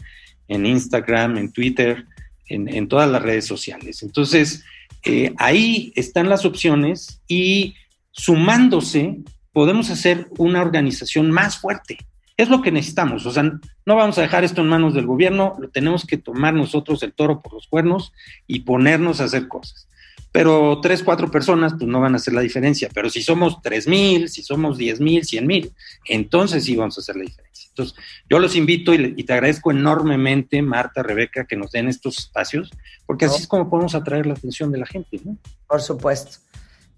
en 0.48 0.66
Instagram, 0.66 1.38
en 1.38 1.52
Twitter, 1.52 2.08
en, 2.48 2.68
en 2.68 2.88
todas 2.88 3.12
las 3.12 3.22
redes 3.22 3.46
sociales. 3.46 4.02
Entonces, 4.02 4.66
eh, 5.04 5.34
ahí 5.38 5.94
están 5.96 6.30
las 6.30 6.46
opciones 6.46 7.22
y 7.28 7.76
sumándose 8.12 9.20
podemos 9.54 9.90
hacer 9.90 10.28
una 10.38 10.62
organización 10.62 11.32
más 11.32 11.58
fuerte. 11.58 11.98
Es 12.38 12.50
lo 12.50 12.62
que 12.62 12.72
necesitamos. 12.72 13.26
O 13.26 13.32
sea, 13.32 13.44
no 13.44 13.96
vamos 13.96 14.18
a 14.18 14.22
dejar 14.22 14.44
esto 14.44 14.62
en 14.62 14.68
manos 14.68 14.94
del 14.94 15.06
gobierno, 15.06 15.56
lo 15.60 15.70
tenemos 15.70 16.06
que 16.06 16.18
tomar 16.18 16.54
nosotros 16.54 17.04
el 17.04 17.14
toro 17.14 17.42
por 17.42 17.54
los 17.54 17.68
cuernos 17.68 18.14
y 18.48 18.62
ponernos 18.62 19.20
a 19.20 19.26
hacer 19.26 19.48
cosas. 19.48 19.88
Pero 20.32 20.80
tres, 20.82 21.02
cuatro 21.02 21.32
personas, 21.32 21.74
pues 21.74 21.88
no 21.88 22.00
van 22.00 22.14
a 22.14 22.18
hacer 22.18 22.34
la 22.34 22.42
diferencia. 22.42 22.90
Pero 22.94 23.10
si 23.10 23.22
somos 23.22 23.62
tres 23.64 23.88
mil, 23.88 24.30
si 24.30 24.44
somos 24.44 24.78
diez 24.78 25.00
mil, 25.00 25.26
cien 25.26 25.48
mil, 25.48 25.74
entonces 26.06 26.66
sí 26.66 26.76
vamos 26.76 26.98
a 26.98 27.02
hacer 27.02 27.16
la 27.16 27.24
diferencia. 27.24 27.68
Entonces, 27.70 27.96
yo 28.30 28.40
los 28.40 28.56
invito 28.56 28.94
y, 28.94 29.16
y 29.18 29.24
te 29.24 29.34
agradezco 29.34 29.72
enormemente, 29.72 30.62
Marta, 30.62 31.02
Rebeca, 31.02 31.46
que 31.46 31.56
nos 31.56 31.72
den 31.72 31.88
estos 31.88 32.20
espacios, 32.20 32.70
porque 33.06 33.26
así 33.26 33.42
es 33.42 33.48
como 33.48 33.70
podemos 33.70 33.96
atraer 33.96 34.26
la 34.26 34.34
atención 34.34 34.72
de 34.72 34.80
la 34.80 34.86
gente. 34.86 35.20
¿no? 35.24 35.38
Por 35.68 35.82
supuesto. 35.82 36.38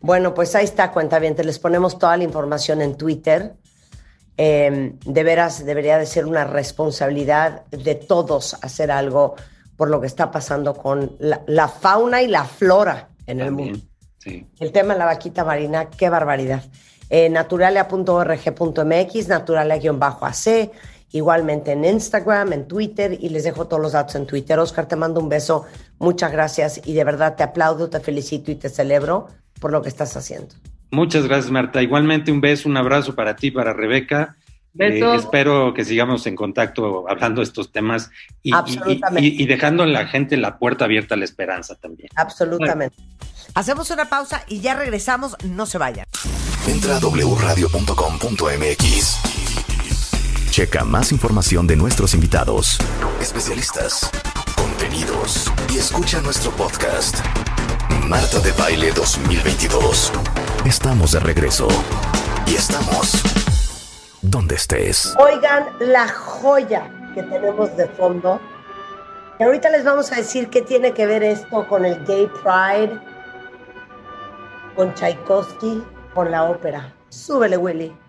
Bueno, 0.02 0.34
pues 0.34 0.56
ahí 0.56 0.66
está, 0.66 0.92
cuenta 0.92 1.20
bien. 1.20 1.36
Les 1.44 1.60
ponemos 1.60 2.00
toda 2.00 2.18
la 2.18 2.24
información 2.24 2.82
en 2.82 2.98
Twitter. 2.98 3.54
Eh, 4.38 4.96
de 5.06 5.24
veras, 5.24 5.64
debería 5.64 6.00
de 6.00 6.06
ser 6.06 6.26
una 6.26 6.46
responsabilidad 6.46 7.66
de 7.68 7.96
todos 7.96 8.56
hacer 8.64 8.92
algo 8.92 9.36
por 9.78 9.90
lo 9.90 10.02
que 10.02 10.08
está 10.08 10.32
pasando 10.32 10.74
con 10.74 11.16
la, 11.20 11.44
la 11.48 11.68
fauna 11.68 12.22
y 12.24 12.28
la 12.28 12.46
flora 12.46 13.11
en 13.28 13.40
el 13.40 13.52
mundo. 13.52 13.80
Sí. 14.18 14.46
El 14.60 14.72
tema 14.72 14.94
de 14.94 15.00
la 15.00 15.06
vaquita 15.06 15.44
marina, 15.44 15.90
qué 15.90 16.10
barbaridad. 16.10 16.64
Eh, 17.10 17.30
naturalia.org.mx, 17.30 19.28
naturalia-ac, 19.28 20.72
igualmente 21.12 21.72
en 21.74 21.84
Instagram, 21.84 22.54
en 22.54 22.68
Twitter, 22.68 23.18
y 23.20 23.30
les 23.30 23.44
dejo 23.44 23.68
todos 23.68 23.82
los 23.82 23.92
datos 23.92 24.16
en 24.16 24.26
Twitter. 24.26 24.58
Oscar, 24.60 24.88
te 24.88 24.96
mando 24.96 25.20
un 25.20 25.28
beso, 25.28 25.66
muchas 26.00 26.32
gracias 26.32 26.82
y 26.86 26.94
de 26.94 27.04
verdad 27.04 27.36
te 27.36 27.44
aplaudo, 27.44 27.90
te 27.90 28.00
felicito 28.00 28.52
y 28.52 28.56
te 28.56 28.70
celebro 28.70 29.28
por 29.60 29.72
lo 29.72 29.82
que 29.82 29.90
estás 29.90 30.16
haciendo. 30.16 30.56
Muchas 30.92 31.28
gracias, 31.28 31.52
Marta. 31.52 31.82
Igualmente 31.82 32.32
un 32.32 32.42
beso, 32.42 32.70
un 32.70 32.78
abrazo 32.78 33.16
para 33.16 33.36
ti, 33.36 33.52
para 33.52 33.74
Rebeca. 33.74 34.36
Eh, 34.80 35.02
espero 35.16 35.74
que 35.74 35.84
sigamos 35.84 36.26
en 36.28 36.36
contacto 36.36 37.06
hablando 37.10 37.42
de 37.42 37.46
estos 37.46 37.72
temas 37.72 38.10
y, 38.42 38.52
y- 38.52 38.54
Absolutamente. 38.54 39.28
y- 39.28 39.44
y 39.44 39.46
dejando 39.46 39.84
a 39.84 39.86
la 39.86 40.08
gente 40.08 40.38
la 40.38 40.58
puerta 40.58 40.86
abierta 40.86 41.16
a 41.16 41.18
la 41.18 41.26
esperanza 41.26 41.76
también. 41.76 42.08
Absolutamente. 42.16 42.96
Hacemos 43.54 43.90
una 43.92 44.06
pausa 44.06 44.44
y 44.48 44.62
ya 44.62 44.76
regresamos, 44.76 45.36
no 45.44 45.66
se 45.66 45.78
vayan. 45.78 46.06
Entra 46.68 46.98
a 46.98 47.00
wradio.com.mx. 47.00 49.18
Checa 50.52 50.84
más 50.86 51.12
información 51.12 51.68
de 51.68 51.76
nuestros 51.76 52.14
invitados, 52.14 52.78
especialistas, 53.22 54.10
contenidos 54.56 55.52
y 55.74 55.78
escucha 55.78 56.22
nuestro 56.22 56.52
podcast. 56.52 57.18
Marta 58.08 58.40
de 58.40 58.52
Baile 58.54 58.92
2022. 58.94 60.12
Estamos 60.66 61.12
de 61.14 61.20
regreso. 61.22 61.68
Y 62.48 62.56
estamos 62.56 63.22
donde 64.22 64.56
estés. 64.56 65.16
Oigan 65.18 65.68
la 65.80 66.08
joya 66.08 66.90
que 67.14 67.24
tenemos 67.24 67.76
de 67.76 67.88
fondo. 67.88 68.40
Y 69.40 69.44
ahorita 69.44 69.70
les 69.70 69.84
vamos 69.84 70.12
a 70.12 70.18
decir 70.18 70.50
qué 70.50 70.62
tiene 70.62 70.94
que 70.94 71.06
ver 71.06 71.24
esto 71.24 71.68
con 71.68 71.86
el 71.86 72.04
Gay 72.06 72.30
Pride, 72.44 73.00
con 74.76 74.94
Tchaikovsky, 74.94 75.84
con 76.14 76.30
la 76.32 76.44
ópera. 76.44 76.94
Súbele, 77.10 77.58
Willy. 77.58 78.01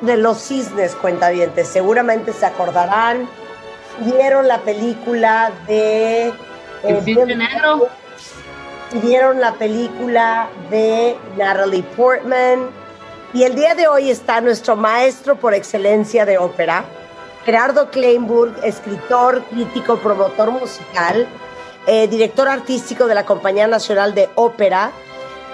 De 0.00 0.16
los 0.16 0.38
cisnes, 0.38 0.94
cuentavientes. 0.94 1.68
Seguramente 1.68 2.32
se 2.32 2.46
acordarán 2.46 3.28
vieron 4.00 4.48
la 4.48 4.58
película 4.58 5.52
de... 5.66 6.28
eh, 6.28 6.34
El 6.82 7.02
cisne 7.02 7.36
negro. 7.36 7.88
y 8.92 8.98
vieron 8.98 9.40
la 9.40 9.52
película 9.54 10.48
de 10.70 11.16
Natalie 11.36 11.82
Portman. 11.96 12.70
Y 13.34 13.44
el 13.44 13.54
día 13.54 13.74
de 13.74 13.88
hoy 13.88 14.10
está 14.10 14.40
nuestro 14.40 14.76
maestro 14.76 15.36
por 15.36 15.54
excelencia 15.54 16.26
de 16.26 16.36
ópera, 16.36 16.84
Gerardo 17.44 17.90
Kleinburg, 17.90 18.54
escritor, 18.62 19.42
crítico, 19.50 19.96
promotor 19.96 20.50
musical, 20.50 21.26
eh, 21.86 22.06
director 22.08 22.46
artístico 22.46 23.06
de 23.06 23.14
la 23.14 23.24
Compañía 23.24 23.66
Nacional 23.66 24.14
de 24.14 24.28
Ópera. 24.34 24.92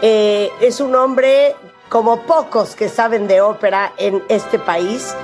Eh, 0.02 0.50
es 0.60 0.80
un 0.80 0.94
hombre 0.96 1.54
como 1.88 2.22
pocos 2.22 2.74
que 2.74 2.88
saben 2.88 3.26
de 3.26 3.40
ópera 3.40 3.92
en 3.96 4.22
este 4.28 4.58
país. 4.58 5.14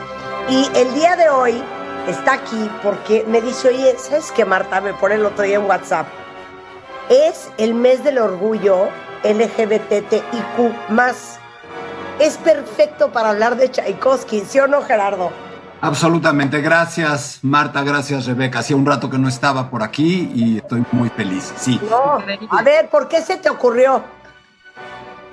Y 0.48 0.68
el 0.74 0.92
día 0.94 1.16
de 1.16 1.28
hoy 1.30 1.62
está 2.08 2.34
aquí 2.34 2.70
porque 2.82 3.24
me 3.28 3.40
dice, 3.40 3.68
oye, 3.68 3.96
¿sabes 3.98 4.32
qué, 4.32 4.44
Marta? 4.44 4.80
Me 4.80 4.94
pone 4.94 5.14
el 5.16 5.24
otro 5.24 5.44
día 5.44 5.56
en 5.56 5.66
WhatsApp 5.66 6.06
es 7.08 7.50
el 7.58 7.74
mes 7.74 8.02
del 8.04 8.18
orgullo 8.18 8.88
LGBTIQ+. 9.24 10.22
Es 12.18 12.36
perfecto 12.38 13.10
para 13.10 13.30
hablar 13.30 13.56
de 13.56 13.70
Tchaikovsky, 13.70 14.40
¿sí 14.40 14.60
o 14.60 14.68
no, 14.68 14.82
Gerardo? 14.82 15.32
Absolutamente, 15.80 16.60
gracias 16.62 17.40
Marta, 17.42 17.82
gracias 17.82 18.26
Rebeca. 18.26 18.60
Hacía 18.60 18.76
un 18.76 18.86
rato 18.86 19.10
que 19.10 19.18
no 19.18 19.28
estaba 19.28 19.68
por 19.68 19.82
aquí 19.82 20.30
y 20.34 20.58
estoy 20.58 20.84
muy 20.92 21.10
feliz. 21.10 21.52
Sí, 21.56 21.78
No. 21.90 22.18
A 22.50 22.62
ver, 22.62 22.88
¿por 22.88 23.08
qué 23.08 23.20
se 23.20 23.36
te 23.36 23.50
ocurrió? 23.50 24.02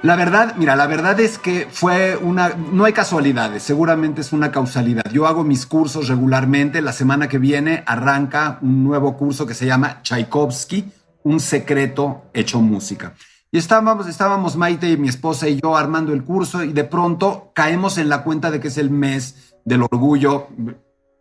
La 0.04 0.16
verdad, 0.16 0.56
mira, 0.58 0.76
la 0.76 0.88
verdad 0.88 1.20
es 1.20 1.38
que 1.38 1.68
fue 1.70 2.18
una, 2.18 2.50
no 2.56 2.86
hay 2.86 2.94
casualidades, 2.94 3.62
seguramente 3.62 4.22
es 4.22 4.34
una 4.34 4.52
causalidad. 4.52 5.04
Yo 5.12 5.28
hago 5.28 5.44
mis 5.44 5.68
cursos 5.68 6.08
regularmente, 6.08 6.82
la 6.82 6.92
semana 6.92 7.28
que 7.28 7.38
viene 7.38 7.84
arranca 7.86 8.58
un 8.62 8.84
nuevo 8.84 9.16
curso 9.16 9.46
que 9.46 9.54
se 9.54 9.68
llama 9.68 10.02
Tchaikovsky, 10.02 10.92
un 11.24 11.40
secreto 11.40 12.24
hecho 12.34 12.62
música. 12.62 13.14
Y 13.52 13.60
estábamos, 13.60 14.08
estábamos 14.08 14.56
Maite, 14.56 14.98
mi 14.98 15.08
esposa 15.08 15.48
y 15.48 15.60
yo 15.62 15.78
armando 15.78 16.14
el 16.14 16.24
curso 16.24 16.64
y 16.64 16.74
de 16.74 16.84
pronto 16.86 17.52
caemos 17.54 18.00
en 18.00 18.10
la 18.10 18.24
cuenta 18.24 18.50
de 18.50 18.60
que 18.60 18.70
es 18.70 18.78
el 18.80 18.90
mes 18.90 19.54
del 19.66 19.84
orgullo 19.84 20.48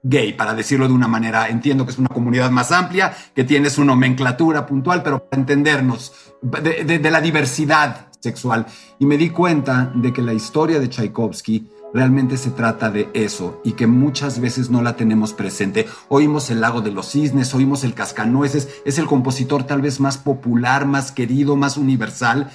gay, 0.02 0.32
para 0.32 0.54
decirlo 0.54 0.86
de 0.88 0.94
una 0.94 1.08
manera. 1.08 1.48
Entiendo 1.48 1.84
que 1.84 1.90
es 1.92 1.98
una 1.98 2.08
comunidad 2.08 2.50
más 2.50 2.72
amplia, 2.72 3.12
que 3.34 3.44
tiene 3.44 3.68
su 3.68 3.84
nomenclatura 3.84 4.64
puntual, 4.64 5.02
pero 5.02 5.28
para 5.28 5.40
entendernos 5.40 6.12
de, 6.40 6.84
de- 6.84 6.98
de 6.98 7.10
la 7.10 7.20
diversidad 7.20 8.06
sexual. 8.20 8.66
Y 8.98 9.06
me 9.06 9.16
di 9.16 9.30
cuenta 9.30 9.92
de 9.94 10.12
que 10.12 10.22
la 10.22 10.32
historia 10.32 10.78
de 10.78 10.88
Tchaikovsky 10.88 11.68
realmente 11.92 12.36
se 12.36 12.50
trata 12.50 12.90
de 12.90 13.10
eso 13.14 13.60
y 13.64 13.72
que 13.72 13.88
muchas 13.88 14.40
veces 14.40 14.70
no 14.70 14.80
la 14.82 14.94
tenemos 14.94 15.32
presente. 15.32 15.86
Oímos 16.08 16.50
el 16.50 16.60
lago 16.60 16.80
de 16.80 16.92
los 16.92 17.10
cisnes, 17.10 17.52
oímos 17.54 17.82
el 17.82 17.94
cascanueces, 17.94 18.68
es 18.84 18.98
el 18.98 19.06
compositor 19.06 19.64
tal 19.64 19.82
vez 19.82 19.98
más 19.98 20.18
popular, 20.18 20.86
más 20.86 21.10
querido, 21.10 21.56
más 21.56 21.76
universal 21.76 22.50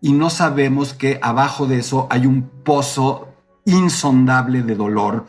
y 0.00 0.12
no 0.12 0.30
sabemos 0.30 0.94
que 0.94 1.18
abajo 1.22 1.66
de 1.66 1.78
eso 1.78 2.06
hay 2.10 2.26
un 2.26 2.48
pozo 2.64 3.28
insondable 3.66 4.62
de 4.62 4.74
dolor, 4.74 5.26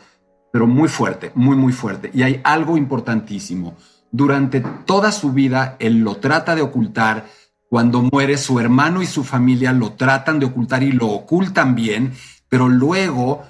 pero 0.50 0.66
muy 0.66 0.88
fuerte, 0.88 1.30
muy, 1.34 1.56
muy 1.56 1.72
fuerte. 1.72 2.10
Y 2.14 2.22
hay 2.22 2.40
algo 2.42 2.76
importantísimo. 2.76 3.76
Durante 4.10 4.60
toda 4.60 5.12
su 5.12 5.32
vida, 5.32 5.76
él 5.78 6.00
lo 6.00 6.16
trata 6.16 6.54
de 6.54 6.62
ocultar. 6.62 7.26
Cuando 7.72 8.02
muere 8.02 8.36
su 8.36 8.60
hermano 8.60 9.00
y 9.00 9.06
su 9.06 9.24
familia 9.24 9.72
lo 9.72 9.94
tratan 9.94 10.38
de 10.38 10.44
ocultar 10.44 10.82
y 10.82 10.92
lo 10.92 11.08
ocultan 11.08 11.74
bien, 11.74 12.12
pero 12.50 12.68
luego 12.68 13.44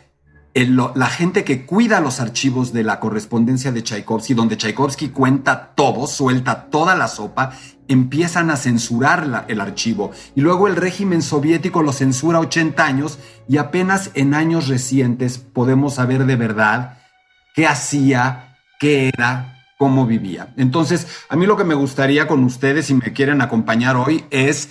la 0.55 1.07
gente 1.09 1.43
que 1.43 1.67
cuida 1.67 2.01
los 2.01 2.21
archivos 2.21 2.73
de 2.73 2.85
la 2.85 3.01
correspondencia 3.01 3.73
de 3.73 3.83
Tchaikovsky, 3.83 4.35
donde 4.35 4.57
Tchaikovsky 4.57 5.09
cuenta 5.09 5.73
todo, 5.75 6.07
suelta 6.07 6.67
toda 6.71 6.95
la 6.95 7.09
sopa, 7.09 7.51
empiezan 7.89 8.51
a 8.51 8.57
censurar 8.57 9.47
el 9.49 9.61
archivo. 9.61 10.13
Y 10.37 10.41
luego 10.41 10.69
el 10.69 10.77
régimen 10.77 11.21
soviético 11.21 11.83
lo 11.83 11.93
censura 11.93 12.39
80 12.39 12.87
años 12.87 13.19
y 13.49 13.57
apenas 13.57 14.13
en 14.15 14.35
años 14.35 14.69
recientes 14.69 15.39
podemos 15.39 15.95
saber 15.95 16.27
de 16.27 16.37
verdad 16.37 16.99
qué 17.57 17.67
hacía, 17.67 18.57
qué 18.79 19.09
era, 19.09 19.62
cómo 19.83 20.07
vivía. 20.07 20.55
Entonces, 20.57 21.09
a 21.29 21.35
mí 21.35 21.45
lo 21.45 21.57
que 21.57 21.65
me 21.65 21.75
gustaría 21.75 22.29
con 22.29 22.45
ustedes, 22.45 22.87
si 22.87 22.95
me 22.95 23.13
quieren 23.13 23.43
acompañar 23.43 23.97
hoy, 23.97 24.25
es 24.31 24.69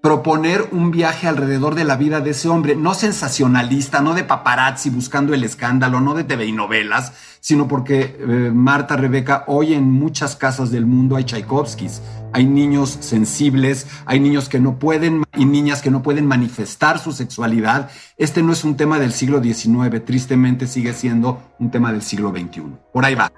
proponer 0.00 0.68
un 0.72 0.90
viaje 0.90 1.28
alrededor 1.28 1.74
de 1.74 1.84
la 1.84 1.98
vida 1.98 2.22
de 2.22 2.30
ese 2.30 2.48
hombre, 2.48 2.74
no 2.74 2.94
sensacionalista, 2.94 4.00
no 4.00 4.14
de 4.14 4.24
paparazzi 4.24 4.88
buscando 4.88 5.34
el 5.34 5.44
escándalo, 5.44 6.00
no 6.00 6.14
de 6.14 6.24
TV 6.24 6.46
y 6.46 6.52
novelas, 6.52 7.12
sino 7.40 7.68
porque, 7.68 8.16
eh, 8.18 8.50
Marta, 8.54 8.96
Rebeca, 8.96 9.44
hoy 9.48 9.74
en 9.74 9.90
muchas 9.90 10.34
casas 10.34 10.70
del 10.70 10.86
mundo 10.86 11.16
hay 11.16 11.24
Tchaikovskis, 11.24 12.00
hay 12.32 12.46
niños 12.46 12.96
sensibles, 13.00 13.86
hay 14.06 14.18
niños 14.18 14.48
que 14.48 14.60
no 14.60 14.78
pueden 14.78 15.24
y 15.36 15.44
niñas 15.44 15.82
que 15.82 15.90
no 15.90 16.02
pueden 16.02 16.24
manifestar 16.24 16.98
su 16.98 17.12
sexualidad. 17.12 17.90
Este 18.16 18.42
no 18.42 18.54
es 18.54 18.64
un 18.64 18.78
tema 18.78 18.98
del 18.98 19.12
siglo 19.12 19.42
XIX, 19.42 20.02
tristemente 20.06 20.66
sigue 20.66 20.94
siendo 20.94 21.42
un 21.58 21.70
tema 21.70 21.92
del 21.92 22.00
siglo 22.00 22.30
XXI. 22.30 22.62
Por 22.94 23.04
ahí 23.04 23.14
va. 23.14 23.30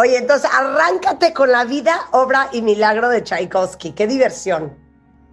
Oye, 0.00 0.16
entonces 0.16 0.48
arráncate 0.56 1.32
con 1.32 1.50
la 1.50 1.64
vida, 1.64 1.92
obra 2.12 2.50
y 2.52 2.62
milagro 2.62 3.08
de 3.08 3.24
Tchaikovsky. 3.24 3.90
¡Qué 3.90 4.06
diversión! 4.06 4.72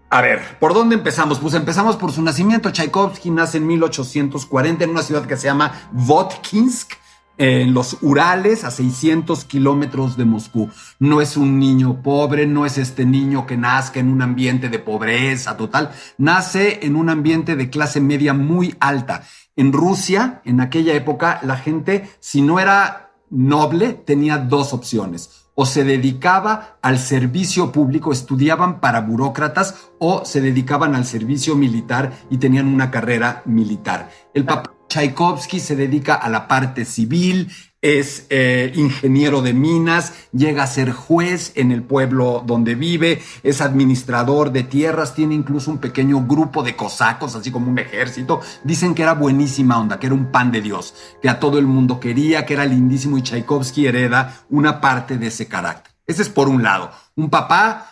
A 0.10 0.22
ver, 0.22 0.42
¿por 0.60 0.74
dónde 0.74 0.96
empezamos? 0.96 1.38
Pues 1.38 1.54
empezamos 1.54 1.98
por 1.98 2.12
su 2.12 2.24
nacimiento. 2.24 2.72
Tchaikovsky 2.72 3.30
nace 3.30 3.60
en 3.60 3.68
1840 3.68 4.84
en 4.84 4.90
una 4.90 5.04
ciudad 5.04 5.28
que 5.28 5.38
se 5.38 5.46
llama 5.46 5.72
Votkinsk, 5.92 6.94
en 7.38 7.76
los 7.76 7.98
Urales, 8.02 8.64
a 8.64 8.72
600 8.72 9.46
kilómetros 9.46 10.18
de 10.18 10.26
Moscú. 10.26 10.72
No 10.98 11.22
es 11.22 11.38
un 11.38 11.60
niño 11.60 12.02
pobre, 12.02 12.48
no 12.48 12.66
es 12.66 12.80
este 12.80 13.06
niño 13.06 13.46
que 13.46 13.58
nazca 13.58 14.00
en 14.00 14.10
un 14.10 14.24
ambiente 14.24 14.70
de 14.70 14.80
pobreza 14.80 15.58
total. 15.58 15.92
Nace 16.18 16.80
en 16.82 16.96
un 16.96 17.12
ambiente 17.12 17.56
de 17.56 17.70
clase 17.70 18.02
media 18.02 18.34
muy 18.34 18.76
alta. 18.80 19.22
En 19.56 19.72
Rusia, 19.74 20.42
en 20.44 20.60
aquella 20.60 20.96
época, 20.96 21.40
la 21.44 21.56
gente, 21.56 22.10
si 22.20 22.42
no 22.42 22.60
era 22.60 23.05
noble, 23.36 23.94
tenía 23.94 24.38
dos 24.38 24.74
opciones 24.74 25.46
o 25.56 25.66
se 25.66 25.84
dedicaba 25.84 26.78
al 26.82 27.00
servicio 27.00 27.72
público, 27.72 28.12
estudiaban 28.12 28.82
para 28.82 29.02
burócratas 29.02 29.90
o 30.00 30.26
se 30.26 30.42
dedicaban 30.42 30.96
al 30.96 31.06
servicio 31.06 31.56
militar 31.56 32.12
y 32.30 32.38
tenían 32.38 32.68
una 32.68 32.92
carrera 32.92 33.42
militar. 33.46 34.10
El 34.34 34.46
papá 34.46 34.76
Tchaikovsky 34.88 35.60
se 35.60 35.76
dedica 35.76 36.16
a 36.16 36.30
la 36.30 36.48
parte 36.48 36.86
civil, 36.86 37.52
es 37.82 38.26
eh, 38.30 38.72
ingeniero 38.76 39.42
de 39.42 39.54
minas, 39.54 40.14
llega 40.32 40.64
a 40.64 40.68
ser 40.68 40.92
juez 40.92 41.52
en 41.56 41.72
el 41.72 41.84
pueblo 41.84 42.44
donde 42.46 42.74
vive, 42.76 43.22
es 43.44 43.62
administrador 43.62 44.52
de 44.52 44.64
tierras, 44.64 45.14
tiene 45.14 45.36
incluso 45.36 45.70
un 45.70 45.78
pequeño 45.78 46.26
grupo 46.26 46.64
de 46.64 46.76
cosacos, 46.76 47.36
así 47.36 47.52
como 47.52 47.70
un 47.70 47.78
ejército. 47.78 48.42
Dicen 48.64 48.96
que 48.96 49.04
era 49.04 49.14
buenísima 49.14 49.80
onda, 49.80 50.00
que 50.00 50.08
era 50.08 50.16
un 50.16 50.32
pan 50.32 50.52
de 50.52 50.62
Dios, 50.62 50.96
que 51.22 51.30
a 51.30 51.40
todo 51.40 51.60
el 51.60 51.68
mundo 51.68 52.00
quería, 52.00 52.46
que 52.46 52.56
era 52.56 52.66
lindísimo 52.66 53.18
y 53.18 53.22
Tchaikovsky 53.22 53.86
hereda 53.86 54.42
una 54.50 54.82
parte 54.82 55.18
de 55.18 55.28
ese 55.28 55.48
carácter. 55.48 55.94
Ese 56.08 56.22
es 56.24 56.30
por 56.30 56.50
un 56.50 56.64
lado. 56.64 56.92
Un 57.16 57.30
papá 57.30 57.92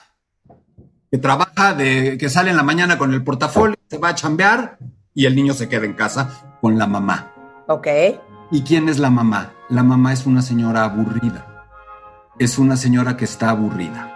que 1.11 1.17
trabaja, 1.19 1.73
de, 1.73 2.17
que 2.17 2.29
sale 2.29 2.49
en 2.49 2.57
la 2.57 2.63
mañana 2.63 2.97
con 2.97 3.13
el 3.13 3.23
portafolio, 3.23 3.75
se 3.87 3.99
va 3.99 4.09
a 4.09 4.15
chambear 4.15 4.79
y 5.13 5.27
el 5.27 5.35
niño 5.35 5.53
se 5.53 5.69
queda 5.69 5.85
en 5.85 5.93
casa 5.93 6.57
con 6.61 6.79
la 6.79 6.87
mamá. 6.87 7.31
Ok. 7.67 7.87
¿Y 8.53 8.61
quién 8.61 8.87
es 8.87 8.99
la 8.99 9.09
mamá? 9.09 9.51
La 9.69 9.81
mamá 9.83 10.13
es 10.13 10.25
una 10.27 10.41
señora 10.43 10.83
aburrida. 10.85 11.65
Es 12.39 12.59
una 12.59 12.77
señora 12.77 13.17
que 13.17 13.25
está 13.25 13.49
aburrida. 13.49 14.11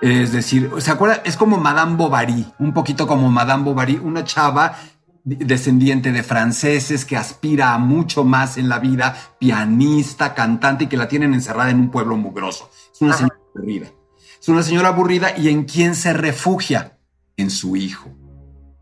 Es 0.00 0.32
decir, 0.32 0.70
¿se 0.78 0.90
acuerda? 0.90 1.20
Es 1.24 1.36
como 1.36 1.58
Madame 1.58 1.96
Bovary, 1.96 2.46
un 2.58 2.72
poquito 2.72 3.06
como 3.06 3.30
Madame 3.30 3.64
Bovary, 3.64 3.96
una 4.02 4.24
chava 4.24 4.76
de- 5.24 5.36
descendiente 5.36 6.10
de 6.10 6.22
franceses 6.22 7.04
que 7.04 7.18
aspira 7.18 7.74
a 7.74 7.78
mucho 7.78 8.24
más 8.24 8.56
en 8.56 8.68
la 8.70 8.78
vida, 8.78 9.14
pianista, 9.38 10.32
cantante 10.34 10.84
y 10.84 10.86
que 10.86 10.96
la 10.96 11.06
tienen 11.08 11.34
encerrada 11.34 11.70
en 11.70 11.80
un 11.80 11.90
pueblo 11.90 12.16
mugroso. 12.16 12.70
Es 12.94 13.02
una 13.02 13.12
señora 13.14 13.36
aburrida. 13.54 13.88
Es 14.40 14.48
una 14.48 14.62
señora 14.62 14.88
aburrida 14.88 15.36
y 15.36 15.48
en 15.50 15.64
quién 15.64 15.94
se 15.94 16.14
refugia? 16.14 16.98
En 17.36 17.50
su 17.50 17.76
hijo. 17.76 18.08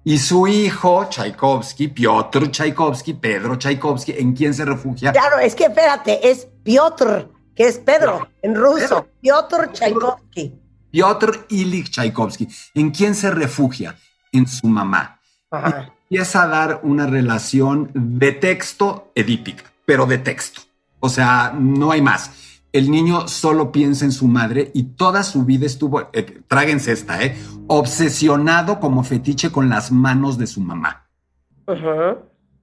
Y 0.06 0.18
su 0.18 0.46
hijo, 0.46 1.06
Tchaikovsky, 1.08 1.88
Piotr 1.88 2.50
Tchaikovsky, 2.50 3.14
Pedro 3.14 3.56
Tchaikovsky, 3.56 4.12
¿en 4.12 4.34
quién 4.34 4.52
se 4.52 4.66
refugia? 4.66 5.12
Claro, 5.12 5.38
es 5.38 5.54
que 5.54 5.64
espérate, 5.64 6.30
es 6.30 6.46
Piotr, 6.62 7.30
que 7.56 7.68
es 7.68 7.78
Pedro 7.78 8.28
en 8.42 8.54
ruso. 8.54 9.08
Piotr 9.22 9.72
Tchaikovsky. 9.72 10.60
Piotr 10.90 11.46
Ilich 11.48 11.90
Tchaikovsky. 11.90 12.46
¿En 12.74 12.90
quién 12.90 13.14
se 13.14 13.30
refugia? 13.30 13.96
En 14.30 14.46
su 14.46 14.66
mamá. 14.66 15.20
Ajá. 15.50 15.90
Empieza 16.02 16.42
a 16.42 16.48
dar 16.48 16.80
una 16.82 17.06
relación 17.06 17.90
de 17.94 18.32
texto 18.32 19.10
edípica, 19.14 19.64
pero 19.86 20.04
de 20.04 20.18
texto. 20.18 20.60
O 21.00 21.08
sea, 21.08 21.54
no 21.58 21.92
hay 21.92 22.02
más. 22.02 22.30
El 22.74 22.90
niño 22.90 23.28
solo 23.28 23.70
piensa 23.70 24.04
en 24.04 24.10
su 24.10 24.26
madre 24.26 24.72
y 24.74 24.82
toda 24.82 25.22
su 25.22 25.44
vida 25.44 25.64
estuvo, 25.64 26.08
eh, 26.12 26.42
tráguense 26.48 26.90
esta, 26.90 27.22
¿eh? 27.22 27.36
Obsesionado 27.68 28.80
como 28.80 29.04
fetiche 29.04 29.52
con 29.52 29.68
las 29.68 29.92
manos 29.92 30.38
de 30.38 30.48
su 30.48 30.60
mamá. 30.60 31.06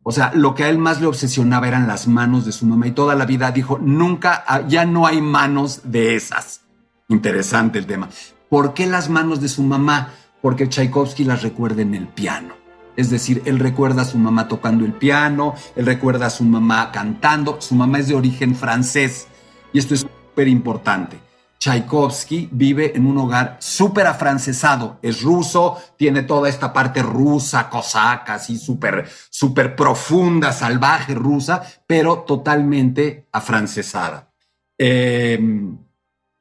O 0.04 0.12
sea, 0.12 0.34
lo 0.36 0.54
que 0.54 0.66
a 0.66 0.70
él 0.70 0.80
más 0.80 1.00
le 1.00 1.08
obsesionaba 1.08 1.66
eran 1.70 1.88
las 1.88 2.10
manos 2.10 2.46
de 2.46 2.52
su 2.52 2.66
mamá 2.66 2.88
y 2.88 2.92
toda 2.92 3.16
la 3.16 3.26
vida 3.26 3.54
dijo, 3.54 3.80
nunca, 3.82 4.44
ah, 4.46 4.68
ya 4.68 4.84
no 4.84 5.08
hay 5.08 5.22
manos 5.22 5.80
de 5.86 6.14
esas. 6.16 6.66
Interesante 7.08 7.80
el 7.80 7.86
tema. 7.86 8.10
¿Por 8.50 8.74
qué 8.74 8.88
las 8.88 9.10
manos 9.10 9.40
de 9.40 9.48
su 9.48 9.64
mamá? 9.64 10.10
Porque 10.42 10.68
Tchaikovsky 10.68 11.24
las 11.24 11.42
recuerda 11.42 11.84
en 11.84 11.96
el 11.96 12.10
piano. 12.10 12.54
Es 12.98 13.10
decir, 13.10 13.44
él 13.46 13.60
recuerda 13.60 14.02
a 14.02 14.06
su 14.06 14.18
mamá 14.18 14.50
tocando 14.50 14.84
el 14.84 14.92
piano, 14.92 15.56
él 15.78 15.86
recuerda 15.86 16.26
a 16.26 16.32
su 16.32 16.44
mamá 16.44 16.92
cantando, 16.92 17.62
su 17.62 17.76
mamá 17.76 18.00
es 18.00 18.10
de 18.10 18.16
origen 18.16 18.56
francés 18.56 19.30
y 19.74 19.80
esto 19.80 19.94
es 19.94 20.02
súper 20.02 20.48
importante. 20.48 21.18
Tchaikovsky 21.60 22.50
vive 22.52 22.98
en 22.98 23.06
un 23.06 23.20
hogar 23.20 23.58
súper 23.60 24.08
afrancesado, 24.08 24.98
es 25.04 25.22
ruso, 25.22 25.78
tiene 25.96 26.24
toda 26.24 26.50
esta 26.50 26.74
parte 26.74 27.04
rusa, 27.04 27.70
cosaca, 27.70 28.34
así 28.34 28.58
súper, 28.58 29.08
súper 29.30 29.76
profunda, 29.76 30.54
salvaje 30.54 31.14
rusa, 31.14 31.62
pero 31.86 32.22
totalmente 32.22 33.28
afrancesada. 33.32 34.32
Eh, 34.76 35.40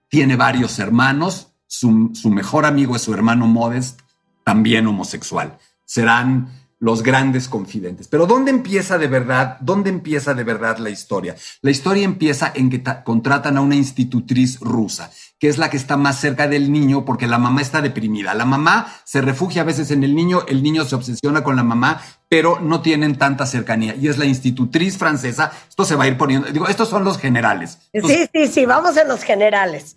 tiene 0.08 0.36
varios 0.36 0.78
hermanos, 0.78 1.52
su, 1.66 2.12
su 2.14 2.30
mejor 2.30 2.64
amigo 2.64 2.96
es 2.96 3.02
su 3.02 3.12
hermano 3.12 3.46
Modest, 3.46 4.00
también 4.42 4.86
homosexual. 4.86 5.58
Serán 5.84 6.59
los 6.80 7.02
grandes 7.02 7.46
confidentes. 7.48 8.08
Pero 8.08 8.26
¿dónde 8.26 8.50
empieza 8.50 8.96
de 8.98 9.06
verdad? 9.06 9.58
¿Dónde 9.60 9.90
empieza 9.90 10.32
de 10.34 10.44
verdad 10.44 10.78
la 10.78 10.88
historia? 10.90 11.36
La 11.60 11.70
historia 11.70 12.04
empieza 12.04 12.50
en 12.54 12.70
que 12.70 12.78
ta- 12.78 13.04
contratan 13.04 13.58
a 13.58 13.60
una 13.60 13.76
institutriz 13.76 14.58
rusa, 14.60 15.10
que 15.38 15.48
es 15.48 15.58
la 15.58 15.68
que 15.68 15.76
está 15.76 15.98
más 15.98 16.18
cerca 16.18 16.48
del 16.48 16.72
niño 16.72 17.04
porque 17.04 17.26
la 17.26 17.36
mamá 17.38 17.60
está 17.60 17.82
deprimida. 17.82 18.32
La 18.34 18.46
mamá 18.46 18.86
se 19.04 19.20
refugia 19.20 19.60
a 19.62 19.66
veces 19.66 19.90
en 19.90 20.04
el 20.04 20.14
niño, 20.14 20.42
el 20.48 20.62
niño 20.62 20.84
se 20.86 20.94
obsesiona 20.94 21.44
con 21.44 21.54
la 21.54 21.62
mamá, 21.64 22.00
pero 22.30 22.58
no 22.60 22.80
tienen 22.80 23.16
tanta 23.18 23.44
cercanía. 23.44 23.94
Y 23.94 24.08
es 24.08 24.16
la 24.16 24.24
institutriz 24.24 24.96
francesa. 24.96 25.52
Esto 25.68 25.84
se 25.84 25.96
va 25.96 26.04
a 26.04 26.08
ir 26.08 26.16
poniendo, 26.16 26.48
digo, 26.48 26.66
estos 26.66 26.88
son 26.88 27.04
los 27.04 27.18
generales. 27.18 27.78
Estos- 27.92 28.10
Sí, 28.10 28.26
sí, 28.32 28.46
sí, 28.48 28.64
vamos 28.66 28.96
en 28.96 29.06
los 29.06 29.22
generales. 29.22 29.96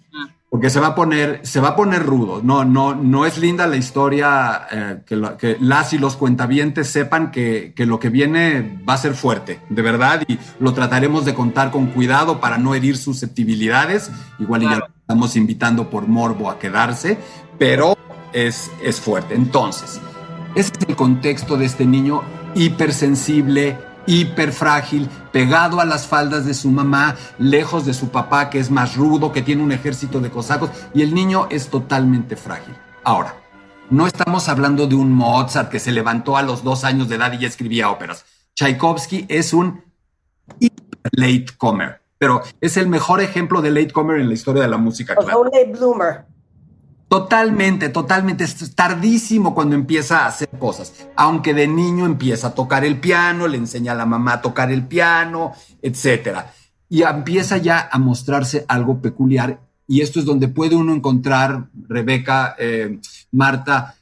Porque 0.54 0.70
se 0.70 0.80
va 0.80 0.90
a 0.90 0.94
poner, 0.94 1.40
se 1.42 1.60
va 1.60 1.70
a 1.70 1.76
poner 1.76 2.06
rudo. 2.06 2.42
No, 2.44 2.64
no, 2.64 2.94
no 2.94 3.26
es 3.26 3.40
linda 3.40 3.66
la 3.66 3.76
historia 3.76 4.68
eh, 4.72 4.98
que, 5.04 5.16
lo- 5.16 5.36
que 5.36 5.58
las 5.60 5.94
y 5.94 5.98
los 5.98 6.16
cuentavientes 6.16 6.88
sepan 6.90 7.32
que, 7.32 7.74
que 7.76 7.88
lo 7.88 7.98
que 8.00 8.10
viene 8.10 8.80
va 8.88 8.94
a 8.94 8.98
ser 8.98 9.16
fuerte, 9.16 9.62
de 9.70 9.82
verdad, 9.82 10.22
y 10.28 10.38
lo 10.60 10.72
trataremos 10.76 11.26
de 11.26 11.34
contar 11.34 11.72
con 11.72 11.88
cuidado 11.88 12.40
para 12.40 12.60
no 12.60 12.76
herir 12.76 12.98
susceptibilidades. 12.98 14.12
Igual 14.38 14.62
y 14.62 14.70
ya 14.70 14.76
lo 14.76 14.86
estamos 15.02 15.36
invitando 15.36 15.90
por 15.90 16.08
morbo 16.08 16.52
a 16.52 16.60
quedarse, 16.60 17.18
pero 17.58 17.98
es, 18.32 18.70
es 18.84 19.02
fuerte. 19.02 19.34
Entonces, 19.34 20.00
ese 20.54 20.72
es 20.80 20.88
el 20.88 20.96
contexto 20.96 21.58
de 21.58 21.66
este 21.66 21.88
niño 21.88 22.22
hipersensible, 22.54 23.76
hiperfrágil, 24.06 25.10
pegado 25.32 25.80
a 25.80 25.86
las 25.86 26.08
faldas 26.08 26.46
de 26.46 26.54
su 26.54 26.70
mamá, 26.70 27.16
lejos 27.38 27.86
de 27.86 27.94
su 27.94 28.10
papá 28.10 28.50
que 28.50 28.60
es 28.60 28.70
más 28.70 28.96
rudo, 28.96 29.32
que 29.32 29.42
tiene 29.42 29.64
un 29.64 29.72
ejército 29.72 30.20
de 30.20 30.30
cosacos, 30.30 30.70
y 30.94 31.02
el 31.02 31.14
niño 31.14 31.48
es 31.50 31.70
totalmente 31.70 32.36
frágil. 32.36 32.76
Ahora, 33.04 33.36
no 33.90 34.08
estamos 34.08 34.50
hablando 34.50 34.88
de 34.88 34.96
un 34.96 35.12
Mozart 35.12 35.70
que 35.70 35.80
se 35.80 35.92
levantó 35.92 36.38
a 36.38 36.42
los 36.42 36.64
dos 36.64 36.84
años 36.84 37.10
de 37.10 37.16
edad 37.16 37.32
y 37.34 37.40
ya 37.40 37.48
escribía 37.48 37.90
óperas. 37.90 38.26
Tchaikovsky 38.56 39.26
es 39.30 39.54
un 39.54 39.84
latecomer, 41.12 42.02
pero 42.18 42.42
es 42.62 42.78
el 42.78 42.88
mejor 42.88 43.22
ejemplo 43.22 43.62
de 43.62 43.72
latecomer 43.72 44.20
en 44.20 44.28
la 44.28 44.34
historia 44.34 44.62
de 44.64 44.70
la 44.70 44.78
música 44.78 45.14
O 45.18 45.22
sea, 45.22 45.34
clásica. 45.34 45.40
un 45.40 45.46
late 45.46 45.78
bloomer. 45.78 46.26
Totalmente, 47.14 47.90
totalmente. 47.90 48.44
Es 48.44 48.74
tardísimo 48.74 49.54
cuando 49.54 49.76
empieza 49.76 50.22
a 50.24 50.30
hacer 50.30 50.50
cosas. 50.58 50.92
Aunque 51.16 51.54
de 51.54 51.68
niño 51.68 52.08
empieza 52.08 52.48
a 52.48 52.56
tocar 52.56 52.84
el 52.84 53.00
piano, 53.00 53.48
le 53.48 53.58
enseña 53.58 53.92
a 53.92 53.96
la 53.96 54.08
mamá 54.08 54.34
a 54.34 54.42
tocar 54.42 54.72
el 54.72 54.88
piano, 54.88 55.54
etcétera. 55.84 56.52
Y 56.90 57.04
empieza 57.04 57.58
ya 57.58 57.88
a 57.92 58.00
mostrarse 58.00 58.66
algo 58.68 59.00
peculiar. 59.00 59.60
Y 59.88 60.02
esto 60.02 60.20
es 60.20 60.26
donde 60.26 60.48
puede 60.48 60.76
uno 60.76 60.92
encontrar, 60.92 61.68
Rebeca, 61.88 62.56
eh, 62.58 63.00
Marta, 63.32 63.94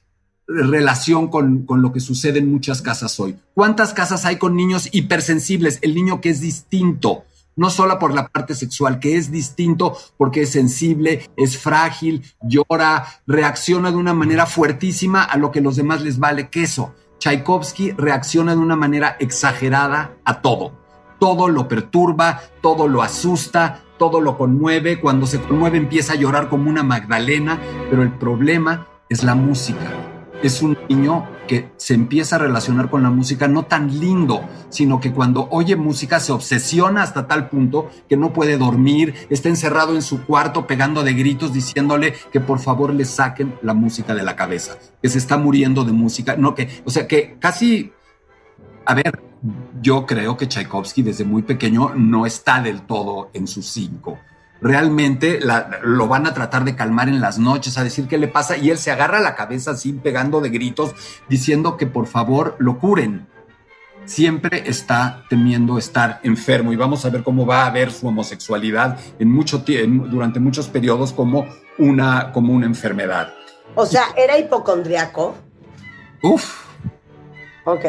relación 0.47 1.27
con, 1.27 1.65
con 1.65 1.81
lo 1.81 1.91
que 1.91 1.99
sucede 1.99 2.39
en 2.39 2.49
muchas 2.49 2.81
casas 2.81 3.19
hoy. 3.19 3.35
¿Cuántas 3.53 3.93
casas 3.93 4.23
hay 4.23 4.38
con 4.38 4.55
niños 4.55 4.88
hipersensibles? 4.89 5.79
El 5.81 5.95
niño 5.95 6.21
que 6.21 6.29
es 6.29 6.39
distinto, 6.39 7.25
no 7.56 7.69
solo 7.69 7.99
por 7.99 8.14
la 8.14 8.28
parte 8.28 8.56
sexual, 8.56 8.99
que 8.99 9.18
es 9.18 9.32
distinto 9.32 9.98
porque 10.18 10.44
es 10.44 10.52
sensible, 10.52 11.30
es 11.38 11.57
frágil, 11.57 12.23
llora, 12.41 13.06
reacciona 13.28 13.91
de 13.91 13.98
una 13.98 14.14
manera 14.14 14.45
fuertísima 14.45 15.23
a 15.23 15.38
lo 15.38 15.52
que 15.52 15.61
los 15.61 15.76
demás 15.76 16.02
les 16.02 16.19
vale 16.19 16.49
queso. 16.49 16.94
Tchaikovsky 17.19 17.91
reacciona 17.91 18.56
de 18.56 18.61
una 18.61 18.76
manera 18.76 19.15
exagerada 19.19 20.18
a 20.26 20.41
todo. 20.41 20.80
Todo 21.19 21.49
lo 21.49 21.68
perturba, 21.68 22.41
todo 22.61 22.88
lo 22.88 23.03
asusta, 23.03 23.84
todo 23.99 24.22
lo 24.22 24.38
conmueve. 24.38 24.99
Cuando 24.99 25.28
se 25.28 25.40
conmueve 25.40 25.78
empieza 25.78 26.14
a 26.14 26.15
llorar 26.15 26.49
como 26.49 26.69
una 26.69 26.82
Magdalena, 26.82 27.60
pero 27.91 28.02
el 28.02 28.11
problema 28.11 28.88
es 29.07 29.23
la 29.23 29.36
música. 29.36 30.10
Es 30.43 30.61
un 30.61 30.77
niño 30.89 31.27
que 31.47 31.72
se 31.77 31.93
empieza 31.93 32.35
a 32.35 32.39
relacionar 32.39 32.89
con 32.89 33.03
la 33.03 33.09
música 33.09 33.47
no 33.47 33.63
tan 33.63 33.99
lindo, 33.99 34.41
sino 34.69 34.99
que 34.99 35.11
cuando 35.11 35.47
oye 35.51 35.76
música 35.76 36.19
se 36.19 36.31
obsesiona 36.31 37.03
hasta 37.03 37.27
tal 37.27 37.49
punto 37.49 37.89
que 38.09 38.18
no 38.18 38.34
puede 38.34 38.57
dormir, 38.57 39.13
está 39.30 39.49
encerrado 39.49 39.95
en 39.95 40.01
su 40.01 40.26
cuarto 40.26 40.65
pegando 40.65 41.03
de 41.03 41.13
gritos 41.13 41.53
diciéndole 41.53 42.15
que 42.31 42.39
por 42.39 42.59
favor 42.59 42.93
le 42.93 43.05
saquen 43.05 43.53
la 43.61 43.73
música 43.73 44.15
de 44.15 44.23
la 44.23 44.35
cabeza, 44.35 44.77
que 45.01 45.09
se 45.09 45.18
está 45.18 45.38
muriendo 45.38 45.84
de 45.84 45.91
música, 45.91 46.35
no 46.35 46.55
que, 46.55 46.69
o 46.85 46.89
sea, 46.89 47.07
que 47.07 47.38
casi 47.39 47.91
a 48.85 48.93
ver, 48.93 49.22
yo 49.81 50.05
creo 50.05 50.38
que 50.38 50.47
Tchaikovsky 50.47 51.01
desde 51.03 51.23
muy 51.23 51.43
pequeño 51.43 51.93
no 51.95 52.26
está 52.26 52.61
del 52.61 52.81
todo 52.81 53.30
en 53.34 53.47
sus 53.47 53.68
cinco. 53.68 54.19
Realmente 54.61 55.39
la- 55.41 55.79
lo 55.83 56.07
van 56.07 56.27
a 56.27 56.33
tratar 56.33 56.63
de 56.65 56.75
calmar 56.75 57.09
en 57.09 57.19
las 57.19 57.39
noches, 57.39 57.77
a 57.77 57.83
decir 57.83 58.07
qué 58.07 58.17
le 58.19 58.27
pasa, 58.27 58.57
y 58.57 58.69
él 58.69 58.77
se 58.77 58.91
agarra 58.91 59.19
la 59.19 59.35
cabeza 59.35 59.71
así, 59.71 59.91
pegando 59.93 60.39
de 60.39 60.49
gritos, 60.49 60.93
diciendo 61.27 61.77
que 61.77 61.88
por 61.88 62.05
favor 62.07 62.55
lo 62.59 62.77
curen. 62.77 63.27
Siempre 64.05 64.63
está 64.67 65.23
temiendo 65.29 65.77
estar 65.77 66.19
enfermo 66.23 66.73
y 66.73 66.75
vamos 66.75 67.05
a 67.05 67.09
ver 67.09 67.23
cómo 67.23 67.45
va 67.45 67.65
a 67.65 67.69
ver 67.71 67.91
su 67.91 68.07
homosexualidad 68.07 68.97
en 69.19 69.31
mucho 69.31 69.63
tie- 69.63 69.83
en- 69.83 70.09
durante 70.09 70.39
muchos 70.39 70.67
periodos 70.67 71.13
como 71.13 71.47
una, 71.77 72.31
como 72.31 72.53
una 72.53 72.65
enfermedad. 72.65 73.33
O 73.75 73.85
sea, 73.85 74.05
era 74.17 74.38
hipocondriaco. 74.38 75.35
Uf, 76.23 76.61
Ok. 77.63 77.85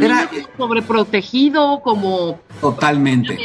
Era- 0.00 0.28
sobreprotegido, 0.56 1.80
como 1.82 2.40
totalmente. 2.60 3.36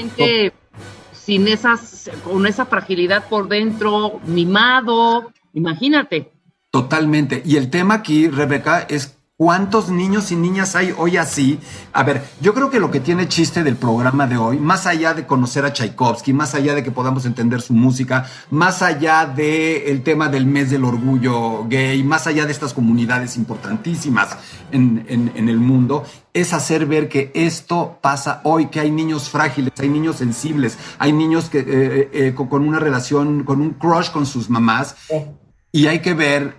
Sin 1.25 1.47
esas, 1.47 2.09
con 2.23 2.45
esa 2.45 2.65
fragilidad 2.65 3.27
por 3.29 3.47
dentro, 3.47 4.19
mimado. 4.25 5.31
Imagínate. 5.53 6.31
Totalmente. 6.69 7.41
Y 7.45 7.55
el 7.55 7.69
tema 7.69 7.95
aquí, 7.95 8.27
Rebeca, 8.27 8.81
es 8.81 9.17
cuántos 9.37 9.89
niños 9.89 10.31
y 10.31 10.35
niñas 10.35 10.75
hay 10.75 10.93
hoy 10.97 11.17
así. 11.17 11.59
A 11.91 12.03
ver, 12.03 12.23
yo 12.39 12.53
creo 12.53 12.69
que 12.69 12.79
lo 12.79 12.91
que 12.91 12.99
tiene 12.99 13.27
chiste 13.27 13.63
del 13.63 13.75
programa 13.75 14.27
de 14.27 14.37
hoy, 14.37 14.57
más 14.59 14.85
allá 14.85 15.13
de 15.13 15.25
conocer 15.25 15.65
a 15.65 15.73
Tchaikovsky, 15.73 16.33
más 16.33 16.53
allá 16.55 16.75
de 16.75 16.83
que 16.83 16.91
podamos 16.91 17.25
entender 17.25 17.61
su 17.61 17.73
música, 17.73 18.25
más 18.51 18.81
allá 18.81 19.25
del 19.25 19.81
el 19.87 20.03
tema 20.03 20.29
del 20.29 20.45
mes 20.45 20.69
del 20.69 20.85
orgullo 20.85 21.65
gay, 21.67 22.03
más 22.03 22.27
allá 22.27 22.45
de 22.45 22.51
estas 22.51 22.73
comunidades 22.73 23.35
importantísimas 23.37 24.37
en, 24.71 25.05
en- 25.09 25.31
en 25.35 25.49
el 25.49 25.57
mundo, 25.59 26.05
es 26.33 26.53
hacer 26.53 26.85
ver 26.85 27.09
que 27.09 27.31
esto 27.33 27.97
pasa 28.01 28.41
hoy, 28.43 28.67
que 28.67 28.79
hay 28.79 28.91
niños 28.91 29.29
frágiles, 29.29 29.73
hay 29.79 29.89
niños 29.89 30.17
sensibles, 30.17 30.77
hay 30.99 31.11
niños 31.11 31.49
que, 31.49 31.59
eh, 31.59 32.09
eh, 32.13 32.33
con, 32.35 32.47
con 32.47 32.67
una 32.67 32.79
relación, 32.79 33.43
con 33.43 33.61
un 33.61 33.71
crush 33.71 34.09
con 34.11 34.25
sus 34.25 34.49
mamás. 34.49 34.95
Y 35.71 35.87
hay 35.87 35.99
que 36.01 36.13
ver, 36.13 36.55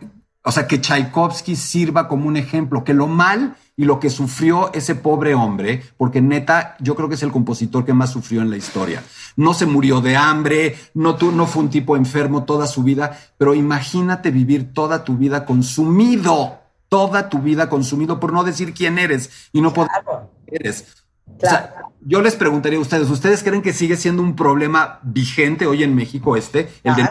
o 0.47 0.53
sea, 0.53 0.67
que 0.67 0.81
Tchaikovsky 0.81 1.57
sirva 1.57 2.07
como 2.07 2.29
un 2.29 2.37
ejemplo, 2.37 2.85
que 2.85 2.93
lo 2.95 3.07
mal 3.07 3.57
y 3.77 3.85
lo 3.87 3.99
que 3.99 4.11
sufrió 4.11 4.73
ese 4.75 4.95
pobre 4.95 5.35
hombre, 5.35 5.83
porque 5.97 6.21
neta, 6.21 6.77
yo 6.81 6.95
creo 6.95 7.09
que 7.09 7.15
es 7.17 7.23
el 7.23 7.33
compositor 7.33 7.85
que 7.85 7.95
más 7.95 8.11
sufrió 8.11 8.43
en 8.43 8.51
la 8.51 8.57
historia. 8.57 9.03
No 9.37 9.55
se 9.55 9.67
murió 9.67 10.01
de 10.01 10.17
hambre, 10.17 10.77
no, 10.95 11.17
tu- 11.17 11.33
no 11.33 11.47
fue 11.47 11.63
un 11.65 11.71
tipo 11.71 11.97
enfermo 11.97 12.45
toda 12.45 12.67
su 12.67 12.83
vida, 12.83 13.19
pero 13.39 13.55
imagínate 13.55 14.31
vivir 14.31 14.73
toda 14.75 15.03
tu 15.03 15.17
vida 15.17 15.45
consumido, 15.45 16.61
toda 16.89 17.29
tu 17.29 17.41
vida 17.41 17.69
consumido 17.69 18.21
por 18.21 18.33
no 18.33 18.45
decir 18.45 18.75
quién 18.75 18.99
eres 18.99 19.49
y 19.53 19.61
no 19.61 19.73
poder 19.73 19.91
eres. 20.47 20.85
O 21.27 21.41
sea, 21.41 21.75
yo 22.03 22.21
les 22.21 22.37
preguntaría 22.37 22.79
a 22.79 22.83
ustedes, 22.83 23.09
¿ustedes 23.11 23.43
creen 23.43 23.63
que 23.63 23.73
sigue 23.73 23.97
siendo 23.97 24.23
un 24.23 24.37
problema 24.37 25.01
vigente 25.03 25.67
hoy 25.67 25.83
en 25.83 25.95
México 25.97 26.37
este? 26.37 26.69
El 26.85 26.95
tu 26.95 27.03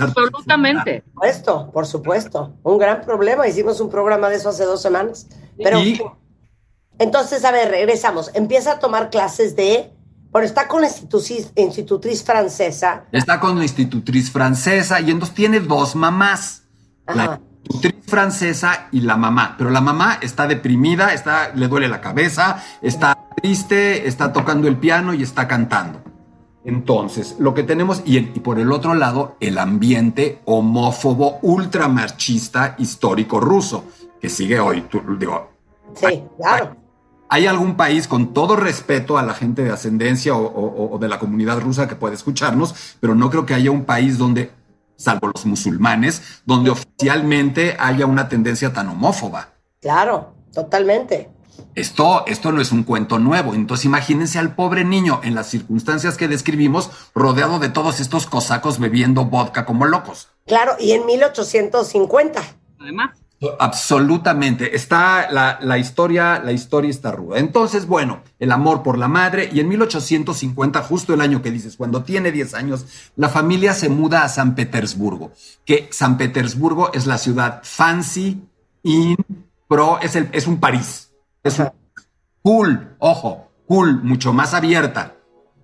Absolutamente. 0.00 1.02
Por 1.02 1.12
supuesto, 1.12 1.70
por 1.72 1.86
supuesto. 1.86 2.54
Un 2.62 2.78
gran 2.78 3.02
problema. 3.02 3.46
Hicimos 3.46 3.80
un 3.80 3.90
programa 3.90 4.28
de 4.28 4.36
eso 4.36 4.48
hace 4.48 4.64
dos 4.64 4.80
semanas. 4.82 5.26
Pero 5.56 5.80
Y- 5.80 6.00
entonces, 6.98 7.44
a 7.44 7.50
ver, 7.50 7.70
regresamos. 7.70 8.30
Empieza 8.34 8.72
a 8.72 8.78
tomar 8.78 9.10
clases 9.10 9.56
de. 9.56 9.90
Bueno, 10.30 10.46
está 10.46 10.66
con 10.66 10.80
la 10.80 10.88
institutriz, 10.88 11.52
institutriz 11.54 12.24
francesa. 12.24 13.04
Está 13.12 13.38
con 13.38 13.52
una 13.52 13.62
institutriz 13.62 14.30
francesa 14.32 15.00
y 15.00 15.10
entonces 15.10 15.34
tiene 15.34 15.60
dos 15.60 15.94
mamás. 15.94 16.62
La, 17.06 17.24
Ajá. 17.24 17.40
tutriz 17.62 17.94
francesa 18.06 18.88
y 18.90 19.00
la 19.02 19.16
mamá. 19.16 19.54
Pero 19.58 19.70
la 19.70 19.80
mamá 19.80 20.18
está 20.22 20.46
deprimida, 20.48 21.12
está, 21.14 21.52
le 21.54 21.68
duele 21.68 21.86
la 21.88 22.00
cabeza, 22.00 22.62
está 22.82 23.16
triste, 23.40 24.08
está 24.08 24.32
tocando 24.32 24.66
el 24.66 24.76
piano 24.76 25.14
y 25.14 25.22
está 25.22 25.46
cantando. 25.46 26.02
Entonces, 26.64 27.36
lo 27.38 27.52
que 27.54 27.62
tenemos, 27.62 28.02
y, 28.06 28.16
y 28.18 28.40
por 28.40 28.58
el 28.58 28.72
otro 28.72 28.94
lado, 28.94 29.36
el 29.40 29.58
ambiente 29.58 30.40
homófobo, 30.46 31.38
ultramarchista, 31.42 32.74
histórico 32.78 33.38
ruso, 33.40 33.84
que 34.20 34.28
sigue 34.28 34.58
hoy. 34.60 34.82
Tú- 34.82 35.02
digo, 35.18 35.50
Sí, 35.94 36.24
claro. 36.38 36.76
¿Hay 37.28 37.46
algún 37.46 37.76
país, 37.76 38.08
con 38.08 38.32
todo 38.32 38.56
respeto 38.56 39.18
a 39.18 39.22
la 39.22 39.34
gente 39.34 39.62
de 39.64 39.70
ascendencia 39.70 40.34
o, 40.34 40.42
o- 40.44 40.94
o 40.94 40.98
de 40.98 41.08
la 41.08 41.18
comunidad 41.18 41.60
rusa 41.60 41.86
que 41.88 41.94
puede 41.96 42.14
escucharnos, 42.14 42.96
pero 43.00 43.14
no 43.14 43.28
creo 43.30 43.44
que 43.46 43.54
haya 43.54 43.70
un 43.70 43.84
país 43.84 44.18
donde, 44.18 44.50
salvo 44.96 45.28
los 45.34 45.44
musulmanes, 45.46 46.40
donde 46.46 46.70
oficialmente 46.70 47.76
haya 47.78 48.06
una 48.06 48.28
tendencia 48.28 48.72
tan 48.72 48.88
homófoba? 48.88 49.48
Claro, 49.80 50.34
totalmente. 50.52 51.28
Esto, 51.74 52.24
esto 52.26 52.52
no 52.52 52.60
es 52.60 52.72
un 52.72 52.84
cuento 52.84 53.18
nuevo. 53.18 53.54
Entonces 53.54 53.86
imagínense 53.86 54.38
al 54.38 54.54
pobre 54.54 54.84
niño 54.84 55.20
en 55.22 55.34
las 55.34 55.48
circunstancias 55.48 56.16
que 56.16 56.28
describimos, 56.28 56.90
rodeado 57.14 57.58
de 57.58 57.68
todos 57.68 58.00
estos 58.00 58.26
cosacos 58.26 58.78
bebiendo 58.78 59.24
vodka 59.24 59.64
como 59.64 59.86
locos. 59.86 60.28
Claro, 60.46 60.72
y 60.78 60.92
en 60.92 61.06
1850. 61.06 62.42
Además, 62.78 63.10
Absolutamente. 63.58 64.74
Está 64.76 65.30
la, 65.30 65.58
la 65.60 65.78
historia, 65.78 66.40
la 66.42 66.52
historia 66.52 66.90
está 66.90 67.12
ruda. 67.12 67.38
Entonces, 67.38 67.86
bueno, 67.86 68.22
el 68.38 68.52
amor 68.52 68.82
por 68.82 68.98
la 68.98 69.08
madre. 69.08 69.50
Y 69.52 69.60
en 69.60 69.68
1850, 69.68 70.82
justo 70.82 71.14
el 71.14 71.20
año 71.20 71.42
que 71.42 71.50
dices, 71.50 71.76
cuando 71.76 72.02
tiene 72.02 72.32
10 72.32 72.54
años, 72.54 72.86
la 73.16 73.28
familia 73.28 73.74
se 73.74 73.88
muda 73.88 74.24
a 74.24 74.28
San 74.28 74.54
Petersburgo. 74.54 75.32
Que 75.64 75.88
San 75.90 76.16
Petersburgo 76.16 76.92
es 76.92 77.06
la 77.06 77.18
ciudad 77.18 77.60
fancy, 77.62 78.42
in, 78.82 79.16
pro, 79.68 79.98
es, 80.00 80.16
el, 80.16 80.28
es 80.32 80.46
un 80.46 80.58
París. 80.58 81.03
Es 81.44 81.62
cool, 82.40 82.96
ojo, 82.98 83.50
cool, 83.66 84.02
mucho 84.02 84.32
más 84.32 84.54
abierta. 84.54 85.12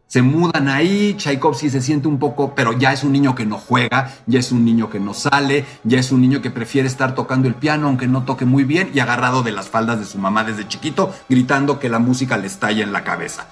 Se 0.07 0.21
mudan 0.21 0.69
ahí, 0.69 1.15
Tchaikovsky 1.17 1.71
se 1.71 1.81
siente 1.81 2.07
un 2.07 2.19
poco, 2.19 2.55
pero 2.55 2.75
ya 2.75 2.93
es 2.93 3.03
un 3.03 3.13
niño 3.13 3.35
que 3.35 3.47
no 3.47 3.57
juega, 3.57 4.13
ya 4.27 4.41
es 4.41 4.53
un 4.53 4.63
niño 4.63 4.91
que 4.91 5.01
no 5.01 5.15
sale, 5.15 5.65
ya 5.85 5.99
es 5.99 6.13
un 6.13 6.21
niño 6.21 6.43
que 6.43 6.51
prefiere 6.51 6.87
estar 6.87 7.15
tocando 7.15 7.49
el 7.49 7.55
piano 7.55 7.87
aunque 7.87 8.07
no 8.07 8.25
toque 8.25 8.45
muy 8.45 8.65
bien 8.65 8.91
y 8.93 9.01
agarrado 9.01 9.43
de 9.43 9.53
las 9.53 9.71
faldas 9.71 9.99
de 9.99 10.05
su 10.05 10.19
mamá 10.19 10.45
desde 10.45 10.69
chiquito, 10.69 11.15
gritando 11.31 11.79
que 11.79 11.89
la 11.89 11.99
música 11.99 12.37
le 12.37 12.49
estalla 12.49 12.83
en 12.83 12.93
la 12.93 13.03
cabeza. 13.03 13.47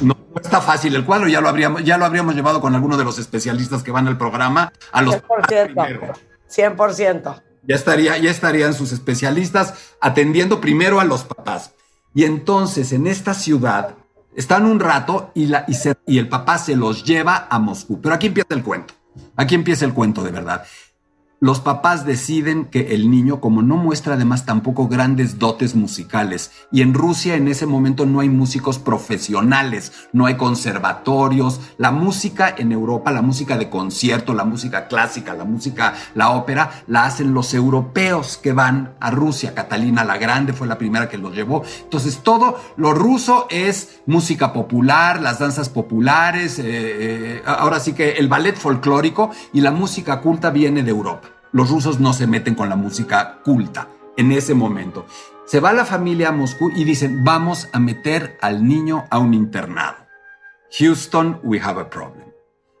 No 0.00 0.16
está 0.42 0.62
fácil 0.62 0.94
el 0.94 1.04
cuadro, 1.04 1.28
ya 1.28 1.42
lo 1.42 1.50
habríamos, 1.50 1.84
ya 1.84 1.98
lo 1.98 2.06
habríamos 2.06 2.34
llevado 2.34 2.62
con 2.62 2.74
alguno 2.74 2.96
de 2.96 3.04
los 3.04 3.18
especialistas 3.18 3.82
que 3.82 3.90
van 3.90 4.08
al 4.08 4.16
programa 4.16 4.72
a 4.92 5.02
los 5.02 5.16
100%. 5.16 6.14
100%. 6.48 7.42
Ya 7.62 7.74
estaría, 7.74 8.18
ya 8.18 8.30
estarían 8.30 8.74
sus 8.74 8.92
especialistas 8.92 9.74
atendiendo 10.00 10.60
primero 10.60 11.00
a 11.00 11.04
los 11.04 11.24
papás. 11.24 11.72
Y 12.14 12.24
entonces 12.24 12.92
en 12.92 13.06
esta 13.06 13.34
ciudad 13.34 13.96
están 14.34 14.66
un 14.66 14.80
rato 14.80 15.30
y, 15.34 15.46
la, 15.46 15.64
y, 15.68 15.76
y 16.06 16.18
el 16.18 16.28
papá 16.28 16.58
se 16.58 16.76
los 16.76 17.04
lleva 17.04 17.46
a 17.50 17.58
Moscú. 17.58 18.00
Pero 18.00 18.14
aquí 18.14 18.26
empieza 18.28 18.54
el 18.54 18.62
cuento. 18.62 18.94
Aquí 19.36 19.54
empieza 19.54 19.84
el 19.84 19.94
cuento 19.94 20.22
de 20.22 20.30
verdad. 20.30 20.64
Los 21.42 21.58
papás 21.58 22.06
deciden 22.06 22.66
que 22.66 22.94
el 22.94 23.10
niño, 23.10 23.40
como 23.40 23.62
no 23.62 23.76
muestra 23.76 24.14
además 24.14 24.46
tampoco 24.46 24.86
grandes 24.86 25.40
dotes 25.40 25.74
musicales, 25.74 26.52
y 26.70 26.82
en 26.82 26.94
Rusia 26.94 27.34
en 27.34 27.48
ese 27.48 27.66
momento 27.66 28.06
no 28.06 28.20
hay 28.20 28.28
músicos 28.28 28.78
profesionales, 28.78 29.90
no 30.12 30.26
hay 30.26 30.36
conservatorios, 30.36 31.60
la 31.78 31.90
música 31.90 32.54
en 32.56 32.70
Europa, 32.70 33.10
la 33.10 33.22
música 33.22 33.58
de 33.58 33.68
concierto, 33.68 34.34
la 34.34 34.44
música 34.44 34.86
clásica, 34.86 35.34
la 35.34 35.42
música, 35.42 35.94
la 36.14 36.30
ópera, 36.30 36.84
la 36.86 37.06
hacen 37.06 37.34
los 37.34 37.54
europeos 37.54 38.38
que 38.40 38.52
van 38.52 38.94
a 39.00 39.10
Rusia. 39.10 39.52
Catalina 39.52 40.04
la 40.04 40.18
Grande 40.18 40.52
fue 40.52 40.68
la 40.68 40.78
primera 40.78 41.08
que 41.08 41.18
los 41.18 41.34
llevó. 41.34 41.64
Entonces 41.82 42.20
todo 42.22 42.56
lo 42.76 42.94
ruso 42.94 43.48
es 43.50 44.00
música 44.06 44.52
popular, 44.52 45.20
las 45.20 45.40
danzas 45.40 45.68
populares, 45.68 46.60
eh, 46.60 46.64
eh, 46.68 47.42
ahora 47.44 47.80
sí 47.80 47.94
que 47.94 48.12
el 48.12 48.28
ballet 48.28 48.54
folclórico 48.54 49.32
y 49.52 49.60
la 49.60 49.72
música 49.72 50.20
culta 50.20 50.50
viene 50.50 50.84
de 50.84 50.90
Europa. 50.90 51.31
Los 51.52 51.70
rusos 51.70 52.00
no 52.00 52.12
se 52.12 52.26
meten 52.26 52.54
con 52.54 52.68
la 52.68 52.76
música 52.76 53.40
culta 53.44 53.88
en 54.16 54.32
ese 54.32 54.54
momento. 54.54 55.06
Se 55.44 55.60
va 55.60 55.72
la 55.72 55.84
familia 55.84 56.30
a 56.30 56.32
Moscú 56.32 56.70
y 56.74 56.84
dicen, 56.84 57.24
vamos 57.24 57.68
a 57.72 57.78
meter 57.78 58.38
al 58.40 58.66
niño 58.66 59.04
a 59.10 59.18
un 59.18 59.34
internado. 59.34 59.96
Houston, 60.78 61.38
we 61.42 61.60
have 61.60 61.78
a 61.78 61.90
problem. 61.90 62.32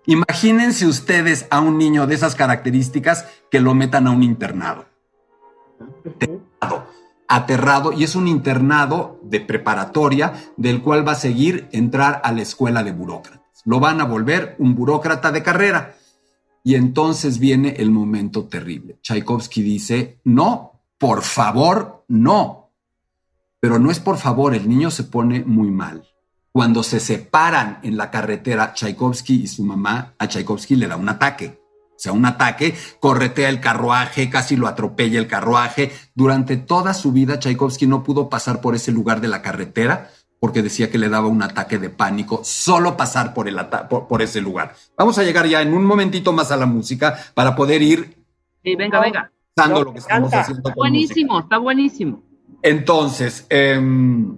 Imagínense 0.06 0.86
ustedes 0.86 1.46
a 1.50 1.60
un 1.60 1.78
niño 1.78 2.06
de 2.06 2.14
esas 2.14 2.34
características 2.34 3.26
que 3.50 3.60
lo 3.60 3.74
metan 3.74 4.06
a 4.06 4.10
un 4.10 4.22
internado. 4.22 4.86
Aterrado, 6.04 6.86
aterrado, 7.28 7.92
y 7.92 8.04
es 8.04 8.16
un 8.16 8.26
internado 8.26 9.20
de 9.22 9.40
preparatoria 9.40 10.32
del 10.56 10.82
cual 10.82 11.06
va 11.06 11.12
a 11.12 11.16
seguir 11.16 11.68
entrar 11.72 12.20
a 12.24 12.32
la 12.32 12.42
escuela 12.42 12.82
de 12.82 12.92
burócratas. 12.92 13.62
Lo 13.64 13.78
van 13.78 14.00
a 14.00 14.04
volver 14.04 14.56
un 14.58 14.74
burócrata 14.74 15.30
de 15.30 15.42
carrera. 15.42 15.94
Y 16.64 16.76
entonces 16.76 17.38
viene 17.38 17.74
el 17.78 17.90
momento 17.90 18.44
terrible. 18.44 18.98
Tchaikovsky 19.02 19.62
dice, 19.62 20.20
no, 20.24 20.80
por 20.98 21.22
favor, 21.22 22.04
no. 22.08 22.70
Pero 23.60 23.78
no 23.78 23.90
es 23.90 23.98
por 23.98 24.18
favor, 24.18 24.54
el 24.54 24.68
niño 24.68 24.90
se 24.90 25.04
pone 25.04 25.44
muy 25.44 25.70
mal. 25.70 26.04
Cuando 26.52 26.82
se 26.82 27.00
separan 27.00 27.80
en 27.82 27.96
la 27.96 28.10
carretera, 28.10 28.74
Tchaikovsky 28.74 29.42
y 29.42 29.46
su 29.46 29.64
mamá, 29.64 30.14
a 30.18 30.28
Tchaikovsky 30.28 30.76
le 30.76 30.86
da 30.86 30.96
un 30.96 31.08
ataque. 31.08 31.60
O 31.90 31.98
sea, 32.02 32.12
un 32.12 32.26
ataque, 32.26 32.74
corretea 33.00 33.48
el 33.48 33.60
carruaje, 33.60 34.28
casi 34.28 34.56
lo 34.56 34.66
atropella 34.66 35.18
el 35.18 35.28
carruaje. 35.28 35.92
Durante 36.14 36.56
toda 36.56 36.94
su 36.94 37.12
vida, 37.12 37.38
Tchaikovsky 37.38 37.86
no 37.86 38.02
pudo 38.02 38.28
pasar 38.28 38.60
por 38.60 38.74
ese 38.74 38.92
lugar 38.92 39.20
de 39.20 39.28
la 39.28 39.40
carretera 39.40 40.10
porque 40.42 40.60
decía 40.60 40.90
que 40.90 40.98
le 40.98 41.08
daba 41.08 41.28
un 41.28 41.40
ataque 41.40 41.78
de 41.78 41.88
pánico 41.88 42.40
solo 42.42 42.96
pasar 42.96 43.32
por, 43.32 43.46
el 43.46 43.56
ata- 43.60 43.88
por, 43.88 44.08
por 44.08 44.22
ese 44.22 44.40
lugar. 44.40 44.74
Vamos 44.98 45.16
a 45.16 45.22
llegar 45.22 45.46
ya 45.46 45.62
en 45.62 45.72
un 45.72 45.84
momentito 45.84 46.32
más 46.32 46.50
a 46.50 46.56
la 46.56 46.66
música 46.66 47.16
para 47.32 47.54
poder 47.54 47.80
ir 47.80 48.16
sí, 48.64 48.74
venga, 48.74 48.98
venga. 49.00 49.30
No, 49.56 49.84
lo 49.84 49.92
que 49.92 50.00
estamos 50.00 50.34
haciendo 50.34 50.64
con 50.64 50.72
Buenísimo, 50.74 51.38
está 51.38 51.58
buenísimo. 51.58 52.22
entonces, 52.60 53.46
em, 53.50 54.36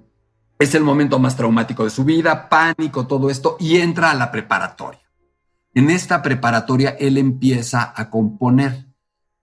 es 0.59 0.75
el 0.75 0.83
momento 0.85 1.19
más 1.19 1.37
traumático 1.37 1.85
de 1.85 1.91
su 1.91 2.05
vida, 2.05 2.51
pánico, 2.51 3.07
todo 3.07 3.31
esto, 3.31 3.57
y 3.59 3.79
entra 3.79 4.11
a 4.11 4.15
la 4.15 4.31
preparatoria. 4.31 5.01
En 5.73 5.89
esta 5.89 6.21
preparatoria 6.21 6.91
él 7.01 7.17
empieza 7.17 7.95
a 7.97 8.11
componer. 8.11 8.84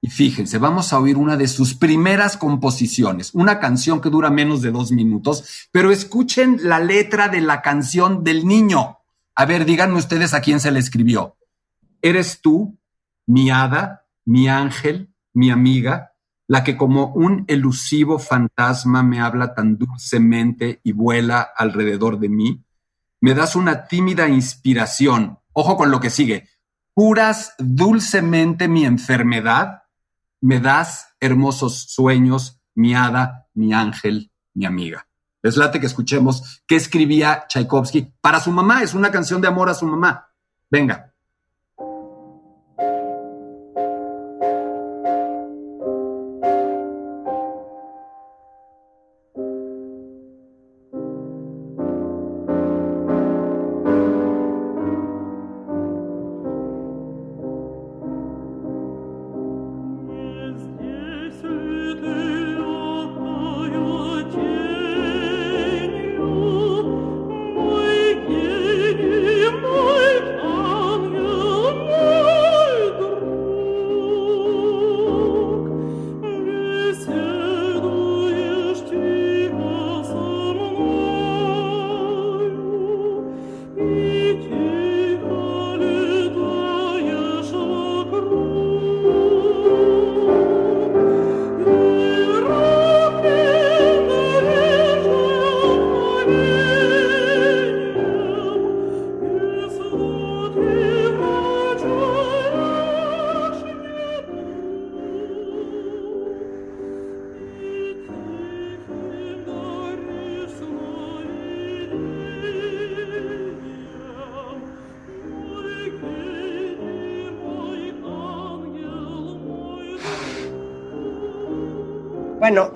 Y 0.02 0.10
fíjense, 0.10 0.58
vamos 0.58 0.92
a 0.92 1.00
oír 1.00 1.16
una 1.16 1.38
de 1.38 1.48
sus 1.48 1.76
primeras 1.76 2.36
composiciones, 2.36 3.36
una 3.36 3.60
canción 3.60 4.02
que 4.02 4.10
dura 4.10 4.32
menos 4.32 4.64
de 4.64 4.72
dos 4.72 4.92
minutos, 4.92 5.68
pero 5.72 5.92
escuchen 5.92 6.58
la 6.64 6.80
letra 6.80 7.30
de 7.30 7.42
la 7.42 7.62
canción 7.62 8.24
del 8.24 8.48
niño. 8.48 8.98
A 9.36 9.46
ver, 9.46 9.64
díganme 9.64 10.00
ustedes 10.00 10.34
a 10.34 10.42
quién 10.42 10.60
se 10.60 10.72
le 10.72 10.80
escribió. 10.80 11.38
Eres 12.02 12.42
tú, 12.42 12.80
mi 13.28 13.52
hada, 13.52 14.08
mi 14.26 14.48
ángel, 14.48 15.14
mi 15.34 15.52
amiga, 15.52 16.14
la 16.48 16.64
que 16.64 16.76
como 16.76 17.14
un 17.14 17.46
elusivo 17.48 18.20
fantasma 18.20 19.04
me 19.04 19.22
habla 19.22 19.54
tan 19.54 19.78
dulcemente 19.78 20.82
y 20.84 20.92
vuela 20.92 21.48
alrededor 21.56 22.20
de 22.20 22.28
mí. 22.28 22.66
Me 23.22 23.34
das 23.36 23.56
una 23.56 23.88
tímida 23.88 24.28
inspiración. 24.28 25.40
Ojo 25.54 25.78
con 25.78 25.92
lo 25.92 26.00
que 26.00 26.10
sigue. 26.10 26.50
Curas 26.94 27.54
dulcemente 27.60 28.68
mi 28.68 28.84
enfermedad. 28.84 29.81
Me 30.42 30.60
das 30.60 31.16
hermosos 31.20 31.94
sueños, 31.94 32.62
mi 32.76 32.94
hada, 32.94 33.48
mi 33.54 33.74
ángel, 33.74 34.32
mi 34.54 34.66
amiga. 34.66 35.08
Les 35.44 35.58
late 35.58 35.80
que 35.80 35.86
escuchemos 35.88 36.64
qué 36.68 36.76
escribía 36.76 37.46
Tchaikovsky 37.48 38.14
para 38.22 38.40
su 38.40 38.52
mamá. 38.52 38.84
Es 38.84 38.94
una 38.94 39.12
canción 39.12 39.42
de 39.42 39.48
amor 39.48 39.70
a 39.70 39.74
su 39.74 39.86
mamá. 39.86 40.28
Venga. 40.70 41.11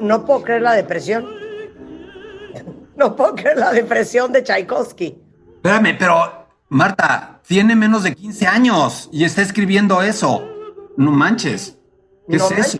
No 0.05 0.25
puedo 0.25 0.43
creer 0.43 0.61
la 0.61 0.73
depresión. 0.73 1.25
No 2.95 3.15
puedo 3.15 3.35
creer 3.35 3.57
la 3.57 3.71
depresión 3.71 4.31
de 4.31 4.43
Tchaikovsky. 4.43 5.17
Espérame, 5.55 5.97
pero 5.97 6.47
Marta, 6.69 7.41
tiene 7.45 7.75
menos 7.75 8.03
de 8.03 8.15
15 8.15 8.47
años 8.47 9.09
y 9.11 9.23
está 9.23 9.41
escribiendo 9.41 10.01
eso. 10.01 10.47
No 10.97 11.11
manches. 11.11 11.77
¿Qué 12.29 12.37
No 12.37 12.45
es 12.45 12.51
eso? 12.51 12.79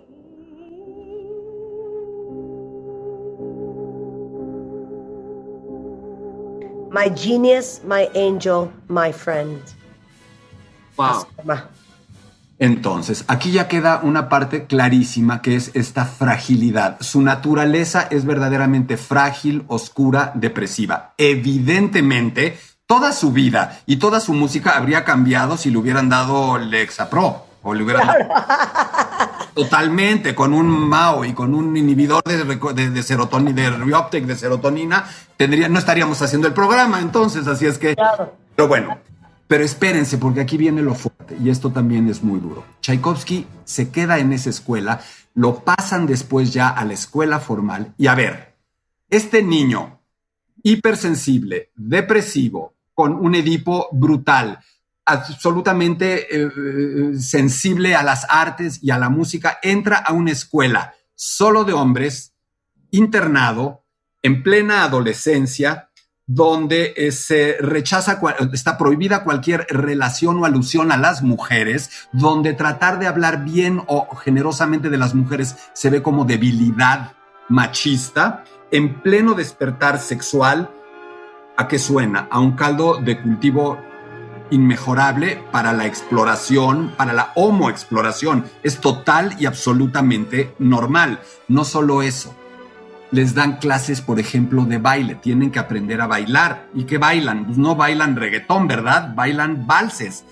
My 6.92 7.10
genius, 7.14 7.82
my 7.84 8.10
angel, 8.16 8.72
my 8.88 9.12
friend. 9.12 9.62
Wow. 10.98 11.28
Entonces, 12.57 13.26
aquí 13.27 13.52
ya 13.52 13.68
queda 13.68 13.99
una 14.02 14.30
parte 14.30 14.65
clarísima 14.65 15.41
que 15.41 15.56
es 15.56 15.72
esta 15.73 16.06
fragilidad. 16.06 16.98
Su 17.02 17.22
naturaleza 17.22 18.07
es 18.10 18.26
verdaderamente 18.26 18.98
frágil, 18.98 19.65
oscura, 19.68 20.32
depresiva. 20.36 21.14
Evidentemente, 21.18 22.57
toda 22.88 23.11
su 23.11 23.32
vida 23.32 23.80
y 23.86 23.98
toda 23.98 24.19
su 24.19 24.34
música 24.34 24.77
habría 24.77 25.03
cambiado 25.03 25.57
si 25.57 25.69
le 25.69 25.77
hubieran 25.77 26.07
dado 26.07 26.57
Lexapro 26.57 27.45
o 27.61 27.73
le 27.73 27.84
hubieran 27.84 28.07
dado 28.07 28.19
totalmente 29.53 30.34
con 30.36 30.53
un 30.53 30.68
Mao 30.68 31.26
y 31.26 31.34
con 31.34 31.56
un 31.56 31.76
inhibidor 31.76 32.23
de, 32.23 32.44
de, 32.45 32.90
de 32.90 33.03
serotonina, 33.03 33.53
de 33.53 33.69
Rioptec 33.72 34.26
de 34.26 34.36
serotonina, 34.36 35.06
tendría, 35.36 35.68
no 35.68 35.80
estaríamos 35.80 36.22
haciendo 36.22 36.48
el 36.48 36.53
programa 36.53 36.99
entonces, 36.99 37.48
así 37.48 37.65
es 37.65 37.77
que... 37.77 37.95
Pero 38.56 38.69
bueno, 38.69 38.98
pero 39.48 39.64
espérense, 39.64 40.18
porque 40.18 40.42
aquí 40.42 40.58
viene 40.58 40.82
lo 40.82 40.96
fuerte, 40.96 41.38
y 41.42 41.50
esto 41.50 41.72
también 41.72 42.10
es 42.10 42.24
muy 42.24 42.40
duro. 42.40 42.66
Tchaikovsky 42.82 43.46
se 43.64 43.90
queda 43.90 44.20
en 44.20 44.34
esa 44.34 44.50
escuela, 44.50 45.02
lo 45.34 45.64
pasan 45.64 46.08
después 46.08 46.52
ya 46.52 46.70
a 46.70 46.86
la 46.86 46.94
escuela 46.94 47.40
formal, 47.40 47.94
y 47.98 48.08
a 48.08 48.16
ver, 48.16 48.56
este 49.10 49.44
niño 49.44 50.02
hipersensible, 50.64 51.72
depresivo, 51.76 52.74
con 52.94 53.14
un 53.14 53.36
Edipo 53.36 53.90
brutal, 53.92 54.60
absolutamente 55.06 56.36
eh, 56.36 56.50
eh, 56.50 57.20
sensible 57.20 57.96
a 57.96 58.02
las 58.02 58.26
artes 58.28 58.80
y 58.82 58.90
a 58.90 58.98
la 58.98 59.10
música, 59.10 59.60
entra 59.62 59.98
a 59.98 60.14
una 60.14 60.32
escuela 60.32 60.96
solo 61.14 61.64
de 61.64 61.74
hombres, 61.74 62.34
internado, 62.90 63.86
en 64.24 64.42
plena 64.42 64.84
adolescencia, 64.84 65.92
donde 66.28 66.94
eh, 66.98 67.12
se 67.12 67.58
rechaza, 67.60 68.20
está 68.52 68.78
prohibida 68.78 69.24
cualquier 69.24 69.68
relación 69.70 70.40
o 70.40 70.46
alusión 70.46 70.92
a 70.92 70.98
las 70.98 71.22
mujeres, 71.22 72.08
donde 72.12 72.54
tratar 72.54 73.00
de 73.00 73.08
hablar 73.08 73.44
bien 73.44 73.84
o 73.88 74.16
generosamente 74.16 74.90
de 74.90 74.98
las 74.98 75.14
mujeres 75.14 75.56
se 75.74 75.90
ve 75.90 76.02
como 76.02 76.26
debilidad 76.26 77.14
machista, 77.48 78.44
en 78.72 79.02
pleno 79.02 79.36
despertar 79.36 80.00
sexual, 80.00 80.72
¿a 81.58 81.68
qué 81.68 81.78
suena? 81.78 82.28
A 82.32 82.40
un 82.40 82.54
caldo 82.54 83.00
de 83.02 83.22
cultivo 83.22 83.80
inmejorable 84.50 85.44
para 85.52 85.74
la 85.74 85.86
exploración, 85.86 86.92
para 86.98 87.14
la 87.14 87.32
homoexploración. 87.36 88.46
Es 88.64 88.80
total 88.80 89.36
y 89.40 89.46
absolutamente 89.46 90.54
normal. 90.60 91.20
No 91.48 91.64
solo 91.64 92.02
eso, 92.02 92.36
les 93.16 93.34
dan 93.34 93.58
clases, 93.58 94.02
por 94.02 94.20
ejemplo, 94.20 94.66
de 94.66 94.78
baile. 94.78 95.16
Tienen 95.16 95.50
que 95.50 95.58
aprender 95.58 96.02
a 96.02 96.08
bailar. 96.08 96.68
¿Y 96.74 96.84
qué 96.84 96.98
bailan? 96.98 97.46
Pues 97.46 97.58
no 97.58 97.76
bailan 97.76 98.18
reggaetón, 98.18 98.68
¿verdad? 98.68 99.16
Bailan 99.16 99.66
valses. 99.66 100.26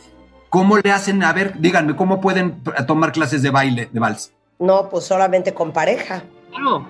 ¿Cómo 0.49 0.77
le 0.77 0.91
hacen? 0.91 1.23
A 1.23 1.31
ver, 1.31 1.59
díganme, 1.59 1.95
¿cómo 1.95 2.19
pueden 2.19 2.61
tomar 2.85 3.13
clases 3.13 3.41
de 3.41 3.49
baile, 3.51 3.89
de 3.91 3.99
vals? 3.99 4.33
No, 4.59 4.89
pues 4.89 5.05
solamente 5.05 5.53
con 5.53 5.71
pareja. 5.71 6.23
Claro. 6.51 6.89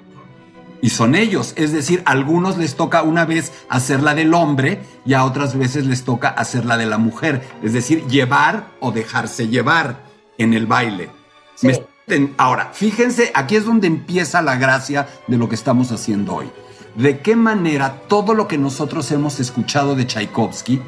Y 0.81 0.89
son 0.89 1.13
ellos. 1.13 1.53
Es 1.57 1.71
decir, 1.71 2.01
a 2.05 2.11
algunos 2.11 2.57
les 2.57 2.75
toca 2.75 3.03
una 3.03 3.23
vez 3.23 3.53
hacer 3.69 4.01
la 4.01 4.15
del 4.15 4.33
hombre 4.33 4.81
y 5.05 5.13
a 5.13 5.23
otras 5.23 5.55
veces 5.55 5.85
les 5.85 6.03
toca 6.03 6.29
hacer 6.29 6.65
la 6.65 6.75
de 6.75 6.87
la 6.87 6.97
mujer. 6.97 7.43
Es 7.61 7.71
decir, 7.71 8.05
llevar 8.07 8.65
o 8.79 8.91
dejarse 8.91 9.47
llevar 9.47 9.97
en 10.39 10.55
el 10.55 10.65
baile. 10.65 11.09
Sí. 11.55 11.67
Me 11.67 11.92
Ahora, 12.37 12.71
fíjense, 12.73 13.31
aquí 13.33 13.55
es 13.55 13.65
donde 13.65 13.87
empieza 13.87 14.41
la 14.41 14.57
gracia 14.57 15.07
de 15.27 15.37
lo 15.37 15.47
que 15.47 15.55
estamos 15.55 15.91
haciendo 15.91 16.35
hoy. 16.35 16.51
De 16.95 17.21
qué 17.21 17.35
manera 17.35 18.01
todo 18.07 18.33
lo 18.33 18.47
que 18.47 18.57
nosotros 18.57 19.09
hemos 19.11 19.39
escuchado 19.39 19.95
de 19.95 20.05
Tchaikovsky 20.05 20.81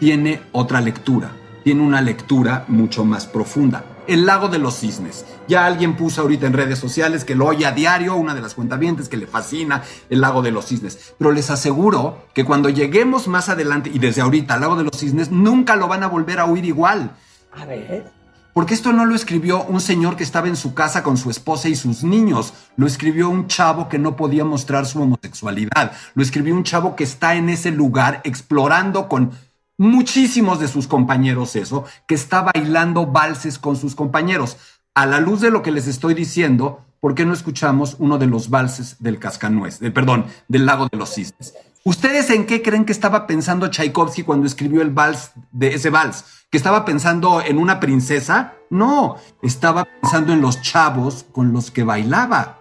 tiene 0.00 0.42
otra 0.52 0.80
lectura, 0.80 1.30
tiene 1.62 1.82
una 1.82 2.00
lectura 2.00 2.64
mucho 2.68 3.04
más 3.04 3.26
profunda. 3.26 3.84
El 4.08 4.26
lago 4.26 4.48
de 4.48 4.58
los 4.58 4.80
cisnes. 4.80 5.26
Ya 5.46 5.64
alguien 5.64 5.94
puso 5.94 6.22
ahorita 6.22 6.46
en 6.46 6.54
redes 6.54 6.78
sociales 6.78 7.24
que 7.24 7.34
lo 7.34 7.46
oye 7.46 7.66
a 7.66 7.72
diario, 7.72 8.16
una 8.16 8.34
de 8.34 8.40
las 8.40 8.54
cuentavientes 8.54 9.08
que 9.08 9.18
le 9.18 9.26
fascina 9.26 9.82
el 10.10 10.20
lago 10.22 10.42
de 10.42 10.50
los 10.50 10.66
cisnes. 10.66 11.14
Pero 11.18 11.30
les 11.30 11.50
aseguro 11.50 12.24
que 12.34 12.44
cuando 12.44 12.68
lleguemos 12.68 13.28
más 13.28 13.48
adelante 13.48 13.90
y 13.92 13.98
desde 13.98 14.22
ahorita 14.22 14.54
al 14.54 14.62
lago 14.62 14.76
de 14.76 14.84
los 14.84 14.98
cisnes, 14.98 15.30
nunca 15.30 15.76
lo 15.76 15.88
van 15.88 16.02
a 16.02 16.08
volver 16.08 16.40
a 16.40 16.46
oír 16.46 16.64
igual. 16.64 17.12
A 17.52 17.64
ver. 17.64 18.17
Porque 18.58 18.74
esto 18.74 18.92
no 18.92 19.06
lo 19.06 19.14
escribió 19.14 19.62
un 19.62 19.80
señor 19.80 20.16
que 20.16 20.24
estaba 20.24 20.48
en 20.48 20.56
su 20.56 20.74
casa 20.74 21.04
con 21.04 21.16
su 21.16 21.30
esposa 21.30 21.68
y 21.68 21.76
sus 21.76 22.02
niños. 22.02 22.52
Lo 22.74 22.88
escribió 22.88 23.30
un 23.30 23.46
chavo 23.46 23.88
que 23.88 24.00
no 24.00 24.16
podía 24.16 24.44
mostrar 24.44 24.84
su 24.84 25.00
homosexualidad. 25.00 25.92
Lo 26.16 26.24
escribió 26.24 26.56
un 26.56 26.64
chavo 26.64 26.96
que 26.96 27.04
está 27.04 27.36
en 27.36 27.50
ese 27.50 27.70
lugar 27.70 28.20
explorando 28.24 29.08
con 29.08 29.30
muchísimos 29.76 30.58
de 30.58 30.66
sus 30.66 30.88
compañeros 30.88 31.54
eso, 31.54 31.84
que 32.08 32.16
está 32.16 32.50
bailando 32.52 33.06
valses 33.06 33.60
con 33.60 33.76
sus 33.76 33.94
compañeros. 33.94 34.56
A 34.92 35.06
la 35.06 35.20
luz 35.20 35.40
de 35.40 35.52
lo 35.52 35.62
que 35.62 35.70
les 35.70 35.86
estoy 35.86 36.14
diciendo, 36.14 36.84
¿por 36.98 37.14
qué 37.14 37.24
no 37.24 37.34
escuchamos 37.34 37.94
uno 38.00 38.18
de 38.18 38.26
los 38.26 38.50
valses 38.50 38.96
del 38.98 39.20
Cascanuez, 39.20 39.78
de, 39.78 39.92
perdón, 39.92 40.26
del 40.48 40.66
Lago 40.66 40.88
de 40.90 40.98
los 40.98 41.14
Cisnes? 41.14 41.54
¿Ustedes 41.84 42.30
en 42.30 42.46
qué 42.46 42.62
creen 42.62 42.84
que 42.84 42.92
estaba 42.92 43.26
pensando 43.26 43.68
Tchaikovsky 43.68 44.22
cuando 44.22 44.46
escribió 44.46 44.82
el 44.82 44.90
vals 44.90 45.32
de 45.52 45.74
ese 45.74 45.90
vals? 45.90 46.24
¿Que 46.50 46.58
estaba 46.58 46.84
pensando 46.84 47.40
en 47.40 47.58
una 47.58 47.80
princesa? 47.80 48.54
No, 48.70 49.16
estaba 49.42 49.84
pensando 49.84 50.32
en 50.32 50.40
los 50.40 50.60
chavos 50.62 51.24
con 51.32 51.52
los 51.52 51.70
que 51.70 51.84
bailaba, 51.84 52.58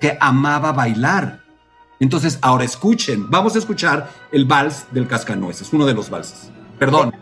que 0.00 0.16
amaba 0.20 0.72
bailar. 0.72 1.40
Entonces, 2.00 2.38
ahora 2.42 2.64
escuchen, 2.64 3.30
vamos 3.30 3.54
a 3.54 3.58
escuchar 3.58 4.10
el 4.32 4.46
vals 4.46 4.86
del 4.90 5.06
Cascanueces, 5.06 5.72
uno 5.72 5.86
de 5.86 5.94
los 5.94 6.08
valses. 6.08 6.50
Perdón, 6.78 7.14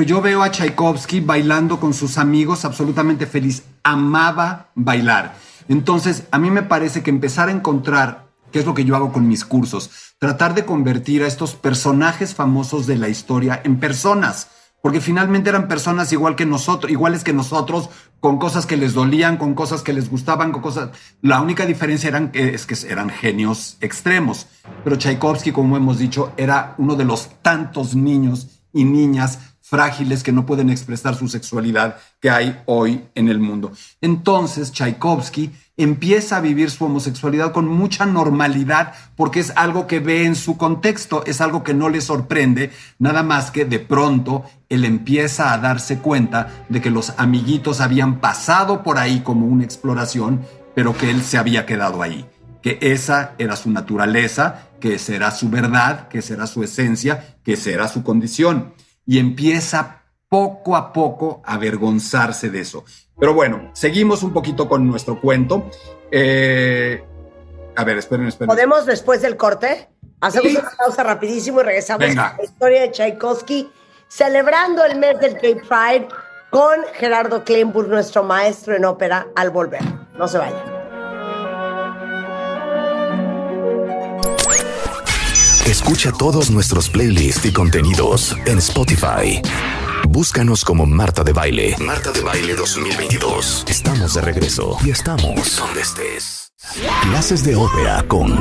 pero 0.00 0.08
yo 0.08 0.22
veo 0.22 0.42
a 0.42 0.50
Tchaikovsky 0.50 1.20
bailando 1.20 1.78
con 1.78 1.92
sus 1.92 2.16
amigos 2.16 2.64
absolutamente 2.64 3.26
feliz. 3.26 3.64
Amaba 3.82 4.70
bailar. 4.74 5.34
Entonces, 5.68 6.22
a 6.30 6.38
mí 6.38 6.50
me 6.50 6.62
parece 6.62 7.02
que 7.02 7.10
empezar 7.10 7.50
a 7.50 7.52
encontrar, 7.52 8.24
que 8.50 8.60
es 8.60 8.64
lo 8.64 8.72
que 8.72 8.86
yo 8.86 8.96
hago 8.96 9.12
con 9.12 9.28
mis 9.28 9.44
cursos, 9.44 10.14
tratar 10.18 10.54
de 10.54 10.64
convertir 10.64 11.22
a 11.22 11.26
estos 11.26 11.54
personajes 11.54 12.34
famosos 12.34 12.86
de 12.86 12.96
la 12.96 13.10
historia 13.10 13.60
en 13.62 13.78
personas. 13.78 14.48
Porque 14.80 15.02
finalmente 15.02 15.50
eran 15.50 15.68
personas 15.68 16.10
igual 16.14 16.34
que 16.34 16.46
nosotros, 16.46 16.90
iguales 16.90 17.22
que 17.22 17.34
nosotros, 17.34 17.90
con 18.20 18.38
cosas 18.38 18.64
que 18.64 18.78
les 18.78 18.94
dolían, 18.94 19.36
con 19.36 19.52
cosas 19.52 19.82
que 19.82 19.92
les 19.92 20.08
gustaban, 20.08 20.50
con 20.50 20.62
cosas. 20.62 20.92
La 21.20 21.42
única 21.42 21.66
diferencia 21.66 22.08
eran 22.08 22.30
es 22.32 22.64
que 22.64 22.74
eran 22.88 23.10
genios 23.10 23.76
extremos. 23.82 24.46
Pero 24.82 24.96
Tchaikovsky, 24.96 25.52
como 25.52 25.76
hemos 25.76 25.98
dicho, 25.98 26.32
era 26.38 26.74
uno 26.78 26.96
de 26.96 27.04
los 27.04 27.28
tantos 27.42 27.94
niños 27.94 28.60
y 28.72 28.84
niñas 28.84 29.49
frágiles 29.70 30.24
que 30.24 30.32
no 30.32 30.44
pueden 30.44 30.68
expresar 30.68 31.14
su 31.14 31.28
sexualidad 31.28 31.96
que 32.18 32.28
hay 32.28 32.60
hoy 32.66 33.04
en 33.14 33.28
el 33.28 33.38
mundo. 33.38 33.70
Entonces, 34.00 34.72
Tchaikovsky 34.72 35.52
empieza 35.76 36.36
a 36.36 36.40
vivir 36.40 36.72
su 36.72 36.84
homosexualidad 36.84 37.52
con 37.52 37.68
mucha 37.68 38.04
normalidad 38.04 38.92
porque 39.16 39.38
es 39.38 39.52
algo 39.54 39.86
que 39.86 40.00
ve 40.00 40.24
en 40.24 40.34
su 40.34 40.56
contexto, 40.56 41.24
es 41.24 41.40
algo 41.40 41.62
que 41.62 41.72
no 41.72 41.88
le 41.88 42.00
sorprende, 42.00 42.72
nada 42.98 43.22
más 43.22 43.52
que 43.52 43.64
de 43.64 43.78
pronto 43.78 44.42
él 44.68 44.84
empieza 44.84 45.52
a 45.52 45.58
darse 45.58 45.98
cuenta 45.98 46.48
de 46.68 46.80
que 46.80 46.90
los 46.90 47.14
amiguitos 47.16 47.80
habían 47.80 48.18
pasado 48.18 48.82
por 48.82 48.98
ahí 48.98 49.20
como 49.20 49.46
una 49.46 49.64
exploración, 49.64 50.40
pero 50.74 50.96
que 50.96 51.10
él 51.10 51.22
se 51.22 51.38
había 51.38 51.64
quedado 51.64 52.02
ahí, 52.02 52.26
que 52.60 52.78
esa 52.82 53.34
era 53.38 53.54
su 53.54 53.70
naturaleza, 53.70 54.66
que 54.80 54.94
esa 54.94 55.14
era 55.14 55.30
su 55.30 55.48
verdad, 55.48 56.08
que 56.08 56.18
esa 56.18 56.34
era 56.34 56.48
su 56.48 56.64
esencia, 56.64 57.36
que 57.44 57.52
esa 57.52 57.70
era 57.70 57.86
su 57.86 58.02
condición. 58.02 58.74
Y 59.06 59.18
empieza 59.18 60.02
poco 60.28 60.76
a 60.76 60.92
poco 60.92 61.42
a 61.44 61.54
avergonzarse 61.54 62.50
de 62.50 62.60
eso. 62.60 62.84
Pero 63.18 63.34
bueno, 63.34 63.70
seguimos 63.74 64.22
un 64.22 64.32
poquito 64.32 64.68
con 64.68 64.86
nuestro 64.86 65.20
cuento. 65.20 65.68
Eh, 66.10 67.04
a 67.76 67.84
ver, 67.84 67.98
esperen, 67.98 68.26
esperen. 68.28 68.48
¿Podemos 68.48 68.86
después 68.86 69.22
del 69.22 69.36
corte? 69.36 69.88
Hacemos 70.20 70.52
Sí. 70.52 70.56
una 70.58 70.70
pausa 70.76 71.02
rapidísimo 71.02 71.60
y 71.60 71.64
regresamos 71.64 72.06
Venga. 72.06 72.28
a 72.28 72.36
la 72.36 72.44
historia 72.44 72.80
de 72.82 72.90
Tchaikovsky, 72.92 73.70
celebrando 74.08 74.84
el 74.84 74.98
mes 74.98 75.18
del 75.18 75.34
Gay 75.34 75.54
Pride 75.56 76.08
con 76.50 76.76
Gerardo 76.94 77.42
Kleinburg, 77.44 77.88
nuestro 77.88 78.22
maestro 78.22 78.74
en 78.76 78.84
ópera, 78.84 79.28
al 79.36 79.50
volver. 79.50 79.82
No 80.18 80.28
se 80.28 80.38
vayan. 80.38 80.79
Escucha 85.70 86.10
todos 86.10 86.50
nuestros 86.50 86.90
playlists 86.90 87.46
y 87.46 87.52
contenidos 87.52 88.36
en 88.44 88.58
Spotify. 88.58 89.40
Búscanos 90.08 90.64
como 90.64 90.84
Marta 90.84 91.22
de 91.22 91.32
Baile. 91.32 91.76
Marta 91.78 92.10
de 92.10 92.22
Baile 92.22 92.56
2022. 92.56 93.66
Estamos 93.68 94.14
de 94.14 94.20
regreso 94.20 94.76
y 94.84 94.90
estamos 94.90 95.56
donde 95.56 95.82
estés. 95.82 96.50
Clases 97.02 97.44
de 97.44 97.54
ópera 97.54 98.04
con 98.08 98.36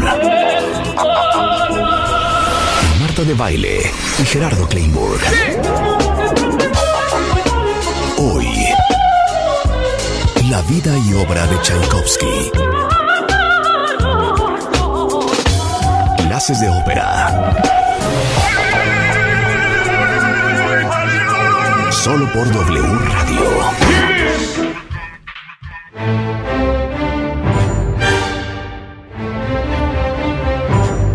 Marta 2.99 3.23
de 3.23 3.35
Baile 3.35 3.79
y 4.19 4.25
Gerardo 4.25 4.67
Kleinburg. 4.67 5.21
Hoy, 8.17 8.47
la 10.49 10.63
vida 10.63 10.97
y 10.97 11.13
obra 11.13 11.45
de 11.45 11.61
Tchaikovsky. 11.61 12.51
De 16.47 16.69
ópera. 16.69 17.53
Solo 21.91 22.31
por 22.31 22.49
W 22.49 22.81
Radio. 22.81 23.43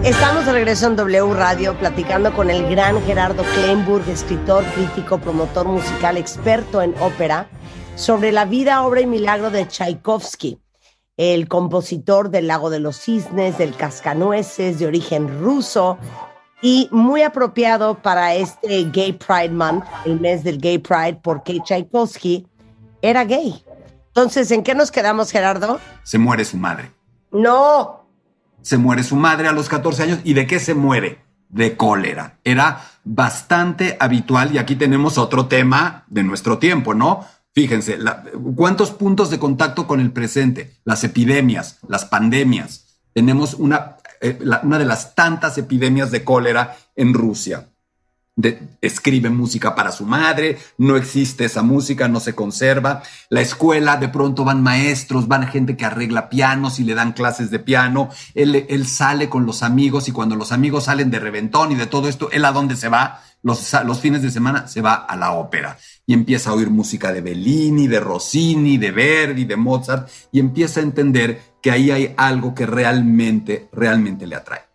Estamos 0.05 0.45
de 0.45 0.53
regreso 0.53 0.89
en 0.89 0.97
W 0.97 1.35
Radio 1.35 1.75
platicando 1.79 2.35
con 2.35 2.51
el 2.51 2.69
gran 2.69 3.03
Gerardo 3.05 3.45
Kleinburg, 3.55 4.07
escritor, 4.11 4.63
crítico, 4.75 5.19
promotor 5.19 5.67
musical, 5.67 6.19
experto 6.19 6.83
en 6.83 6.95
ópera, 7.01 7.49
sobre 7.97 8.31
la 8.31 8.45
vida, 8.45 8.83
obra 8.83 9.01
y 9.01 9.07
milagro 9.07 9.51
de 9.51 9.67
Tchaikovsky, 9.67 10.61
el 11.17 11.49
compositor 11.49 12.31
del 12.31 12.49
Lago 12.49 12.71
de 12.71 12.81
los 12.81 13.01
Cisnes, 13.01 13.59
del 13.59 13.77
Cascanueces, 13.77 14.79
de 14.79 14.87
origen 14.87 15.41
ruso 15.41 15.99
y 16.61 16.89
muy 16.91 17.23
apropiado 17.23 18.01
para 18.01 18.35
este 18.35 18.85
Gay 18.85 19.13
Pride 19.13 19.51
Month, 19.51 19.85
el 20.07 20.21
mes 20.21 20.43
del 20.45 20.59
Gay 20.59 20.79
Pride, 20.79 21.21
porque 21.23 21.61
Tchaikovsky 21.61 22.47
era 23.03 23.25
gay. 23.25 23.63
Entonces, 24.09 24.51
¿en 24.51 24.63
qué 24.63 24.75
nos 24.75 24.91
quedamos, 24.91 25.31
Gerardo? 25.31 25.79
Se 26.05 26.19
muere 26.19 26.45
su 26.45 26.57
madre. 26.57 26.91
No, 27.31 28.07
Se 28.63 28.79
muere 28.79 29.03
su 29.03 29.17
madre 29.17 29.49
a 29.49 29.53
los 29.53 29.69
14 29.69 30.05
años. 30.05 30.21
¿Y 30.25 30.35
de 30.35 30.47
qué 30.47 30.59
se 30.59 30.73
muere? 30.73 31.19
De 31.51 31.77
cólera. 31.77 32.39
Era 32.45 32.81
bastante 33.05 33.97
habitual 34.01 34.55
y 34.55 34.59
aquí 34.59 34.77
tenemos 34.77 35.19
otro 35.19 35.47
tema 35.47 36.05
de 36.07 36.23
nuestro 36.23 36.59
tiempo, 36.59 36.95
¿no? 36.95 37.27
Fíjense, 37.55 37.97
la- 37.99 38.25
¿cuántos 38.57 38.91
puntos 38.91 39.31
de 39.31 39.39
contacto 39.39 39.87
con 39.87 40.01
el 40.01 40.11
presente? 40.11 40.75
Las 40.85 41.05
epidemias, 41.05 41.79
las 41.89 42.05
pandemias. 42.05 42.99
Tenemos 43.13 43.55
una, 43.55 43.97
eh, 44.21 44.39
una 44.65 44.79
de 44.79 44.85
las 44.85 45.15
tantas 45.15 45.57
epidemias 45.57 46.11
de 46.11 46.25
cólera 46.25 46.77
en 46.97 47.15
Rusia. 47.15 47.69
Escribe 48.81 49.31
música 49.31 49.77
para 49.77 49.93
su 49.93 50.05
madre, 50.05 50.59
no 50.79 50.97
existe 50.97 51.45
esa 51.45 51.63
música, 51.63 52.09
no 52.09 52.19
se 52.19 52.35
conserva. 52.35 53.05
La 53.29 53.41
escuela, 53.43 53.97
de 53.99 54.09
pronto 54.09 54.43
van 54.43 54.61
maestros, 54.61 55.29
van 55.29 55.47
gente 55.47 55.77
que 55.77 55.85
arregla 55.85 56.29
pianos 56.29 56.81
y 56.81 56.85
le 56.85 56.97
dan 56.97 57.13
clases 57.13 57.53
de 57.53 57.61
piano. 57.61 58.09
Él 58.35 58.87
sale 58.89 59.29
con 59.29 59.47
los 59.47 59.63
amigos 59.63 60.09
y 60.09 60.13
cuando 60.13 60.35
los 60.35 60.51
amigos 60.51 60.87
salen 60.87 61.13
de 61.13 61.21
reventón 61.21 61.71
y 61.71 61.77
de 61.77 61.87
todo 61.87 62.09
esto, 62.09 62.29
¿él 62.33 62.45
a 62.45 62.51
dónde 62.51 62.75
se 62.75 62.89
va? 62.89 63.23
Los, 63.45 64.01
fines 64.01 64.23
de 64.23 64.33
semana 64.33 64.67
se 64.67 64.81
va 64.81 64.95
a 64.95 65.15
la 65.15 65.33
ópera 65.33 65.79
y 66.05 66.15
empieza 66.15 66.51
a 66.51 66.55
oír 66.55 66.71
música 66.71 67.13
de 67.13 67.21
Bellini, 67.21 67.87
de 67.87 68.01
Rossini, 68.01 68.79
de 68.79 68.91
Verdi, 68.91 69.45
de 69.45 69.57
Mozart 69.57 70.09
y 70.33 70.41
empieza 70.41 70.81
a 70.81 70.83
entender 70.83 71.55
que 71.63 71.71
ahí 71.71 71.93
hay 71.93 72.15
algo 72.17 72.55
que 72.55 72.67
realmente, 72.67 73.69
realmente 73.73 74.27
le 74.27 74.35
atrae 74.35 74.75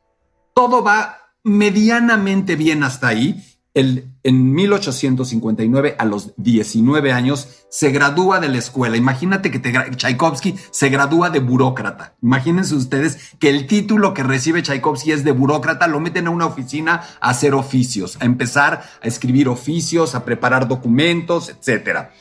todo 0.60 0.84
va 0.84 1.32
medianamente 1.46 2.58
bien 2.58 2.84
hasta 2.84 3.08
ahí. 3.08 3.42
El, 3.74 4.12
en 4.30 4.54
1859, 4.54 5.96
a 5.98 6.06
los 6.06 6.34
19 6.38 7.12
años, 7.12 7.48
se 7.68 7.90
gradúa 7.90 8.40
de 8.40 8.48
la 8.48 8.60
escuela. 8.60 8.96
Imagínate 8.96 9.50
que 9.50 9.60
Tchaikovsky 9.60 10.54
se 10.70 10.90
gradúa 10.90 11.32
de 11.32 11.40
burócrata. 11.40 12.14
Imagínense 12.22 12.76
ustedes 12.76 13.34
que 13.40 13.50
el 13.50 13.66
título 13.66 14.14
que 14.14 14.22
recibe 14.22 14.62
Tchaikovsky 14.62 15.14
es 15.14 15.24
de 15.24 15.32
burócrata, 15.32 15.88
lo 15.88 16.00
meten 16.00 16.28
a 16.28 16.30
una 16.30 16.46
oficina 16.46 17.02
a 17.20 17.32
hacer 17.32 17.56
oficios, 17.56 18.18
a 18.22 18.26
empezar 18.26 18.84
a 19.02 19.08
escribir 19.08 19.50
oficios, 19.50 20.14
a 20.14 20.24
preparar 20.26 20.68
documentos, 20.68 21.50
etcétera. 21.50 22.12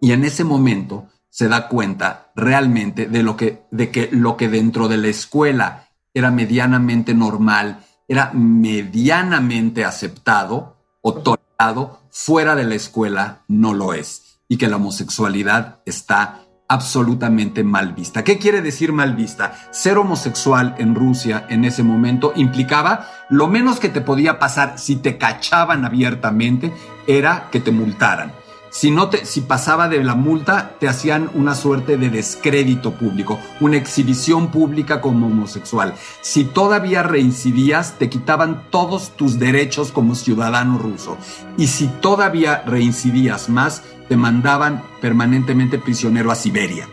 Y 0.00 0.10
en 0.10 0.24
ese 0.24 0.42
momento 0.42 1.06
se 1.28 1.46
da 1.46 1.68
cuenta 1.68 2.32
realmente 2.34 3.06
de 3.06 3.22
lo 3.22 3.36
que, 3.36 3.62
de 3.70 3.92
que 3.92 4.08
lo 4.10 4.36
que 4.36 4.48
dentro 4.48 4.88
de 4.88 4.96
la 4.96 5.06
escuela 5.06 5.88
era 6.12 6.32
medianamente 6.32 7.14
normal, 7.14 7.84
era 8.08 8.32
medianamente 8.32 9.84
aceptado 9.84 10.79
o 11.02 11.14
tolerado, 11.14 12.00
fuera 12.10 12.54
de 12.54 12.64
la 12.64 12.74
escuela 12.74 13.42
no 13.48 13.74
lo 13.74 13.94
es. 13.94 14.40
Y 14.48 14.56
que 14.56 14.68
la 14.68 14.76
homosexualidad 14.76 15.80
está 15.86 16.40
absolutamente 16.70 17.64
mal 17.64 17.94
vista. 17.94 18.22
¿Qué 18.22 18.38
quiere 18.38 18.62
decir 18.62 18.92
mal 18.92 19.16
vista? 19.16 19.54
Ser 19.72 19.98
homosexual 19.98 20.76
en 20.78 20.94
Rusia 20.94 21.44
en 21.48 21.64
ese 21.64 21.82
momento 21.82 22.32
implicaba 22.36 23.08
lo 23.28 23.48
menos 23.48 23.80
que 23.80 23.88
te 23.88 24.00
podía 24.00 24.38
pasar 24.38 24.78
si 24.78 24.94
te 24.96 25.18
cachaban 25.18 25.84
abiertamente 25.84 26.72
era 27.08 27.48
que 27.50 27.58
te 27.58 27.72
multaran. 27.72 28.32
Si, 28.70 28.90
no 28.92 29.08
te, 29.08 29.26
si 29.26 29.40
pasaba 29.40 29.88
de 29.88 30.02
la 30.04 30.14
multa, 30.14 30.76
te 30.78 30.88
hacían 30.88 31.28
una 31.34 31.54
suerte 31.56 31.96
de 31.96 32.08
descrédito 32.08 32.92
público, 32.92 33.38
una 33.58 33.76
exhibición 33.76 34.52
pública 34.52 35.00
como 35.00 35.26
homosexual. 35.26 35.94
Si 36.20 36.44
todavía 36.44 37.02
reincidías, 37.02 37.98
te 37.98 38.08
quitaban 38.08 38.70
todos 38.70 39.10
tus 39.16 39.38
derechos 39.40 39.90
como 39.90 40.14
ciudadano 40.14 40.78
ruso. 40.78 41.18
Y 41.56 41.66
si 41.66 41.88
todavía 41.88 42.62
reincidías 42.64 43.48
más, 43.48 43.82
te 44.08 44.16
mandaban 44.16 44.82
permanentemente 45.00 45.78
prisionero 45.78 46.30
a 46.30 46.34
Siberia. 46.36 46.88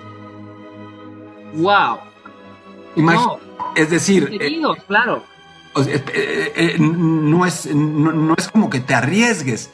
¡Wow! 1.54 1.98
Imag- 2.96 3.38
Es 3.76 3.90
decir, 3.90 4.30
eh, 4.32 4.38
Seguidos, 4.40 4.78
claro. 4.88 5.24
eh, 5.86 6.04
eh, 6.14 6.54
eh, 6.56 6.76
no, 6.80 7.46
es, 7.46 7.68
no, 7.74 8.12
no 8.12 8.34
es 8.36 8.48
como 8.50 8.70
que 8.70 8.80
te 8.80 8.96
arriesgues, 8.96 9.70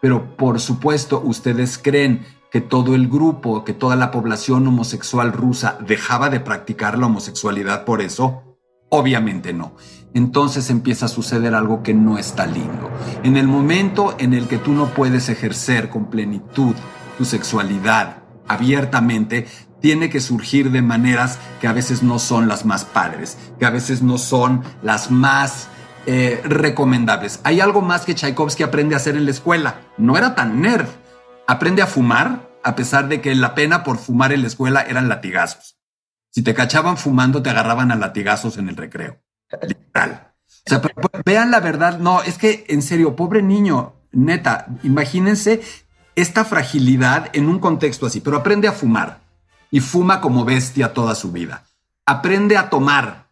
pero 0.00 0.36
por 0.36 0.60
supuesto 0.60 1.20
ustedes 1.24 1.78
creen 1.78 2.26
que 2.50 2.60
todo 2.60 2.94
el 2.94 3.08
grupo, 3.08 3.64
que 3.64 3.72
toda 3.72 3.96
la 3.96 4.10
población 4.10 4.66
homosexual 4.66 5.32
rusa 5.32 5.78
dejaba 5.86 6.30
de 6.30 6.40
practicar 6.40 6.98
la 6.98 7.06
homosexualidad 7.06 7.84
por 7.84 8.00
eso. 8.00 8.42
Obviamente 8.88 9.52
no. 9.52 9.74
Entonces 10.14 10.70
empieza 10.70 11.06
a 11.06 11.08
suceder 11.08 11.54
algo 11.54 11.82
que 11.82 11.92
no 11.92 12.18
está 12.18 12.46
lindo. 12.46 12.90
En 13.22 13.36
el 13.36 13.48
momento 13.48 14.14
en 14.18 14.32
el 14.32 14.46
que 14.48 14.58
tú 14.58 14.72
no 14.72 14.86
puedes 14.86 15.28
ejercer 15.28 15.90
con 15.90 16.08
plenitud 16.08 16.74
tu 17.18 17.24
sexualidad 17.24 18.22
abiertamente, 18.48 19.46
tiene 19.80 20.08
que 20.08 20.20
surgir 20.20 20.70
de 20.70 20.82
maneras 20.82 21.38
que 21.60 21.68
a 21.68 21.72
veces 21.72 22.02
no 22.02 22.18
son 22.18 22.48
las 22.48 22.64
más 22.64 22.84
padres, 22.84 23.36
que 23.58 23.66
a 23.66 23.70
veces 23.70 24.02
no 24.02 24.18
son 24.18 24.62
las 24.82 25.10
más 25.10 25.68
eh, 26.06 26.40
recomendables. 26.44 27.40
Hay 27.42 27.60
algo 27.60 27.82
más 27.82 28.04
que 28.04 28.14
Tchaikovsky 28.14 28.62
aprende 28.62 28.94
a 28.94 28.98
hacer 28.98 29.16
en 29.16 29.24
la 29.24 29.32
escuela. 29.32 29.80
No 29.98 30.16
era 30.16 30.34
tan 30.34 30.60
nerd. 30.60 30.86
Aprende 31.46 31.82
a 31.82 31.86
fumar, 31.86 32.48
a 32.62 32.76
pesar 32.76 33.08
de 33.08 33.20
que 33.20 33.34
la 33.34 33.54
pena 33.54 33.84
por 33.84 33.98
fumar 33.98 34.32
en 34.32 34.42
la 34.42 34.48
escuela 34.48 34.82
eran 34.82 35.08
latigazos. 35.08 35.76
Si 36.30 36.42
te 36.42 36.54
cachaban 36.54 36.96
fumando, 36.96 37.42
te 37.42 37.50
agarraban 37.50 37.90
a 37.90 37.96
latigazos 37.96 38.56
en 38.58 38.68
el 38.68 38.76
recreo. 38.76 39.18
Literal. 39.62 40.32
O 40.48 40.68
sea, 40.70 40.80
pero, 40.80 40.94
pero 40.94 41.22
vean 41.24 41.50
la 41.50 41.60
verdad. 41.60 41.98
No, 41.98 42.22
es 42.22 42.38
que 42.38 42.64
en 42.68 42.82
serio, 42.82 43.16
pobre 43.16 43.42
niño. 43.42 43.94
neta, 44.12 44.66
imagínense 44.82 45.60
esta 46.14 46.44
fragilidad 46.44 47.30
en 47.34 47.48
un 47.48 47.58
contexto 47.58 48.06
así, 48.06 48.20
pero 48.20 48.38
aprende 48.38 48.68
a 48.68 48.72
fumar 48.72 49.20
y 49.70 49.80
fuma 49.80 50.20
como 50.20 50.44
bestia 50.44 50.92
toda 50.94 51.14
su 51.14 51.32
vida. 51.32 51.64
Aprende 52.06 52.56
a 52.56 52.70
tomar 52.70 53.26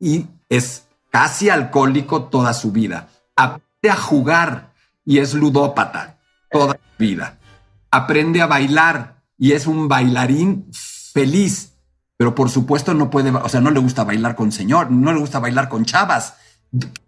y 0.00 0.26
es 0.48 0.86
casi 1.14 1.48
alcohólico 1.48 2.24
toda 2.24 2.52
su 2.52 2.72
vida. 2.72 3.06
Aprende 3.36 3.88
a 3.88 3.94
jugar 3.94 4.72
y 5.04 5.18
es 5.18 5.32
ludópata 5.32 6.18
toda 6.50 6.72
su 6.72 6.98
vida. 6.98 7.38
Aprende 7.88 8.42
a 8.42 8.48
bailar 8.48 9.22
y 9.38 9.52
es 9.52 9.68
un 9.68 9.86
bailarín 9.86 10.66
feliz, 10.72 11.74
pero 12.16 12.34
por 12.34 12.50
supuesto 12.50 12.94
no 12.94 13.10
puede, 13.10 13.30
o 13.30 13.48
sea, 13.48 13.60
no 13.60 13.70
le 13.70 13.78
gusta 13.78 14.02
bailar 14.02 14.34
con 14.34 14.50
señor, 14.50 14.90
no 14.90 15.12
le 15.12 15.20
gusta 15.20 15.38
bailar 15.38 15.68
con 15.68 15.84
chavas. 15.84 16.34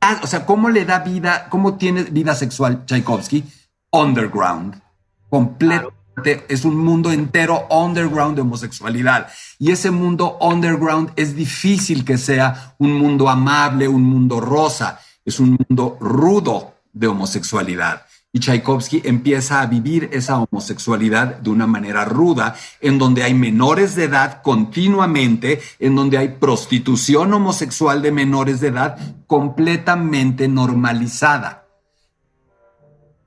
Ah, 0.00 0.20
O 0.22 0.28
sea, 0.28 0.46
¿cómo 0.46 0.68
le 0.68 0.84
da 0.84 1.00
vida, 1.00 1.48
cómo 1.48 1.76
tiene 1.76 2.04
vida 2.04 2.36
sexual 2.36 2.86
Tchaikovsky? 2.86 3.42
Underground. 3.90 4.80
Completamente, 5.28 5.95
es 6.24 6.64
un 6.64 6.76
mundo 6.76 7.12
entero 7.12 7.66
underground 7.70 8.36
de 8.36 8.42
homosexualidad. 8.42 9.28
Y 9.58 9.70
ese 9.70 9.90
mundo 9.90 10.38
underground 10.40 11.10
es 11.16 11.36
difícil 11.36 12.04
que 12.04 12.18
sea 12.18 12.74
un 12.78 12.94
mundo 12.94 13.28
amable, 13.28 13.88
un 13.88 14.02
mundo 14.02 14.40
rosa. 14.40 15.00
Es 15.24 15.40
un 15.40 15.58
mundo 15.68 15.98
rudo 16.00 16.74
de 16.92 17.06
homosexualidad. 17.06 18.02
Y 18.32 18.40
Tchaikovsky 18.40 19.02
empieza 19.04 19.62
a 19.62 19.66
vivir 19.66 20.10
esa 20.12 20.38
homosexualidad 20.38 21.38
de 21.38 21.50
una 21.50 21.66
manera 21.66 22.04
ruda, 22.04 22.54
en 22.80 22.98
donde 22.98 23.22
hay 23.22 23.32
menores 23.32 23.94
de 23.94 24.04
edad 24.04 24.42
continuamente, 24.42 25.60
en 25.78 25.94
donde 25.94 26.18
hay 26.18 26.28
prostitución 26.28 27.32
homosexual 27.32 28.02
de 28.02 28.12
menores 28.12 28.60
de 28.60 28.68
edad 28.68 28.98
completamente 29.26 30.48
normalizada. 30.48 31.65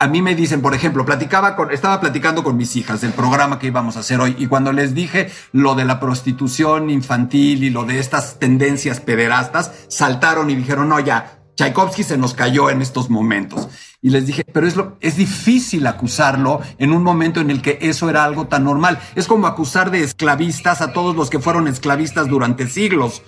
A 0.01 0.07
mí 0.07 0.21
me 0.21 0.33
dicen, 0.33 0.61
por 0.61 0.73
ejemplo, 0.73 1.03
platicaba 1.03 1.57
con, 1.57 1.71
estaba 1.71 1.99
platicando 1.99 2.41
con 2.41 2.55
mis 2.55 2.77
hijas 2.77 3.01
del 3.01 3.11
programa 3.11 3.59
que 3.59 3.67
íbamos 3.67 3.97
a 3.97 3.99
hacer 3.99 4.21
hoy 4.21 4.33
y 4.39 4.47
cuando 4.47 4.71
les 4.71 4.93
dije 4.95 5.29
lo 5.51 5.75
de 5.75 5.83
la 5.83 5.99
prostitución 5.99 6.89
infantil 6.89 7.65
y 7.65 7.69
lo 7.69 7.83
de 7.83 7.99
estas 7.99 8.39
tendencias 8.39 9.01
pederastas, 9.01 9.73
saltaron 9.89 10.49
y 10.49 10.55
dijeron, 10.55 10.87
no, 10.87 11.01
ya, 11.01 11.38
Tchaikovsky 11.59 12.03
se 12.03 12.17
nos 12.17 12.33
cayó 12.33 12.69
en 12.69 12.81
estos 12.81 13.09
momentos. 13.09 13.67
Y 14.01 14.11
les 14.11 14.25
dije, 14.25 14.45
pero 14.45 14.65
es, 14.65 14.77
lo, 14.77 14.95
es 15.01 15.17
difícil 15.17 15.85
acusarlo 15.87 16.61
en 16.77 16.93
un 16.93 17.03
momento 17.03 17.41
en 17.41 17.51
el 17.51 17.61
que 17.61 17.79
eso 17.81 18.09
era 18.09 18.23
algo 18.23 18.47
tan 18.47 18.63
normal. 18.63 18.97
Es 19.15 19.27
como 19.27 19.45
acusar 19.45 19.91
de 19.91 20.01
esclavistas 20.01 20.79
a 20.79 20.93
todos 20.93 21.17
los 21.17 21.29
que 21.29 21.39
fueron 21.39 21.67
esclavistas 21.67 22.29
durante 22.29 22.65
siglos. 22.65 23.23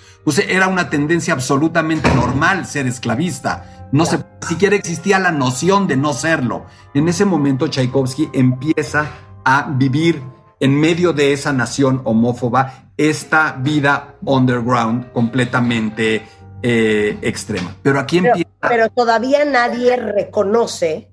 Era 0.48 0.70
una 0.70 0.90
tendencia 0.90 1.34
absolutamente 1.34 2.10
normal 2.16 2.66
ser 2.66 2.88
esclavista. 2.88 3.90
No 3.92 4.06
se, 4.06 4.24
siquiera 4.48 4.78
existía 4.78 5.20
la 5.20 5.34
noción 5.34 5.88
de 5.88 5.98
no 5.98 6.14
serlo. 6.14 6.68
En 6.94 7.10
ese 7.10 7.26
momento 7.26 7.68
Tchaikovsky 7.68 8.30
empieza 8.32 9.12
a 9.44 9.68
vivir 9.74 10.24
en 10.62 10.80
medio 10.80 11.12
de 11.12 11.34
esa 11.34 11.52
nación 11.52 12.00
homófoba 12.06 12.92
esta 12.96 13.58
vida 13.60 14.16
underground 14.24 15.12
completamente 15.12 16.24
eh, 16.64 17.18
extrema. 17.22 17.76
Pero 17.82 18.00
aquí 18.00 18.20
Pero, 18.22 18.36
empieza... 18.36 18.52
pero 18.62 18.90
todavía 18.90 19.46
nadie 19.46 19.96
reconoce 19.96 21.12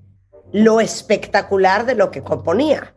lo 0.52 0.80
espectacular 0.80 1.86
de 1.86 1.94
lo 1.94 2.10
que 2.10 2.22
componía. 2.22 2.94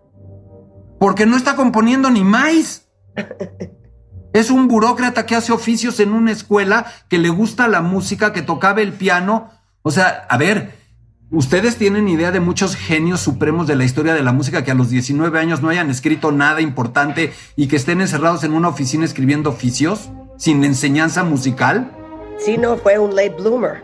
Porque 0.99 1.25
no 1.25 1.35
está 1.35 1.55
componiendo 1.55 2.09
ni 2.09 2.23
más. 2.23 2.87
Es 4.33 4.49
un 4.49 4.69
burócrata 4.69 5.25
que 5.25 5.35
hace 5.35 5.51
oficios 5.51 5.99
en 5.99 6.13
una 6.13 6.31
escuela, 6.31 6.85
que 7.09 7.17
le 7.17 7.27
gusta 7.27 7.67
la 7.67 7.81
música, 7.81 8.31
que 8.31 8.41
tocaba 8.41 8.81
el 8.81 8.93
piano. 8.93 9.51
O 9.81 9.91
sea, 9.91 10.25
a 10.29 10.37
ver, 10.37 10.71
ustedes 11.31 11.75
tienen 11.75 12.07
idea 12.07 12.31
de 12.31 12.39
muchos 12.39 12.77
genios 12.77 13.19
supremos 13.19 13.67
de 13.67 13.75
la 13.75 13.83
historia 13.83 14.13
de 14.13 14.23
la 14.23 14.31
música 14.31 14.63
que 14.63 14.71
a 14.71 14.75
los 14.75 14.89
19 14.89 15.37
años 15.37 15.61
no 15.61 15.67
hayan 15.67 15.89
escrito 15.89 16.31
nada 16.31 16.61
importante 16.61 17.33
y 17.57 17.67
que 17.67 17.75
estén 17.75 17.99
encerrados 17.99 18.45
en 18.45 18.53
una 18.53 18.69
oficina 18.69 19.03
escribiendo 19.03 19.49
oficios 19.49 20.11
sin 20.37 20.63
enseñanza 20.63 21.25
musical. 21.25 21.91
Sí, 22.43 22.57
no, 22.57 22.77
fue 22.77 22.97
un 22.97 23.15
late 23.15 23.35
bloomer. 23.37 23.83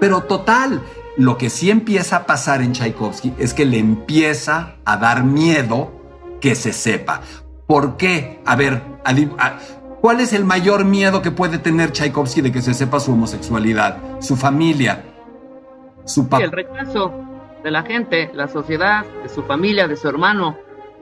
Pero 0.00 0.22
total, 0.22 0.80
lo 1.16 1.36
que 1.36 1.50
sí 1.50 1.70
empieza 1.70 2.16
a 2.16 2.26
pasar 2.26 2.62
en 2.62 2.72
Tchaikovsky 2.72 3.34
es 3.38 3.54
que 3.54 3.64
le 3.64 3.78
empieza 3.78 4.76
a 4.84 4.96
dar 4.96 5.24
miedo 5.24 5.90
que 6.40 6.54
se 6.54 6.72
sepa. 6.72 7.22
¿Por 7.66 7.96
qué? 7.96 8.40
A 8.46 8.54
ver, 8.54 8.82
¿cuál 10.00 10.20
es 10.20 10.32
el 10.32 10.44
mayor 10.44 10.84
miedo 10.84 11.22
que 11.22 11.32
puede 11.32 11.58
tener 11.58 11.92
Tchaikovsky 11.92 12.40
de 12.40 12.52
que 12.52 12.62
se 12.62 12.72
sepa 12.72 13.00
su 13.00 13.12
homosexualidad? 13.12 13.98
Su 14.20 14.36
familia, 14.36 15.04
su 16.04 16.28
papá. 16.28 16.44
el 16.44 16.52
rechazo 16.52 17.12
de 17.64 17.70
la 17.70 17.82
gente, 17.82 18.30
la 18.32 18.46
sociedad, 18.46 19.04
de 19.22 19.28
su 19.28 19.42
familia, 19.42 19.88
de 19.88 19.96
su 19.96 20.08
hermano. 20.08 20.56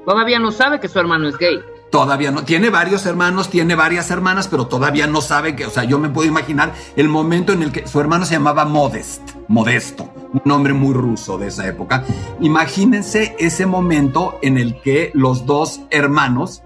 Todavía 0.07 0.39
no 0.39 0.51
sabe 0.51 0.81
que 0.81 0.89
su 0.89 0.99
hermano 0.99 1.29
es 1.29 1.37
gay. 1.37 1.63
Todavía 1.91 2.31
no, 2.31 2.45
tiene 2.45 2.69
varios 2.69 3.07
hermanos, 3.07 3.49
tiene 3.49 3.75
varias 3.75 4.11
hermanas, 4.11 4.49
pero 4.49 4.67
todavía 4.67 5.07
no 5.07 5.21
sabe 5.21 5.55
que, 5.55 5.67
o 5.67 5.71
sea, 5.71 5.85
yo 5.85 5.99
me 5.99 6.09
puedo 6.09 6.29
imaginar 6.29 6.75
el 6.97 7.09
momento 7.09 7.53
en 7.53 7.63
el 7.63 7.73
que 7.73 7.87
su 7.87 8.01
hermano 8.01 8.25
se 8.25 8.35
llamaba 8.35 8.65
Modest, 8.65 9.23
Modesto, 9.49 10.13
un 10.33 10.43
nombre 10.45 10.73
muy 10.73 10.95
ruso 10.95 11.39
de 11.39 11.47
esa 11.49 11.67
época. 11.67 12.05
Imagínense 12.41 13.37
ese 13.39 13.67
momento 13.67 14.39
en 14.43 14.59
el 14.59 14.81
que 14.81 15.11
los 15.15 15.47
dos 15.47 15.81
hermanos 15.91 16.63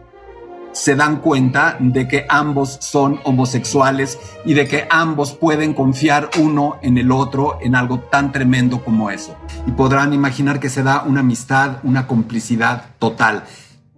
se 0.72 0.94
dan 0.94 1.16
cuenta 1.16 1.76
de 1.80 2.06
que 2.06 2.26
ambos 2.28 2.78
son 2.80 3.20
homosexuales 3.24 4.18
y 4.44 4.54
de 4.54 4.68
que 4.68 4.86
ambos 4.90 5.32
pueden 5.32 5.74
confiar 5.74 6.30
uno 6.38 6.78
en 6.82 6.98
el 6.98 7.10
otro 7.10 7.58
en 7.60 7.74
algo 7.74 7.98
tan 7.98 8.32
tremendo 8.32 8.82
como 8.84 9.10
eso. 9.10 9.36
Y 9.66 9.72
podrán 9.72 10.12
imaginar 10.12 10.60
que 10.60 10.70
se 10.70 10.82
da 10.82 11.02
una 11.02 11.20
amistad, 11.20 11.78
una 11.82 12.06
complicidad 12.06 12.86
total. 12.98 13.44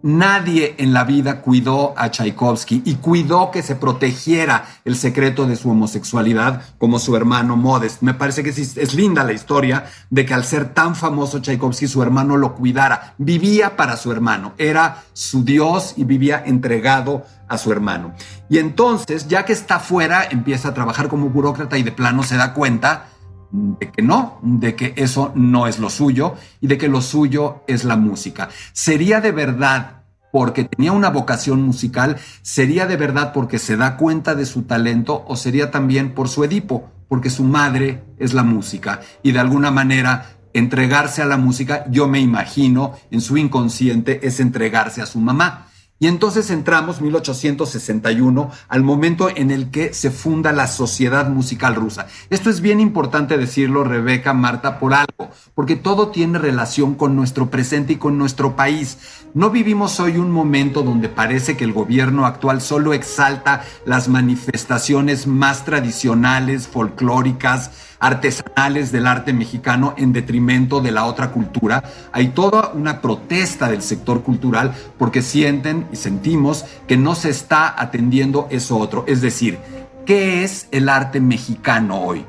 Nadie 0.02 0.74
en 0.78 0.92
la 0.92 1.04
vida 1.04 1.40
cuidó 1.42 1.94
a 1.96 2.10
Tchaikovsky 2.10 2.82
y 2.84 2.96
cuidó 2.96 3.52
que 3.52 3.62
se 3.62 3.76
protegiera 3.76 4.64
el 4.84 4.96
secreto 4.96 5.46
de 5.46 5.54
su 5.54 5.70
homosexualidad 5.70 6.62
como 6.78 6.98
su 6.98 7.14
hermano 7.16 7.56
Modest. 7.56 8.02
Me 8.02 8.12
parece 8.12 8.42
que 8.42 8.50
es 8.50 8.94
linda 8.94 9.22
la 9.22 9.32
historia 9.32 9.84
de 10.10 10.26
que 10.26 10.34
al 10.34 10.44
ser 10.44 10.74
tan 10.74 10.96
famoso 10.96 11.40
Tchaikovsky 11.40 11.86
su 11.86 12.02
hermano 12.02 12.36
lo 12.36 12.54
cuidara. 12.54 13.14
Vivía 13.18 13.76
para 13.76 13.96
su 13.96 14.10
hermano, 14.10 14.54
era 14.58 15.04
su 15.12 15.44
Dios 15.44 15.94
y 15.96 16.02
vivía 16.02 16.42
entregado 16.44 17.24
a 17.46 17.58
su 17.58 17.70
hermano. 17.70 18.14
Y 18.48 18.58
entonces, 18.58 19.28
ya 19.28 19.44
que 19.44 19.52
está 19.52 19.78
fuera, 19.78 20.24
empieza 20.24 20.68
a 20.68 20.74
trabajar 20.74 21.08
como 21.08 21.28
burócrata 21.28 21.78
y 21.78 21.82
de 21.82 21.92
plano 21.92 22.22
se 22.22 22.36
da 22.36 22.54
cuenta 22.54 23.06
de 23.52 23.90
que 23.90 24.02
no, 24.02 24.38
de 24.42 24.74
que 24.74 24.94
eso 24.96 25.30
no 25.34 25.66
es 25.66 25.78
lo 25.78 25.90
suyo 25.90 26.34
y 26.60 26.66
de 26.66 26.78
que 26.78 26.88
lo 26.88 27.02
suyo 27.02 27.62
es 27.66 27.84
la 27.84 27.96
música. 27.96 28.48
Sería 28.72 29.20
de 29.20 29.30
verdad 29.30 30.02
porque 30.32 30.64
tenía 30.64 30.92
una 30.92 31.10
vocación 31.10 31.62
musical, 31.62 32.16
sería 32.40 32.86
de 32.86 32.96
verdad 32.96 33.32
porque 33.34 33.58
se 33.58 33.76
da 33.76 33.98
cuenta 33.98 34.34
de 34.34 34.46
su 34.46 34.62
talento 34.62 35.24
o 35.28 35.36
sería 35.36 35.70
también 35.70 36.14
por 36.14 36.28
su 36.28 36.42
Edipo, 36.42 36.90
porque 37.08 37.28
su 37.28 37.44
madre 37.44 38.02
es 38.18 38.32
la 38.32 38.42
música 38.42 39.02
y 39.22 39.32
de 39.32 39.40
alguna 39.40 39.70
manera 39.70 40.30
entregarse 40.54 41.20
a 41.20 41.26
la 41.26 41.36
música, 41.36 41.84
yo 41.90 42.08
me 42.08 42.20
imagino 42.20 42.94
en 43.10 43.20
su 43.20 43.36
inconsciente 43.36 44.26
es 44.26 44.40
entregarse 44.40 45.02
a 45.02 45.06
su 45.06 45.20
mamá. 45.20 45.68
Y 46.02 46.08
entonces 46.08 46.50
entramos 46.50 47.00
1861 47.00 48.50
al 48.68 48.82
momento 48.82 49.28
en 49.32 49.52
el 49.52 49.70
que 49.70 49.94
se 49.94 50.10
funda 50.10 50.50
la 50.50 50.66
Sociedad 50.66 51.28
Musical 51.28 51.76
Rusa. 51.76 52.08
Esto 52.28 52.50
es 52.50 52.60
bien 52.60 52.80
importante 52.80 53.38
decirlo, 53.38 53.84
Rebeca, 53.84 54.32
Marta, 54.32 54.80
por 54.80 54.94
algo, 54.94 55.30
porque 55.54 55.76
todo 55.76 56.08
tiene 56.08 56.40
relación 56.40 56.96
con 56.96 57.14
nuestro 57.14 57.50
presente 57.50 57.92
y 57.92 57.96
con 57.98 58.18
nuestro 58.18 58.56
país. 58.56 58.98
No 59.32 59.50
vivimos 59.50 60.00
hoy 60.00 60.16
un 60.16 60.32
momento 60.32 60.82
donde 60.82 61.08
parece 61.08 61.56
que 61.56 61.62
el 61.62 61.72
gobierno 61.72 62.26
actual 62.26 62.60
solo 62.62 62.94
exalta 62.94 63.62
las 63.86 64.08
manifestaciones 64.08 65.28
más 65.28 65.64
tradicionales, 65.64 66.66
folclóricas, 66.66 67.70
artesanales 68.02 68.90
del 68.90 69.06
arte 69.06 69.32
mexicano 69.32 69.94
en 69.96 70.12
detrimento 70.12 70.80
de 70.80 70.90
la 70.90 71.04
otra 71.04 71.30
cultura. 71.30 71.84
Hay 72.10 72.28
toda 72.28 72.72
una 72.74 73.00
protesta 73.00 73.68
del 73.68 73.80
sector 73.80 74.22
cultural 74.22 74.74
porque 74.98 75.22
sienten 75.22 75.86
y 75.92 75.96
sentimos 75.96 76.64
que 76.88 76.96
no 76.96 77.14
se 77.14 77.30
está 77.30 77.80
atendiendo 77.80 78.48
eso 78.50 78.76
otro. 78.76 79.04
Es 79.06 79.20
decir, 79.20 79.58
¿qué 80.04 80.42
es 80.42 80.66
el 80.72 80.88
arte 80.88 81.20
mexicano 81.20 82.02
hoy? 82.02 82.26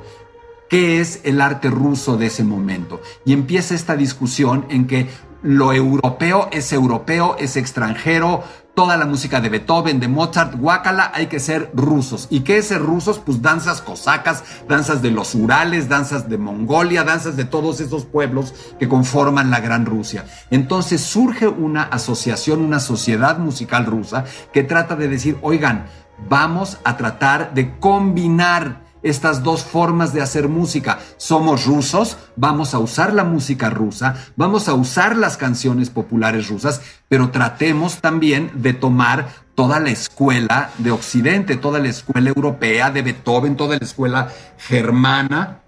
¿Qué 0.70 1.02
es 1.02 1.22
el 1.24 1.42
arte 1.42 1.72
ruso 1.72 2.18
de 2.18 2.28
ese 2.28 2.44
momento? 2.44 3.02
Y 3.26 3.34
empieza 3.34 3.74
esta 3.74 3.96
discusión 3.96 4.66
en 4.70 4.86
que 4.86 5.08
lo 5.42 5.74
europeo 5.74 6.50
es 6.52 6.72
europeo, 6.72 7.36
es 7.40 7.58
extranjero, 7.58 8.44
toda 8.74 8.98
la 8.98 9.06
música 9.06 9.40
de 9.40 9.50
Beethoven, 9.50 10.00
de 10.00 10.08
Mozart, 10.08 10.56
guácala, 10.56 11.12
hay 11.14 11.28
que 11.28 11.40
ser 11.40 11.70
rusos. 11.74 12.28
¿Y 12.30 12.42
qué 12.42 12.58
es 12.58 12.68
ser 12.68 12.82
rusos? 12.82 13.20
Pues 13.20 13.42
danzas 13.42 13.82
cosacas, 13.82 14.44
danzas 14.68 15.02
de 15.02 15.12
los 15.12 15.36
Urales, 15.36 15.90
danzas 15.90 16.28
de 16.28 16.38
Mongolia, 16.38 17.04
danzas 17.04 17.38
de 17.38 17.46
todos 17.46 17.80
esos 17.80 18.06
pueblos 18.06 18.54
que 18.80 18.90
conforman 18.90 19.52
la 19.52 19.60
Gran 19.60 19.86
Rusia. 19.86 20.26
Entonces 20.50 21.02
surge 21.02 21.48
una 21.48 21.84
asociación, 21.84 22.62
una 22.62 22.80
sociedad 22.80 23.38
musical 23.38 23.86
rusa 23.86 24.26
que 24.52 24.64
trata 24.64 24.96
de 24.96 25.08
decir, 25.08 25.38
oigan, 25.42 25.86
vamos 26.28 26.80
a 26.84 26.98
tratar 26.98 27.54
de 27.54 27.78
combinar 27.80 28.83
estas 29.04 29.44
dos 29.44 29.64
formas 29.64 30.14
de 30.14 30.22
hacer 30.22 30.48
música. 30.48 31.00
Somos 31.18 31.66
rusos, 31.66 32.18
vamos 32.36 32.74
a 32.74 32.80
usar 32.80 33.14
la 33.14 33.24
música 33.24 33.70
rusa, 33.70 34.16
vamos 34.36 34.68
a 34.68 34.74
usar 34.74 35.16
las 35.16 35.38
canciones 35.38 35.90
populares 35.90 36.48
rusas, 36.48 36.82
pero 37.10 37.30
tratemos 37.30 37.98
también 37.98 38.52
de 38.56 38.74
tomar 38.74 39.28
toda 39.56 39.80
la 39.80 39.92
escuela 39.92 40.72
de 40.80 40.92
Occidente, 40.92 41.58
toda 41.58 41.80
la 41.80 41.90
escuela 41.90 42.30
europea 42.30 42.90
de 42.90 43.02
Beethoven, 43.04 43.56
toda 43.56 43.78
la 43.78 43.86
escuela 43.86 44.30
germana. 44.58 45.60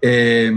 Eh, 0.00 0.52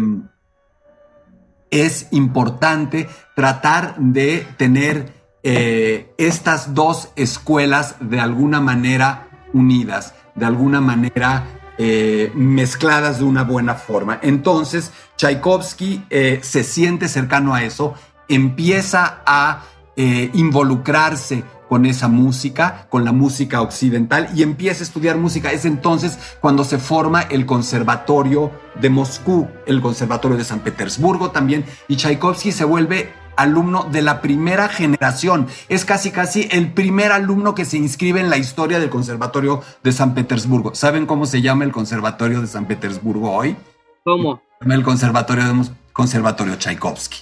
es 1.71 2.07
importante 2.11 3.09
tratar 3.35 3.95
de 3.97 4.45
tener 4.57 5.21
eh, 5.41 6.13
estas 6.17 6.75
dos 6.75 7.09
escuelas 7.15 7.95
de 7.99 8.19
alguna 8.19 8.59
manera 8.59 9.27
unidas, 9.53 10.13
de 10.35 10.45
alguna 10.45 10.81
manera 10.81 11.60
eh, 11.83 12.31
mezcladas 12.35 13.17
de 13.17 13.23
una 13.23 13.43
buena 13.43 13.73
forma. 13.73 14.19
Entonces, 14.21 14.91
Tchaikovsky 15.15 16.05
eh, 16.11 16.39
se 16.43 16.63
siente 16.63 17.07
cercano 17.07 17.55
a 17.55 17.63
eso, 17.63 17.95
empieza 18.27 19.23
a 19.25 19.63
eh, 19.95 20.29
involucrarse 20.33 21.43
con 21.71 21.85
esa 21.85 22.09
música, 22.09 22.85
con 22.89 23.05
la 23.05 23.13
música 23.13 23.61
occidental 23.61 24.27
y 24.35 24.43
empieza 24.43 24.81
a 24.81 24.83
estudiar 24.83 25.15
música. 25.15 25.53
Es 25.53 25.63
entonces 25.63 26.19
cuando 26.41 26.65
se 26.65 26.77
forma 26.77 27.21
el 27.21 27.45
Conservatorio 27.45 28.51
de 28.81 28.89
Moscú, 28.89 29.47
el 29.65 29.79
Conservatorio 29.79 30.35
de 30.35 30.43
San 30.43 30.59
Petersburgo 30.59 31.31
también, 31.31 31.63
y 31.87 31.95
Tchaikovsky 31.95 32.51
se 32.51 32.65
vuelve 32.65 33.13
alumno 33.37 33.87
de 33.89 34.01
la 34.01 34.19
primera 34.19 34.67
generación. 34.67 35.47
Es 35.69 35.85
casi 35.85 36.11
casi 36.11 36.49
el 36.51 36.73
primer 36.73 37.13
alumno 37.13 37.55
que 37.55 37.63
se 37.63 37.77
inscribe 37.77 38.19
en 38.19 38.29
la 38.29 38.35
historia 38.35 38.77
del 38.77 38.89
Conservatorio 38.89 39.61
de 39.81 39.93
San 39.93 40.13
Petersburgo. 40.13 40.75
¿Saben 40.75 41.05
cómo 41.05 41.25
se 41.25 41.41
llama 41.41 41.63
el 41.63 41.71
Conservatorio 41.71 42.41
de 42.41 42.47
San 42.47 42.65
Petersburgo 42.65 43.31
hoy? 43.31 43.55
¿Cómo? 44.03 44.41
El 44.59 44.83
Conservatorio 44.83 45.45
de 45.45 45.69
Conservatorio 45.93 46.57
Tchaikovsky. 46.57 47.19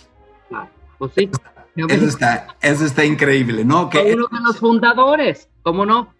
Ah, 0.52 0.68
pues 0.98 1.12
sí. 1.16 1.30
Eso 1.88 2.06
está, 2.06 2.48
eso 2.62 2.86
está 2.86 3.06
increíble, 3.06 3.64
¿no? 3.64 3.90
Que 3.90 4.00
uno 4.14 4.28
de 4.32 4.40
los 4.42 4.58
fundadores, 4.58 5.48
¿cómo 5.64 5.86
no? 5.86 6.14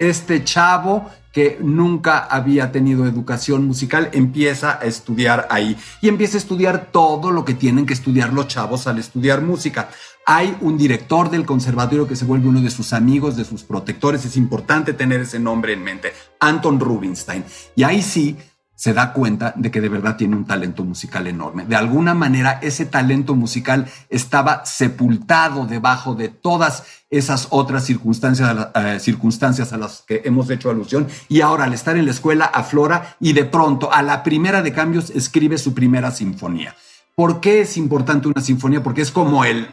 este 0.00 0.42
chavo 0.42 1.10
que 1.30 1.58
nunca 1.60 2.18
había 2.18 2.72
tenido 2.72 3.06
educación 3.06 3.66
musical 3.66 4.08
empieza 4.12 4.80
a 4.80 4.86
estudiar 4.86 5.46
ahí 5.50 5.76
y 6.00 6.08
empieza 6.08 6.36
a 6.36 6.40
estudiar 6.40 6.88
todo 6.90 7.30
lo 7.30 7.44
que 7.44 7.54
tienen 7.54 7.86
que 7.86 7.92
estudiar 7.92 8.32
los 8.32 8.48
chavos 8.48 8.88
al 8.88 8.98
estudiar 8.98 9.42
música. 9.42 9.90
Hay 10.26 10.56
un 10.60 10.76
director 10.76 11.30
del 11.30 11.46
conservatorio 11.46 12.08
que 12.08 12.16
se 12.16 12.24
vuelve 12.24 12.48
uno 12.48 12.60
de 12.60 12.70
sus 12.70 12.92
amigos, 12.92 13.36
de 13.36 13.44
sus 13.44 13.62
protectores. 13.62 14.24
Es 14.24 14.36
importante 14.36 14.92
tener 14.92 15.20
ese 15.20 15.38
nombre 15.38 15.74
en 15.74 15.84
mente, 15.84 16.12
Anton 16.40 16.80
Rubinstein. 16.80 17.44
Y 17.76 17.84
ahí 17.84 18.02
sí 18.02 18.36
se 18.80 18.94
da 18.94 19.12
cuenta 19.12 19.52
de 19.56 19.70
que 19.70 19.82
de 19.82 19.90
verdad 19.90 20.16
tiene 20.16 20.36
un 20.36 20.46
talento 20.46 20.82
musical 20.84 21.26
enorme. 21.26 21.66
De 21.66 21.76
alguna 21.76 22.14
manera 22.14 22.58
ese 22.62 22.86
talento 22.86 23.34
musical 23.34 23.84
estaba 24.08 24.64
sepultado 24.64 25.66
debajo 25.66 26.14
de 26.14 26.30
todas 26.30 26.84
esas 27.10 27.48
otras 27.50 27.84
circunstancias, 27.84 28.68
eh, 28.74 28.96
circunstancias 28.98 29.74
a 29.74 29.76
las 29.76 30.00
que 30.08 30.22
hemos 30.24 30.48
hecho 30.48 30.70
alusión 30.70 31.08
y 31.28 31.42
ahora 31.42 31.64
al 31.64 31.74
estar 31.74 31.98
en 31.98 32.06
la 32.06 32.12
escuela 32.12 32.46
aflora 32.46 33.16
y 33.20 33.34
de 33.34 33.44
pronto 33.44 33.92
a 33.92 34.00
la 34.00 34.22
primera 34.22 34.62
de 34.62 34.72
cambios 34.72 35.10
escribe 35.10 35.58
su 35.58 35.74
primera 35.74 36.10
sinfonía. 36.10 36.74
¿Por 37.14 37.40
qué 37.42 37.60
es 37.60 37.76
importante 37.76 38.28
una 38.28 38.40
sinfonía? 38.40 38.82
Porque 38.82 39.02
es 39.02 39.10
como 39.10 39.44
el- 39.44 39.68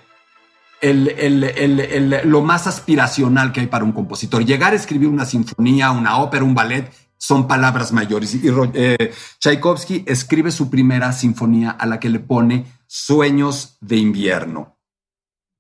el- 0.82 1.08
el- 1.46 1.80
el- 1.80 2.30
lo 2.30 2.42
más 2.42 2.68
aspiracional 2.68 3.54
que 3.54 3.62
hay 3.62 3.68
para 3.68 3.86
un 3.86 3.94
compositor. 3.94 4.44
Llegar 4.44 4.74
a 4.74 4.76
escribir 4.76 5.08
una 5.08 5.26
sinfonía, 5.26 5.92
una 5.92 6.18
ópera, 6.18 6.44
un 6.44 6.54
ballet, 6.54 6.92
son 7.18 7.48
palabras 7.48 7.92
mayores. 7.92 8.36
Y 8.36 8.42
eh, 8.74 9.14
Tchaikovsky 9.40 10.04
escribe 10.08 10.52
su 10.52 10.70
primera 10.70 11.12
sinfonía 11.14 11.72
a 11.72 11.86
la 11.86 12.00
que 12.00 12.10
le 12.10 12.20
pone 12.20 12.66
Sueños 12.88 13.78
de 13.82 13.98
invierno. 13.98 14.78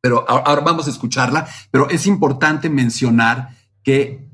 Pero 0.01 0.25
ahora 0.29 0.61
vamos 0.61 0.87
a 0.87 0.91
escucharla, 0.91 1.47
pero 1.71 1.89
es 1.89 2.07
importante 2.07 2.69
mencionar 2.69 3.49
que 3.83 4.29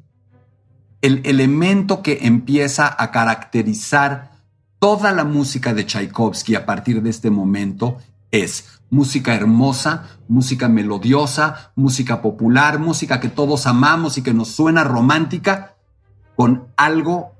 el 1.02 1.22
elemento 1.26 2.02
que 2.02 2.20
empieza 2.22 2.96
a 2.98 3.12
caracterizar 3.12 4.32
toda 4.80 5.12
la 5.12 5.24
música 5.24 5.74
de 5.74 5.86
Tchaikovsky 5.86 6.56
a 6.56 6.66
partir 6.66 7.02
de 7.02 7.10
este 7.10 7.30
momento 7.30 7.98
es 8.32 8.80
música 8.90 9.34
hermosa, 9.34 10.20
música 10.28 10.70
melodiosa, 10.70 11.72
música 11.76 12.22
popular, 12.22 12.80
música 12.80 13.20
que 13.20 13.30
todos 13.30 13.66
amamos 13.66 14.18
y 14.18 14.22
que 14.22 14.34
nos 14.34 14.50
suena 14.50 14.84
romántica, 14.84 15.73
con 16.36 16.68
algo 16.78 17.32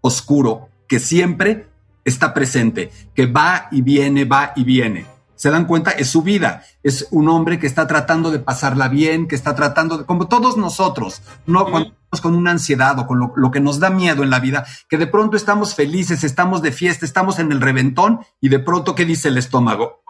oscuro 0.00 0.68
que 0.88 0.98
siempre 0.98 1.68
está 2.04 2.32
presente, 2.34 2.90
que 3.14 3.26
va 3.26 3.68
y 3.70 3.82
viene, 3.82 4.24
va 4.24 4.52
y 4.56 4.64
viene. 4.64 5.06
¿Se 5.38 5.50
dan 5.50 5.66
cuenta? 5.66 5.92
Es 5.92 6.10
su 6.10 6.22
vida. 6.22 6.64
Es 6.82 7.06
un 7.12 7.28
hombre 7.28 7.60
que 7.60 7.68
está 7.68 7.86
tratando 7.86 8.32
de 8.32 8.40
pasarla 8.40 8.88
bien, 8.88 9.28
que 9.28 9.36
está 9.36 9.54
tratando 9.54 9.98
de, 9.98 10.04
como 10.04 10.26
todos 10.26 10.56
nosotros, 10.56 11.22
no 11.46 11.70
cuando 11.70 11.90
estamos 11.90 12.20
con 12.20 12.34
una 12.34 12.50
ansiedad 12.50 12.98
o 12.98 13.06
con 13.06 13.20
lo, 13.20 13.32
lo 13.36 13.52
que 13.52 13.60
nos 13.60 13.78
da 13.78 13.90
miedo 13.90 14.24
en 14.24 14.30
la 14.30 14.40
vida, 14.40 14.66
que 14.88 14.98
de 14.98 15.06
pronto 15.06 15.36
estamos 15.36 15.76
felices, 15.76 16.24
estamos 16.24 16.60
de 16.60 16.72
fiesta, 16.72 17.06
estamos 17.06 17.38
en 17.38 17.52
el 17.52 17.60
reventón 17.60 18.20
y 18.40 18.48
de 18.48 18.58
pronto, 18.58 18.96
¿qué 18.96 19.04
dice 19.04 19.28
el 19.28 19.38
estómago? 19.38 20.02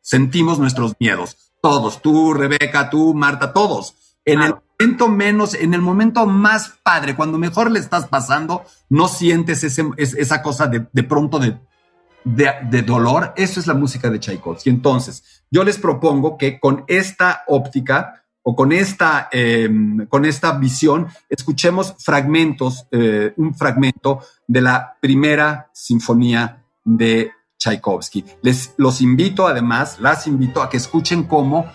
Sentimos 0.00 0.58
nuestros 0.58 0.94
miedos. 0.98 1.36
Todos, 1.60 2.00
tú, 2.00 2.32
Rebeca, 2.32 2.88
tú, 2.88 3.12
Marta, 3.12 3.52
todos. 3.52 3.96
En 4.24 4.42
el 4.42 4.54
momento 4.78 5.08
menos, 5.08 5.54
en 5.54 5.74
el 5.74 5.80
momento 5.82 6.26
más 6.26 6.74
padre, 6.82 7.16
cuando 7.16 7.38
mejor 7.38 7.70
le 7.70 7.78
estás 7.78 8.06
pasando, 8.08 8.64
no 8.88 9.08
sientes 9.08 9.64
ese, 9.64 9.84
es- 9.96 10.14
esa 10.14 10.42
cosa 10.42 10.66
de, 10.66 10.86
de 10.92 11.02
pronto 11.02 11.38
de, 11.38 11.58
de, 12.24 12.50
de 12.70 12.82
dolor. 12.82 13.32
Eso 13.36 13.60
es 13.60 13.66
la 13.66 13.74
música 13.74 14.10
de 14.10 14.18
Tchaikovsky. 14.20 14.70
Entonces, 14.70 15.44
yo 15.50 15.64
les 15.64 15.78
propongo 15.78 16.36
que 16.38 16.60
con 16.60 16.84
esta 16.86 17.42
óptica 17.48 18.22
o 18.42 18.56
con 18.56 18.72
esta, 18.72 19.28
eh, 19.32 19.68
con 20.08 20.24
esta 20.24 20.52
visión, 20.52 21.08
escuchemos 21.28 21.94
fragmentos, 21.98 22.86
eh, 22.90 23.34
un 23.36 23.54
fragmento 23.54 24.20
de 24.46 24.60
la 24.62 24.96
primera 25.00 25.70
sinfonía 25.74 26.62
de 26.84 27.32
Tchaikovsky. 27.58 28.24
Les 28.40 28.72
los 28.78 29.02
invito, 29.02 29.46
además, 29.46 29.98
las 30.00 30.26
invito 30.26 30.62
a 30.62 30.70
que 30.70 30.78
escuchen 30.78 31.24
cómo 31.24 31.66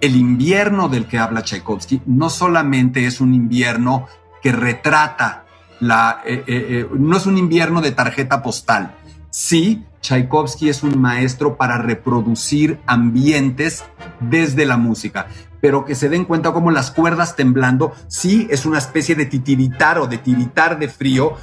el 0.00 0.16
invierno 0.16 0.88
del 0.88 1.06
que 1.06 1.18
habla 1.18 1.42
Tchaikovsky 1.42 2.02
no 2.06 2.30
solamente 2.30 3.06
es 3.06 3.20
un 3.20 3.34
invierno 3.34 4.06
que 4.42 4.52
retrata 4.52 5.44
la, 5.80 6.22
eh, 6.24 6.44
eh, 6.46 6.66
eh, 6.70 6.88
no 6.98 7.16
es 7.16 7.26
un 7.26 7.38
invierno 7.38 7.80
de 7.80 7.92
tarjeta 7.92 8.42
postal. 8.42 8.94
Sí, 9.30 9.84
Tchaikovsky 10.00 10.68
es 10.68 10.82
un 10.82 11.00
maestro 11.00 11.56
para 11.56 11.78
reproducir 11.78 12.78
ambientes 12.86 13.84
desde 14.20 14.66
la 14.66 14.76
música, 14.76 15.26
pero 15.60 15.84
que 15.84 15.94
se 15.94 16.08
den 16.08 16.24
cuenta 16.24 16.52
como 16.52 16.70
las 16.70 16.90
cuerdas 16.90 17.36
temblando, 17.36 17.92
sí 18.06 18.48
es 18.50 18.64
una 18.64 18.78
especie 18.78 19.14
de 19.14 19.26
titiritar 19.26 19.98
o 19.98 20.06
de 20.06 20.18
tiritar 20.18 20.78
de 20.78 20.88
frío, 20.88 21.36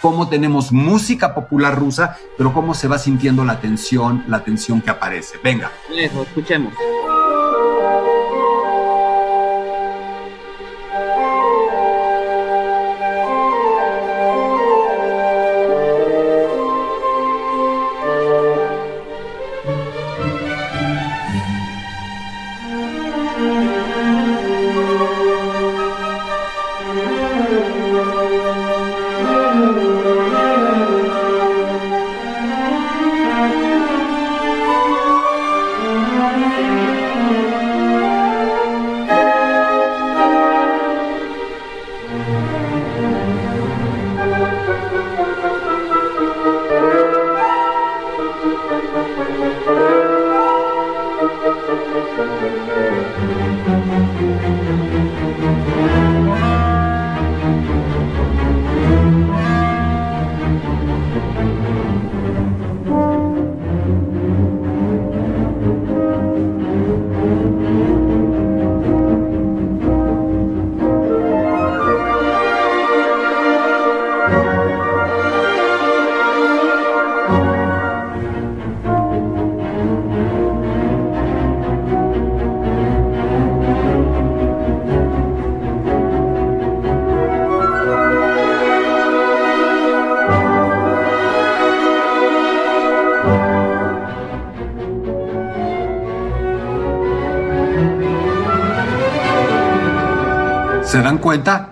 cómo 0.00 0.28
tenemos 0.28 0.70
música 0.70 1.34
popular 1.34 1.78
rusa, 1.78 2.16
pero 2.36 2.52
cómo 2.52 2.74
se 2.74 2.88
va 2.88 2.98
sintiendo 2.98 3.44
la 3.44 3.60
tensión, 3.60 4.24
la 4.28 4.44
tensión 4.44 4.80
que 4.80 4.90
aparece. 4.90 5.38
Venga. 5.42 5.70
Eso, 5.96 6.22
escuchemos. 6.22 6.74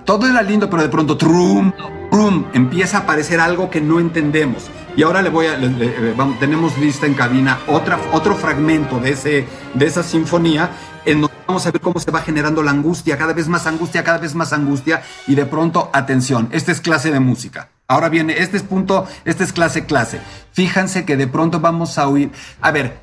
Todo 0.05 0.27
era 0.29 0.43
lindo, 0.43 0.69
pero 0.69 0.83
de 0.83 0.89
pronto, 0.89 1.17
trum, 1.17 1.73
trum, 2.11 2.45
empieza 2.53 2.99
a 2.99 3.01
aparecer 3.01 3.41
algo 3.41 3.71
que 3.71 3.81
no 3.81 4.01
entendemos. 4.01 4.65
Y 4.97 5.03
ahora 5.03 5.23
le 5.23 5.31
voy 5.31 5.47
a, 5.47 5.57
le- 5.57 5.69
le- 5.71 5.87
eh, 6.11 6.15
vamos, 6.17 6.39
tenemos 6.39 6.77
lista 6.79 7.07
en 7.07 7.15
cabina 7.15 7.59
otra, 7.67 7.99
otro 8.13 8.35
fragmento 8.35 8.99
de, 9.01 9.11
ese, 9.13 9.47
de 9.73 9.87
esa 9.87 10.03
sinfonía 10.03 10.71
en 11.07 11.23
donde 11.23 11.35
vamos 11.47 11.67
a 11.67 11.71
ver 11.71 11.81
cómo 11.81 11.99
se 11.99 12.11
va 12.11 12.21
generando 12.21 12.63
la 12.63 12.71
angustia, 12.73 13.17
cada 13.17 13.33
vez 13.33 13.49
más 13.49 13.67
angustia, 13.67 14.05
cada 14.05 14.19
vez 14.19 14.35
más 14.35 14.53
angustia, 14.53 15.03
y 15.27 15.35
de 15.35 15.47
pronto, 15.47 15.91
atención, 15.93 16.49
esta 16.53 16.73
es 16.73 16.81
clase 16.81 17.11
de 17.11 17.21
música. 17.21 17.71
Ahora 17.89 18.09
viene, 18.09 18.35
este 18.39 18.57
es 18.59 18.63
punto, 18.63 19.07
este 19.25 19.45
es 19.45 19.53
clase, 19.53 19.85
clase. 19.87 20.21
Fíjense 20.53 21.05
que 21.05 21.17
de 21.17 21.27
pronto 21.27 21.59
vamos 21.61 21.99
a 21.99 22.07
oír, 22.07 22.31
a 22.61 22.71
ver, 22.71 23.01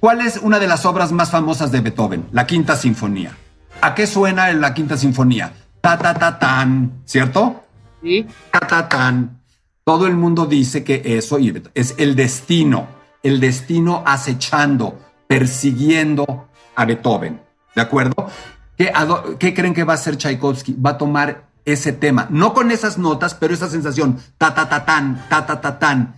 ¿cuál 0.00 0.20
es 0.20 0.38
una 0.42 0.58
de 0.58 0.66
las 0.66 0.84
obras 0.86 1.12
más 1.12 1.30
famosas 1.30 1.70
de 1.72 1.80
Beethoven? 1.80 2.26
La 2.32 2.46
Quinta 2.46 2.76
Sinfonía. 2.76 3.32
¿A 3.80 3.94
qué 3.94 4.06
suena 4.08 4.50
en 4.50 4.60
la 4.60 4.74
Quinta 4.74 4.96
Sinfonía? 4.96 5.52
Ta, 5.80 5.98
ta, 5.98 6.14
ta, 6.14 6.38
tan, 6.38 7.02
¿cierto? 7.04 7.64
Sí. 8.02 8.26
Ta, 8.52 8.60
ta, 8.60 8.88
tan. 8.88 9.40
Todo 9.84 10.06
el 10.06 10.16
mundo 10.16 10.46
dice 10.46 10.84
que 10.84 11.02
eso 11.04 11.38
es 11.74 11.94
el 11.98 12.14
destino, 12.14 12.88
el 13.22 13.40
destino 13.40 14.02
acechando, 14.06 14.98
persiguiendo 15.28 16.48
a 16.76 16.84
Beethoven. 16.84 17.40
¿De 17.74 17.82
acuerdo? 17.82 18.28
¿Qué, 18.76 18.90
a 18.94 19.04
do- 19.06 19.38
qué 19.38 19.54
creen 19.54 19.74
que 19.74 19.84
va 19.84 19.94
a 19.94 19.96
hacer 19.96 20.16
Tchaikovsky? 20.16 20.74
Va 20.74 20.90
a 20.90 20.98
tomar 20.98 21.48
ese 21.64 21.92
tema, 21.92 22.26
no 22.30 22.54
con 22.54 22.70
esas 22.70 22.96
notas, 22.98 23.34
pero 23.34 23.52
esa 23.52 23.68
sensación, 23.68 24.18
ta, 24.38 24.54
ta, 24.54 24.68
ta, 24.68 24.84
tan, 24.84 25.26
ta, 25.28 25.44
ta, 25.46 25.60
ta, 25.60 25.78
tan. 25.78 26.14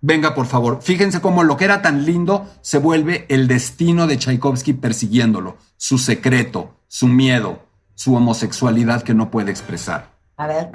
Venga, 0.00 0.34
por 0.34 0.46
favor, 0.46 0.80
fíjense 0.82 1.20
cómo 1.20 1.44
lo 1.44 1.56
que 1.56 1.64
era 1.64 1.82
tan 1.82 2.04
lindo 2.04 2.46
se 2.62 2.78
vuelve 2.78 3.26
el 3.28 3.48
destino 3.48 4.06
de 4.06 4.16
Tchaikovsky 4.18 4.74
persiguiéndolo, 4.74 5.56
su 5.76 5.98
secreto, 5.98 6.76
su 6.88 7.06
miedo, 7.08 7.63
su 7.94 8.14
homosexualidad 8.14 9.02
que 9.02 9.14
no 9.14 9.30
puede 9.30 9.50
expresar. 9.50 10.10
A 10.36 10.46
ver. 10.46 10.70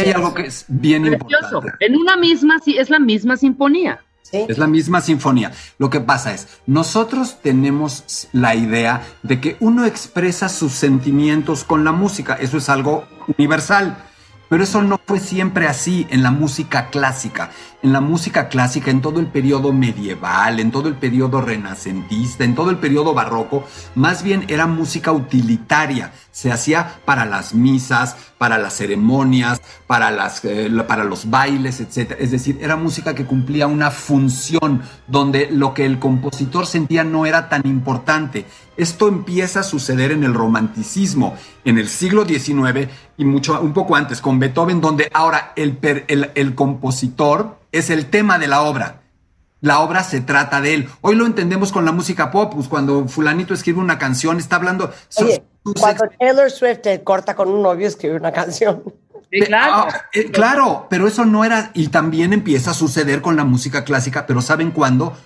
Aquí 0.00 0.08
hay 0.08 0.14
algo 0.14 0.34
que 0.34 0.46
es 0.46 0.64
bien 0.68 1.02
Precioso. 1.02 1.56
importante. 1.56 1.86
En 1.86 1.96
una 1.96 2.16
misma, 2.16 2.58
sí, 2.64 2.76
es 2.78 2.90
la 2.90 2.98
misma 2.98 3.36
sinfonía. 3.36 4.00
¿Sí? 4.22 4.44
Es 4.48 4.58
la 4.58 4.66
misma 4.66 5.00
sinfonía. 5.00 5.52
Lo 5.78 5.88
que 5.88 6.00
pasa 6.00 6.34
es, 6.34 6.48
nosotros 6.66 7.38
tenemos 7.42 8.28
la 8.32 8.56
idea 8.56 9.02
de 9.22 9.40
que 9.40 9.56
uno 9.60 9.84
expresa 9.84 10.48
sus 10.48 10.72
sentimientos 10.72 11.62
con 11.62 11.84
la 11.84 11.92
música. 11.92 12.34
Eso 12.34 12.58
es 12.58 12.68
algo 12.68 13.06
universal. 13.38 13.96
Pero 14.48 14.62
eso 14.62 14.82
no 14.82 15.00
fue 15.04 15.18
siempre 15.18 15.66
así 15.66 16.06
en 16.10 16.22
la 16.22 16.30
música 16.30 16.88
clásica. 16.90 17.50
En 17.82 17.92
la 17.92 18.00
música 18.00 18.48
clásica, 18.48 18.90
en 18.90 19.00
todo 19.00 19.20
el 19.20 19.26
periodo 19.26 19.72
medieval, 19.72 20.60
en 20.60 20.70
todo 20.70 20.88
el 20.88 20.94
periodo 20.94 21.40
renacentista, 21.40 22.44
en 22.44 22.54
todo 22.54 22.70
el 22.70 22.78
periodo 22.78 23.12
barroco, 23.14 23.64
más 23.94 24.22
bien 24.22 24.44
era 24.48 24.66
música 24.66 25.12
utilitaria. 25.12 26.12
Se 26.32 26.50
hacía 26.50 27.00
para 27.04 27.24
las 27.24 27.54
misas, 27.54 28.16
para 28.38 28.58
las 28.58 28.76
ceremonias, 28.76 29.60
para, 29.86 30.10
las, 30.10 30.44
eh, 30.44 30.70
para 30.86 31.04
los 31.04 31.30
bailes, 31.30 31.80
etc. 31.80 32.16
Es 32.18 32.30
decir, 32.30 32.58
era 32.60 32.76
música 32.76 33.14
que 33.14 33.26
cumplía 33.26 33.66
una 33.66 33.90
función 33.90 34.82
donde 35.06 35.48
lo 35.50 35.74
que 35.74 35.86
el 35.86 35.98
compositor 35.98 36.66
sentía 36.66 37.04
no 37.04 37.26
era 37.26 37.48
tan 37.48 37.66
importante. 37.66 38.46
Esto 38.76 39.08
empieza 39.08 39.60
a 39.60 39.62
suceder 39.62 40.12
en 40.12 40.24
el 40.24 40.34
romanticismo, 40.34 41.36
en 41.64 41.78
el 41.78 41.88
siglo 41.88 42.24
XIX 42.26 42.88
y 43.16 43.24
mucho, 43.24 43.60
un 43.60 43.72
poco 43.72 43.96
antes, 43.96 44.20
con 44.20 44.38
Beethoven, 44.38 44.80
donde 44.80 45.10
ahora 45.14 45.52
el, 45.56 45.76
per- 45.76 46.04
el, 46.08 46.30
el 46.34 46.54
compositor 46.54 47.58
es 47.72 47.90
el 47.90 48.06
tema 48.06 48.38
de 48.38 48.48
la 48.48 48.62
obra. 48.62 49.02
La 49.62 49.80
obra 49.80 50.04
se 50.04 50.20
trata 50.20 50.60
de 50.60 50.74
él. 50.74 50.88
Hoy 51.00 51.16
lo 51.16 51.24
entendemos 51.26 51.72
con 51.72 51.84
la 51.84 51.92
música 51.92 52.30
pop, 52.30 52.52
pues 52.54 52.68
cuando 52.68 53.08
fulanito 53.08 53.54
escribe 53.54 53.80
una 53.80 53.98
canción, 53.98 54.38
está 54.38 54.56
hablando... 54.56 54.92
Oye, 55.16 55.42
sus- 55.64 55.74
cuando 55.80 56.04
Taylor 56.20 56.50
Swift 56.50 56.82
te 56.82 57.02
corta 57.02 57.34
con 57.34 57.48
un 57.48 57.62
novio, 57.62 57.88
escribe 57.88 58.16
una 58.16 58.30
canción. 58.32 58.82
Sí, 59.32 59.40
claro. 59.40 59.88
Ah, 59.90 60.02
eh, 60.12 60.30
claro, 60.30 60.86
pero 60.88 61.08
eso 61.08 61.24
no 61.24 61.44
era, 61.44 61.70
y 61.74 61.88
también 61.88 62.32
empieza 62.32 62.70
a 62.70 62.74
suceder 62.74 63.22
con 63.22 63.34
la 63.34 63.44
música 63.44 63.82
clásica, 63.82 64.24
pero 64.26 64.40
¿saben 64.40 64.70
cuándo? 64.70 65.16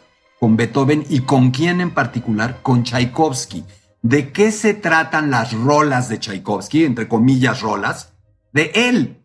Con 0.40 0.56
Beethoven 0.56 1.04
y 1.10 1.20
con 1.20 1.50
quién 1.50 1.82
en 1.82 1.92
particular, 1.92 2.62
con 2.62 2.82
Tchaikovsky. 2.82 3.62
¿De 4.00 4.32
qué 4.32 4.50
se 4.50 4.72
tratan 4.72 5.30
las 5.30 5.52
rolas 5.52 6.08
de 6.08 6.18
Tchaikovsky, 6.18 6.86
entre 6.86 7.08
comillas 7.08 7.60
rolas? 7.60 8.14
De 8.50 8.72
él. 8.74 9.22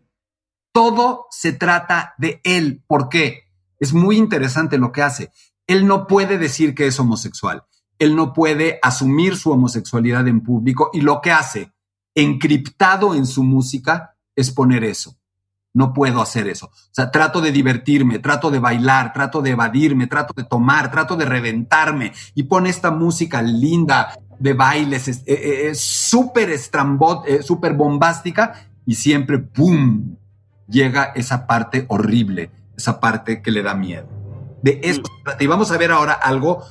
Todo 0.72 1.24
se 1.30 1.54
trata 1.54 2.14
de 2.18 2.42
él. 2.44 2.84
¿Por 2.86 3.08
qué? 3.08 3.44
Es 3.80 3.94
muy 3.94 4.18
interesante 4.18 4.76
lo 4.76 4.92
que 4.92 5.00
hace. 5.00 5.32
Él 5.66 5.86
no 5.86 6.06
puede 6.06 6.36
decir 6.36 6.74
que 6.74 6.86
es 6.86 7.00
homosexual. 7.00 7.64
Él 7.98 8.14
no 8.14 8.34
puede 8.34 8.78
asumir 8.82 9.36
su 9.36 9.50
homosexualidad 9.50 10.28
en 10.28 10.42
público 10.42 10.90
y 10.92 11.00
lo 11.00 11.22
que 11.22 11.32
hace, 11.32 11.72
encriptado 12.14 13.14
en 13.14 13.24
su 13.24 13.42
música, 13.42 14.18
es 14.34 14.50
poner 14.50 14.84
eso. 14.84 15.16
No 15.76 15.92
puedo 15.92 16.22
hacer 16.22 16.48
eso. 16.48 16.66
O 16.66 16.88
sea, 16.90 17.10
trato 17.10 17.42
de 17.42 17.52
divertirme, 17.52 18.18
trato 18.18 18.50
de 18.50 18.58
bailar, 18.58 19.12
trato 19.12 19.42
de 19.42 19.50
evadirme, 19.50 20.06
trato 20.06 20.32
de 20.34 20.44
tomar, 20.44 20.90
trato 20.90 21.16
de 21.16 21.26
reventarme 21.26 22.12
y 22.34 22.44
pone 22.44 22.70
esta 22.70 22.90
música 22.90 23.42
linda 23.42 24.18
de 24.38 24.54
bailes, 24.54 25.06
es- 25.08 25.22
eh, 25.26 25.68
eh, 25.68 25.74
súper 25.74 26.48
eh, 26.50 27.42
súper 27.42 27.74
bombástica 27.74 28.54
y 28.86 28.94
siempre, 28.94 29.38
¡pum!, 29.38 30.16
llega 30.66 31.12
esa 31.14 31.46
parte 31.46 31.84
horrible, 31.88 32.50
esa 32.74 32.98
parte 32.98 33.42
que 33.42 33.50
le 33.50 33.62
da 33.62 33.74
miedo. 33.74 34.08
De 34.62 34.80
eso. 34.82 35.02
Y 35.38 35.46
vamos 35.46 35.70
a 35.72 35.76
ver 35.76 35.92
ahora 35.92 36.14
algo, 36.14 36.64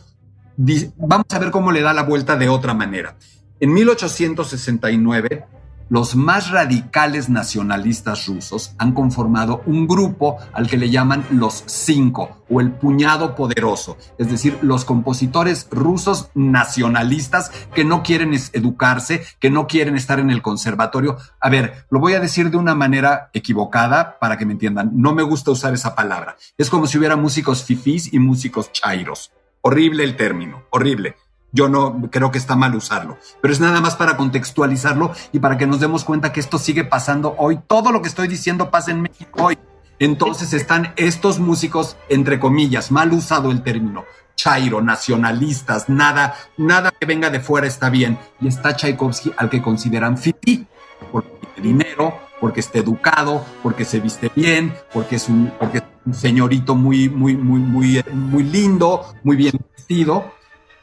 vamos 0.98 1.28
a 1.30 1.38
ver 1.38 1.52
cómo 1.52 1.72
le 1.72 1.82
da 1.82 1.94
la 1.94 2.04
vuelta 2.04 2.36
de 2.38 2.50
otra 2.50 2.74
manera. 2.74 3.18
En 3.60 3.72
1869, 3.72 5.46
los 5.90 6.16
más 6.16 6.50
radicales 6.50 7.30
nacionalistas 7.30 8.28
rusos 8.28 8.74
han 8.78 8.94
conformado 8.94 9.62
un 9.66 9.88
grupo 9.88 10.38
al 10.54 10.68
que 10.68 10.78
le 10.78 10.90
llaman 10.90 11.26
los 11.32 11.64
cinco 11.68 12.44
o 12.50 12.62
el 12.62 12.72
puñado 12.72 13.36
poderoso, 13.36 13.98
es 14.18 14.30
decir, 14.30 14.58
los 14.62 14.86
compositores 14.86 15.68
rusos 15.72 16.30
nacionalistas 16.34 17.52
que 17.74 17.84
no 17.84 18.04
quieren 18.04 18.34
educarse, 18.54 19.24
que 19.40 19.50
no 19.50 19.68
quieren 19.68 19.96
estar 19.96 20.20
en 20.20 20.30
el 20.30 20.42
conservatorio. 20.42 21.18
A 21.40 21.50
ver, 21.50 21.86
lo 21.90 22.00
voy 22.00 22.14
a 22.14 22.20
decir 22.20 22.52
de 22.52 22.58
una 22.58 22.76
manera 22.76 23.30
equivocada 23.34 24.18
para 24.20 24.38
que 24.38 24.46
me 24.46 24.54
entiendan. 24.54 24.92
No 24.94 25.14
me 25.14 25.24
gusta 25.24 25.52
usar 25.52 25.74
esa 25.74 25.96
palabra. 25.96 26.38
Es 26.58 26.70
como 26.70 26.88
si 26.88 26.98
hubiera 26.98 27.16
músicos 27.16 27.64
fifís 27.64 28.14
y 28.14 28.20
músicos 28.20 28.72
chairos. 28.72 29.32
Horrible 29.62 30.04
el 30.04 30.16
término, 30.16 30.64
horrible. 30.70 31.16
Yo 31.52 31.70
no 31.70 32.10
creo 32.12 32.32
que 32.32 32.38
está 32.38 32.56
mal 32.56 32.76
usarlo, 32.76 33.18
pero 33.42 33.54
es 33.54 33.60
nada 33.60 33.80
más 33.80 33.96
para 33.96 34.18
contextualizarlo 34.18 35.14
y 35.32 35.40
para 35.40 35.58
que 35.58 35.68
nos 35.68 35.80
demos 35.80 36.04
cuenta 36.04 36.34
que 36.34 36.42
esto 36.42 36.58
sigue 36.58 36.84
pasando 36.84 37.36
hoy. 37.38 37.60
Todo 37.68 37.92
lo 37.92 38.02
que 38.02 38.10
estoy 38.10 38.28
diciendo 38.28 38.72
pasa 38.72 38.92
en 38.92 39.02
México 39.02 39.46
hoy. 39.46 39.58
Entonces 40.00 40.52
están 40.54 40.94
estos 40.98 41.40
músicos, 41.40 41.96
entre 42.10 42.40
comillas, 42.40 42.92
mal 42.92 43.14
usado 43.14 43.52
el 43.52 43.62
término, 43.62 44.04
chairo, 44.36 44.82
nacionalistas, 44.82 45.88
nada, 45.88 46.36
nada 46.58 46.92
que 46.92 47.06
venga 47.06 47.30
de 47.30 47.40
fuera 47.40 47.68
está 47.68 47.90
bien. 47.90 48.18
Y 48.42 48.48
está 48.48 48.76
Tchaikovsky 48.76 49.32
al 49.38 49.50
que 49.50 49.62
consideran 49.62 50.18
fifí, 50.18 50.68
porque 51.12 51.30
tiene 51.56 51.70
dinero, 51.70 52.20
porque 52.42 52.60
está 52.60 52.80
educado, 52.80 53.46
porque 53.64 53.86
se 53.86 54.00
viste 54.00 54.30
bien, 54.36 54.74
porque 54.94 55.16
es 55.16 55.30
un, 55.30 55.52
porque 55.58 55.78
es 55.78 55.84
un 56.06 56.14
señorito 56.14 56.76
muy, 56.76 57.10
muy, 57.10 57.36
muy, 57.38 57.60
muy 57.60 58.44
lindo, 58.44 59.06
muy 59.24 59.38
bien 59.38 59.54
vestido. 59.74 60.35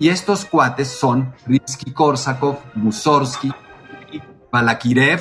Y 0.03 0.09
estos 0.09 0.45
cuates 0.45 0.89
son 0.89 1.33
Rimsky-Korsakov, 1.47 2.59
Mussorgsky, 2.75 3.53
Balakirev 4.51 5.21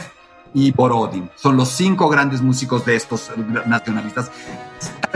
y 0.56 0.72
Borodin. 0.72 1.30
Son 1.36 1.56
los 1.56 1.70
cinco 1.70 2.10
grandes 2.10 2.42
músicos 2.42 2.84
de 2.84 2.96
estos 2.96 3.30
nacionalistas. 3.68 4.32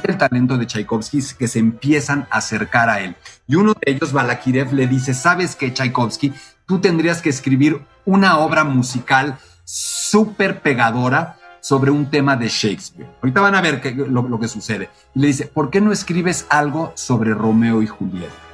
El 0.04 0.20
talento 0.20 0.60
de 0.60 0.68
Tchaikovsky 0.68 1.20
que 1.36 1.48
se 1.48 1.58
empiezan 1.58 2.28
a 2.30 2.38
acercar 2.38 2.92
a 2.92 3.00
él. 3.00 3.16
Y 3.48 3.56
uno 3.56 3.74
de 3.74 3.92
ellos, 3.92 4.14
Balakirev, 4.14 4.72
le 4.72 4.86
dice, 4.86 5.16
¿sabes 5.16 5.56
qué, 5.56 5.74
Tchaikovsky? 5.74 6.32
Tú 6.68 6.78
tendrías 6.78 7.24
que 7.24 7.30
escribir 7.30 7.84
una 8.06 8.38
obra 8.38 8.66
musical 8.66 9.40
súper 9.64 10.62
pegadora 10.62 11.40
sobre 11.60 11.90
un 11.90 12.12
tema 12.12 12.36
de 12.36 12.50
Shakespeare. 12.50 13.10
Ahorita 13.20 13.42
van 13.42 13.56
a 13.56 13.62
ver 13.62 13.82
lo, 13.96 14.40
que 14.40 14.48
sucede. 14.48 14.92
Le 15.16 15.26
dice, 15.26 15.48
¿por 15.48 15.72
qué 15.72 15.82
no 15.82 15.92
escribes 15.92 16.46
algo 16.50 16.92
sobre 16.94 17.34
Romeo 17.34 17.82
y 17.82 17.88
Julieta? 17.88 18.46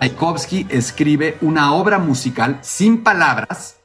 Tchaikovsky 0.00 0.66
escribe 0.68 1.38
una 1.40 1.74
obra 1.74 1.98
musical 1.98 2.58
sin 2.62 3.02
palabras, 3.02 3.80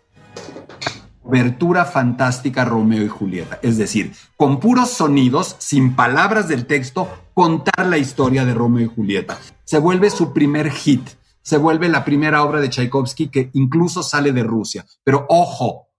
Obertura 1.24 1.86
fantástica 1.86 2.66
Romeo 2.66 3.04
y 3.04 3.08
Julieta. 3.08 3.60
Es 3.62 3.78
decir, 3.78 4.14
con 4.36 4.60
puros 4.60 4.90
sonidos, 4.90 5.56
sin 5.60 5.96
palabras 5.96 6.48
del 6.48 6.66
texto, 6.66 7.08
contar 7.36 7.86
la 7.86 8.00
historia 8.00 8.46
de 8.46 8.56
Romeo 8.56 8.86
y 8.86 8.96
Julieta. 8.96 9.38
Se 9.64 9.78
vuelve 9.78 10.10
su 10.10 10.34
primer 10.34 10.72
hit. 10.72 11.08
Se 11.44 11.58
vuelve 11.58 11.88
la 11.88 12.04
primera 12.04 12.44
obra 12.44 12.60
de 12.60 12.70
Tchaikovsky 12.70 13.28
que 13.30 13.52
incluso 13.54 14.02
sale 14.02 14.32
de 14.32 14.44
Rusia. 14.44 14.86
Pero 15.04 15.28
ojo, 15.30 15.90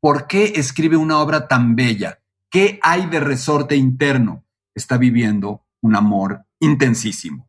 ¿por 0.00 0.26
qué 0.26 0.52
escribe 0.56 0.98
una 0.98 1.18
obra 1.18 1.48
tan 1.48 1.74
bella? 1.74 2.20
¿Qué 2.50 2.78
hay 2.82 3.06
de 3.06 3.20
resorte 3.20 3.76
interno? 3.76 4.44
Está 4.74 4.98
viviendo 4.98 5.62
un 5.80 5.96
amor 5.96 6.44
intensísimo. 6.60 7.48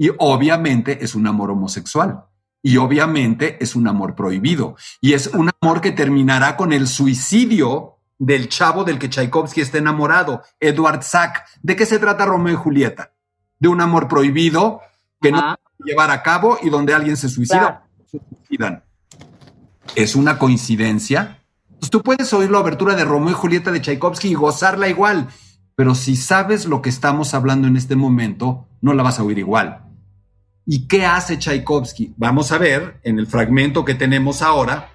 Y 0.00 0.10
obviamente 0.16 1.04
es 1.04 1.14
un 1.14 1.26
amor 1.26 1.50
homosexual. 1.50 2.24
Y 2.62 2.78
obviamente 2.78 3.62
es 3.62 3.76
un 3.76 3.86
amor 3.86 4.14
prohibido. 4.14 4.74
Y 5.02 5.12
es 5.12 5.26
un 5.26 5.50
amor 5.60 5.82
que 5.82 5.92
terminará 5.92 6.56
con 6.56 6.72
el 6.72 6.88
suicidio 6.88 7.98
del 8.18 8.48
chavo 8.48 8.84
del 8.84 8.98
que 8.98 9.10
Tchaikovsky 9.10 9.60
está 9.60 9.76
enamorado, 9.76 10.42
Edward 10.58 11.02
Sack. 11.02 11.44
¿De 11.62 11.76
qué 11.76 11.84
se 11.84 11.98
trata 11.98 12.24
Romeo 12.24 12.54
y 12.54 12.56
Julieta? 12.56 13.12
De 13.58 13.68
un 13.68 13.82
amor 13.82 14.08
prohibido 14.08 14.80
que 15.20 15.32
no 15.32 15.38
Ajá. 15.38 15.56
se 15.56 15.76
puede 15.76 15.90
llevar 15.90 16.10
a 16.10 16.22
cabo 16.22 16.56
y 16.62 16.70
donde 16.70 16.94
alguien 16.94 17.18
se 17.18 17.28
suicida. 17.28 17.86
Se 18.10 18.20
suicidan. 18.20 18.82
¿Es 19.96 20.16
una 20.16 20.38
coincidencia? 20.38 21.42
Pues 21.78 21.90
tú 21.90 22.02
puedes 22.02 22.32
oír 22.32 22.50
la 22.50 22.60
abertura 22.60 22.94
de 22.94 23.04
Romeo 23.04 23.32
y 23.32 23.34
Julieta 23.34 23.70
de 23.70 23.82
Tchaikovsky 23.82 24.28
y 24.28 24.34
gozarla 24.34 24.88
igual, 24.88 25.28
pero 25.76 25.94
si 25.94 26.16
sabes 26.16 26.64
lo 26.64 26.80
que 26.80 26.88
estamos 26.88 27.34
hablando 27.34 27.68
en 27.68 27.76
este 27.76 27.96
momento, 27.96 28.66
no 28.80 28.94
la 28.94 29.02
vas 29.02 29.18
a 29.18 29.24
oír 29.24 29.38
igual. 29.38 29.89
¿Y 30.66 30.86
qué 30.86 31.06
hace 31.06 31.38
Tchaikovsky? 31.38 32.14
Vamos 32.16 32.52
a 32.52 32.58
ver 32.58 33.00
en 33.02 33.18
el 33.18 33.26
fragmento 33.26 33.84
que 33.84 33.94
tenemos 33.94 34.42
ahora 34.42 34.90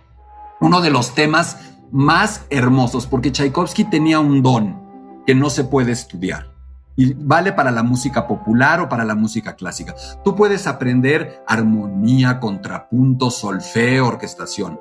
uno 0.62 0.82
de 0.82 0.90
los 0.90 1.14
temas 1.14 1.74
más 1.92 2.46
hermosos, 2.50 3.08
porque 3.08 3.32
Tchaikovsky 3.32 3.86
tenía 3.86 4.20
un 4.20 4.42
don 4.42 5.24
que 5.26 5.36
no 5.36 5.50
se 5.50 5.64
puede 5.64 5.92
estudiar. 5.92 6.54
Y 6.96 7.14
vale 7.14 7.52
para 7.52 7.72
la 7.72 7.84
música 7.84 8.26
popular 8.26 8.80
o 8.80 8.88
para 8.88 9.04
la 9.04 9.16
música 9.16 9.56
clásica. 9.56 9.96
Tú 10.24 10.36
puedes 10.36 10.66
aprender 10.66 11.44
armonía, 11.48 12.40
contrapunto, 12.40 13.30
solfeo, 13.30 14.08
orquestación, 14.08 14.80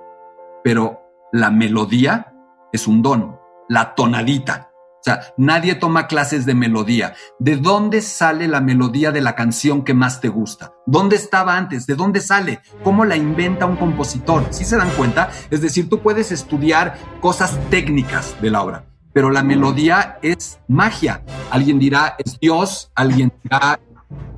pero 0.63 1.01
la 1.33 1.51
melodía 1.51 2.33
es 2.73 2.87
un 2.87 3.03
don, 3.03 3.37
la 3.69 3.95
tonadita. 3.95 4.71
O 5.05 5.11
sea, 5.11 5.35
nadie 5.37 5.75
toma 5.75 6.07
clases 6.07 6.47
de 6.47 6.55
melodía. 6.55 7.13
¿De 7.39 7.57
dónde 7.57 8.01
sale 8.01 8.49
la 8.49 8.63
melodía 8.63 9.13
de 9.13 9.21
la 9.21 9.35
canción 9.35 9.85
que 9.85 9.93
más 9.93 10.23
te 10.23 10.31
gusta? 10.31 10.73
¿Dónde 10.87 11.17
estaba 11.17 11.59
antes? 11.59 11.87
¿De 11.87 11.95
dónde 11.95 12.23
sale? 12.23 12.63
¿Cómo 12.83 13.05
la 13.05 13.15
inventa 13.15 13.67
un 13.67 13.77
compositor? 13.77 14.47
¿Sí 14.49 14.65
se 14.65 14.79
dan 14.79 14.89
cuenta? 14.93 15.29
Es 15.51 15.61
decir, 15.61 15.91
tú 15.91 16.01
puedes 16.01 16.33
estudiar 16.33 16.97
cosas 17.21 17.59
técnicas 17.69 18.35
de 18.41 18.51
la 18.51 18.63
obra, 18.63 18.87
pero 19.13 19.31
la 19.31 19.43
melodía 19.43 20.19
es 20.23 20.59
magia. 20.69 21.21
Alguien 21.51 21.79
dirá, 21.79 22.17
es 22.25 22.41
Dios, 22.41 22.91
alguien 22.95 23.31
dirá, 23.43 23.79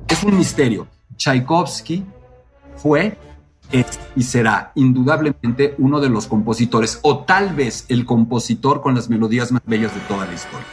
es 0.05 0.21
un 0.21 0.37
misterio. 0.37 0.85
Tchaikovsky 1.15 2.05
fue 2.75 3.17
es 3.71 3.99
y 4.15 4.23
será 4.23 4.71
indudablemente 4.75 5.75
uno 5.77 5.99
de 5.99 6.09
los 6.09 6.27
compositores 6.27 6.99
o 7.01 7.19
tal 7.25 7.53
vez 7.53 7.85
el 7.89 8.05
compositor 8.05 8.81
con 8.81 8.95
las 8.95 9.09
melodías 9.09 9.51
más 9.51 9.61
bellas 9.65 9.93
de 9.93 10.01
toda 10.01 10.25
la 10.25 10.33
historia. 10.33 10.65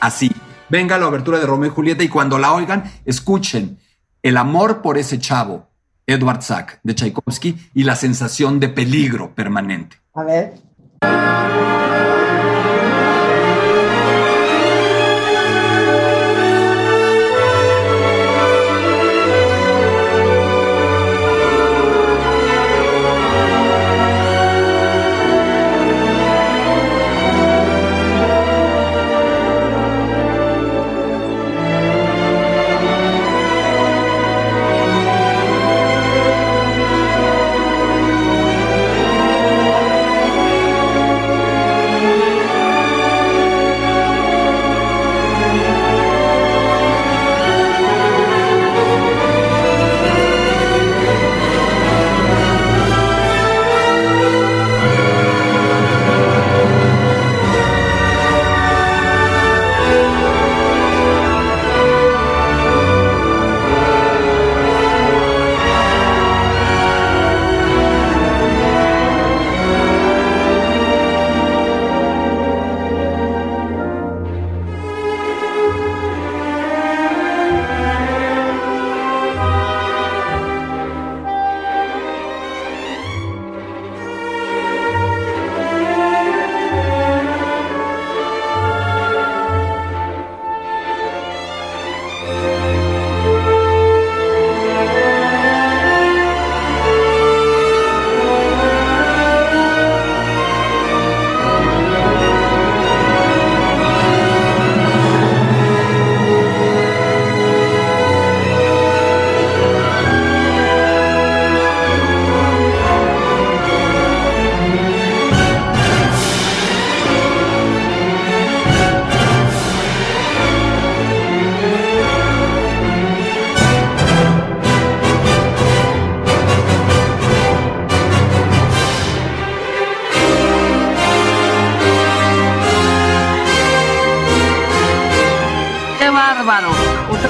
Así, 0.00 0.30
venga 0.68 0.98
la 0.98 1.06
abertura 1.06 1.38
de 1.38 1.46
Romeo 1.46 1.70
y 1.70 1.74
Julieta 1.74 2.04
y 2.04 2.08
cuando 2.08 2.38
la 2.38 2.52
oigan, 2.52 2.84
escuchen 3.04 3.78
el 4.22 4.36
amor 4.36 4.82
por 4.82 4.98
ese 4.98 5.18
chavo, 5.18 5.68
Edward 6.06 6.42
Sack, 6.42 6.80
de 6.82 6.94
Tchaikovsky, 6.94 7.56
y 7.74 7.84
la 7.84 7.96
sensación 7.96 8.60
de 8.60 8.68
peligro 8.68 9.34
permanente. 9.34 9.96
A 10.14 10.22
ver. 10.24 10.54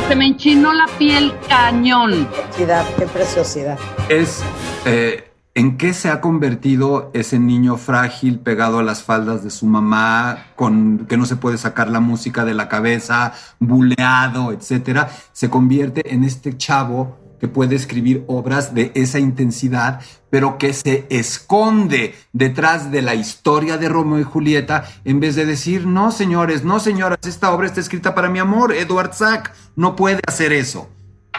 Se 0.09 0.17
me 0.17 0.27
enchinó 0.27 0.73
la 0.73 0.87
piel 0.99 1.35
cañón. 1.49 2.27
Preciosidad, 2.27 2.85
qué 2.97 3.07
preciosidad. 3.07 3.79
es 4.09 4.43
eh, 4.85 5.31
en 5.55 5.77
qué 5.77 5.93
se 5.93 6.09
ha 6.09 6.21
convertido 6.21 7.11
ese 7.15 7.39
niño 7.39 7.77
frágil 7.77 8.39
pegado 8.39 8.79
a 8.79 8.83
las 8.83 9.03
faldas 9.03 9.43
de 9.43 9.51
su 9.51 9.67
mamá, 9.67 10.47
con 10.55 11.07
que 11.09 11.17
no 11.17 11.27
se 11.27 11.37
puede 11.37 11.59
sacar 11.59 11.89
la 11.91 12.01
música 12.01 12.45
de 12.45 12.55
la 12.55 12.69
cabeza, 12.69 13.33
buleado, 13.59 14.53
etcétera, 14.53 15.11
se 15.33 15.51
convierte 15.51 16.15
en 16.15 16.23
este 16.23 16.57
chavo 16.57 17.28
que 17.41 17.49
puede 17.49 17.77
escribir 17.77 18.25
obras 18.27 18.75
de 18.75 18.93
esa 18.95 19.19
intensidad, 19.19 20.01
pero 20.31 20.59
que 20.59 20.73
se 20.73 21.07
esconde 21.11 22.15
detrás 22.33 22.91
de 22.91 23.03
la 23.03 23.15
historia 23.15 23.79
de 23.79 23.89
Romeo 23.89 24.21
y 24.21 24.25
Julieta, 24.25 24.85
en 25.05 25.21
vez 25.21 25.37
de 25.37 25.47
decir, 25.47 25.87
no 25.87 26.11
señores, 26.11 26.65
no 26.65 26.81
señoras, 26.81 27.19
esta 27.25 27.53
obra 27.53 27.67
está 27.67 27.81
escrita 27.81 28.15
para 28.15 28.29
mi 28.29 28.39
amor, 28.39 28.75
Edward 28.75 29.15
Sack 29.15 29.55
no 29.77 29.97
puede 29.97 30.21
hacer 30.27 30.53
eso. 30.53 30.89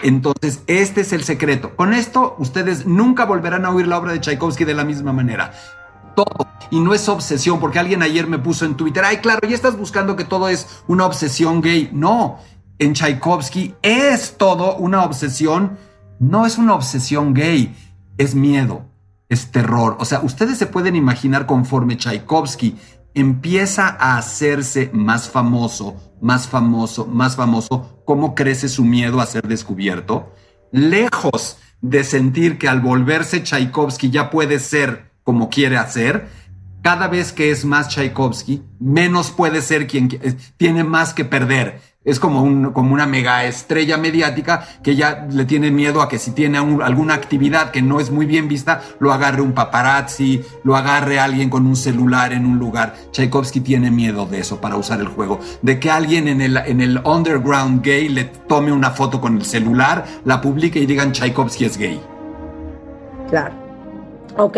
Entonces, 0.02 0.62
este 0.68 1.02
es 1.02 1.14
el 1.14 1.24
secreto. 1.24 1.76
Con 1.76 1.94
esto, 1.94 2.36
ustedes 2.40 2.86
nunca 2.86 3.26
volverán 3.26 3.66
a 3.66 3.72
oír 3.72 3.88
la 3.88 3.98
obra 3.98 4.14
de 4.14 4.22
Tchaikovsky 4.22 4.64
de 4.64 4.74
la 4.74 4.86
misma 4.86 5.12
manera. 5.12 5.52
Todo. 6.16 6.48
Y 6.72 6.80
no 6.80 6.94
es 6.94 7.10
obsesión, 7.10 7.60
porque 7.60 7.80
alguien 7.80 8.02
ayer 8.02 8.28
me 8.28 8.40
puso 8.40 8.66
en 8.66 8.76
Twitter, 8.76 9.04
ay, 9.04 9.18
claro, 9.18 9.48
ya 9.48 9.56
estás 9.56 9.78
buscando 9.78 10.16
que 10.16 10.24
todo 10.24 10.48
es 10.48 10.68
una 10.88 11.06
obsesión 11.06 11.62
gay. 11.62 11.90
No, 11.92 12.40
en 12.78 12.94
Tchaikovsky 12.94 13.76
es 13.82 14.38
todo 14.38 14.78
una 14.78 15.04
obsesión. 15.04 15.78
No 16.20 16.46
es 16.46 16.58
una 16.58 16.76
obsesión 16.76 17.34
gay, 17.34 17.74
es 18.18 18.36
miedo, 18.36 18.86
es 19.30 19.52
terror. 19.52 19.96
O 20.00 20.06
sea, 20.06 20.20
ustedes 20.22 20.58
se 20.58 20.68
pueden 20.68 20.96
imaginar 20.96 21.46
conforme 21.46 21.98
Tchaikovsky 21.98 22.76
empieza 23.14 23.88
a 23.88 24.18
hacerse 24.18 24.90
más 24.94 25.30
famoso, 25.30 25.96
más 26.22 26.48
famoso, 26.48 27.06
más 27.06 27.36
famoso, 27.36 28.02
cómo 28.06 28.36
crece 28.36 28.70
su 28.70 28.84
miedo 28.84 29.22
a 29.22 29.26
ser 29.26 29.48
descubierto. 29.48 30.34
Lejos 30.72 31.58
de 31.82 32.04
sentir 32.04 32.58
que 32.58 32.68
al 32.68 32.82
volverse 32.82 33.42
Tchaikovsky 33.42 34.10
ya 34.10 34.30
puede 34.30 34.60
ser 34.60 35.12
como 35.24 35.50
quiere 35.50 35.78
hacer, 35.78 36.28
cada 36.82 37.08
vez 37.08 37.32
que 37.34 37.52
es 37.52 37.66
más 37.66 37.90
Tchaikovsky, 37.90 38.64
menos 38.80 39.32
puede 39.32 39.62
ser 39.62 39.88
quien 39.88 40.10
qui- 40.10 40.36
tiene 40.58 40.84
más 40.84 41.14
que 41.14 41.26
perder. 41.26 41.82
Es 42.06 42.18
como, 42.20 42.42
un, 42.42 42.72
como 42.72 42.94
una 42.94 43.06
mega 43.06 43.44
estrella 43.44 43.98
mediática 43.98 44.66
que 44.82 44.96
ya 44.96 45.28
le 45.30 45.44
tiene 45.44 45.70
miedo 45.70 46.02
a 46.02 46.08
que 46.08 46.18
si 46.18 46.32
tiene 46.32 46.60
un- 46.62 46.82
alguna 46.82 47.14
actividad 47.14 47.72
que 47.72 47.82
no 47.82 48.00
es 48.00 48.10
muy 48.10 48.26
bien 48.26 48.48
vista, 48.48 48.82
lo 49.00 49.12
agarre 49.12 49.42
un 49.42 49.52
paparazzi, 49.52 50.42
lo 50.64 50.78
agarre 50.78 51.20
alguien 51.20 51.50
con 51.50 51.68
un 51.68 51.76
celular 51.76 52.32
en 52.32 52.46
un 52.46 52.58
lugar. 52.58 52.96
Tchaikovsky 53.12 53.60
tiene 53.60 53.92
miedo 53.92 54.26
de 54.26 54.40
eso 54.40 54.62
para 54.62 54.78
usar 54.78 55.02
el 55.02 55.08
juego. 55.10 55.40
De 55.62 55.80
que 55.80 55.92
alguien 55.92 56.30
en 56.30 56.40
el, 56.42 56.56
en 56.58 56.80
el 56.80 57.00
underground 57.04 57.84
gay 57.84 58.08
le 58.08 58.24
tome 58.24 58.72
una 58.72 58.92
foto 58.92 59.20
con 59.20 59.36
el 59.36 59.44
celular, 59.46 60.06
la 60.24 60.40
publique 60.40 60.80
y 60.80 60.86
digan 60.86 61.12
Tchaikovsky 61.12 61.66
es 61.66 61.78
gay. 61.78 62.00
Claro. 63.30 63.54
Ok. 64.38 64.58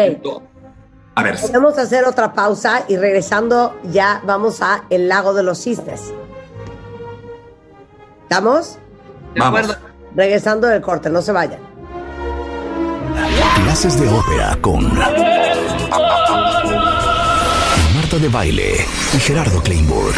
A 1.15 1.23
ver. 1.23 1.39
Podemos 1.39 1.77
hacer 1.77 2.05
otra 2.05 2.33
pausa 2.33 2.83
y 2.87 2.97
regresando 2.97 3.77
ya 3.83 4.21
vamos 4.25 4.61
a 4.61 4.85
El 4.89 5.09
Lago 5.09 5.33
de 5.33 5.43
los 5.43 5.61
Cisnes. 5.61 6.13
¿Estamos? 8.23 8.77
De 9.35 9.43
acuerdo. 9.43 9.75
Regresando 10.15 10.67
del 10.67 10.81
corte, 10.81 11.09
no 11.09 11.21
se 11.21 11.31
vayan. 11.31 11.59
Clases 13.63 13.99
de 13.99 14.07
ópera 14.09 14.57
con 14.61 14.93
Marta 17.95 18.17
de 18.19 18.29
Baile 18.29 18.85
y 19.13 19.17
Gerardo 19.19 19.61
Kleinburg. 19.61 20.15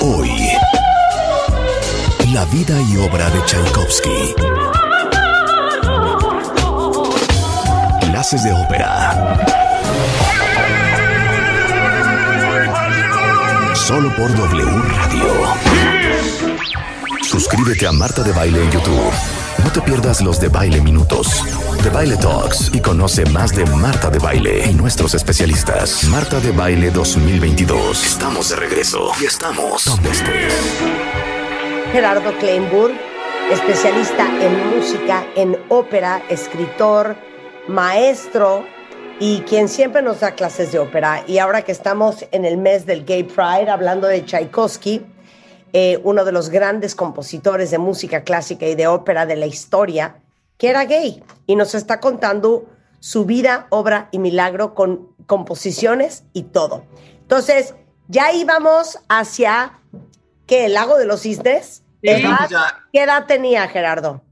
Hoy, 0.00 0.30
la 2.32 2.44
vida 2.46 2.80
y 2.80 2.96
obra 2.96 3.28
de 3.30 3.44
Tchaikovsky. 3.44 4.34
De 8.30 8.52
ópera. 8.52 9.44
Solo 13.74 14.08
por 14.14 14.32
W 14.36 14.64
Radio. 14.64 15.32
Suscríbete 17.22 17.88
a 17.88 17.92
Marta 17.92 18.22
de 18.22 18.30
Baile 18.30 18.62
en 18.62 18.70
YouTube. 18.70 19.12
No 19.64 19.72
te 19.72 19.80
pierdas 19.80 20.20
los 20.20 20.40
de 20.40 20.48
Baile 20.48 20.80
Minutos, 20.80 21.42
de 21.82 21.90
Baile 21.90 22.16
Talks 22.18 22.70
y 22.72 22.80
conoce 22.80 23.24
más 23.26 23.52
de 23.52 23.66
Marta 23.66 24.10
de 24.10 24.20
Baile 24.20 24.64
y 24.70 24.74
nuestros 24.74 25.14
especialistas. 25.14 26.04
Marta 26.04 26.38
de 26.38 26.52
Baile 26.52 26.92
2022. 26.92 28.06
Estamos 28.06 28.50
de 28.50 28.56
regreso 28.56 29.10
y 29.20 29.24
estamos 29.24 29.86
donde 29.86 30.08
estés. 30.08 30.54
Gerardo 31.90 32.32
Kleinburg, 32.38 32.94
especialista 33.50 34.24
en 34.40 34.76
música, 34.76 35.26
en 35.34 35.58
ópera, 35.68 36.22
escritor, 36.28 37.16
maestro 37.70 38.64
y 39.18 39.40
quien 39.42 39.68
siempre 39.68 40.02
nos 40.02 40.20
da 40.20 40.32
clases 40.32 40.72
de 40.72 40.78
ópera. 40.78 41.24
Y 41.26 41.38
ahora 41.38 41.62
que 41.62 41.72
estamos 41.72 42.26
en 42.32 42.44
el 42.44 42.56
mes 42.56 42.86
del 42.86 43.04
Gay 43.04 43.24
Pride, 43.24 43.70
hablando 43.70 44.06
de 44.06 44.24
Tchaikovsky, 44.24 45.06
eh, 45.72 46.00
uno 46.02 46.24
de 46.24 46.32
los 46.32 46.48
grandes 46.48 46.94
compositores 46.94 47.70
de 47.70 47.78
música 47.78 48.24
clásica 48.24 48.66
y 48.66 48.74
de 48.74 48.86
ópera 48.86 49.26
de 49.26 49.36
la 49.36 49.46
historia, 49.46 50.16
que 50.56 50.68
era 50.68 50.84
gay 50.84 51.22
y 51.46 51.54
nos 51.54 51.74
está 51.74 52.00
contando 52.00 52.66
su 52.98 53.24
vida, 53.24 53.66
obra 53.70 54.08
y 54.10 54.18
milagro 54.18 54.74
con 54.74 55.08
composiciones 55.26 56.24
y 56.32 56.44
todo. 56.44 56.84
Entonces, 57.22 57.74
ya 58.08 58.32
íbamos 58.32 58.98
hacia, 59.08 59.78
¿qué? 60.46 60.66
¿El 60.66 60.74
lago 60.74 60.98
de 60.98 61.06
los 61.06 61.22
cisnes? 61.22 61.84
Ya. 62.02 62.48
¿Qué 62.92 63.02
edad 63.04 63.26
tenía 63.26 63.68
Gerardo? 63.68 64.22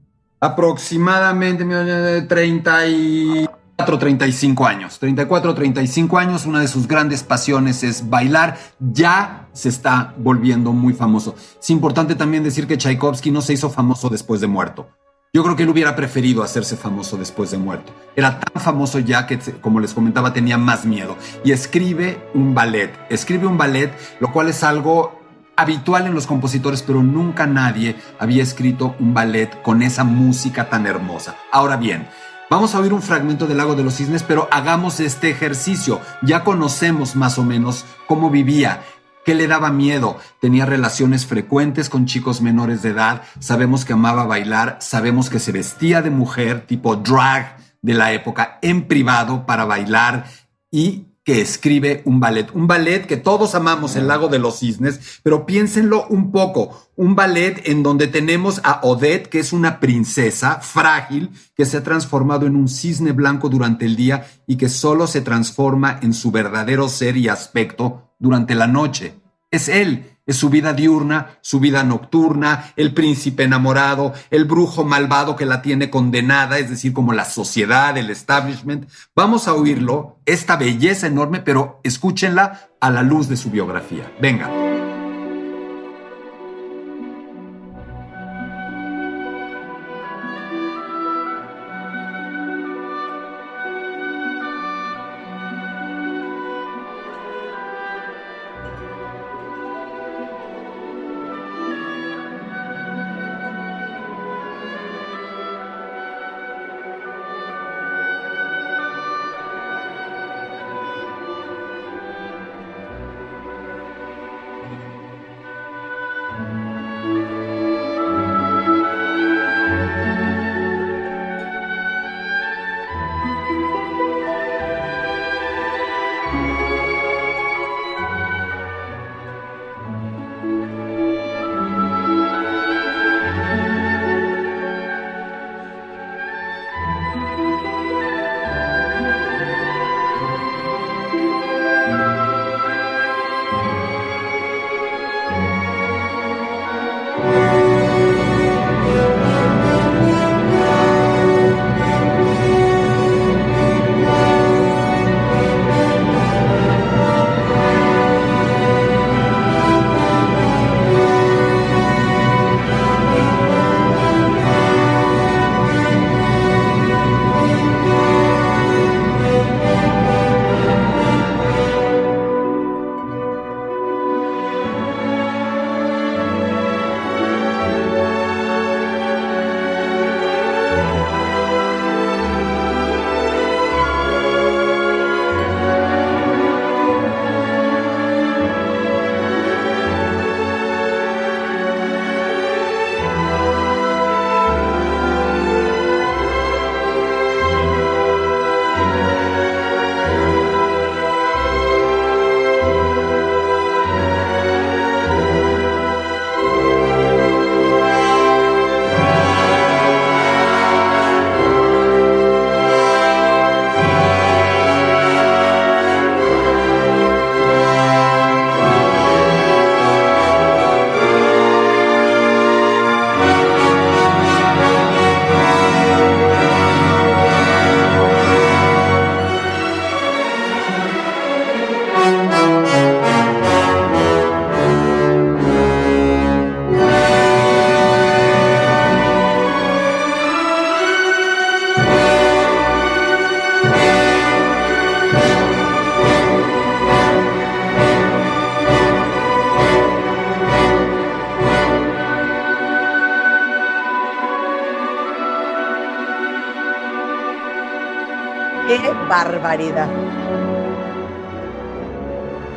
Aproximadamente 0.41 1.65
mira, 1.65 2.25
34, 2.25 3.99
35 3.99 4.65
años. 4.65 4.97
34, 4.99 5.53
35 5.53 6.17
años, 6.17 6.45
una 6.45 6.61
de 6.61 6.69
sus 6.69 6.87
grandes 6.87 7.23
pasiones 7.23 7.83
es 7.83 8.09
bailar. 8.09 8.57
Ya 8.79 9.49
se 9.51 9.67
está 9.67 10.13
volviendo 10.17 10.71
muy 10.71 10.93
famoso. 10.93 11.35
Es 11.59 11.69
importante 11.69 12.15
también 12.15 12.43
decir 12.43 12.67
que 12.67 12.77
Tchaikovsky 12.77 13.31
no 13.31 13.41
se 13.41 13.51
hizo 13.53 13.69
famoso 13.69 14.07
después 14.09 14.39
de 14.39 14.47
muerto. 14.47 14.87
Yo 15.33 15.43
creo 15.43 15.55
que 15.55 15.63
él 15.63 15.69
hubiera 15.69 15.95
preferido 15.95 16.41
hacerse 16.41 16.75
famoso 16.75 17.17
después 17.17 17.51
de 17.51 17.57
muerto. 17.57 17.93
Era 18.15 18.39
tan 18.39 18.63
famoso 18.63 18.97
ya 18.97 19.27
que, 19.27 19.37
como 19.61 19.79
les 19.79 19.93
comentaba, 19.93 20.33
tenía 20.33 20.57
más 20.57 20.85
miedo. 20.85 21.17
Y 21.43 21.51
escribe 21.51 22.19
un 22.33 22.55
ballet. 22.55 22.91
Escribe 23.09 23.45
un 23.45 23.57
ballet, 23.57 23.93
lo 24.21 24.31
cual 24.31 24.47
es 24.47 24.63
algo 24.63 25.18
habitual 25.59 26.07
en 26.07 26.13
los 26.13 26.25
compositores, 26.25 26.81
pero 26.81 27.03
nunca 27.03 27.45
nadie 27.45 27.97
había 28.17 28.41
escrito 28.41 28.95
un 28.97 29.13
ballet 29.13 29.61
con 29.61 29.81
esa 29.81 30.05
música 30.05 30.69
tan 30.69 30.87
hermosa. 30.87 31.35
Ahora 31.51 31.75
bien, 31.75 32.07
vamos 32.49 32.73
a 32.73 32.79
oír 32.79 32.93
un 32.93 33.01
fragmento 33.01 33.45
del 33.45 33.57
Lago 33.57 33.75
de 33.75 33.83
los 33.83 33.95
Cisnes, 33.95 34.23
pero 34.23 34.47
hagamos 34.51 35.01
este 35.01 35.29
ejercicio. 35.29 35.99
Ya 36.21 36.45
conocemos 36.45 37.17
más 37.17 37.37
o 37.37 37.43
menos 37.43 37.85
cómo 38.07 38.29
vivía. 38.29 38.83
¿Qué 39.25 39.35
le 39.35 39.47
daba 39.47 39.69
miedo? 39.69 40.17
Tenía 40.39 40.65
relaciones 40.65 41.25
frecuentes 41.25 41.89
con 41.89 42.05
chicos 42.05 42.41
menores 42.41 42.81
de 42.81 42.91
edad, 42.91 43.23
sabemos 43.39 43.83
que 43.83 43.91
amaba 43.91 44.25
bailar, 44.25 44.77
sabemos 44.79 45.29
que 45.29 45.39
se 45.39 45.51
vestía 45.51 46.01
de 46.01 46.09
mujer, 46.09 46.65
tipo 46.67 46.95
drag 46.95 47.57
de 47.81 47.93
la 47.95 48.13
época, 48.13 48.59
en 48.61 48.87
privado 48.87 49.45
para 49.45 49.65
bailar 49.65 50.23
y 50.71 51.08
que 51.23 51.41
escribe 51.41 52.01
un 52.05 52.19
ballet. 52.19 52.47
Un 52.53 52.67
ballet 52.67 53.05
que 53.05 53.17
todos 53.17 53.55
amamos, 53.55 53.95
El 53.95 54.07
Lago 54.07 54.29
de 54.29 54.39
los 54.39 54.59
Cisnes, 54.59 55.19
pero 55.23 55.45
piénsenlo 55.45 56.07
un 56.07 56.31
poco. 56.31 56.89
Un 56.95 57.15
ballet 57.15 57.61
en 57.65 57.83
donde 57.83 58.07
tenemos 58.07 58.61
a 58.63 58.79
Odette, 58.83 59.27
que 59.27 59.39
es 59.39 59.53
una 59.53 59.79
princesa 59.79 60.59
frágil, 60.61 61.29
que 61.55 61.65
se 61.65 61.77
ha 61.77 61.83
transformado 61.83 62.45
en 62.45 62.55
un 62.55 62.67
cisne 62.67 63.11
blanco 63.11 63.49
durante 63.49 63.85
el 63.85 63.95
día 63.95 64.25
y 64.47 64.57
que 64.57 64.69
solo 64.69 65.07
se 65.07 65.21
transforma 65.21 65.99
en 66.01 66.13
su 66.13 66.31
verdadero 66.31 66.89
ser 66.89 67.17
y 67.17 67.27
aspecto 67.27 68.13
durante 68.19 68.55
la 68.55 68.67
noche. 68.67 69.13
Es 69.51 69.67
él, 69.67 70.17
es 70.29 70.37
su 70.37 70.51
vida 70.51 70.73
diurna, 70.73 71.39
su 71.41 71.59
vida 71.59 71.83
nocturna, 71.83 72.71
el 72.75 72.93
príncipe 72.93 73.45
enamorado, 73.45 74.13
el 74.29 74.45
brujo 74.45 74.85
malvado 74.85 75.35
que 75.35 75.47
la 75.47 75.63
tiene 75.63 75.89
condenada, 75.89 76.59
es 76.59 76.69
decir, 76.69 76.93
como 76.93 77.13
la 77.13 77.25
sociedad, 77.25 77.97
el 77.97 78.11
establishment. 78.11 78.87
Vamos 79.15 79.47
a 79.47 79.55
oírlo, 79.55 80.19
esta 80.27 80.55
belleza 80.55 81.07
enorme, 81.07 81.39
pero 81.39 81.79
escúchenla 81.83 82.69
a 82.79 82.91
la 82.91 83.01
luz 83.01 83.27
de 83.27 83.37
su 83.37 83.49
biografía. 83.49 84.13
Venga. 84.21 84.68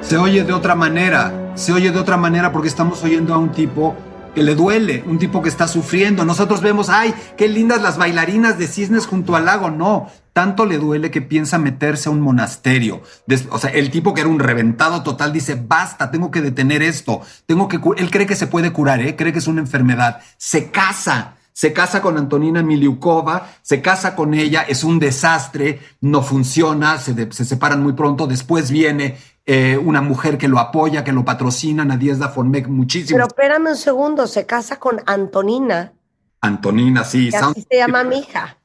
Se 0.03 0.19
oye 0.19 0.45
de 0.45 0.53
otra 0.53 0.75
manera, 0.75 1.53
se 1.55 1.73
oye 1.73 1.91
de 1.91 1.99
otra 1.99 2.17
manera 2.17 2.53
porque 2.53 2.69
estamos 2.69 3.03
oyendo 3.03 3.33
a 3.33 3.39
un 3.39 3.51
tipo 3.51 3.97
que 4.35 4.43
le 4.43 4.55
duele, 4.55 5.05
un 5.07 5.19
tipo 5.19 5.43
que 5.43 5.49
está 5.49 5.69
sufriendo. 5.69 6.25
Nosotros 6.25 6.61
vemos, 6.61 6.89
ay, 6.89 7.15
qué 7.37 7.49
lindas 7.49 7.83
las 7.83 7.99
bailarinas 7.99 8.59
de 8.59 8.67
cisnes 8.67 9.07
junto 9.07 9.37
al 9.37 9.45
lago. 9.45 9.71
No, 9.71 10.11
tanto 10.33 10.65
le 10.67 10.79
duele 10.79 11.11
que 11.11 11.23
piensa 11.23 11.59
meterse 11.59 12.09
a 12.09 12.13
un 12.13 12.21
monasterio. 12.21 13.03
O 13.51 13.59
sea, 13.59 13.71
el 13.71 13.91
tipo 13.91 14.15
que 14.15 14.23
era 14.23 14.31
un 14.31 14.39
reventado 14.39 15.03
total 15.03 15.33
dice, 15.33 15.55
basta, 15.55 16.11
tengo 16.11 16.31
que 16.31 16.41
detener 16.41 16.83
esto. 16.83 17.21
Tengo 17.47 17.69
que 17.69 17.79
cu-". 17.79 17.95
Él 17.97 18.11
cree 18.11 18.27
que 18.27 18.37
se 18.37 18.47
puede 18.47 18.73
curar, 18.73 19.01
¿eh? 19.01 19.17
cree 19.17 19.33
que 19.33 19.39
es 19.39 19.47
una 19.47 19.61
enfermedad. 19.61 20.21
Se 20.37 20.71
casa. 20.71 21.37
Se 21.53 21.73
casa 21.73 22.01
con 22.01 22.17
Antonina 22.17 22.63
Miliukova, 22.63 23.51
se 23.63 23.83
casa 23.83 24.15
con 24.17 24.33
ella, 24.35 24.63
es 24.63 24.85
un 24.85 24.99
desastre, 24.99 25.81
no 26.01 26.23
funciona, 26.23 26.99
se, 26.99 27.13
de- 27.15 27.31
se 27.33 27.45
separan 27.45 27.83
muy 27.83 27.93
pronto. 27.93 28.27
Después 28.27 28.71
viene 28.71 29.19
eh, 29.45 29.77
una 29.77 30.01
mujer 30.01 30.39
que 30.39 30.49
lo 30.49 30.59
apoya, 30.59 31.05
que 31.05 31.13
lo 31.13 31.25
patrocina, 31.25 31.85
Nadiezda 31.85 32.31
Fonmek, 32.31 32.69
muchísimo. 32.69 33.17
Pero 33.17 33.27
espérame 33.27 33.67
un 33.71 33.77
segundo, 33.77 34.27
se 34.27 34.47
casa 34.47 34.79
con 34.79 35.01
Antonina, 35.07 35.93
Antonina, 36.41 37.05
sí, 37.05 37.31
que 37.31 37.37
así 37.37 37.67
se 37.71 37.77
llama 37.77 38.03
mi 38.03 38.19
hija. 38.19 38.57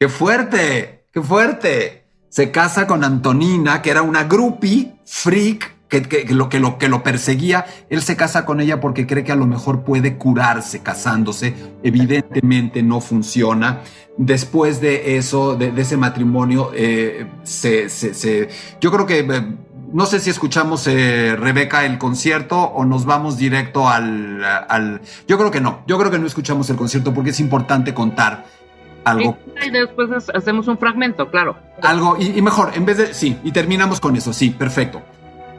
¡Qué 0.00 0.08
fuerte! 0.08 1.06
¡Qué 1.12 1.22
fuerte! 1.22 2.04
Se 2.30 2.50
casa 2.50 2.86
con 2.86 3.04
Antonina, 3.04 3.80
que 3.80 3.90
era 3.90 4.02
una 4.02 4.24
groupie, 4.24 4.96
freak, 5.06 5.75
que, 6.02 6.08
que- 6.08 6.24
que 6.26 6.34
lo, 6.34 6.48
que, 6.48 6.58
lo, 6.60 6.78
que 6.78 6.88
lo 6.88 7.02
perseguía. 7.02 7.66
Él 7.90 8.02
se 8.02 8.16
casa 8.16 8.44
con 8.44 8.60
ella 8.60 8.80
porque 8.80 9.06
cree 9.06 9.24
que 9.24 9.32
a 9.32 9.36
lo 9.36 9.46
mejor 9.46 9.82
puede 9.82 10.16
curarse 10.16 10.80
casándose. 10.82 11.54
Evidentemente 11.82 12.82
no 12.82 13.00
funciona. 13.00 13.80
Después 14.18 14.80
de 14.80 15.16
eso, 15.18 15.56
de, 15.56 15.70
de 15.72 15.82
ese 15.82 15.96
matrimonio, 15.96 16.70
eh, 16.74 17.26
se, 17.42 17.88
se- 17.88 18.14
se- 18.14 18.48
yo 18.80 18.90
creo 18.92 19.06
que... 19.06 19.20
eh, 19.20 19.54
no 19.92 20.04
sé 20.04 20.18
si 20.18 20.30
escuchamos, 20.30 20.84
eh, 20.88 21.36
Rebeca, 21.38 21.84
el 21.86 21.96
concierto 21.96 22.58
o 22.60 22.84
nos 22.84 23.04
vamos 23.06 23.38
directo 23.38 23.88
al, 23.88 24.44
al... 24.44 25.00
Yo 25.28 25.38
creo 25.38 25.52
que 25.52 25.60
no. 25.60 25.82
Yo 25.86 25.96
creo 25.96 26.10
que 26.10 26.18
no 26.18 26.26
escuchamos 26.26 26.68
el 26.70 26.76
concierto 26.76 27.14
porque 27.14 27.30
es 27.30 27.38
importante 27.38 27.94
contar 27.94 28.44
algo 29.04 29.38
Y 29.64 29.70
después 29.70 30.10
ha- 30.10 30.36
hacemos 30.36 30.66
un 30.66 30.76
fragmento, 30.76 31.30
claro. 31.30 31.56
algo, 31.82 32.16
y, 32.18 32.36
y 32.36 32.42
mejor, 32.42 32.72
en 32.74 32.84
vez 32.84 32.96
de, 32.98 33.14
sí, 33.14 33.38
y 33.44 33.52
terminamos 33.52 34.00
con 34.00 34.16
eso, 34.16 34.32
sí, 34.32 34.50
perfecto. 34.50 35.02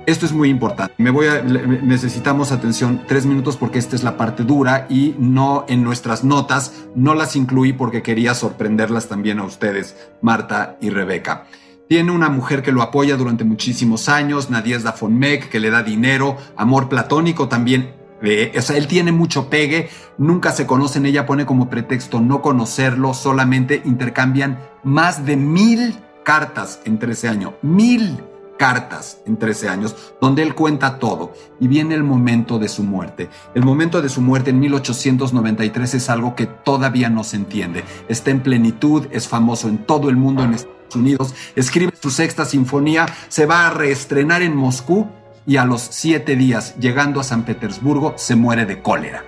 Esto 0.07 0.25
es 0.25 0.31
muy 0.31 0.47
importante. 0.47 0.93
Me 0.99 1.09
voy 1.09 1.27
a, 1.27 1.41
necesitamos 1.41 2.53
atención 2.53 3.03
tres 3.09 3.25
minutos 3.25 3.57
porque 3.57 3.77
esta 3.77 3.93
es 3.93 4.05
la 4.05 4.15
parte 4.15 4.45
dura 4.45 4.87
y 4.89 5.13
no 5.19 5.65
en 5.67 5.83
nuestras 5.83 6.23
notas, 6.23 6.85
no 6.95 7.13
las 7.13 7.35
incluí 7.35 7.73
porque 7.73 8.01
quería 8.01 8.33
sorprenderlas 8.33 9.09
también 9.09 9.39
a 9.39 9.43
ustedes, 9.43 9.97
Marta 10.21 10.77
y 10.79 10.91
Rebeca. 10.91 11.47
Tiene 11.89 12.13
una 12.13 12.29
mujer 12.29 12.63
que 12.63 12.71
lo 12.71 12.83
apoya 12.83 13.17
durante 13.17 13.43
muchísimos 13.43 14.07
años, 14.07 14.49
Nadiezda 14.49 14.93
Fonmek, 14.93 15.49
que 15.49 15.59
le 15.59 15.71
da 15.71 15.83
dinero, 15.83 16.37
amor 16.55 16.87
platónico 16.87 17.49
también. 17.49 17.93
eh, 18.21 18.53
o 18.57 18.61
sea, 18.61 18.77
él 18.77 18.87
tiene 18.87 19.11
mucho 19.11 19.49
pegue, 19.49 19.89
nunca 20.17 20.53
se 20.53 20.65
conocen, 20.65 21.05
ella 21.05 21.25
pone 21.25 21.45
como 21.45 21.69
pretexto 21.69 22.21
no 22.21 22.41
conocerlo, 22.41 23.13
solamente 23.13 23.81
intercambian 23.83 24.57
más 24.85 25.25
de 25.25 25.35
mil 25.35 25.95
cartas 26.23 26.79
en 26.85 26.97
13 26.97 27.27
años, 27.27 27.53
mil 27.61 28.17
cartas 28.57 29.19
en 29.25 29.37
13 29.37 29.69
años, 29.69 29.95
donde 30.19 30.43
él 30.43 30.55
cuenta 30.55 30.99
todo 30.99 31.33
y 31.59 31.67
viene 31.67 31.95
el 31.95 32.03
momento 32.03 32.59
de 32.59 32.67
su 32.67 32.83
muerte. 32.83 33.29
El 33.53 33.63
momento 33.63 34.01
de 34.01 34.09
su 34.09 34.21
muerte 34.21 34.49
en 34.49 34.59
1893 34.59 35.93
es 35.93 36.09
algo 36.09 36.35
que 36.35 36.47
todavía 36.47 37.09
no 37.09 37.23
se 37.23 37.37
entiende. 37.37 37.83
Está 38.07 38.31
en 38.31 38.41
plenitud, 38.41 39.07
es 39.11 39.27
famoso 39.27 39.69
en 39.69 39.77
todo 39.79 40.09
el 40.09 40.17
mundo, 40.17 40.43
en 40.43 40.53
Estados 40.53 40.95
Unidos, 40.95 41.35
escribe 41.55 41.93
su 41.99 42.09
sexta 42.09 42.45
sinfonía, 42.45 43.07
se 43.27 43.45
va 43.45 43.67
a 43.67 43.69
reestrenar 43.71 44.41
en 44.41 44.55
Moscú 44.55 45.07
y 45.45 45.57
a 45.57 45.65
los 45.65 45.81
siete 45.81 46.35
días, 46.35 46.75
llegando 46.77 47.19
a 47.19 47.23
San 47.23 47.43
Petersburgo, 47.43 48.13
se 48.17 48.35
muere 48.35 48.65
de 48.65 48.81
cólera. 48.81 49.23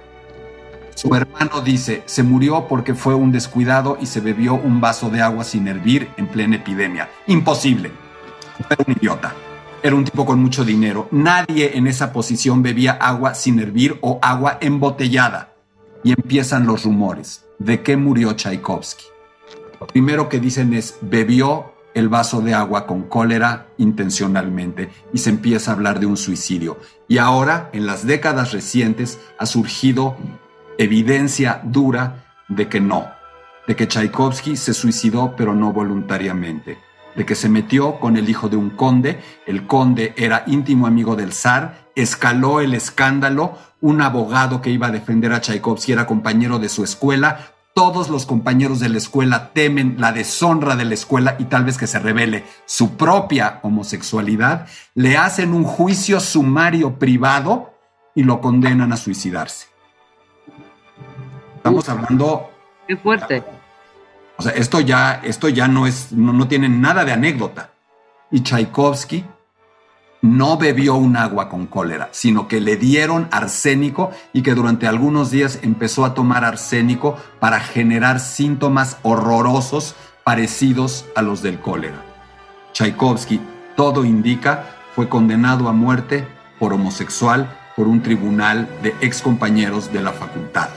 Su 0.95 1.15
hermano 1.15 1.61
dice, 1.61 2.03
se 2.07 2.23
murió 2.23 2.67
porque 2.67 2.93
fue 2.93 3.15
un 3.15 3.31
descuidado 3.31 3.97
y 4.01 4.05
se 4.05 4.19
bebió 4.19 4.55
un 4.55 4.81
vaso 4.81 5.09
de 5.09 5.21
agua 5.21 5.45
sin 5.45 5.69
hervir 5.69 6.09
en 6.17 6.27
plena 6.27 6.57
epidemia. 6.57 7.09
Imposible. 7.25 8.08
Era 8.67 8.83
un 8.85 8.93
idiota. 8.93 9.33
Era 9.81 9.95
un 9.95 10.03
tipo 10.03 10.25
con 10.25 10.41
mucho 10.41 10.65
dinero. 10.65 11.07
Nadie 11.11 11.77
en 11.77 11.87
esa 11.87 12.11
posición 12.11 12.61
bebía 12.61 12.93
agua 12.93 13.33
sin 13.33 13.59
hervir 13.59 13.97
o 14.01 14.19
agua 14.21 14.57
embotellada. 14.61 15.53
Y 16.03 16.11
empiezan 16.11 16.65
los 16.65 16.83
rumores. 16.83 17.45
¿De 17.59 17.81
qué 17.81 17.95
murió 17.97 18.33
Tchaikovsky? 18.33 19.05
Lo 19.79 19.87
primero 19.87 20.27
que 20.27 20.39
dicen 20.39 20.73
es, 20.73 20.97
bebió 21.01 21.73
el 21.93 22.09
vaso 22.09 22.41
de 22.41 22.53
agua 22.53 22.85
con 22.85 23.03
cólera 23.03 23.67
intencionalmente 23.77 24.89
y 25.13 25.17
se 25.17 25.29
empieza 25.29 25.71
a 25.71 25.73
hablar 25.75 25.99
de 25.99 26.05
un 26.05 26.17
suicidio. 26.17 26.77
Y 27.07 27.17
ahora, 27.17 27.69
en 27.73 27.85
las 27.85 28.05
décadas 28.05 28.51
recientes, 28.51 29.19
ha 29.37 29.45
surgido 29.45 30.17
evidencia 30.77 31.61
dura 31.63 32.25
de 32.47 32.67
que 32.67 32.79
no, 32.79 33.07
de 33.67 33.75
que 33.75 33.87
Tchaikovsky 33.87 34.55
se 34.55 34.73
suicidó 34.73 35.35
pero 35.35 35.53
no 35.53 35.73
voluntariamente, 35.73 36.77
de 37.19 37.25
que 37.25 37.35
se 37.35 37.49
metió 37.49 37.99
con 37.99 38.15
el 38.15 38.29
hijo 38.29 38.47
de 38.47 38.55
un 38.55 38.69
conde, 38.69 39.19
el 39.45 39.67
conde 39.67 40.13
era 40.15 40.45
íntimo 40.47 40.87
amigo 40.87 41.17
del 41.17 41.33
zar, 41.33 41.91
escaló 41.93 42.61
el 42.61 42.73
escándalo, 42.73 43.57
un 43.81 44.01
abogado 44.01 44.61
que 44.61 44.69
iba 44.69 44.87
a 44.87 44.91
defender 44.91 45.33
a 45.33 45.41
Tchaikovsky 45.41 45.91
era 45.91 46.07
compañero 46.07 46.59
de 46.59 46.69
su 46.69 46.81
escuela, 46.81 47.51
todos 47.73 48.07
los 48.07 48.25
compañeros 48.25 48.79
de 48.79 48.87
la 48.87 48.99
escuela 48.99 49.51
temen 49.51 49.97
la 49.99 50.13
deshonra 50.13 50.77
de 50.77 50.85
la 50.85 50.93
escuela 50.93 51.35
y 51.39 51.45
tal 51.45 51.65
vez 51.65 51.77
que 51.77 51.87
se 51.87 51.99
revele 51.99 52.45
su 52.65 52.95
propia 52.95 53.59
homosexualidad, 53.63 54.67
le 54.95 55.17
hacen 55.17 55.53
un 55.53 55.65
juicio 55.65 56.21
sumario 56.21 56.99
privado 56.99 57.73
y 58.15 58.23
lo 58.23 58.39
condenan 58.39 58.93
a 58.93 58.97
suicidarse. 58.97 59.67
Estamos 61.57 61.89
hablando 61.89 62.49
Qué 62.87 62.95
fuerte. 62.95 63.43
O 64.39 64.41
sea, 64.41 64.53
esto 64.53 64.79
ya, 64.79 65.19
esto 65.23 65.49
ya 65.49 65.67
no 65.67 65.85
es, 65.85 66.13
no, 66.13 66.31
no 66.31 66.47
tiene 66.47 66.69
nada 66.69 67.03
de 67.03 67.11
anécdota. 67.11 67.71
Y 68.31 68.39
Tchaikovsky 68.39 69.25
no 70.21 70.57
bebió 70.57 70.95
un 70.95 71.17
agua 71.17 71.49
con 71.49 71.67
cólera, 71.67 72.07
sino 72.11 72.47
que 72.47 72.61
le 72.61 72.77
dieron 72.77 73.27
arsénico 73.31 74.11
y 74.31 74.41
que 74.41 74.53
durante 74.55 74.87
algunos 74.87 75.29
días 75.29 75.59
empezó 75.61 76.05
a 76.05 76.13
tomar 76.13 76.45
arsénico 76.45 77.17
para 77.41 77.59
generar 77.59 78.21
síntomas 78.21 78.97
horrorosos 79.01 79.95
parecidos 80.23 81.05
a 81.17 81.21
los 81.21 81.41
del 81.41 81.59
cólera. 81.59 82.01
Tchaikovsky, 82.71 83.41
todo 83.75 84.05
indica, 84.05 84.65
fue 84.95 85.09
condenado 85.09 85.67
a 85.67 85.73
muerte 85.73 86.25
por 86.59 86.71
homosexual 86.71 87.57
por 87.75 87.87
un 87.87 88.01
tribunal 88.01 88.69
de 88.83 88.95
excompañeros 89.01 89.91
de 89.91 90.01
la 90.01 90.13
facultad. 90.13 90.69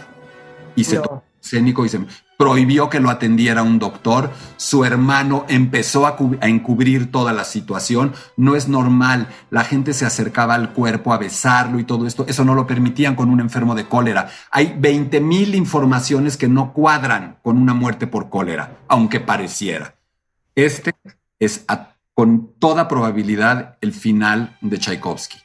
Y 0.75 0.83
se 0.85 0.97
No. 0.97 1.03
tomó 1.03 1.23
arsénico 1.41 1.85
y 1.85 1.89
se 1.89 2.01
prohibió 2.43 2.91
que 2.91 2.99
lo 2.99 3.09
atendiera 3.09 3.63
un 3.63 3.79
doctor. 3.79 4.33
Su 4.57 4.85
hermano 4.85 5.45
empezó 5.49 6.09
a, 6.09 6.17
cu- 6.17 6.37
a 6.41 6.49
encubrir 6.49 7.13
toda 7.13 7.33
la 7.33 7.45
situación. 7.45 8.15
No 8.37 8.57
es 8.57 8.67
normal. 8.67 9.29
La 9.51 9.63
gente 9.63 9.95
se 9.95 10.05
acercaba 10.07 10.55
al 10.55 10.73
cuerpo 10.73 11.13
a 11.13 11.19
besarlo 11.19 11.79
y 11.79 11.85
todo 11.85 12.05
esto. 12.05 12.25
Eso 12.27 12.45
no 12.45 12.57
lo 12.57 12.67
permitían 12.67 13.15
con 13.15 13.31
un 13.31 13.39
enfermo 13.39 13.77
de 13.77 13.87
cólera. 13.87 14.29
Hay 14.51 14.75
20 14.77 15.21
mil 15.21 15.55
informaciones 15.55 16.37
que 16.37 16.49
no 16.49 16.73
cuadran 16.73 17.39
con 17.45 17.59
una 17.59 17.75
muerte 17.75 18.09
por 18.09 18.29
cólera, 18.29 18.79
aunque 18.89 19.21
pareciera. 19.21 19.95
Este 20.57 20.93
es 21.39 21.65
con 22.13 22.55
toda 22.59 22.89
probabilidad 22.89 23.79
el 23.81 23.93
final 23.93 24.57
de 24.63 24.79
Tchaikovsky. 24.79 25.39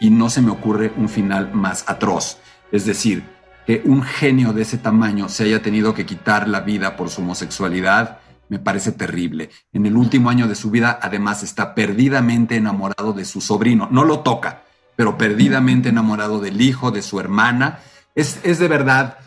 Y 0.00 0.10
no 0.10 0.30
se 0.30 0.42
me 0.42 0.50
ocurre 0.50 0.92
un 0.96 1.08
final 1.08 1.52
más 1.54 1.84
atroz. 1.86 2.38
Es 2.72 2.86
decir, 2.86 3.22
que 3.68 3.82
un 3.84 4.02
genio 4.02 4.54
de 4.54 4.62
ese 4.62 4.78
tamaño 4.78 5.28
se 5.28 5.44
haya 5.44 5.60
tenido 5.60 5.92
que 5.92 6.06
quitar 6.06 6.48
la 6.48 6.60
vida 6.60 6.96
por 6.96 7.10
su 7.10 7.20
homosexualidad, 7.20 8.20
me 8.48 8.58
parece 8.58 8.92
terrible. 8.92 9.50
En 9.74 9.84
el 9.84 9.94
último 9.94 10.30
año 10.30 10.48
de 10.48 10.54
su 10.54 10.70
vida, 10.70 10.98
además, 11.02 11.42
está 11.42 11.74
perdidamente 11.74 12.56
enamorado 12.56 13.12
de 13.12 13.26
su 13.26 13.42
sobrino. 13.42 13.86
No 13.90 14.04
lo 14.04 14.20
toca, 14.20 14.62
pero 14.96 15.18
perdidamente 15.18 15.90
enamorado 15.90 16.40
del 16.40 16.62
hijo, 16.62 16.92
de 16.92 17.02
su 17.02 17.20
hermana. 17.20 17.80
Es, 18.14 18.40
es 18.42 18.58
de 18.58 18.68
verdad 18.68 19.18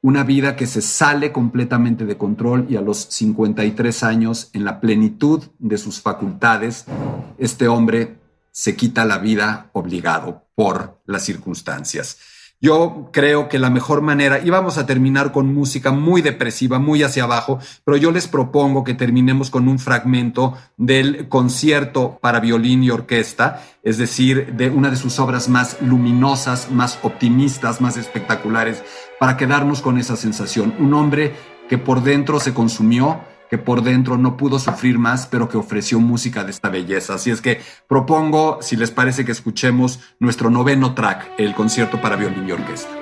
una 0.00 0.24
vida 0.24 0.56
que 0.56 0.66
se 0.66 0.80
sale 0.80 1.30
completamente 1.30 2.06
de 2.06 2.16
control 2.16 2.68
y 2.70 2.76
a 2.76 2.80
los 2.80 2.96
53 2.96 4.04
años, 4.04 4.48
en 4.54 4.64
la 4.64 4.80
plenitud 4.80 5.42
de 5.58 5.76
sus 5.76 6.00
facultades, 6.00 6.86
este 7.36 7.68
hombre 7.68 8.16
se 8.52 8.74
quita 8.74 9.04
la 9.04 9.18
vida 9.18 9.68
obligado 9.74 10.46
por 10.54 11.02
las 11.04 11.26
circunstancias. 11.26 12.31
Yo 12.64 13.08
creo 13.12 13.48
que 13.48 13.58
la 13.58 13.70
mejor 13.70 14.02
manera, 14.02 14.38
y 14.38 14.48
vamos 14.48 14.78
a 14.78 14.86
terminar 14.86 15.32
con 15.32 15.52
música 15.52 15.90
muy 15.90 16.22
depresiva, 16.22 16.78
muy 16.78 17.02
hacia 17.02 17.24
abajo, 17.24 17.58
pero 17.84 17.96
yo 17.96 18.12
les 18.12 18.28
propongo 18.28 18.84
que 18.84 18.94
terminemos 18.94 19.50
con 19.50 19.66
un 19.66 19.80
fragmento 19.80 20.54
del 20.76 21.28
concierto 21.28 22.20
para 22.22 22.38
violín 22.38 22.84
y 22.84 22.90
orquesta, 22.90 23.64
es 23.82 23.98
decir, 23.98 24.54
de 24.54 24.70
una 24.70 24.90
de 24.90 24.96
sus 24.96 25.18
obras 25.18 25.48
más 25.48 25.82
luminosas, 25.82 26.70
más 26.70 27.00
optimistas, 27.02 27.80
más 27.80 27.96
espectaculares, 27.96 28.84
para 29.18 29.36
quedarnos 29.36 29.82
con 29.82 29.98
esa 29.98 30.14
sensación. 30.14 30.72
Un 30.78 30.94
hombre 30.94 31.34
que 31.68 31.78
por 31.78 32.04
dentro 32.04 32.38
se 32.38 32.54
consumió, 32.54 33.22
que 33.52 33.58
por 33.58 33.82
dentro 33.82 34.16
no 34.16 34.38
pudo 34.38 34.58
sufrir 34.58 34.98
más, 34.98 35.26
pero 35.26 35.46
que 35.46 35.58
ofreció 35.58 36.00
música 36.00 36.42
de 36.42 36.50
esta 36.50 36.70
belleza. 36.70 37.16
Así 37.16 37.30
es 37.30 37.42
que 37.42 37.60
propongo, 37.86 38.56
si 38.62 38.76
les 38.76 38.90
parece, 38.90 39.26
que 39.26 39.32
escuchemos 39.32 40.00
nuestro 40.18 40.48
noveno 40.48 40.94
track, 40.94 41.32
el 41.36 41.54
concierto 41.54 42.00
para 42.00 42.16
violín 42.16 42.48
y 42.48 42.52
orquesta. 42.52 43.01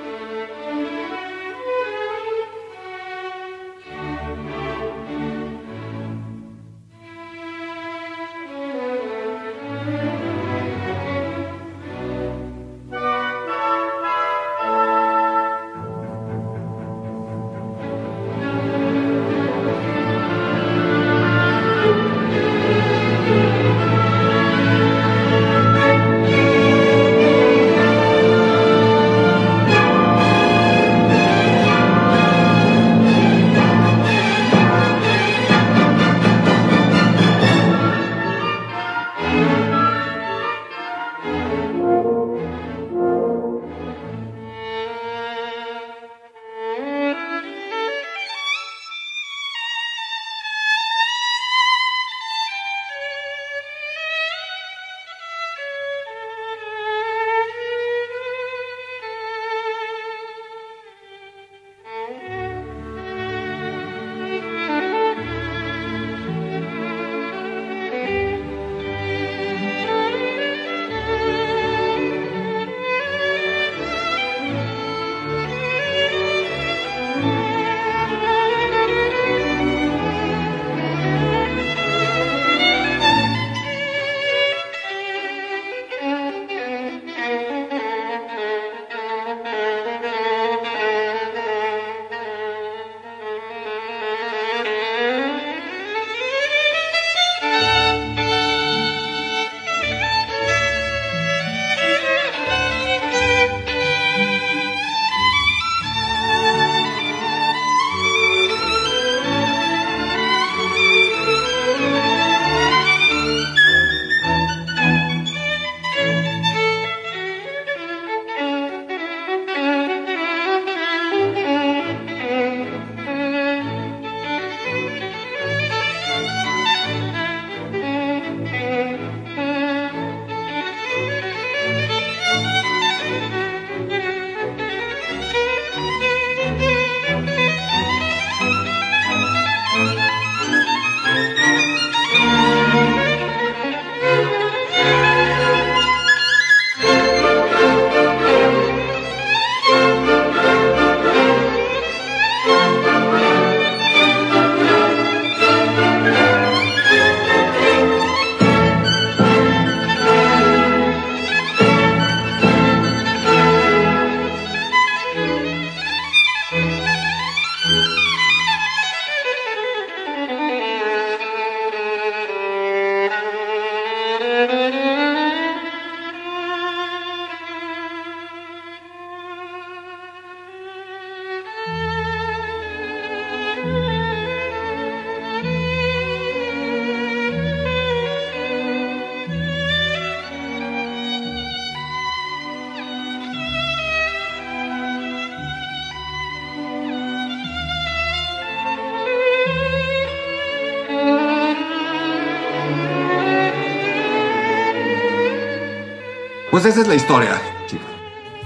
Pues 206.61 206.75
esa 206.75 206.81
es 206.83 206.87
la 206.89 206.93
historia, 206.93 207.41
chicos. 207.65 207.87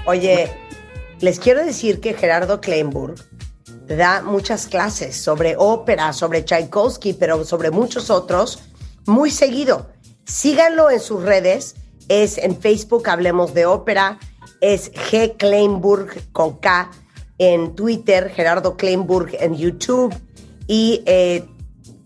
Oye, 0.06 0.50
les 1.20 1.38
quiero 1.38 1.62
decir 1.62 2.00
que 2.00 2.14
Gerardo 2.14 2.62
Kleinburg 2.62 3.16
da 3.88 4.22
muchas 4.22 4.66
clases 4.68 5.16
sobre 5.16 5.54
ópera, 5.58 6.14
sobre 6.14 6.42
Tchaikovsky, 6.42 7.12
pero 7.12 7.44
sobre 7.44 7.70
muchos 7.70 8.08
otros, 8.08 8.62
muy 9.04 9.30
seguido. 9.30 9.90
Síganlo 10.24 10.90
en 10.90 11.00
sus 11.00 11.24
redes. 11.24 11.74
Es 12.08 12.38
en 12.38 12.58
Facebook 12.58 13.06
Hablemos 13.06 13.52
de 13.52 13.66
Ópera. 13.66 14.18
Es 14.62 14.90
G. 14.94 15.36
Kleinburg 15.36 16.32
con 16.32 16.56
K 16.56 16.90
en 17.36 17.74
Twitter, 17.74 18.30
Gerardo 18.30 18.78
Kleinburg 18.78 19.36
en 19.40 19.56
YouTube. 19.56 20.14
Y 20.66 21.02
eh, 21.04 21.44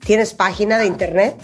¿tienes 0.01 0.35
página 0.35 0.77
de 0.79 0.87
internet? 0.87 1.37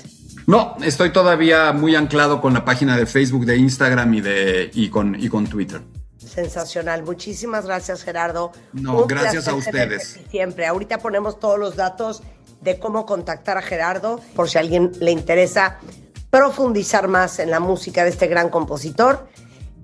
No, 0.47 0.77
estoy 0.83 1.11
todavía 1.11 1.73
muy 1.73 1.97
anclado 1.97 2.41
con 2.41 2.55
la 2.55 2.65
página 2.65 2.97
de 2.97 3.07
Facebook, 3.07 3.45
de 3.45 3.57
Instagram 3.57 4.15
y, 4.15 4.21
de, 4.21 4.71
y, 4.73 4.89
con, 4.91 5.21
y 5.21 5.29
con 5.29 5.47
Twitter. 5.49 5.83
Sensacional. 6.19 7.03
Muchísimas 7.03 7.67
gracias, 7.67 8.05
Gerardo. 8.05 8.53
No, 8.73 9.03
Un 9.03 9.07
gracias 9.09 9.49
a 9.49 9.55
ustedes. 9.55 10.21
Siempre. 10.31 10.67
Ahorita 10.67 10.99
ponemos 10.99 11.41
todos 11.41 11.59
los 11.59 11.75
datos 11.75 12.23
de 12.61 12.79
cómo 12.79 13.07
contactar 13.07 13.59
a 13.59 13.63
Gerardo, 13.63 14.21
por 14.35 14.49
si 14.49 14.59
a 14.59 14.61
alguien 14.61 14.93
le 15.01 15.11
interesa 15.11 15.79
profundizar 16.31 17.09
más 17.09 17.39
en 17.39 17.51
la 17.51 17.61
música 17.61 18.05
de 18.05 18.11
este 18.11 18.27
gran 18.27 18.49
compositor, 18.49 19.29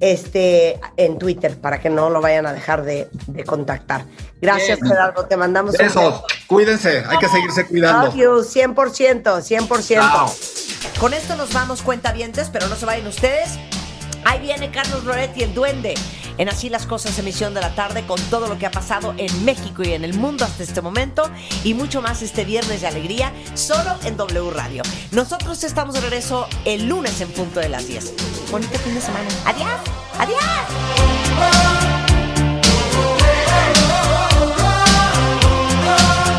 este, 0.00 0.80
en 0.96 1.18
Twitter, 1.18 1.60
para 1.60 1.80
que 1.80 1.90
no 1.90 2.10
lo 2.10 2.20
vayan 2.20 2.46
a 2.46 2.52
dejar 2.52 2.84
de, 2.84 3.08
de 3.26 3.44
contactar. 3.44 4.04
Gracias, 4.40 4.80
Bien. 4.80 4.92
Gerardo. 4.92 5.26
Te 5.26 5.36
mandamos 5.36 5.74
un 5.74 5.86
Besos. 5.86 6.22
Cuídense, 6.46 7.04
hay 7.06 7.18
que 7.18 7.28
seguirse 7.28 7.66
cuidando. 7.66 8.06
Love 8.06 8.16
you, 8.16 8.30
100%, 8.42 9.22
100%. 9.22 9.94
Chao. 9.94 10.32
Con 10.98 11.14
esto 11.14 11.36
nos 11.36 11.52
vamos 11.52 11.82
cuentavientes, 11.82 12.50
pero 12.50 12.66
no 12.68 12.76
se 12.76 12.86
vayan 12.86 13.06
ustedes. 13.06 13.58
Ahí 14.24 14.40
viene 14.40 14.70
Carlos 14.70 15.04
Loretti, 15.04 15.42
el 15.42 15.54
duende, 15.54 15.94
en 16.38 16.48
Así 16.48 16.68
las 16.68 16.86
Cosas, 16.86 17.18
emisión 17.18 17.54
de 17.54 17.60
la 17.60 17.74
tarde, 17.74 18.04
con 18.06 18.20
todo 18.30 18.48
lo 18.48 18.58
que 18.58 18.66
ha 18.66 18.70
pasado 18.70 19.14
en 19.16 19.44
México 19.44 19.82
y 19.82 19.92
en 19.92 20.04
el 20.04 20.14
mundo 20.14 20.44
hasta 20.44 20.62
este 20.62 20.80
momento, 20.80 21.30
y 21.64 21.74
mucho 21.74 22.02
más 22.02 22.22
este 22.22 22.44
viernes 22.44 22.80
de 22.80 22.86
alegría, 22.86 23.32
solo 23.54 23.96
en 24.04 24.16
W 24.16 24.50
Radio. 24.50 24.82
Nosotros 25.10 25.62
estamos 25.64 25.94
de 25.94 26.00
regreso 26.00 26.46
el 26.64 26.88
lunes 26.88 27.20
en 27.20 27.28
punto 27.28 27.60
de 27.60 27.68
las 27.68 27.86
10. 27.86 28.50
Bonito 28.50 28.78
fin 28.78 28.94
de 28.94 29.00
semana. 29.00 29.28
Adiós, 29.44 29.80
adiós. 30.18 30.42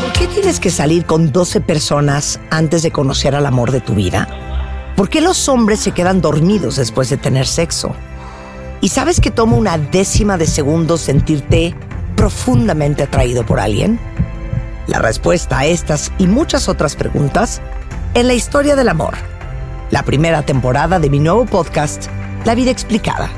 ¿Por 0.02 0.12
qué 0.12 0.18
tiene 0.18 0.34
tienes 0.34 0.60
que 0.60 0.70
salir 0.70 1.06
con 1.06 1.32
12 1.32 1.60
personas 1.60 2.40
antes 2.50 2.82
de 2.82 2.90
conocer 2.90 3.34
al 3.34 3.46
amor 3.46 3.70
de 3.70 3.80
tu 3.80 3.94
vida? 3.94 4.53
¿Por 4.96 5.08
qué 5.08 5.20
los 5.20 5.48
hombres 5.48 5.80
se 5.80 5.90
quedan 5.90 6.20
dormidos 6.20 6.76
después 6.76 7.10
de 7.10 7.16
tener 7.16 7.46
sexo? 7.46 7.94
¿Y 8.80 8.90
sabes 8.90 9.20
que 9.20 9.32
toma 9.32 9.56
una 9.56 9.76
décima 9.76 10.36
de 10.36 10.46
segundo 10.46 10.96
sentirte 10.98 11.74
profundamente 12.16 13.02
atraído 13.02 13.44
por 13.44 13.58
alguien? 13.58 13.98
La 14.86 15.00
respuesta 15.00 15.58
a 15.58 15.66
estas 15.66 16.12
y 16.18 16.28
muchas 16.28 16.68
otras 16.68 16.94
preguntas 16.94 17.60
en 18.14 18.28
la 18.28 18.34
historia 18.34 18.76
del 18.76 18.88
amor, 18.88 19.14
la 19.90 20.04
primera 20.04 20.42
temporada 20.42 21.00
de 21.00 21.10
mi 21.10 21.18
nuevo 21.18 21.44
podcast, 21.44 22.06
La 22.44 22.54
vida 22.54 22.70
explicada, 22.70 23.30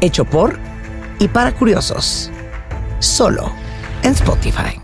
hecho 0.00 0.24
por 0.24 0.58
y 1.20 1.28
para 1.28 1.54
curiosos, 1.54 2.30
solo 2.98 3.52
en 4.02 4.12
Spotify. 4.12 4.83